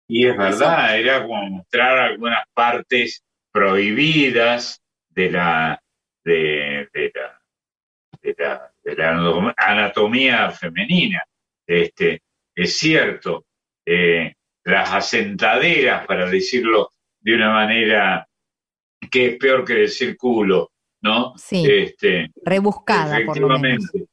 Y 0.06 0.27
es 0.27 0.35
verdad, 0.35 0.99
era 0.99 1.26
como 1.26 1.49
mostrar 1.49 1.98
algunas 1.98 2.43
partes 2.53 3.23
prohibidas 3.53 4.81
de 5.11 5.31
la, 5.31 5.81
de, 6.26 6.89
de 6.91 7.11
la, 7.15 7.41
de 8.22 8.35
la, 8.38 8.73
de 8.84 8.95
la 8.98 9.53
anatomía 9.56 10.52
femenina. 10.52 11.23
Este, 11.65 12.22
es 12.53 12.77
cierto, 12.77 13.45
eh, 13.85 14.34
las 14.65 14.91
asentaderas, 14.91 16.06
para 16.06 16.30
decirlo 16.30 16.89
de 17.22 17.34
una 17.34 17.49
manera 17.49 18.27
que 19.10 19.27
es 19.27 19.38
peor 19.38 19.64
que 19.64 19.76
decir 19.76 20.18
culo, 20.18 20.72
¿no? 21.02 21.34
Sí. 21.38 21.65
Este, 21.68 22.32
Rebuscada, 22.44 23.19
por 23.26 23.38
lo 23.40 23.60
menos. 23.60 23.86
Efectivamente. 23.86 24.11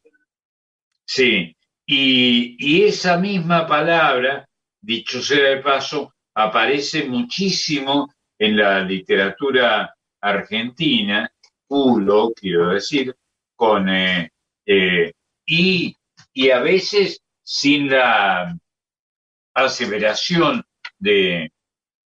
Sí, 1.05 1.57
y, 1.87 2.57
y 2.59 2.85
esa 2.85 3.17
misma 3.17 3.67
palabra, 3.67 4.47
dicho 4.81 5.23
sea 5.23 5.51
de 5.51 5.57
paso, 5.59 6.13
aparece 6.35 7.05
muchísimo 7.05 8.13
en 8.39 8.57
la 8.57 8.81
literatura 8.81 9.95
argentina, 10.21 11.31
culo, 11.67 12.33
quiero 12.35 12.71
decir, 12.71 13.15
con 13.57 13.89
eh, 13.89 14.31
eh, 14.67 15.13
y, 15.47 15.97
y 16.33 16.51
a 16.51 16.61
veces 16.61 17.21
sin 17.43 17.91
la 17.91 18.55
aseveración 19.55 20.63
de 20.99 21.51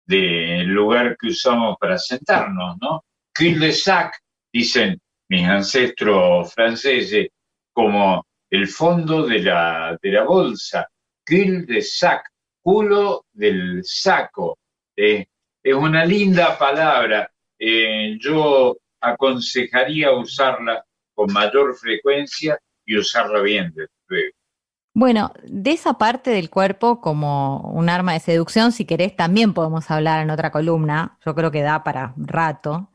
del 0.08 0.68
lugar 0.68 1.16
que 1.18 1.28
usamos 1.28 1.76
para 1.78 1.98
sentarnos, 1.98 2.78
¿no? 2.80 3.04
Cul 3.36 3.60
de 3.60 3.72
sac, 3.72 4.18
dicen 4.52 5.00
mis 5.28 5.46
ancestros 5.46 6.52
franceses, 6.54 7.28
como 7.72 8.26
el 8.50 8.66
fondo 8.66 9.26
de 9.26 9.40
la, 9.40 9.98
de 10.00 10.10
la 10.10 10.24
bolsa, 10.24 10.88
cul 11.26 11.66
de 11.66 11.82
sac, 11.82 12.22
culo 12.62 13.26
del 13.32 13.82
saco. 13.84 14.58
Eh, 14.96 15.26
es 15.62 15.74
una 15.74 16.04
linda 16.04 16.58
palabra. 16.58 17.30
eh, 17.58 18.16
yo 18.20 18.76
aconsejaría 19.00 20.12
usarla 20.12 20.84
con 21.14 21.32
mayor 21.32 21.76
frecuencia 21.76 22.58
y 22.84 22.96
usarla 22.96 23.40
bien 23.40 23.72
luego. 24.06 24.32
Bueno, 24.94 25.32
de 25.44 25.70
esa 25.72 25.94
parte 25.94 26.30
del 26.30 26.50
cuerpo 26.50 27.00
como 27.00 27.60
un 27.72 27.88
arma 27.88 28.14
de 28.14 28.20
seducción, 28.20 28.72
si 28.72 28.84
querés, 28.84 29.14
también 29.14 29.54
podemos 29.54 29.90
hablar 29.90 30.22
en 30.22 30.30
otra 30.30 30.50
columna. 30.50 31.18
Yo 31.24 31.34
creo 31.34 31.50
que 31.50 31.62
da 31.62 31.84
para 31.84 32.14
rato. 32.16 32.88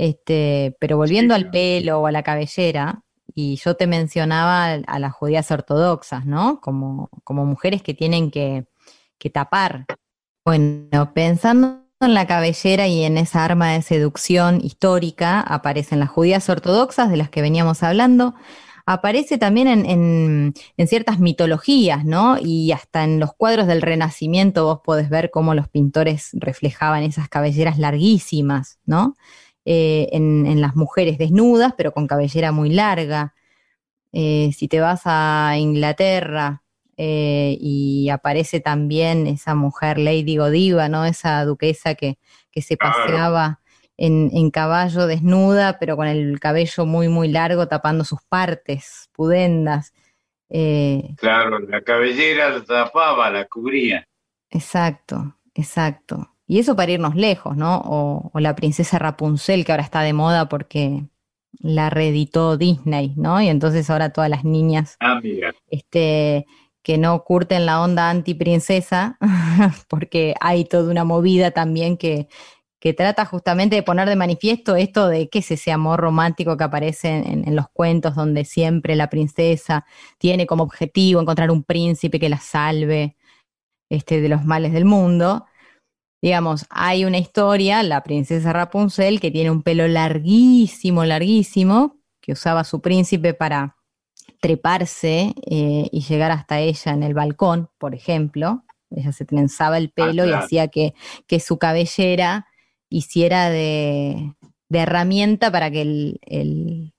Este, 0.00 0.76
pero 0.80 0.96
volviendo 0.96 1.34
al 1.34 1.50
pelo 1.50 2.00
o 2.00 2.06
a 2.06 2.12
la 2.12 2.22
cabellera, 2.22 3.02
y 3.34 3.56
yo 3.56 3.74
te 3.76 3.86
mencionaba 3.86 4.64
a, 4.64 4.72
a 4.86 4.98
las 4.98 5.12
judías 5.12 5.50
ortodoxas, 5.50 6.24
¿no? 6.24 6.58
Como, 6.62 7.10
como 7.22 7.44
mujeres 7.44 7.82
que 7.82 7.92
tienen 7.92 8.30
que, 8.30 8.64
que 9.18 9.28
tapar. 9.28 9.84
Bueno, 10.44 11.12
pensando 11.12 11.84
en 12.00 12.14
la 12.14 12.26
cabellera 12.26 12.88
y 12.88 13.04
en 13.04 13.18
esa 13.18 13.44
arma 13.44 13.72
de 13.72 13.82
seducción 13.82 14.60
histórica, 14.64 15.40
aparecen 15.40 16.00
las 16.00 16.08
judías 16.08 16.48
ortodoxas 16.48 17.10
de 17.10 17.18
las 17.18 17.28
que 17.28 17.42
veníamos 17.42 17.82
hablando, 17.82 18.34
aparece 18.86 19.36
también 19.36 19.68
en, 19.68 19.84
en- 19.84 20.54
en 20.78 20.88
ciertas 20.88 21.18
mitologías, 21.18 22.06
¿no? 22.06 22.38
Y 22.40 22.72
hasta 22.72 23.04
en 23.04 23.20
los 23.20 23.34
cuadros 23.34 23.66
del 23.66 23.82
Renacimiento 23.82 24.64
vos 24.64 24.80
podés 24.82 25.10
ver 25.10 25.30
cómo 25.30 25.54
los 25.54 25.68
pintores 25.68 26.30
reflejaban 26.32 27.02
esas 27.02 27.28
cabelleras 27.28 27.78
larguísimas, 27.78 28.78
¿no? 28.86 29.14
Eh, 29.66 30.08
en, 30.12 30.46
en 30.46 30.62
las 30.62 30.74
mujeres 30.74 31.18
desnudas, 31.18 31.74
pero 31.76 31.92
con 31.92 32.06
cabellera 32.06 32.50
muy 32.50 32.70
larga. 32.70 33.34
Eh, 34.10 34.52
si 34.56 34.68
te 34.68 34.80
vas 34.80 35.02
a 35.04 35.54
Inglaterra, 35.58 36.62
eh, 36.96 37.58
y 37.60 38.08
aparece 38.08 38.60
también 38.60 39.26
esa 39.26 39.54
mujer 39.54 39.98
Lady 39.98 40.38
Godiva, 40.38 40.88
¿no? 40.88 41.04
Esa 41.04 41.44
duquesa 41.44 41.94
que, 41.94 42.18
que 42.50 42.62
se 42.62 42.78
paseaba 42.78 43.60
en, 43.98 44.30
en 44.32 44.50
caballo 44.50 45.06
desnuda, 45.06 45.78
pero 45.78 45.94
con 45.96 46.06
el 46.06 46.40
cabello 46.40 46.86
muy, 46.86 47.08
muy 47.08 47.28
largo, 47.28 47.68
tapando 47.68 48.04
sus 48.04 48.22
partes 48.22 49.10
pudendas. 49.12 49.92
Claro, 50.48 51.58
la 51.60 51.82
cabellera 51.82 52.50
la 52.50 52.64
tapaba, 52.64 53.30
la 53.30 53.44
cubría. 53.44 54.08
Exacto, 54.48 55.36
exacto. 55.54 56.29
Y 56.50 56.58
eso 56.58 56.74
para 56.74 56.90
irnos 56.90 57.14
lejos, 57.14 57.56
¿no? 57.56 57.76
O, 57.84 58.32
o 58.34 58.40
la 58.40 58.56
princesa 58.56 58.98
Rapunzel, 58.98 59.64
que 59.64 59.70
ahora 59.70 59.84
está 59.84 60.00
de 60.00 60.12
moda 60.12 60.48
porque 60.48 61.04
la 61.60 61.90
reeditó 61.90 62.56
Disney, 62.56 63.14
¿no? 63.14 63.40
Y 63.40 63.46
entonces 63.46 63.88
ahora 63.88 64.12
todas 64.12 64.28
las 64.28 64.42
niñas 64.42 64.96
Ah, 64.98 65.20
este, 65.68 66.46
que 66.82 66.98
no 66.98 67.22
curten 67.22 67.66
la 67.66 67.80
onda 67.80 68.10
anti-princesa, 68.10 69.16
porque 69.88 70.34
hay 70.40 70.64
toda 70.64 70.90
una 70.90 71.04
movida 71.04 71.52
también 71.52 71.96
que, 71.96 72.26
que 72.80 72.94
trata 72.94 73.26
justamente 73.26 73.76
de 73.76 73.84
poner 73.84 74.08
de 74.08 74.16
manifiesto 74.16 74.74
esto 74.74 75.06
de 75.06 75.28
que 75.28 75.38
es 75.38 75.52
ese 75.52 75.70
amor 75.70 76.00
romántico 76.00 76.56
que 76.56 76.64
aparece 76.64 77.10
en, 77.10 77.46
en 77.46 77.54
los 77.54 77.68
cuentos 77.68 78.16
donde 78.16 78.44
siempre 78.44 78.96
la 78.96 79.08
princesa 79.08 79.86
tiene 80.18 80.48
como 80.48 80.64
objetivo 80.64 81.20
encontrar 81.20 81.52
un 81.52 81.62
príncipe 81.62 82.18
que 82.18 82.28
la 82.28 82.40
salve 82.40 83.14
este, 83.88 84.20
de 84.20 84.28
los 84.28 84.44
males 84.44 84.72
del 84.72 84.84
mundo. 84.84 85.46
Digamos, 86.22 86.66
hay 86.70 87.04
una 87.04 87.18
historia, 87.18 87.82
la 87.82 88.02
princesa 88.02 88.52
Rapunzel, 88.52 89.20
que 89.20 89.30
tiene 89.30 89.50
un 89.50 89.62
pelo 89.62 89.88
larguísimo, 89.88 91.04
larguísimo, 91.04 91.96
que 92.20 92.32
usaba 92.32 92.64
su 92.64 92.80
príncipe 92.80 93.32
para 93.34 93.76
treparse 94.40 95.34
eh, 95.46 95.88
y 95.90 96.00
llegar 96.02 96.30
hasta 96.30 96.60
ella 96.60 96.92
en 96.92 97.02
el 97.02 97.14
balcón, 97.14 97.70
por 97.78 97.94
ejemplo. 97.94 98.64
Ella 98.90 99.12
se 99.12 99.24
trenzaba 99.24 99.78
el 99.78 99.90
pelo 99.90 100.24
y 100.24 100.28
claro. 100.30 100.44
hacía 100.44 100.68
que, 100.68 100.94
que 101.26 101.40
su 101.40 101.58
cabellera 101.58 102.46
hiciera 102.88 103.48
de, 103.50 104.34
de 104.68 104.78
herramienta 104.78 105.50
para 105.50 105.70
que 105.70 105.82
el, 105.82 106.20
el- 106.22 106.92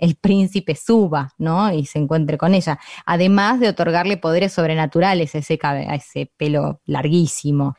el 0.00 0.14
príncipe 0.14 0.76
suba, 0.76 1.32
¿no? 1.38 1.72
Y 1.72 1.84
se 1.84 1.98
encuentre 1.98 2.38
con 2.38 2.54
ella. 2.54 2.78
Además 3.04 3.58
de 3.58 3.68
otorgarle 3.68 4.16
poderes 4.16 4.52
sobrenaturales 4.52 5.34
a 5.34 5.38
ese, 5.38 5.58
a 5.60 5.94
ese 5.96 6.30
pelo 6.36 6.80
larguísimo. 6.84 7.76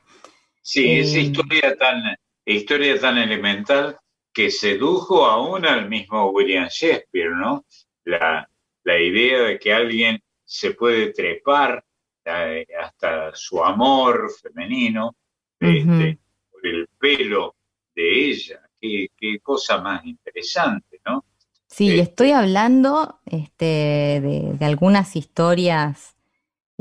Sí, 0.61 0.99
esa 0.99 1.18
Eh, 1.18 1.22
historia 1.22 1.76
tan, 1.77 2.02
historia 2.45 2.99
tan 2.99 3.18
elemental 3.18 3.98
que 4.34 4.52
sedujo 4.52 5.26
aún 5.26 5.65
al 5.65 5.90
mismo 5.90 6.30
William 6.31 6.68
Shakespeare, 6.69 7.31
¿no? 7.31 7.65
La, 8.06 8.48
la 8.84 8.99
idea 8.99 9.41
de 9.44 9.60
que 9.60 9.73
alguien 9.73 10.22
se 10.44 10.72
puede 10.72 11.14
trepar 11.14 11.84
eh, 12.26 12.65
hasta 12.81 13.34
su 13.36 13.64
amor 13.64 14.30
femenino 14.41 15.15
este, 15.60 16.19
por 16.52 16.65
el 16.68 16.88
pelo 16.99 17.56
de 17.95 18.26
ella. 18.30 18.61
Qué, 18.80 19.07
qué 19.18 19.40
cosa 19.41 19.80
más 19.81 20.06
interesante, 20.06 21.02
¿no? 21.06 21.26
Sí, 21.68 21.90
Este- 21.90 22.02
estoy 22.02 22.31
hablando 22.31 23.19
este, 23.26 23.65
de, 23.65 24.52
de 24.57 24.65
algunas 24.65 25.15
historias 25.15 26.15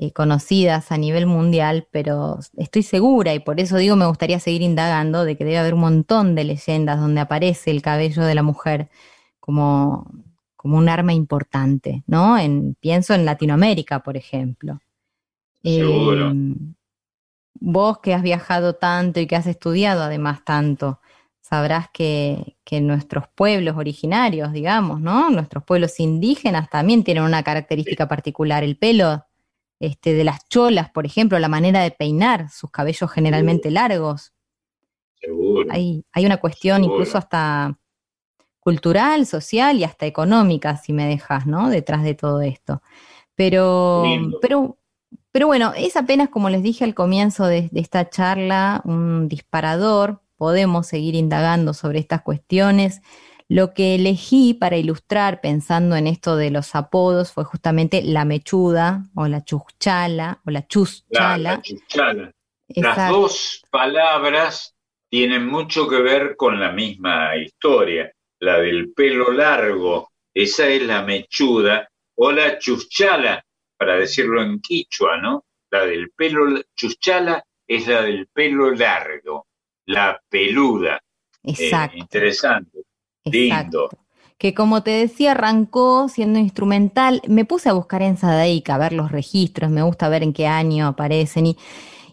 eh, 0.00 0.12
conocidas 0.12 0.92
a 0.92 0.96
nivel 0.96 1.26
mundial, 1.26 1.88
pero 1.90 2.38
estoy 2.56 2.84
segura 2.84 3.34
y 3.34 3.40
por 3.40 3.58
eso 3.58 3.78
digo 3.78 3.96
me 3.96 4.06
gustaría 4.06 4.38
seguir 4.38 4.62
indagando 4.62 5.24
de 5.24 5.36
que 5.36 5.44
debe 5.44 5.58
haber 5.58 5.74
un 5.74 5.80
montón 5.80 6.36
de 6.36 6.44
leyendas 6.44 7.00
donde 7.00 7.20
aparece 7.20 7.72
el 7.72 7.82
cabello 7.82 8.22
de 8.22 8.36
la 8.36 8.44
mujer 8.44 8.90
como, 9.40 10.08
como 10.54 10.78
un 10.78 10.88
arma 10.88 11.14
importante, 11.14 12.04
¿no? 12.06 12.38
En, 12.38 12.76
pienso 12.78 13.12
en 13.12 13.24
Latinoamérica, 13.24 14.04
por 14.04 14.16
ejemplo. 14.16 14.78
Seguro. 15.64 16.30
Eh, 16.30 16.54
vos 17.54 17.98
que 17.98 18.14
has 18.14 18.22
viajado 18.22 18.76
tanto 18.76 19.18
y 19.18 19.26
que 19.26 19.34
has 19.34 19.48
estudiado 19.48 20.04
además 20.04 20.44
tanto, 20.44 21.00
sabrás 21.40 21.88
que, 21.92 22.56
que 22.62 22.80
nuestros 22.80 23.24
pueblos 23.34 23.76
originarios, 23.76 24.52
digamos, 24.52 25.00
¿no? 25.00 25.28
Nuestros 25.30 25.64
pueblos 25.64 25.98
indígenas 25.98 26.70
también 26.70 27.02
tienen 27.02 27.24
una 27.24 27.42
característica 27.42 28.06
particular. 28.06 28.62
El 28.62 28.76
pelo 28.76 29.24
este, 29.80 30.14
de 30.14 30.24
las 30.24 30.48
cholas, 30.48 30.90
por 30.90 31.06
ejemplo, 31.06 31.38
la 31.38 31.48
manera 31.48 31.80
de 31.80 31.90
peinar, 31.90 32.50
sus 32.50 32.70
cabellos 32.70 33.10
generalmente 33.10 33.70
largos. 33.70 34.32
Seguro. 35.20 35.68
Hay, 35.70 36.04
hay 36.12 36.26
una 36.26 36.38
cuestión 36.38 36.78
Seguro. 36.78 36.94
incluso 36.94 37.18
hasta 37.18 37.78
cultural, 38.60 39.26
social 39.26 39.78
y 39.78 39.84
hasta 39.84 40.06
económica, 40.06 40.76
si 40.76 40.92
me 40.92 41.06
dejas, 41.06 41.46
¿no? 41.46 41.70
Detrás 41.70 42.02
de 42.02 42.14
todo 42.14 42.42
esto. 42.42 42.82
Pero, 43.34 44.02
Lindo. 44.04 44.38
pero, 44.42 44.78
pero 45.32 45.46
bueno, 45.46 45.72
es 45.76 45.96
apenas 45.96 46.28
como 46.28 46.50
les 46.50 46.62
dije 46.62 46.84
al 46.84 46.94
comienzo 46.94 47.46
de, 47.46 47.68
de 47.70 47.80
esta 47.80 48.10
charla, 48.10 48.82
un 48.84 49.28
disparador. 49.28 50.20
Podemos 50.36 50.86
seguir 50.86 51.14
indagando 51.14 51.72
sobre 51.72 51.98
estas 51.98 52.22
cuestiones. 52.22 53.00
Lo 53.50 53.72
que 53.72 53.94
elegí 53.94 54.52
para 54.52 54.76
ilustrar 54.76 55.40
pensando 55.40 55.96
en 55.96 56.06
esto 56.06 56.36
de 56.36 56.50
los 56.50 56.74
apodos 56.74 57.32
fue 57.32 57.44
justamente 57.44 58.02
la 58.02 58.26
mechuda 58.26 59.04
o 59.14 59.26
la 59.26 59.42
chuchala 59.42 60.40
o 60.44 60.50
la 60.50 60.60
La, 60.60 60.66
chuschala. 60.66 61.36
la 61.38 61.62
chuchala. 61.62 62.22
Las 62.68 62.76
Exacto. 62.76 63.20
dos 63.20 63.62
palabras 63.70 64.76
tienen 65.08 65.46
mucho 65.46 65.88
que 65.88 66.02
ver 66.02 66.36
con 66.36 66.60
la 66.60 66.72
misma 66.72 67.34
historia. 67.36 68.12
La 68.40 68.58
del 68.58 68.92
pelo 68.92 69.32
largo, 69.32 70.10
esa 70.34 70.68
es 70.68 70.82
la 70.82 71.02
mechuda, 71.02 71.88
o 72.16 72.30
la 72.30 72.58
chuchala, 72.58 73.42
para 73.78 73.96
decirlo 73.96 74.42
en 74.42 74.60
quichua, 74.60 75.16
¿no? 75.16 75.46
La 75.70 75.86
del 75.86 76.10
pelo 76.10 76.60
chuchala 76.76 77.42
es 77.66 77.88
la 77.88 78.02
del 78.02 78.28
pelo 78.28 78.70
largo, 78.72 79.46
la 79.86 80.20
peluda. 80.28 81.00
Eh, 81.42 81.70
Exacto. 83.32 83.88
lindo. 83.90 83.90
Que 84.38 84.54
como 84.54 84.82
te 84.84 84.90
decía, 84.92 85.32
arrancó 85.32 86.08
siendo 86.08 86.38
instrumental. 86.38 87.22
Me 87.28 87.44
puse 87.44 87.68
a 87.68 87.72
buscar 87.72 88.02
en 88.02 88.16
Sadaica, 88.16 88.76
a 88.76 88.78
ver 88.78 88.92
los 88.92 89.10
registros, 89.10 89.70
me 89.70 89.82
gusta 89.82 90.08
ver 90.08 90.22
en 90.22 90.32
qué 90.32 90.46
año 90.46 90.86
aparecen. 90.86 91.46
Y, 91.46 91.56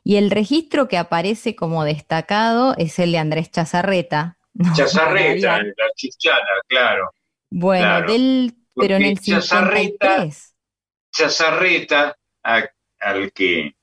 y 0.04 0.16
el 0.18 0.32
registro 0.32 0.88
que 0.88 0.98
aparece 0.98 1.56
como 1.56 1.84
destacado 1.84 2.76
es 2.78 2.98
el 3.00 3.12
de 3.12 3.20
Andrés 3.20 3.52
Chazarreta. 3.52 4.38
¿no? 4.56 4.74
Chazarreta, 4.74 5.60
la 5.60 5.74
chuchala, 5.96 6.48
claro. 6.68 7.12
Bueno, 7.52 7.84
claro. 7.86 8.12
del, 8.12 8.56
pero 8.76 8.96
en 8.96 9.04
el 9.04 9.20
Chazarreta 9.20 10.24
53. 10.24 10.56
Chazarreta, 11.12 12.16
a- 12.44 12.70
al 13.00 13.32
que, 13.32 13.76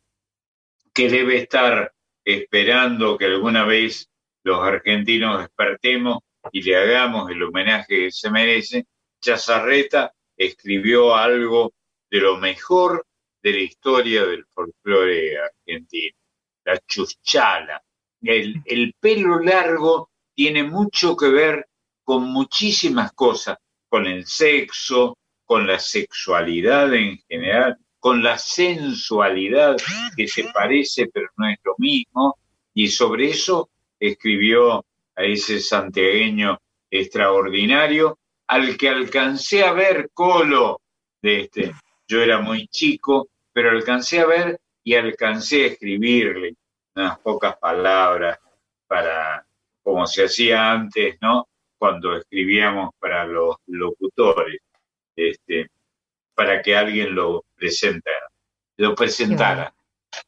que 0.93 1.09
debe 1.09 1.39
estar 1.39 1.93
esperando 2.25 3.17
que 3.17 3.27
alguna 3.27 3.65
vez 3.65 4.09
los 4.45 4.61
argentinos 4.67 5.39
despertemos 5.41 6.19
y 6.51 6.63
le 6.63 6.77
hagamos 6.77 7.31
el 7.31 7.43
homenaje 7.43 8.05
que 8.07 8.11
se 8.11 8.31
merece, 8.31 8.87
Chazarreta 9.21 10.13
escribió 10.37 11.15
algo 11.15 11.73
de 12.11 12.19
lo 12.19 12.39
mejor 12.39 13.07
de 13.43 13.53
la 13.53 13.61
historia 13.61 14.25
del 14.25 14.45
folclore 14.47 15.39
argentino, 15.39 16.17
la 16.65 16.79
chuchala. 16.87 17.83
El, 18.21 18.63
el 18.65 18.95
pelo 18.99 19.39
largo 19.41 20.11
tiene 20.35 20.63
mucho 20.65 21.17
que 21.17 21.29
ver 21.29 21.67
con 22.05 22.25
muchísimas 22.25 23.13
cosas, 23.13 23.59
con 23.89 24.07
el 24.07 24.27
sexo, 24.27 25.17
con 25.45 25.67
la 25.67 25.79
sexualidad 25.79 26.93
en 26.95 27.19
general, 27.29 27.77
con 27.99 28.23
la 28.23 28.39
sensualidad 28.39 29.77
que 30.17 30.27
se 30.27 30.45
parece 30.53 31.09
pero 31.13 31.29
no 31.37 31.49
es 31.49 31.59
lo 31.63 31.75
mismo, 31.79 32.37
y 32.75 32.89
sobre 32.89 33.31
eso 33.31 33.71
escribió 34.01 34.85
a 35.17 35.25
ese 35.25 35.61
santiagueño 35.61 36.59
extraordinario, 36.91 38.19
al 38.47 38.77
que 38.77 38.89
alcancé 38.89 39.65
a 39.65 39.73
ver 39.73 40.11
Colo, 40.13 40.81
de 41.23 41.43
este, 41.43 41.73
yo 42.07 42.21
era 42.21 42.41
muy 42.41 42.67
chico, 42.69 43.29
pero 43.53 43.71
alcancé 43.71 44.21
a 44.21 44.27
ver 44.27 44.61
y 44.85 44.95
alcancé 44.95 45.65
a 45.65 45.67
escribirle 45.69 46.55
unas 46.95 47.19
pocas 47.21 47.57
palabras 47.57 48.39
para, 48.87 49.47
como 49.83 50.07
se 50.07 50.25
hacía 50.25 50.73
antes, 50.73 51.17
¿no? 51.21 51.49
Cuando 51.79 52.17
escribíamos 52.17 52.91
para 52.99 53.25
los 53.25 53.57
locutores, 53.67 54.61
este, 55.17 55.71
para 56.35 56.61
que 56.61 56.77
alguien 56.77 57.15
lo 57.15 57.45
presentara, 57.55 58.29
lo 58.77 58.95
presentara. 58.95 59.73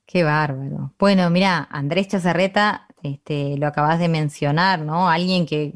Qué 0.06 0.22
bárbaro. 0.22 0.94
Bueno, 0.98 1.28
mira, 1.30 1.68
Andrés 1.70 2.08
Chazarreta, 2.08 2.88
este, 3.04 3.56
lo 3.58 3.66
acabas 3.68 3.98
de 3.98 4.08
mencionar, 4.08 4.80
¿no? 4.80 5.08
Alguien 5.08 5.46
que, 5.46 5.72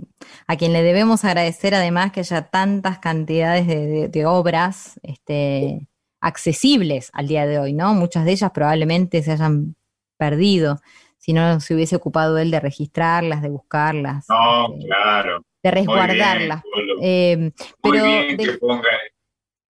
a 0.47 0.57
quien 0.57 0.73
le 0.73 0.83
debemos 0.83 1.25
agradecer 1.25 1.75
además 1.75 2.11
que 2.13 2.21
haya 2.21 2.43
tantas 2.51 2.99
cantidades 2.99 3.67
de, 3.67 3.87
de- 3.87 4.09
de 4.09 4.27
obras, 4.27 4.99
este, 5.03 5.87
accesibles 6.21 7.11
al 7.13 7.29
día 7.29 7.47
de 7.47 7.59
hoy, 7.59 7.73
¿no? 7.75 7.95
Muchas 7.95 8.25
de 8.25 8.33
ellas 8.33 8.51
probablemente 8.53 9.23
se 9.23 9.33
hayan 9.33 9.77
perdido, 10.17 10.81
si 11.19 11.33
no 11.33 11.61
se 11.61 11.75
hubiese 11.75 11.97
ocupado 11.97 12.39
él 12.39 12.51
de 12.51 12.61
registrarlas, 12.61 13.43
de 13.43 13.49
buscarlas, 13.51 14.27
No, 14.29 14.75
claro. 14.87 15.45
de 15.63 15.71
Muy 15.71 15.85
bien, 15.85 15.87
resguardarlas. 15.87 16.63
Muy 16.65 17.63
pero 17.83 18.05
bien 18.05 18.37
de- 18.37 18.45
que 18.45 18.53
ponga. 18.59 18.89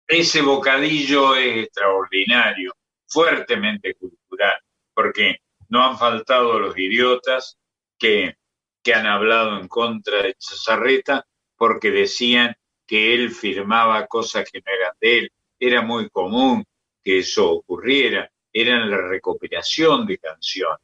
Ese 0.07 0.41
bocadillo 0.41 1.35
es 1.35 1.65
extraordinario. 1.65 2.71
fuertemente 3.11 3.95
cultural, 3.95 4.53
porque 4.93 5.37
no 5.69 5.85
han 5.85 5.97
faltado 5.97 6.59
los 6.59 6.77
idiotas 6.77 7.57
que, 7.97 8.35
han 8.91 9.05
hablado 9.05 9.59
en 9.59 9.67
contra 9.67 10.23
de 10.23 10.33
Chazarreta 10.33 11.23
porque 11.55 11.91
decían 11.91 12.55
que 12.87 13.13
él 13.13 13.29
firmaba 13.29 14.07
cosas 14.07 14.49
que 14.51 14.61
no 14.65 14.65
eran 14.65 14.93
de 14.99 15.17
él. 15.19 15.31
Era 15.59 15.83
muy 15.83 16.09
común 16.09 16.65
que 17.03 17.19
eso 17.19 17.51
ocurriera, 17.51 18.31
era 18.51 18.83
la 18.83 18.97
recopilación 18.97 20.07
de 20.07 20.17
canciones. 20.17 20.79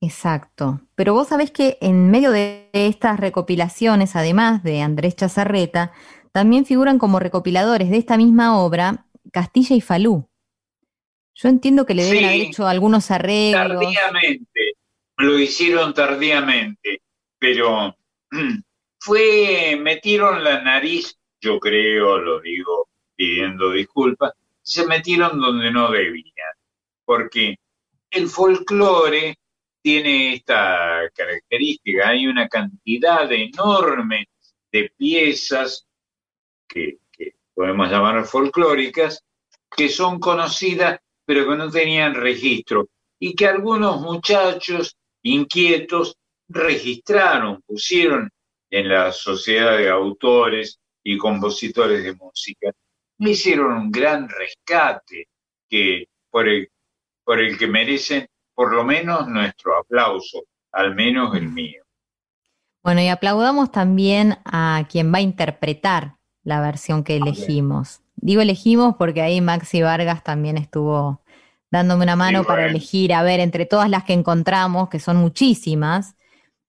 Exacto. 0.00 0.80
Pero 0.94 1.12
vos 1.12 1.28
sabés 1.28 1.50
que 1.50 1.76
en 1.82 2.10
medio 2.10 2.30
de 2.30 2.70
estas 2.72 3.20
recopilaciones, 3.20 4.16
además 4.16 4.62
de 4.62 4.80
Andrés 4.80 5.14
Chazarreta, 5.14 5.92
también 6.32 6.64
figuran 6.64 6.98
como 6.98 7.18
recopiladores 7.18 7.90
de 7.90 7.98
esta 7.98 8.16
misma 8.16 8.58
obra 8.58 9.04
Castilla 9.30 9.76
y 9.76 9.82
Falú. 9.82 10.26
Yo 11.34 11.48
entiendo 11.48 11.86
que 11.86 11.94
le 11.94 12.04
deben 12.04 12.18
Sí. 12.20 12.24
haber 12.24 12.40
hecho 12.42 12.66
algunos 12.66 13.10
arreglos. 13.10 13.80
Tardíamente, 13.80 14.72
lo 15.18 15.38
hicieron 15.38 15.94
tardíamente, 15.94 17.02
pero 17.38 17.96
mm, 18.30 18.60
fue, 18.98 19.78
metieron 19.80 20.42
la 20.44 20.62
nariz, 20.62 21.18
yo 21.40 21.58
creo, 21.58 22.18
lo 22.18 22.40
digo 22.40 22.88
pidiendo 23.14 23.70
disculpas, 23.72 24.32
se 24.62 24.86
metieron 24.86 25.40
donde 25.40 25.70
no 25.70 25.90
debían, 25.90 26.54
porque 27.04 27.56
el 28.10 28.28
folclore 28.28 29.36
tiene 29.82 30.34
esta 30.34 31.10
característica, 31.14 32.08
hay 32.08 32.26
una 32.26 32.48
cantidad 32.48 33.30
enorme 33.32 34.28
de 34.70 34.92
piezas 34.96 35.86
que, 36.68 36.98
que 37.10 37.34
podemos 37.54 37.90
llamar 37.90 38.24
folclóricas, 38.24 39.24
que 39.76 39.88
son 39.88 40.20
conocidas 40.20 41.00
pero 41.24 41.48
que 41.48 41.56
no 41.56 41.70
tenían 41.70 42.14
registro 42.14 42.88
y 43.18 43.34
que 43.34 43.46
algunos 43.46 44.00
muchachos 44.00 44.96
inquietos 45.22 46.16
registraron, 46.48 47.62
pusieron 47.66 48.30
en 48.70 48.88
la 48.88 49.12
sociedad 49.12 49.76
de 49.76 49.88
autores 49.88 50.78
y 51.04 51.16
compositores 51.16 52.02
de 52.02 52.14
música. 52.14 52.70
Hicieron 53.18 53.72
un 53.74 53.90
gran 53.90 54.28
rescate 54.28 55.28
que, 55.68 56.08
por, 56.30 56.48
el, 56.48 56.68
por 57.24 57.40
el 57.40 57.56
que 57.56 57.66
merecen 57.66 58.26
por 58.54 58.74
lo 58.74 58.84
menos 58.84 59.28
nuestro 59.28 59.78
aplauso, 59.78 60.44
al 60.72 60.94
menos 60.94 61.34
el 61.36 61.48
mío. 61.48 61.82
Bueno, 62.82 63.00
y 63.00 63.08
aplaudamos 63.08 63.70
también 63.70 64.38
a 64.44 64.86
quien 64.90 65.12
va 65.12 65.18
a 65.18 65.22
interpretar 65.22 66.16
la 66.42 66.60
versión 66.60 67.04
que 67.04 67.16
elegimos. 67.16 68.01
Digo 68.22 68.40
elegimos 68.40 68.94
porque 68.98 69.20
ahí 69.22 69.40
Maxi 69.40 69.82
Vargas 69.82 70.22
también 70.24 70.56
estuvo 70.56 71.22
dándome 71.70 72.04
una 72.04 72.16
mano 72.16 72.40
Sí, 72.40 72.46
para 72.46 72.62
bueno. 72.62 72.70
elegir, 72.70 73.12
a 73.14 73.22
ver, 73.22 73.40
entre 73.40 73.66
todas 73.66 73.90
las 73.90 74.04
que 74.04 74.12
encontramos, 74.14 74.88
que 74.88 75.00
son 75.00 75.16
muchísimas, 75.16 76.16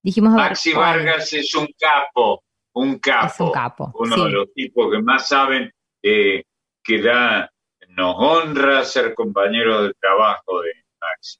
dijimos, 0.01 0.33
a 0.33 0.37
ver, 0.37 0.49
Maxi 0.49 0.73
¿cuál? 0.73 0.97
Vargas 0.99 1.31
es 1.33 1.53
un 1.55 1.67
capo, 1.79 2.43
un 2.73 2.97
capo, 2.99 3.27
Es 3.27 3.39
un 3.39 3.51
capo, 3.51 3.91
uno 3.99 4.15
sí. 4.15 4.23
de 4.25 4.31
los 4.31 4.53
tipos 4.53 4.91
que 4.91 5.01
más 5.01 5.27
saben 5.27 5.71
eh, 6.01 6.43
que 6.83 7.01
da, 7.01 7.49
nos 7.89 8.15
honra 8.17 8.83
ser 8.83 9.13
compañeros 9.13 9.83
de 9.87 9.93
trabajo 10.01 10.61
de 10.61 10.71
Maxi. 10.99 11.37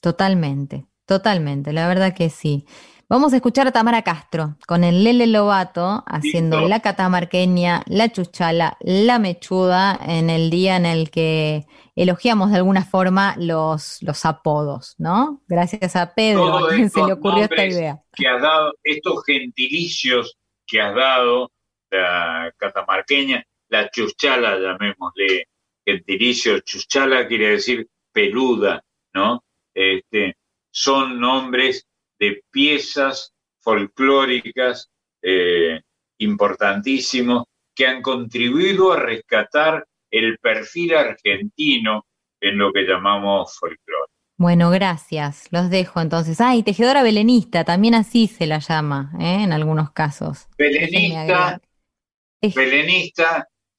Totalmente, 0.00 0.86
totalmente, 1.06 1.72
la 1.72 1.88
verdad 1.88 2.14
que 2.14 2.28
sí. 2.30 2.66
Vamos 3.06 3.34
a 3.34 3.36
escuchar 3.36 3.66
a 3.66 3.72
Tamara 3.72 4.02
Castro 4.02 4.56
con 4.66 4.82
el 4.82 5.04
Lele 5.04 5.26
Lobato 5.26 6.02
haciendo 6.06 6.56
Listo. 6.56 6.68
la 6.68 6.80
catamarqueña, 6.80 7.82
la 7.86 8.10
chuchala, 8.10 8.78
la 8.80 9.18
mechuda 9.18 9.98
en 10.06 10.30
el 10.30 10.48
día 10.48 10.76
en 10.76 10.86
el 10.86 11.10
que 11.10 11.66
elogiamos 11.96 12.50
de 12.50 12.56
alguna 12.56 12.84
forma 12.84 13.34
los, 13.38 14.02
los 14.02 14.24
apodos, 14.24 14.94
¿no? 14.96 15.42
Gracias 15.46 15.96
a 15.96 16.14
Pedro, 16.14 16.66
a 16.66 16.68
quien 16.70 16.88
se 16.88 17.04
le 17.04 17.12
ocurrió 17.12 17.44
esta 17.44 17.66
idea. 17.66 18.02
que 18.14 18.26
has 18.26 18.40
dado, 18.40 18.72
estos 18.82 19.22
gentilicios 19.26 20.38
que 20.66 20.80
has 20.80 20.94
dado, 20.94 21.52
la 21.90 22.52
catamarqueña, 22.56 23.44
la 23.68 23.90
chuchala, 23.90 24.58
llamémosle 24.58 25.48
gentilicio, 25.84 26.60
chuchala 26.60 27.28
quiere 27.28 27.50
decir 27.50 27.86
peluda, 28.12 28.82
¿no? 29.12 29.44
Este, 29.74 30.36
son 30.70 31.20
nombres 31.20 31.86
de 32.24 32.42
piezas 32.50 33.32
folclóricas 33.60 34.90
eh, 35.22 35.80
importantísimos 36.18 37.44
que 37.74 37.86
han 37.86 38.02
contribuido 38.02 38.92
a 38.92 39.00
rescatar 39.00 39.86
el 40.10 40.38
perfil 40.38 40.94
argentino 40.94 42.06
en 42.40 42.58
lo 42.58 42.72
que 42.72 42.82
llamamos 42.82 43.56
folclore. 43.58 44.10
Bueno, 44.36 44.70
gracias, 44.70 45.46
los 45.50 45.70
dejo 45.70 46.00
entonces. 46.00 46.40
Ah, 46.40 46.56
y 46.56 46.62
tejedora 46.62 47.02
belenista, 47.02 47.64
también 47.64 47.94
así 47.94 48.26
se 48.26 48.46
la 48.46 48.58
llama, 48.58 49.12
¿eh? 49.20 49.44
en 49.44 49.52
algunos 49.52 49.92
casos. 49.92 50.48
Belenista, 50.58 51.60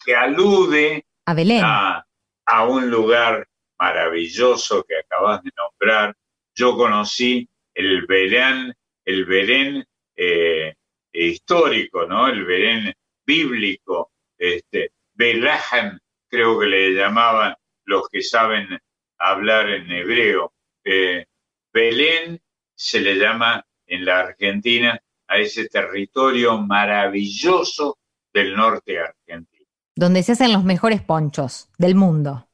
que 0.04 0.16
alude 0.16 1.06
A 1.26 1.34
Belén. 1.34 1.62
a, 1.64 2.06
a 2.46 2.68
un 2.68 2.90
lugar 2.90 3.48
maravilloso 3.78 4.84
que 4.84 4.96
acabas 4.98 5.44
de 5.44 5.52
nombrar. 5.58 6.16
Yo 6.56 6.78
conocí 6.78 7.50
el 7.76 8.06
Belén, 8.08 8.74
el 9.04 9.26
Belén 9.26 9.86
eh, 10.16 10.74
histórico, 11.12 12.08
¿no? 12.08 12.28
El 12.28 12.46
Belén 12.46 12.94
bíblico, 13.26 14.12
este, 14.38 14.92
Belahem, 15.14 16.00
creo 16.28 16.60
que 16.60 16.66
le 16.68 16.94
llamaban 16.94 17.54
los 17.86 18.10
que 18.10 18.22
saben 18.22 18.80
hablar 19.20 19.70
en 19.70 19.92
hebreo. 19.92 20.54
Eh, 20.84 21.26
Belén 21.72 22.42
se 22.74 23.02
le 23.02 23.16
llama 23.16 23.66
en 23.86 24.06
la 24.06 24.22
Argentina 24.22 25.00
a 25.28 25.38
ese 25.38 25.68
territorio 25.68 26.58
maravilloso 26.58 27.98
del 28.34 28.56
norte 28.56 29.00
argentino. 29.00 29.66
donde 29.98 30.24
se 30.24 30.34
hacen 30.34 30.52
los 30.52 30.64
mejores 30.64 31.02
ponchos 31.02 31.70
del 31.78 31.96
mundo. 31.96 32.50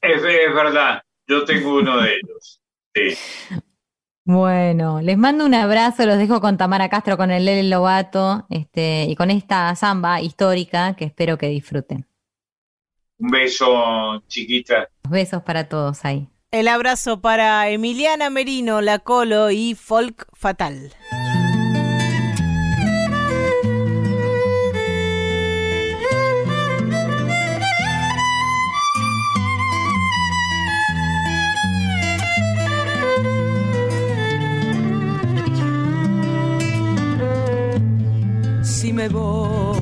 Es, 0.00 0.22
es 0.22 0.54
verdad, 0.54 1.02
yo 1.28 1.44
tengo 1.44 1.76
uno 1.76 2.00
de 2.00 2.16
ellos. 2.16 2.60
Sí. 2.94 3.16
Bueno, 4.24 5.00
les 5.00 5.18
mando 5.18 5.44
un 5.44 5.54
abrazo, 5.54 6.06
los 6.06 6.16
dejo 6.16 6.40
con 6.40 6.56
Tamara 6.56 6.88
Castro, 6.88 7.16
con 7.16 7.32
el 7.32 7.44
Lele 7.44 7.68
Lobato, 7.68 8.46
este, 8.50 9.06
y 9.08 9.16
con 9.16 9.30
esta 9.30 9.74
samba 9.74 10.20
histórica 10.20 10.94
que 10.94 11.06
espero 11.06 11.38
que 11.38 11.48
disfruten. 11.48 12.06
Un 13.18 13.30
beso, 13.30 14.22
chiquita. 14.28 14.88
Besos 15.08 15.42
para 15.42 15.68
todos 15.68 16.04
ahí. 16.04 16.28
El 16.52 16.68
abrazo 16.68 17.20
para 17.20 17.68
Emiliana 17.70 18.30
Merino, 18.30 18.80
La 18.80 19.00
Colo 19.00 19.50
y 19.50 19.74
Folk 19.74 20.26
Fatal. 20.34 20.92
Si 38.82 38.92
me 38.92 39.08
voy, 39.08 39.78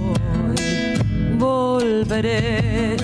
volveré, 1.38 2.96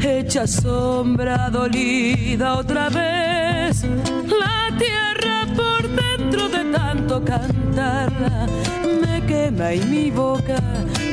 hecha 0.00 0.46
sombra 0.46 1.50
dolida 1.50 2.58
otra 2.58 2.88
vez. 2.88 3.82
La 3.82 4.70
tierra 4.78 5.44
por 5.56 5.82
dentro 5.88 6.48
de 6.48 6.70
tanto 6.70 7.24
cantarla 7.24 8.46
me 9.02 9.26
quema 9.26 9.74
y 9.74 9.80
mi 9.80 10.12
boca 10.12 10.62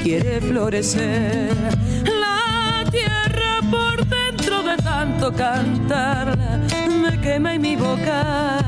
quiere 0.03 0.39
florecer. 0.41 1.55
La 2.05 2.83
tierra 2.91 3.61
por 3.71 4.05
dentro 4.05 4.61
de 4.61 4.77
tanto 4.77 5.33
cantarla 5.33 6.59
me 7.01 7.19
quema 7.19 7.55
y 7.55 7.59
mi 7.59 7.75
boca 7.75 8.59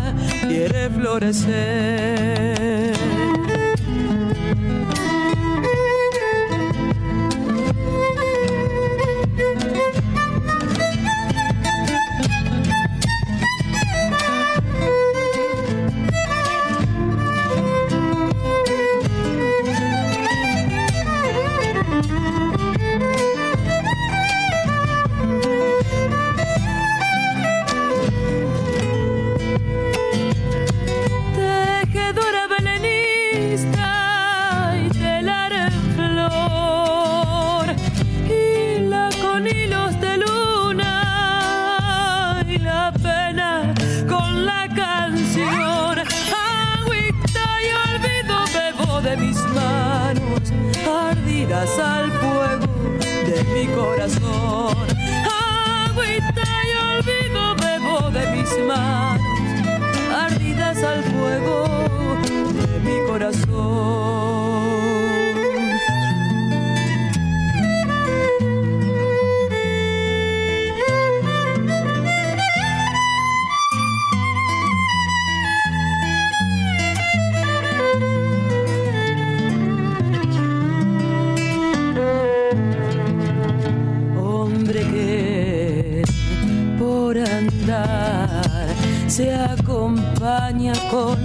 quiere 0.47 0.89
florecer. 0.89 2.70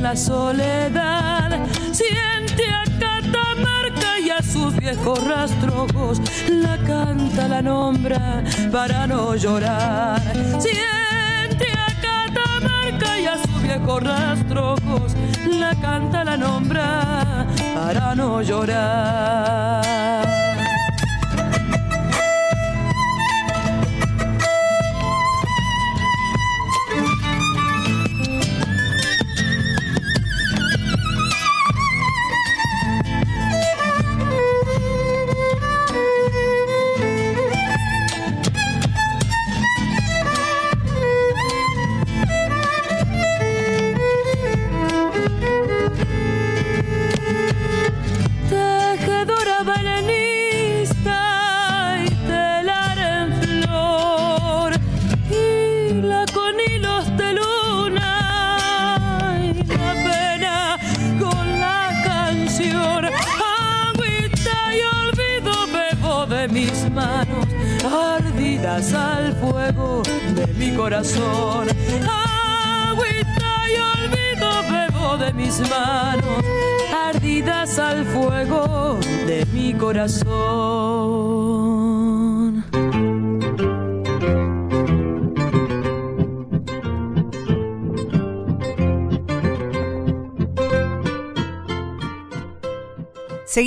La 0.01 0.14
soledad, 0.14 1.59
siente 1.93 2.64
a 2.70 2.85
Catamarca 2.98 4.18
y 4.20 4.31
a 4.31 4.43
sus 4.43 4.77
viejos 4.77 5.27
rastrojos, 5.27 6.20
la 6.48 6.77
canta, 6.78 7.48
la 7.48 7.62
nombra 7.62 8.44
para 8.70 9.06
no 9.06 9.35
llorar. 9.36 10.20
Siente 10.59 11.66
a 11.73 11.86
Catamarca 12.01 13.20
y 13.20 13.27
a 13.27 13.39
sus 13.39 13.62
viejos 13.62 14.02
rastrojos, 14.02 15.16
la 15.47 15.74
canta, 15.77 16.24
la 16.24 16.36
nombra 16.36 17.47
para 17.74 18.14
no 18.14 18.43
llorar. 18.43 19.95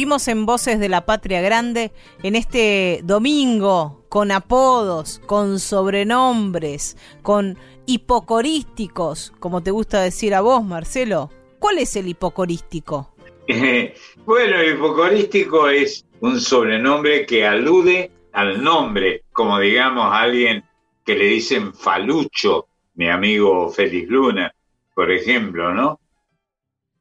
En 0.09 0.47
Voces 0.47 0.79
de 0.79 0.89
la 0.89 1.05
Patria 1.05 1.39
Grande 1.39 1.91
en 2.23 2.35
este 2.35 3.01
domingo 3.03 4.05
con 4.09 4.31
apodos, 4.31 5.21
con 5.27 5.59
sobrenombres, 5.59 6.97
con 7.21 7.59
hipocorísticos, 7.85 9.33
como 9.39 9.61
te 9.61 9.69
gusta 9.69 10.01
decir 10.01 10.33
a 10.33 10.41
vos, 10.41 10.63
Marcelo. 10.63 11.29
¿Cuál 11.59 11.77
es 11.77 11.95
el 11.95 12.07
hipocorístico? 12.07 13.13
bueno, 14.25 14.59
el 14.59 14.75
hipocorístico 14.75 15.69
es 15.69 16.03
un 16.21 16.41
sobrenombre 16.41 17.27
que 17.27 17.45
alude 17.45 18.11
al 18.33 18.63
nombre, 18.63 19.25
como 19.31 19.59
digamos 19.59 20.05
a 20.05 20.21
alguien 20.21 20.63
que 21.05 21.15
le 21.15 21.25
dicen 21.25 21.71
Falucho, 21.75 22.67
mi 22.95 23.09
amigo 23.09 23.69
Félix 23.69 24.09
Luna, 24.09 24.51
por 24.95 25.11
ejemplo, 25.11 25.71
¿no? 25.71 25.99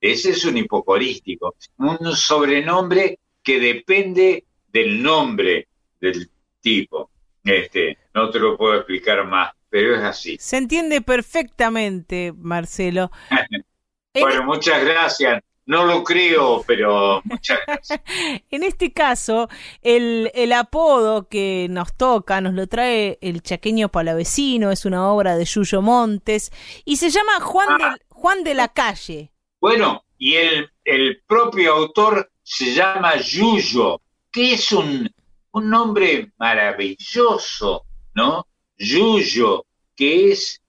Ese 0.01 0.31
es 0.31 0.45
un 0.45 0.57
hipocorístico, 0.57 1.55
un 1.79 2.15
sobrenombre 2.17 3.19
que 3.43 3.59
depende 3.61 4.45
del 4.69 5.03
nombre 5.03 5.69
del 6.01 6.31
tipo. 6.61 7.11
Este, 7.45 7.99
no 8.15 8.31
te 8.31 8.39
lo 8.39 8.57
puedo 8.57 8.75
explicar 8.77 9.25
más, 9.27 9.53
pero 9.71 9.95
es 9.97 10.03
así. 10.03 10.37
Se 10.39 10.57
entiende 10.57 11.01
perfectamente, 11.01 12.33
Marcelo. 12.37 13.11
Bueno, 14.21 14.43
muchas 14.45 14.83
gracias. 14.85 15.41
No 15.67 15.85
lo 15.85 16.03
creo, 16.03 16.65
pero 16.67 17.21
muchas 17.25 17.59
gracias. 17.67 18.01
En 18.51 18.65
este 18.65 18.93
caso, 18.93 19.49
el, 19.83 20.31
el 20.35 20.53
apodo 20.55 21.29
que 21.29 21.69
nos 21.71 21.95
toca 21.95 22.41
nos 22.41 22.55
lo 22.55 22.67
trae 22.67 23.19
el 23.21 23.43
chaqueño 23.43 23.91
palavecino, 23.91 24.73
es 24.73 24.87
una 24.87 25.13
obra 25.13 25.37
de 25.37 25.45
Yuyo 25.45 25.83
Montes, 25.83 26.51
y 26.85 26.97
se 26.97 27.11
llama 27.11 27.39
Juan, 27.41 27.69
Ah. 27.71 27.95
de, 27.95 28.05
Juan 28.09 28.43
de 28.43 28.55
la 28.55 28.69
Calle. 28.69 29.31
Bueno, 29.61 30.05
y 30.19 30.35
el, 30.35 30.71
el 30.85 31.23
propio 31.27 31.75
autor 31.75 32.31
se 32.43 32.73
llama 32.73 33.17
Yuyo, 33.17 34.01
que 34.31 34.55
es 34.55 34.73
un, 34.73 35.11
un 35.53 35.71
nombre 35.71 36.33
maravilloso, 36.39 37.85
¿no? 38.15 38.47
Yuyo, 38.77 39.67
que 39.97 40.33
es, 40.33 40.63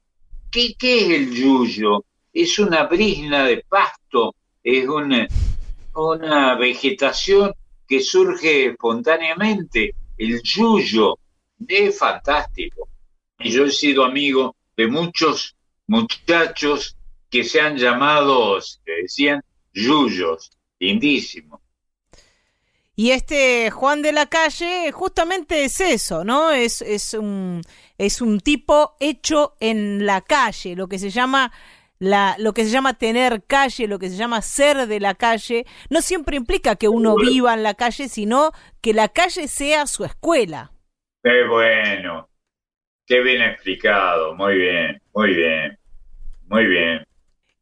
¿qué, 0.50 0.74
qué 0.74 1.06
es 1.06 1.10
el 1.12 1.32
yuyo? 1.34 2.04
Es 2.34 2.58
una 2.58 2.84
brisna 2.86 3.46
de 3.46 3.64
pasto, 3.70 4.36
es 4.64 4.88
una, 4.88 5.28
una 5.94 6.56
vegetación 6.56 7.54
que 7.88 8.02
surge 8.02 8.68
espontáneamente, 8.68 9.94
el 10.18 10.42
yuyo, 10.42 11.20
es 11.68 11.98
fantástico. 11.98 12.88
Y 13.40 13.52
yo 13.52 13.66
he 13.66 13.72
sido 13.72 14.04
amigo 14.04 14.56
de 14.76 14.88
muchos 14.88 15.56
muchachos 15.88 16.96
que 17.30 17.44
se 17.44 17.62
han 17.62 17.78
llamado, 17.78 18.60
se 18.62 18.80
decían, 19.02 19.44
yuyos, 19.74 20.52
lindísimo. 20.80 21.62
Y 22.96 23.12
este 23.12 23.72
Juan 23.72 24.02
de 24.02 24.12
la 24.12 24.26
Calle 24.26 24.92
justamente 24.92 25.64
es 25.64 25.80
eso, 25.80 26.26
¿no? 26.26 26.52
Es, 26.52 26.82
es, 26.82 27.14
un, 27.14 27.62
es 27.98 28.22
un 28.22 28.42
tipo 28.42 28.98
hecho 29.00 29.56
en 29.62 30.06
la 30.06 30.20
calle, 30.20 30.76
lo 30.76 30.90
que 30.90 31.00
se 31.00 31.10
llama 31.10 31.54
la, 32.00 32.36
lo 32.40 32.54
que 32.54 32.66
se 32.66 32.72
llama 32.72 32.98
tener 32.98 33.44
calle, 33.46 33.88
lo 33.88 34.00
que 34.00 34.10
se 34.10 34.18
llama 34.18 34.42
ser 34.42 34.88
de 34.88 35.00
la 35.00 35.16
calle, 35.16 35.66
no 35.90 36.02
siempre 36.02 36.38
implica 36.38 36.76
que 36.76 36.88
uno 36.88 37.16
viva 37.16 37.54
en 37.54 37.64
la 37.64 37.74
calle, 37.74 38.10
sino 38.10 38.52
que 38.82 38.94
la 38.94 39.10
calle 39.10 39.48
sea 39.48 39.86
su 39.86 40.06
escuela. 40.06 40.72
Qué 41.24 41.46
bueno, 41.46 42.30
qué 43.06 43.22
bien 43.22 43.42
explicado, 43.42 44.34
muy 44.36 44.58
bien, 44.58 45.02
muy 45.14 45.34
bien, 45.34 45.78
muy 46.48 46.66
bien. 46.66 47.06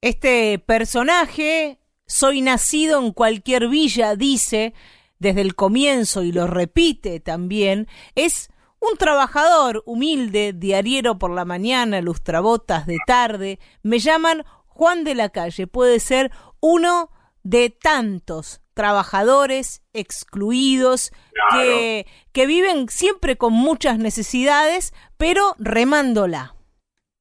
Este 0.02 0.60
personaje, 0.60 1.80
soy 2.06 2.42
nacido 2.42 3.00
en 3.02 3.12
cualquier 3.12 3.68
villa, 3.68 4.16
dice 4.16 4.74
desde 5.20 5.42
el 5.42 5.56
comienzo 5.56 6.22
y 6.22 6.32
lo 6.32 6.46
repite 6.46 7.20
también, 7.20 7.88
es 8.14 8.50
un 8.80 8.96
trabajador 8.98 9.82
humilde, 9.88 10.54
diariero 10.54 11.18
por 11.18 11.32
la 11.32 11.46
mañana, 11.46 12.02
lustrabotas 12.02 12.86
de 12.86 12.98
tarde. 13.08 13.60
Me 13.82 13.98
llaman 13.98 14.46
Juan 14.68 15.04
de 15.04 15.16
la 15.16 15.30
Calle. 15.30 15.66
Puede 15.66 16.00
ser 16.00 16.32
uno 16.60 17.10
de 17.42 17.72
tantos 17.72 18.62
trabajadores 18.76 19.82
excluidos 19.94 21.12
que, 21.52 22.06
que 22.32 22.46
viven 22.46 22.88
siempre 22.90 23.36
con 23.36 23.52
muchas 23.52 23.98
necesidades, 23.98 24.94
pero 25.18 25.56
remándola. 25.58 26.56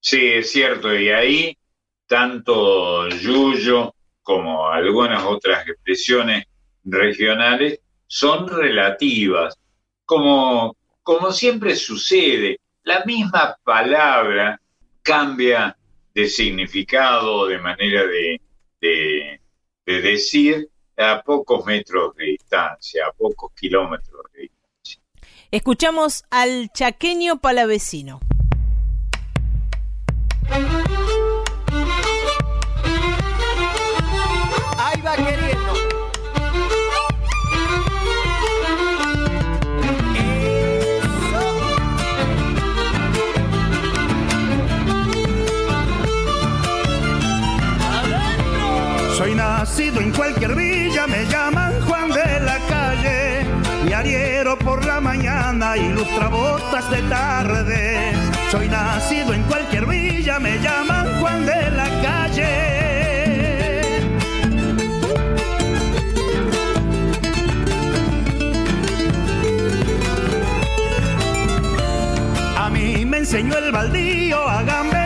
Sí, 0.00 0.26
es 0.26 0.52
cierto, 0.52 0.94
y 0.94 1.08
ahí 1.08 1.56
tanto 2.06 3.08
yuyo 3.08 3.94
como 4.22 4.68
algunas 4.68 5.24
otras 5.24 5.66
expresiones 5.68 6.44
regionales 6.84 7.80
son 8.06 8.48
relativas, 8.48 9.58
como, 10.04 10.76
como 11.02 11.32
siempre 11.32 11.76
sucede, 11.76 12.60
la 12.84 13.04
misma 13.04 13.56
palabra 13.64 14.60
cambia 15.02 15.76
de 16.14 16.28
significado, 16.28 17.46
de 17.46 17.58
manera 17.58 18.04
de, 18.06 18.40
de, 18.80 19.40
de 19.84 20.00
decir, 20.00 20.68
a 20.96 21.22
pocos 21.22 21.66
metros 21.66 22.14
de 22.16 22.24
distancia, 22.24 23.06
a 23.06 23.12
pocos 23.12 23.52
kilómetros 23.54 24.22
de 24.32 24.42
distancia. 24.42 25.02
Escuchamos 25.50 26.24
al 26.30 26.70
chaqueño 26.72 27.38
palavecino. 27.40 28.20
Nacido 49.66 50.00
en 50.00 50.12
cualquier 50.12 50.54
villa, 50.54 51.06
me 51.06 51.26
llaman 51.26 51.72
Juan 51.86 52.08
de 52.10 52.40
la 52.40 52.58
calle. 52.68 53.46
Y 53.88 53.92
ariero 53.92 54.56
por 54.58 54.84
la 54.84 55.00
mañana, 55.00 55.76
ilustra 55.76 56.28
botas 56.28 56.88
de 56.90 57.02
tarde. 57.02 58.12
Soy 58.50 58.68
nacido 58.68 59.34
en 59.34 59.42
cualquier 59.42 59.86
villa, 59.86 60.38
me 60.38 60.58
llaman 60.60 61.20
Juan 61.20 61.44
de 61.44 61.70
la 61.72 61.88
calle. 62.02 62.52
A 72.56 72.70
mí 72.70 73.04
me 73.04 73.18
enseñó 73.18 73.58
el 73.58 73.72
baldío 73.72 74.48
a 74.48 74.62
gambetear 74.62 75.05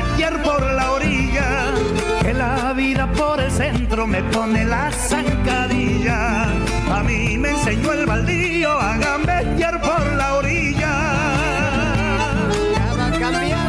centro 3.61 4.07
me 4.07 4.23
pone 4.35 4.65
la 4.65 4.91
zancadilla. 4.91 6.45
A 6.97 7.03
mí 7.03 7.37
me 7.37 7.51
enseñó 7.51 7.93
el 7.93 8.07
baldío 8.07 8.71
a 8.71 8.97
gambetear 8.97 9.81
por 9.83 10.03
la 10.15 10.35
orilla. 10.37 10.93
Ya 12.75 12.87
va 12.99 13.07
a 13.07 13.19
cambiar, 13.19 13.69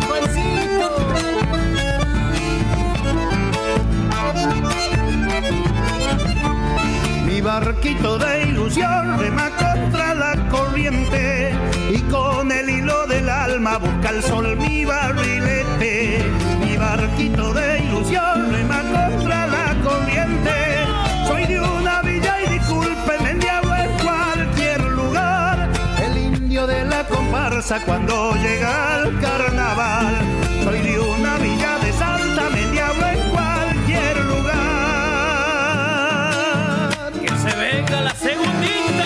Mi 7.25 7.41
barquito 7.41 8.17
de 8.17 8.43
ilusión 8.43 9.19
rema 9.19 9.49
contra 9.63 10.13
la 10.13 10.33
corriente 10.49 11.51
y 11.89 11.99
con 12.13 12.51
el 12.51 12.69
hilo 12.69 13.07
del 13.07 13.27
alma 13.27 13.77
busca 13.77 14.09
el 14.11 14.23
sol 14.23 14.55
mi 14.55 14.85
barrilete. 14.85 16.23
Mi 16.63 16.77
barquito 16.77 17.53
de 17.53 17.79
ilusión 17.79 18.60
comparsa 27.31 27.79
cuando 27.85 28.33
llega 28.35 28.95
al 28.95 29.19
carnaval. 29.21 30.15
Soy 30.65 30.79
de 30.81 30.99
una 30.99 31.37
villa 31.37 31.77
de 31.79 31.93
Santa, 31.93 32.49
me 32.49 32.65
diablo 32.71 33.07
en 33.07 33.29
cualquier 33.29 34.25
lugar. 34.25 34.51
Que 37.13 37.29
se 37.29 37.55
venga 37.55 38.01
la 38.01 38.13
segundita 38.15 39.05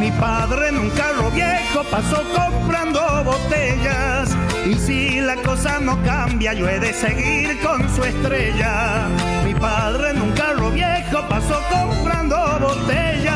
Mi 0.00 0.10
padre 0.12 0.68
en 0.68 0.78
un 0.78 0.90
carro 0.90 1.30
viejo 1.30 1.82
pasó 1.90 2.22
comprando 2.34 3.24
botellas. 3.24 4.15
Y 4.66 4.74
si 4.74 5.20
la 5.20 5.36
cosa 5.36 5.78
no 5.78 5.96
cambia, 6.02 6.52
yo 6.52 6.68
he 6.68 6.80
de 6.80 6.92
seguir 6.92 7.56
con 7.60 7.88
su 7.94 8.02
estrella. 8.02 9.06
Mi 9.44 9.54
padre 9.54 10.10
en 10.10 10.20
un 10.20 10.32
carro 10.32 10.72
viejo 10.72 11.24
pasó 11.28 11.62
comprando 11.70 12.36
botellas. 12.58 13.32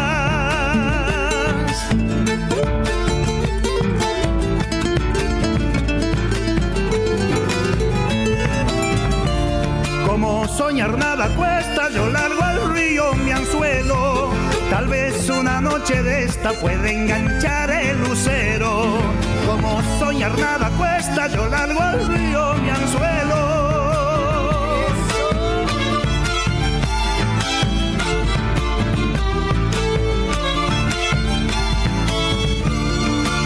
Como 10.04 10.48
soñar 10.48 10.98
nada 10.98 11.28
cuesta, 11.36 11.90
yo 11.94 12.08
largo 12.08 12.42
al 12.42 12.74
río 12.74 13.14
mi 13.14 13.30
anzuelo. 13.30 14.30
Tal 14.68 14.88
vez 14.88 15.28
una 15.28 15.60
noche 15.60 16.02
de 16.02 16.24
esta 16.24 16.50
puede 16.54 16.90
enganchar 16.90 17.70
el 17.70 18.00
lucero. 18.00 18.98
Como 19.50 19.82
soñar 19.98 20.38
nada 20.38 20.70
cuesta, 20.78 21.26
yo 21.26 21.44
largo 21.48 21.80
al 21.82 22.06
río 22.06 22.54
mi 22.62 22.70
anzuelo. 22.70 23.40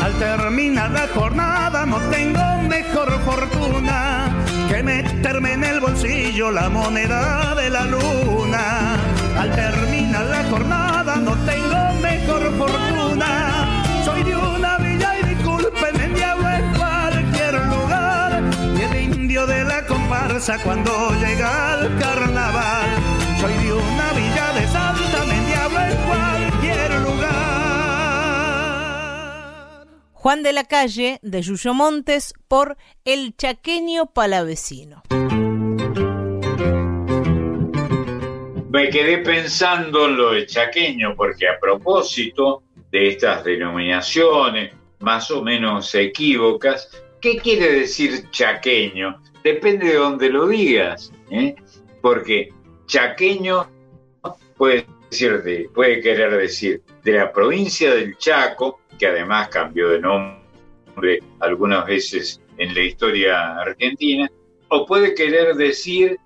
Al 0.02 0.12
terminar 0.18 0.90
la 0.90 1.08
jornada 1.08 1.86
no 1.86 1.98
tengo 2.10 2.62
mejor 2.68 3.10
fortuna 3.24 4.28
que 4.68 4.82
meterme 4.82 5.54
en 5.54 5.64
el 5.64 5.80
bolsillo 5.80 6.50
la 6.50 6.68
moneda 6.68 7.54
de 7.54 7.70
la 7.70 7.84
luna. 7.86 8.96
Al 9.38 9.50
terminar 9.54 10.26
la 10.26 10.44
jornada 10.50 11.16
no 11.16 11.34
tengo 11.46 11.80
mejor 12.02 12.42
fortuna. 12.58 13.82
Soy 14.04 14.22
de 14.22 14.36
una 14.36 14.76
cuando 20.62 21.10
llega 21.12 21.72
al 21.72 21.98
carnaval. 21.98 22.86
Soy 23.40 23.54
de 23.54 23.72
una 23.72 24.12
villa 24.12 24.52
de 24.52 24.66
Salta, 24.68 25.24
me 25.24 25.40
diablo 25.46 25.80
en 25.80 25.96
cualquier 26.06 27.00
lugar. 27.00 27.94
Juan 30.12 30.42
de 30.42 30.52
la 30.52 30.64
Calle, 30.64 31.18
de 31.22 31.40
Yuyo 31.40 31.72
Montes, 31.72 32.34
por 32.46 32.76
El 33.06 33.34
Chaqueño 33.36 34.12
Palavecino. 34.12 35.02
Me 38.68 38.90
quedé 38.90 39.18
pensando 39.18 40.04
en 40.06 40.16
lo 40.18 40.32
de 40.32 40.44
chaqueño, 40.44 41.14
porque 41.16 41.48
a 41.48 41.58
propósito 41.58 42.64
de 42.90 43.08
estas 43.08 43.44
denominaciones 43.44 44.74
más 45.00 45.30
o 45.30 45.42
menos 45.42 45.94
equívocas, 45.94 46.90
¿qué 47.22 47.38
quiere 47.38 47.72
decir 47.72 48.28
chaqueño? 48.30 49.22
Depende 49.44 49.88
de 49.88 49.94
donde 49.96 50.30
lo 50.30 50.48
digas, 50.48 51.12
¿eh? 51.30 51.54
porque 52.00 52.48
chaqueño 52.86 53.68
puede, 54.56 54.86
decir 55.10 55.42
de- 55.42 55.68
puede 55.74 56.00
querer 56.00 56.34
decir 56.36 56.82
de 57.02 57.12
la 57.12 57.30
provincia 57.30 57.94
del 57.94 58.16
Chaco, 58.16 58.80
que 58.98 59.06
además 59.06 59.48
cambió 59.50 59.90
de 59.90 60.00
nombre 60.00 61.20
algunas 61.40 61.84
veces 61.86 62.40
en 62.56 62.72
la 62.74 62.80
historia 62.80 63.56
argentina, 63.58 64.30
o 64.68 64.86
puede 64.86 65.14
querer 65.14 65.54
decir 65.56 66.16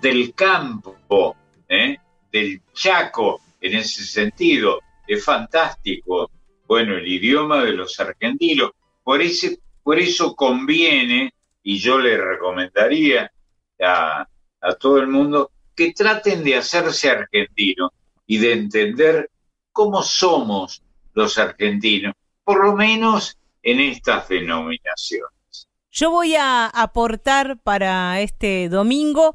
del 0.00 0.32
campo, 0.34 1.36
¿eh? 1.68 1.96
del 2.30 2.60
Chaco, 2.74 3.40
en 3.60 3.74
ese 3.74 4.04
sentido. 4.04 4.78
Es 5.06 5.24
fantástico, 5.24 6.30
bueno, 6.68 6.96
el 6.96 7.08
idioma 7.08 7.64
de 7.64 7.72
los 7.72 7.98
argentinos. 7.98 8.70
Por, 9.02 9.20
ese, 9.20 9.58
por 9.82 9.98
eso 9.98 10.36
conviene, 10.36 11.32
y 11.68 11.78
yo 11.80 11.98
le 11.98 12.16
recomendaría 12.16 13.30
a, 13.78 14.26
a 14.62 14.74
todo 14.76 15.00
el 15.00 15.06
mundo, 15.06 15.50
que 15.76 15.92
traten 15.92 16.42
de 16.42 16.56
hacerse 16.56 17.10
argentinos 17.10 17.90
y 18.26 18.38
de 18.38 18.54
entender 18.54 19.30
cómo 19.70 20.02
somos 20.02 20.82
los 21.12 21.36
argentinos, 21.36 22.14
por 22.42 22.64
lo 22.64 22.74
menos 22.74 23.36
en 23.62 23.80
estas 23.80 24.30
denominaciones. 24.30 25.68
Yo 25.90 26.10
voy 26.10 26.36
a 26.36 26.68
aportar 26.68 27.58
para 27.62 28.22
este 28.22 28.70
domingo 28.70 29.34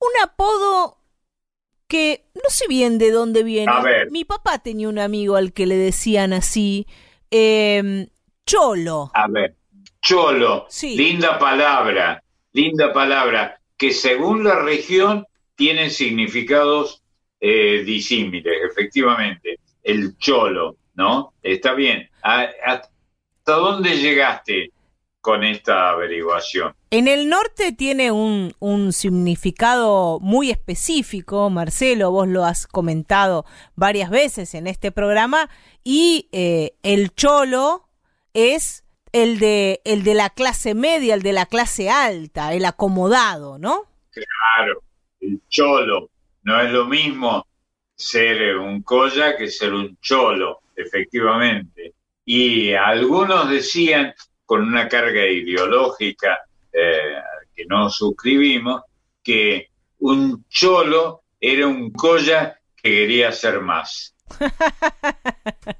un 0.00 0.22
apodo 0.24 0.96
que 1.88 2.30
no 2.34 2.48
sé 2.48 2.68
bien 2.68 2.96
de 2.96 3.10
dónde 3.10 3.42
viene. 3.42 3.70
A 3.70 3.82
ver. 3.82 4.10
Mi 4.10 4.24
papá 4.24 4.60
tenía 4.60 4.88
un 4.88 4.98
amigo 4.98 5.36
al 5.36 5.52
que 5.52 5.66
le 5.66 5.76
decían 5.76 6.32
así, 6.32 6.86
eh, 7.30 8.08
Cholo. 8.46 9.10
A 9.12 9.28
ver, 9.28 9.56
cholo, 10.06 10.66
Sí. 10.68 10.96
linda 10.96 11.36
palabra, 11.38 12.22
linda 12.52 12.92
palabra, 12.92 13.60
que 13.76 13.90
según 13.90 14.44
la 14.44 14.60
región 14.60 15.26
tienen 15.56 15.90
significados 15.90 17.02
eh, 17.40 17.82
disímiles, 17.84 18.54
efectivamente. 18.70 19.58
El 19.82 20.16
cholo, 20.16 20.76
¿no? 20.94 21.34
Está 21.42 21.74
bien. 21.74 22.08
¿A- 22.22 22.48
¿Hasta 22.64 23.52
dónde 23.52 23.98
llegaste 23.98 24.70
con 25.20 25.42
esta 25.44 25.90
averiguación? 25.90 26.72
En 26.90 27.08
el 27.08 27.28
norte 27.28 27.72
tiene 27.72 28.10
un, 28.12 28.54
un 28.60 28.92
significado 28.92 30.18
muy 30.20 30.50
específico, 30.50 31.50
Marcelo, 31.50 32.10
vos 32.12 32.28
lo 32.28 32.44
has 32.44 32.66
comentado 32.66 33.44
varias 33.74 34.08
veces 34.10 34.54
en 34.54 34.66
este 34.68 34.92
programa, 34.92 35.50
y 35.84 36.28
eh, 36.32 36.74
el 36.82 37.12
cholo 37.14 37.88
es 38.34 38.84
el 39.12 39.38
de, 39.38 39.80
el 39.84 40.02
de 40.04 40.14
la 40.14 40.30
clase 40.30 40.74
media, 40.74 41.14
el 41.14 41.22
de 41.22 41.32
la 41.32 41.46
clase 41.46 41.90
alta, 41.90 42.52
el 42.52 42.64
acomodado, 42.64 43.58
¿no? 43.58 43.84
Claro, 44.10 44.82
el 45.20 45.40
cholo. 45.48 46.10
No 46.42 46.60
es 46.60 46.70
lo 46.70 46.86
mismo 46.86 47.46
ser 47.94 48.56
un 48.58 48.82
colla 48.82 49.36
que 49.36 49.48
ser 49.48 49.72
un 49.72 49.98
cholo, 50.00 50.60
efectivamente. 50.76 51.94
Y 52.24 52.72
algunos 52.74 53.48
decían, 53.50 54.14
con 54.44 54.62
una 54.62 54.88
carga 54.88 55.26
ideológica 55.26 56.38
eh, 56.72 57.16
que 57.54 57.64
no 57.66 57.90
suscribimos, 57.90 58.82
que 59.22 59.68
un 59.98 60.44
cholo 60.48 61.22
era 61.40 61.66
un 61.66 61.90
colla 61.90 62.58
que 62.76 62.90
quería 62.90 63.32
ser 63.32 63.60
más. 63.60 64.14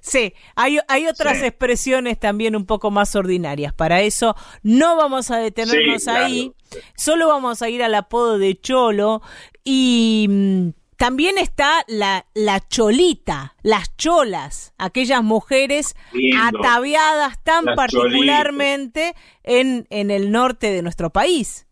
Sí, 0.00 0.34
hay, 0.54 0.78
hay 0.88 1.06
otras 1.06 1.38
Sí. 1.38 1.46
expresiones 1.46 2.18
también 2.20 2.54
un 2.56 2.66
poco 2.66 2.90
más 2.90 3.14
ordinarias. 3.16 3.72
Para 3.72 4.02
eso 4.02 4.36
no 4.62 4.96
vamos 4.96 5.30
a 5.30 5.38
detenernos 5.38 6.02
Sí, 6.02 6.04
claro. 6.04 6.24
ahí, 6.26 6.52
solo 6.96 7.28
vamos 7.28 7.62
a 7.62 7.68
ir 7.70 7.82
al 7.82 7.94
apodo 7.94 8.38
de 8.38 8.60
Cholo 8.60 9.22
y 9.64 10.26
mm, 10.28 10.68
también 10.96 11.38
está 11.38 11.84
la, 11.88 12.26
la 12.34 12.60
cholita, 12.68 13.56
las 13.62 13.96
cholas, 13.96 14.74
aquellas 14.78 15.22
mujeres 15.24 15.94
Lindo. 16.12 16.58
ataviadas 16.60 17.42
tan 17.42 17.64
Las 17.64 17.76
particularmente 17.76 19.14
en, 19.42 19.86
en 19.90 20.10
el 20.10 20.30
norte 20.30 20.70
de 20.70 20.82
nuestro 20.82 21.10
país, 21.10 21.66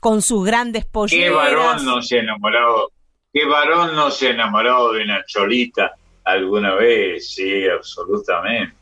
con 0.00 0.20
sus 0.22 0.44
grandes 0.44 0.84
¿Qué 0.84 0.90
polleras. 0.90 1.34
varón 1.34 1.84
no 1.86 2.02
se 2.02 2.18
ha 2.18 2.20
enamorado? 2.20 2.90
¿Qué 3.34 3.44
varón 3.46 3.96
no 3.96 4.12
se 4.12 4.28
ha 4.28 4.30
enamorado 4.30 4.92
de 4.92 5.02
una 5.02 5.24
cholita 5.26 5.96
alguna 6.22 6.76
vez? 6.76 7.34
Sí, 7.34 7.66
absolutamente. 7.66 8.76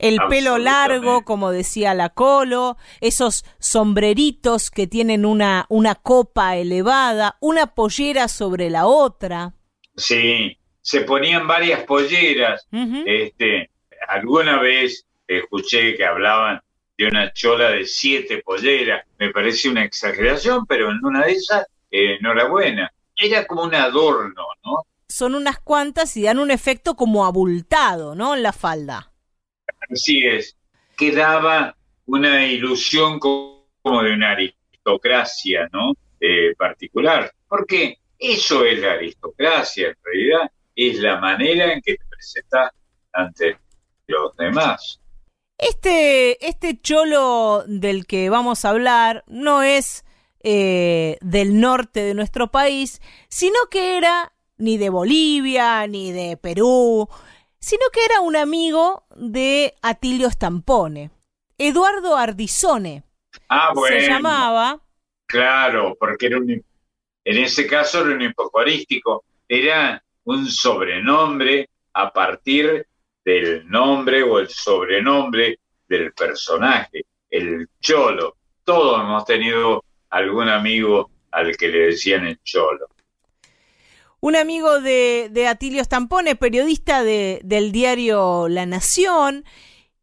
El 0.00 0.18
pelo 0.28 0.58
largo, 0.58 1.24
como 1.24 1.52
decía 1.52 1.94
la 1.94 2.08
Colo, 2.08 2.76
esos 3.00 3.44
sombreritos 3.60 4.72
que 4.72 4.88
tienen 4.88 5.24
una, 5.24 5.66
una 5.68 5.94
copa 5.94 6.56
elevada, 6.56 7.36
una 7.40 7.68
pollera 7.68 8.26
sobre 8.26 8.68
la 8.68 8.86
otra. 8.86 9.54
Sí, 9.96 10.58
se 10.82 11.02
ponían 11.02 11.46
varias 11.46 11.84
polleras. 11.84 12.66
Este, 13.06 13.70
alguna 14.08 14.58
vez 14.58 15.06
escuché 15.28 15.94
que 15.94 16.04
hablaban 16.04 16.60
de 16.98 17.06
una 17.06 17.32
chola 17.32 17.70
de 17.70 17.86
siete 17.86 18.42
polleras. 18.44 19.06
Me 19.20 19.30
parece 19.30 19.68
una 19.68 19.84
exageración, 19.84 20.66
pero 20.66 20.90
en 20.90 20.98
una 21.04 21.26
de 21.26 21.32
esas, 21.32 21.68
eh, 21.92 22.16
enhorabuena. 22.18 22.92
Era 23.16 23.46
como 23.46 23.62
un 23.64 23.74
adorno, 23.74 24.42
¿no? 24.64 24.86
Son 25.08 25.34
unas 25.34 25.60
cuantas 25.60 26.16
y 26.16 26.22
dan 26.24 26.38
un 26.38 26.50
efecto 26.50 26.94
como 26.96 27.24
abultado, 27.24 28.14
¿no? 28.14 28.34
En 28.34 28.42
la 28.42 28.52
falda. 28.52 29.12
Así 29.90 30.26
es. 30.26 30.56
Que 30.96 31.12
daba 31.12 31.76
una 32.06 32.46
ilusión 32.46 33.18
co- 33.18 33.68
como 33.82 34.02
de 34.02 34.12
una 34.12 34.30
aristocracia, 34.32 35.68
¿no? 35.72 35.92
Eh, 36.20 36.54
particular. 36.56 37.30
Porque 37.48 37.98
eso 38.18 38.64
es 38.64 38.78
la 38.80 38.92
aristocracia, 38.92 39.88
en 39.88 39.96
realidad. 40.02 40.50
Es 40.74 40.98
la 40.98 41.20
manera 41.20 41.72
en 41.72 41.80
que 41.82 41.94
te 41.96 42.04
presentas 42.06 42.72
ante 43.12 43.58
los 44.08 44.36
demás. 44.36 45.00
Este, 45.58 46.44
este 46.46 46.80
cholo 46.80 47.62
del 47.68 48.06
que 48.06 48.28
vamos 48.28 48.64
a 48.64 48.70
hablar 48.70 49.22
no 49.28 49.62
es 49.62 50.04
eh, 50.46 51.16
del 51.22 51.58
norte 51.58 52.00
de 52.00 52.12
nuestro 52.12 52.50
país, 52.50 53.00
sino 53.30 53.56
que 53.70 53.96
era 53.96 54.34
ni 54.58 54.76
de 54.76 54.90
Bolivia, 54.90 55.86
ni 55.86 56.12
de 56.12 56.36
Perú, 56.36 57.08
sino 57.58 57.82
que 57.90 58.04
era 58.04 58.20
un 58.20 58.36
amigo 58.36 59.06
de 59.16 59.74
Atilio 59.80 60.30
Stampone, 60.30 61.10
Eduardo 61.56 62.14
Ardizone. 62.14 63.04
Ah, 63.48 63.72
bueno. 63.74 63.98
Se 63.98 64.06
llamaba. 64.06 64.80
Claro, 65.26 65.96
porque 65.98 66.26
era 66.26 66.36
un, 66.36 66.50
en 66.50 66.62
ese 67.24 67.66
caso 67.66 68.02
era 68.02 68.14
un 68.14 68.20
hipocorístico, 68.20 69.24
era 69.48 70.04
un 70.24 70.46
sobrenombre 70.46 71.70
a 71.94 72.12
partir 72.12 72.86
del 73.24 73.66
nombre 73.66 74.22
o 74.22 74.40
el 74.40 74.50
sobrenombre 74.50 75.58
del 75.88 76.12
personaje, 76.12 77.06
el 77.30 77.66
cholo. 77.80 78.36
Todos 78.62 79.00
hemos 79.00 79.24
tenido 79.24 79.82
algún 80.16 80.48
amigo 80.48 81.10
al 81.30 81.56
que 81.56 81.68
le 81.68 81.78
decían 81.86 82.26
el 82.26 82.38
cholo. 82.42 82.86
un 84.20 84.36
amigo 84.36 84.80
de, 84.80 85.28
de 85.30 85.46
Atilio 85.48 85.84
Stampone, 85.84 86.34
periodista 86.34 87.02
de- 87.04 87.40
del 87.44 87.72
diario 87.72 88.48
La 88.48 88.64
Nación, 88.64 89.44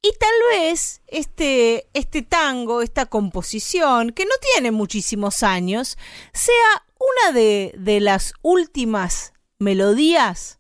y 0.04 0.12
tal 0.20 0.38
vez 0.52 1.02
este, 1.08 1.88
este 1.94 2.22
tango, 2.22 2.84
esta 2.84 3.08
composición, 3.08 4.12
que 4.12 4.26
no 4.26 4.36
tiene 4.54 4.70
muchísimos 4.72 5.42
años, 5.42 5.98
sea 6.34 6.86
una 7.00 7.32
de, 7.34 7.74
de 7.78 8.00
las 8.00 8.34
últimas 8.44 9.34
melodías 9.58 10.60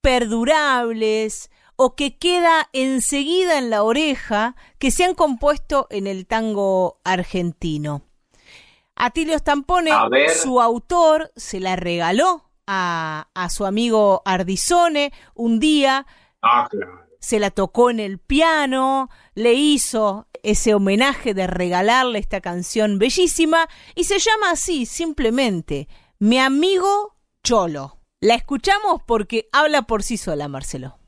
perdurables 0.00 1.50
o 1.76 1.96
que 1.96 2.18
queda 2.18 2.68
enseguida 2.72 3.58
en 3.58 3.70
la 3.70 3.82
oreja 3.82 4.54
que 4.78 4.90
se 4.92 5.04
han 5.04 5.14
compuesto 5.14 5.88
en 5.90 6.06
el 6.06 6.26
tango 6.26 7.00
argentino. 7.04 8.02
Atilio 9.02 9.38
Stampone, 9.38 9.90
su 10.42 10.60
autor, 10.60 11.32
se 11.36 11.58
la 11.60 11.76
regaló 11.76 12.50
a, 12.66 13.28
a 13.34 13.48
su 13.50 13.64
amigo 13.66 14.22
Ardizone 14.24 15.12
un 15.34 15.58
día, 15.58 16.06
Ah, 16.42 16.68
claro. 16.70 17.06
se 17.18 17.38
la 17.38 17.50
tocó 17.50 17.90
en 17.90 17.98
el 18.00 18.18
piano, 18.18 19.08
le 19.34 19.54
hizo 19.54 20.26
ese 20.42 20.74
homenaje 20.74 21.34
de 21.34 21.46
regalarle 21.46 22.18
esta 22.18 22.40
canción 22.40 22.98
bellísima 22.98 23.68
y 23.94 24.04
se 24.04 24.18
llama 24.18 24.50
así, 24.52 24.86
simplemente, 24.86 25.88
Mi 26.18 26.38
amigo 26.38 27.16
Cholo. 27.42 27.96
La 28.20 28.34
escuchamos 28.34 29.02
porque 29.06 29.48
habla 29.52 29.82
por 29.82 30.02
sí 30.02 30.18
sola, 30.18 30.46
Marcelo. 30.48 30.98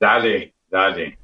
Dale, 0.00 0.54
dale. 0.70 1.18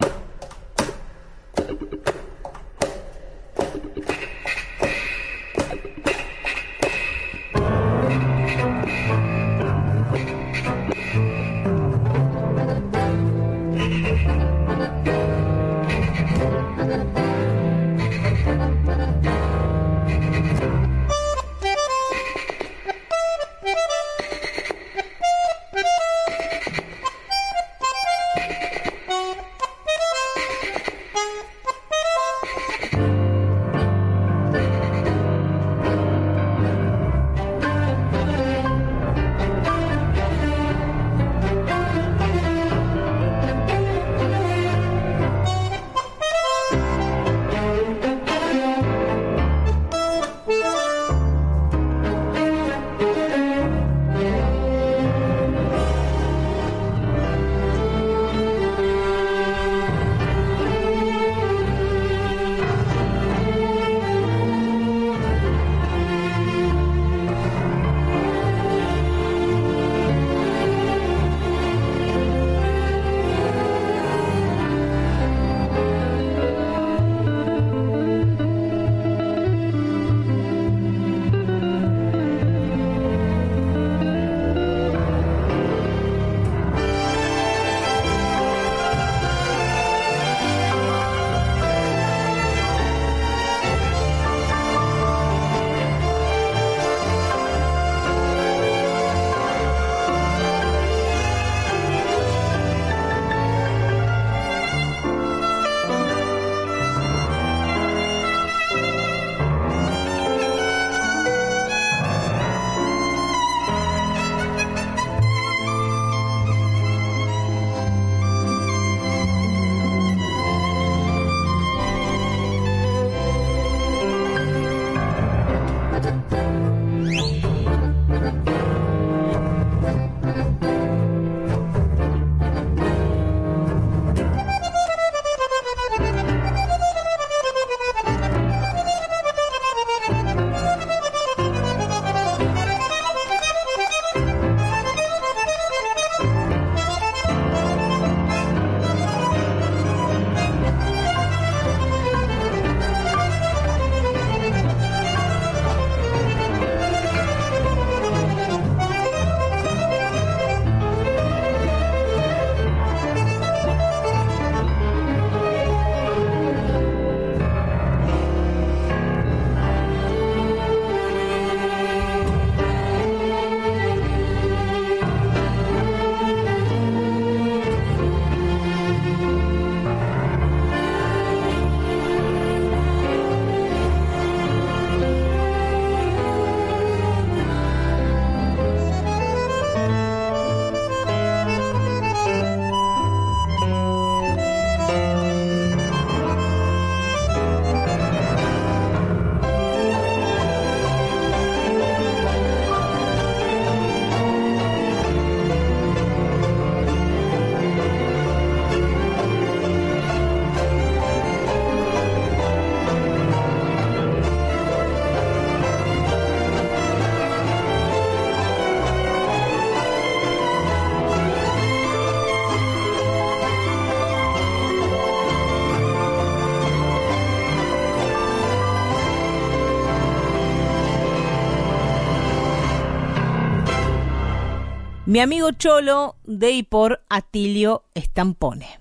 Mi 235.14 235.20
amigo 235.20 235.52
Cholo 235.52 236.16
de 236.24 236.50
y 236.50 236.64
por 236.64 237.00
Atilio 237.08 237.84
Estampone. 237.94 238.80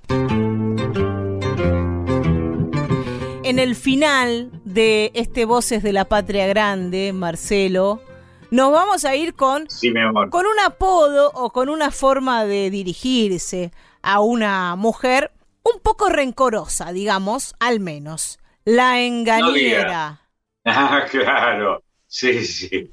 En 3.44 3.60
el 3.60 3.76
final 3.76 4.50
de 4.66 5.12
este 5.14 5.46
Voces 5.46 5.84
de 5.84 5.94
la 5.94 6.06
Patria 6.06 6.48
Grande, 6.48 7.14
Marcelo, 7.14 8.02
nos 8.50 8.72
vamos 8.72 9.06
a 9.06 9.16
ir 9.16 9.36
con, 9.36 9.70
Sí, 9.70 9.92
mi 9.92 10.02
amor. 10.02 10.32
con 10.32 10.48
un 10.48 10.60
apodo 10.66 11.30
o 11.36 11.52
con 11.52 11.70
una 11.70 11.92
forma 11.92 12.46
de 12.46 12.72
dirigirse 12.72 13.72
a 14.02 14.20
una 14.20 14.76
mujer 14.76 15.30
un 15.62 15.82
poco 15.84 16.10
rencorosa, 16.10 16.92
digamos, 16.94 17.54
al 17.60 17.80
menos. 17.80 18.40
La 18.66 19.02
engañera. 19.02 20.20
Ah, 20.66 21.06
claro. 21.12 21.84
Sí, 22.08 22.44
sí, 22.44 22.90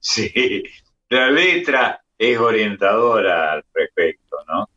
sí. 0.00 0.62
La 1.10 1.30
letra 1.30 2.00
es 2.18 2.38
orientadora 2.38 3.52
al 3.52 3.64
respecto, 3.72 4.36
¿no? 4.48 4.68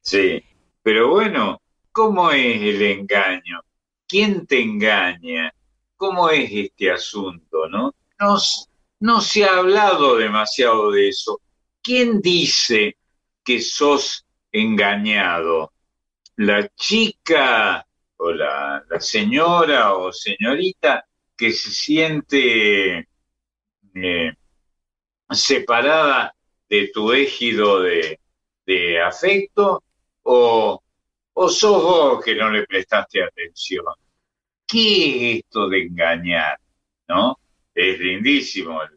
Sí. 0.00 0.44
Pero 0.82 1.08
bueno, 1.08 1.60
¿cómo 1.92 2.30
es 2.30 2.60
el 2.60 2.82
engaño? 2.82 3.60
¿Quién 4.06 4.46
te 4.46 4.60
engaña? 4.60 5.52
¿Cómo 5.96 6.30
es 6.30 6.50
este 6.52 6.90
asunto, 6.90 7.68
no? 7.68 7.94
No, 9.00 9.20
se 9.20 9.44
ha 9.44 9.56
hablado 9.56 10.16
demasiado 10.16 10.90
de 10.90 11.08
eso. 11.08 11.40
¿Quién 11.82 12.20
dice 12.20 12.96
que 13.42 13.60
sos 13.60 14.26
engañado? 14.52 15.72
¿La 16.36 16.68
chica 16.68 17.86
o 18.16 18.30
la, 18.32 18.84
la 18.88 19.00
señora 19.00 19.94
o 19.94 20.12
señorita 20.12 21.06
que 21.36 21.52
se 21.52 21.70
siente 21.70 23.08
eh, 23.94 24.32
separada 25.30 26.34
de 26.70 26.90
tu 26.94 27.12
égido 27.12 27.82
de, 27.82 28.18
afecto 29.04 29.82
o, 30.22 30.80
o 31.32 31.48
sos 31.48 31.82
vos 31.82 32.24
que 32.24 32.36
no 32.36 32.50
le 32.50 32.64
prestaste 32.66 33.22
atención? 33.22 33.84
¿Qué 34.66 35.32
es 35.32 35.44
esto 35.44 35.68
de 35.68 35.82
engañar? 35.82 36.58
¿No? 37.08 37.36
Es 37.74 37.98
lindísimo 37.98 38.80
el, 38.82 38.90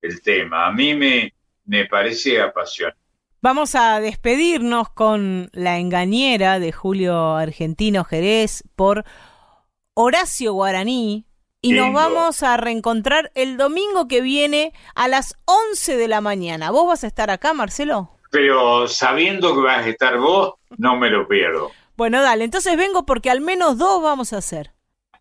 el 0.00 0.22
tema. 0.22 0.66
A 0.66 0.72
mí 0.72 0.94
me, 0.94 1.34
me 1.66 1.84
parece 1.84 2.40
apasionante. 2.40 2.98
Vamos 3.42 3.74
a 3.74 4.00
despedirnos 4.00 4.90
con 4.90 5.50
La 5.52 5.78
engañera 5.78 6.58
de 6.58 6.72
Julio 6.72 7.36
Argentino 7.36 8.04
Jerez 8.04 8.64
por 8.76 9.04
Horacio 9.94 10.52
Guaraní 10.52 11.26
y 11.62 11.72
nos 11.72 11.92
vamos 11.92 12.42
a 12.42 12.56
reencontrar 12.56 13.30
el 13.34 13.56
domingo 13.56 14.08
que 14.08 14.20
viene 14.20 14.72
a 14.94 15.08
las 15.08 15.36
11 15.44 15.96
de 15.96 16.08
la 16.08 16.20
mañana. 16.20 16.70
¿Vos 16.70 16.86
vas 16.86 17.04
a 17.04 17.06
estar 17.06 17.30
acá, 17.30 17.52
Marcelo? 17.52 18.10
Pero 18.30 18.88
sabiendo 18.88 19.54
que 19.54 19.60
vas 19.60 19.84
a 19.84 19.88
estar 19.88 20.18
vos, 20.18 20.54
no 20.78 20.96
me 20.96 21.10
lo 21.10 21.28
pierdo. 21.28 21.70
Bueno, 21.96 22.22
dale, 22.22 22.44
entonces 22.44 22.76
vengo 22.76 23.04
porque 23.04 23.30
al 23.30 23.40
menos 23.40 23.76
dos 23.76 24.02
vamos 24.02 24.32
a 24.32 24.38
hacer. 24.38 24.72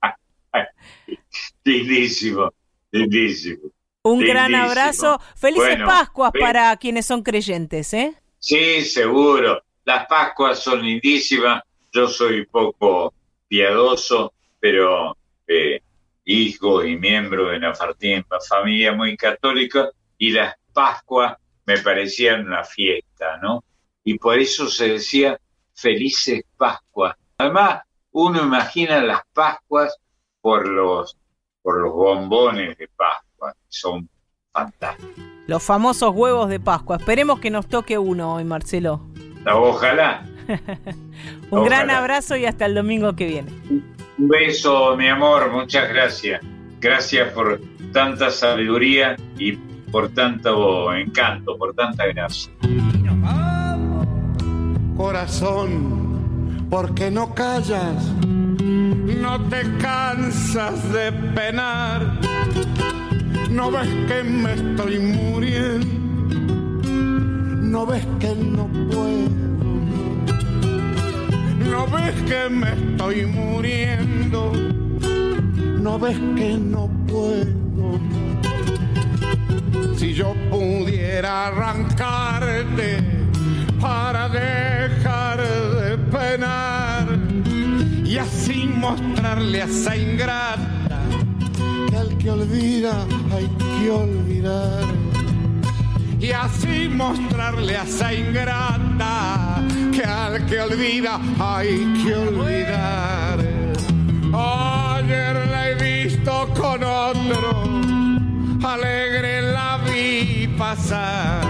Lindísimo, 1.64 2.54
lindísimo. 2.92 3.72
Un 4.04 4.22
gran 4.22 4.56
abrazo. 4.56 5.20
Felices 5.36 5.68
Bueno, 5.68 5.86
Pascuas 5.86 6.32
para 6.40 6.76
quienes 6.78 7.06
son 7.06 7.22
creyentes, 7.22 7.94
¿eh? 7.94 8.14
Sí, 8.40 8.82
seguro. 8.84 9.62
Las 9.84 10.08
Pascuas 10.08 10.60
son 10.60 10.82
lindísimas. 10.82 11.64
Yo 11.92 12.08
soy 12.08 12.46
poco 12.46 13.14
piadoso, 13.48 14.34
pero 14.60 15.18
eh, 15.48 15.82
hijo 16.32 16.84
y 16.84 16.98
miembro 16.98 17.50
de 17.50 17.58
una 17.58 17.74
farti- 17.74 18.24
familia 18.48 18.94
muy 18.94 19.18
católica 19.18 19.90
y 20.18 20.32
las 20.32 20.56
Pascuas 20.74 21.38
me 21.66 21.78
parecían 21.80 22.46
una 22.48 22.64
fiesta, 22.64 23.38
¿no? 23.42 23.64
Y 24.04 24.18
por 24.18 24.38
eso 24.38 24.68
se 24.68 24.90
decía 24.94 25.40
felices 25.74 26.44
Pascuas. 26.58 27.16
Además, 27.38 27.82
uno 28.12 28.44
imagina 28.44 29.02
las 29.02 29.22
Pascuas 29.34 29.98
por 30.42 30.68
los, 30.68 31.18
por 31.62 31.82
los 31.82 31.94
bombones 31.94 32.78
de 32.78 32.88
Pascua, 32.96 33.54
que 33.54 33.66
son 33.70 34.08
fantásticos. 34.52 35.24
Los 35.48 35.64
famosos 35.64 36.14
huevos 36.16 36.48
de 36.50 36.60
Pascua. 36.60 36.98
Esperemos 36.98 37.40
que 37.40 37.50
nos 37.50 37.68
toque 37.68 37.98
uno 37.98 38.36
hoy, 38.36 38.44
Marcelo. 38.44 39.02
Ojalá. 39.52 40.28
Un 41.52 41.66
gran 41.66 41.90
abrazo 41.90 42.36
y 42.36 42.46
hasta 42.46 42.66
el 42.68 42.76
domingo 42.76 43.16
que 43.16 43.26
viene. 43.26 43.52
Un 44.20 44.28
beso, 44.28 44.98
mi 44.98 45.08
amor, 45.08 45.50
muchas 45.50 45.88
gracias. 45.88 46.42
Gracias 46.82 47.32
por 47.32 47.62
tanta 47.94 48.30
sabiduría 48.30 49.16
y 49.38 49.54
por 49.92 50.10
tanto 50.10 50.94
encanto, 50.94 51.58
por 51.58 51.74
tanta 51.74 52.06
gracia. 52.08 52.52
Corazón, 54.98 56.68
¿por 56.70 56.94
qué 56.94 57.10
no 57.10 57.34
callas? 57.34 58.04
No 58.28 59.42
te 59.48 59.62
cansas 59.78 60.92
de 60.92 61.14
penar. 61.34 62.20
No 63.50 63.72
ves 63.72 63.88
que 64.06 64.22
me 64.24 64.54
estoy 64.54 65.00
muriendo. 65.00 65.88
No 67.62 67.86
ves 67.86 68.06
que 68.20 68.36
no 68.36 68.68
puedo. 68.92 69.69
No 71.60 71.88
ves 71.88 72.14
que 72.28 72.50
me 72.50 72.74
estoy 72.74 73.26
muriendo. 73.26 74.52
No 75.82 76.00
ves 76.00 76.18
que 76.36 76.58
no 76.58 76.90
puedo. 77.08 78.00
Si 79.98 80.14
yo 80.14 80.34
pudiera 80.50 81.48
arrancarte 81.48 83.00
para 83.80 84.30
dejar 84.30 85.40
de 85.42 85.98
penar 85.98 87.08
y 88.06 88.18
así 88.18 88.66
mostrarle 88.66 89.62
a 89.62 89.66
esa 89.66 89.96
ingrata 89.96 91.02
que 91.90 91.98
al 91.98 92.18
que 92.18 92.32
olvida 92.32 93.06
hay 93.32 93.48
que 93.48 93.92
olvidar. 93.92 95.19
Y 96.20 96.32
así 96.32 96.90
mostrarle 96.90 97.78
a 97.78 97.84
esa 97.84 98.14
ingrata 98.14 99.64
que 99.94 100.04
al 100.04 100.46
que 100.46 100.60
olvida 100.60 101.20
hay 101.40 101.94
que 102.04 102.14
olvidar. 102.14 103.40
Ayer 104.34 105.48
la 105.48 105.70
he 105.70 105.76
visto 105.76 106.50
con 106.54 106.84
otro, 106.84 107.64
alegre 108.68 109.42
la 109.54 109.80
vi 109.86 110.54
pasar. 110.58 111.42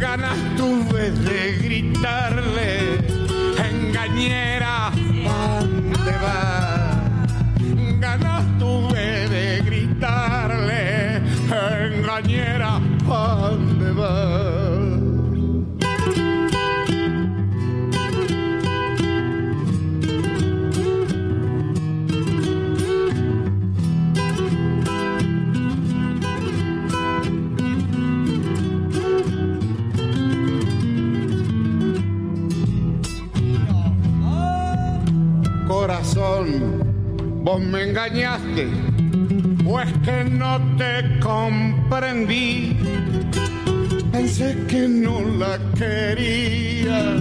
Ganas 0.00 0.38
tuve 0.56 1.10
de 1.10 1.58
gritarle, 1.62 2.98
engañera, 3.70 4.90
¿dónde 4.94 6.12
vas? 6.22 8.00
Ganas 8.00 8.58
tuve 8.58 9.28
de 9.28 9.62
gritarle, 9.62 11.20
engañera, 11.86 12.80
¿dónde 13.06 13.92
vas? 13.92 14.62
Corazón, 35.68 36.46
vos 37.42 37.60
me 37.60 37.82
engañaste, 37.84 38.68
o 39.66 39.80
es 39.80 39.92
que 40.04 40.24
no 40.24 40.60
te 40.76 41.18
comprendí. 41.20 42.76
Pensé 44.10 44.56
que 44.68 44.88
no 44.88 45.20
la 45.20 45.58
quería 45.76 47.16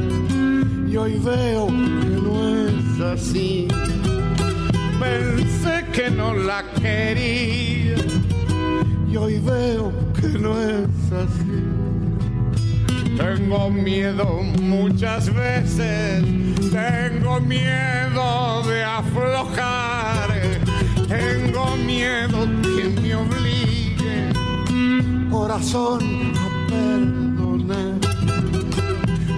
y 0.88 0.98
hoy 0.98 1.20
veo 1.20 1.68
que 1.68 2.10
no 2.26 2.68
es 2.68 3.02
así. 3.02 3.68
Pensé 5.00 5.86
que 5.94 6.10
no 6.12 6.34
la 6.34 6.64
quería 6.82 7.96
y 9.10 9.18
hoy 9.18 9.40
veo 9.40 9.92
que 10.20 10.28
no 10.40 10.60
es 10.62 11.12
así. 11.12 11.72
Tengo 13.18 13.70
miedo 13.70 14.42
muchas 14.62 15.34
veces, 15.34 16.24
tengo 16.72 17.40
miedo 17.42 18.64
de 18.64 18.84
aflojar, 18.84 20.31
tengo 21.12 21.76
miedo 21.76 22.48
que 22.62 22.84
me 23.02 23.16
obligue, 23.16 24.32
corazón, 25.30 26.34
a 26.38 26.48
perdonar. 26.70 28.00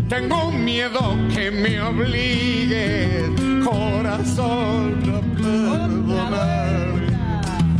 Tengo 0.08 0.52
miedo 0.52 1.18
que 1.34 1.50
me 1.50 1.82
obligue, 1.82 3.34
corazón, 3.66 5.02
a 5.18 5.22
perdonar. 5.42 6.94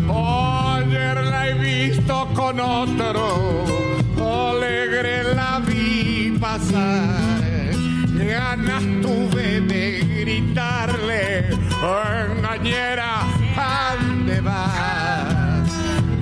Ayer 0.10 1.24
la 1.24 1.50
he 1.50 1.54
visto 1.54 2.28
con 2.34 2.60
otro, 2.60 3.64
alegre 4.18 5.36
la 5.36 5.60
vi 5.60 6.36
pasar. 6.40 7.22
Ganas 8.16 8.84
tuve 9.04 9.62
de 9.62 10.00
gritarle, 10.22 11.50
engañera, 12.32 13.43
¿a 13.58 13.96
dónde 14.00 14.42
vas? 14.42 15.70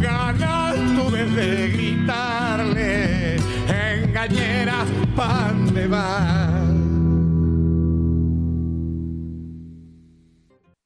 Ganas 0.01 0.75
tuve 0.95 1.25
de 1.25 1.69
gritarle, 1.69 3.37
engañera, 3.67 4.85
¿pa' 5.15 5.51
dónde 5.51 5.87
vas? 5.87 6.60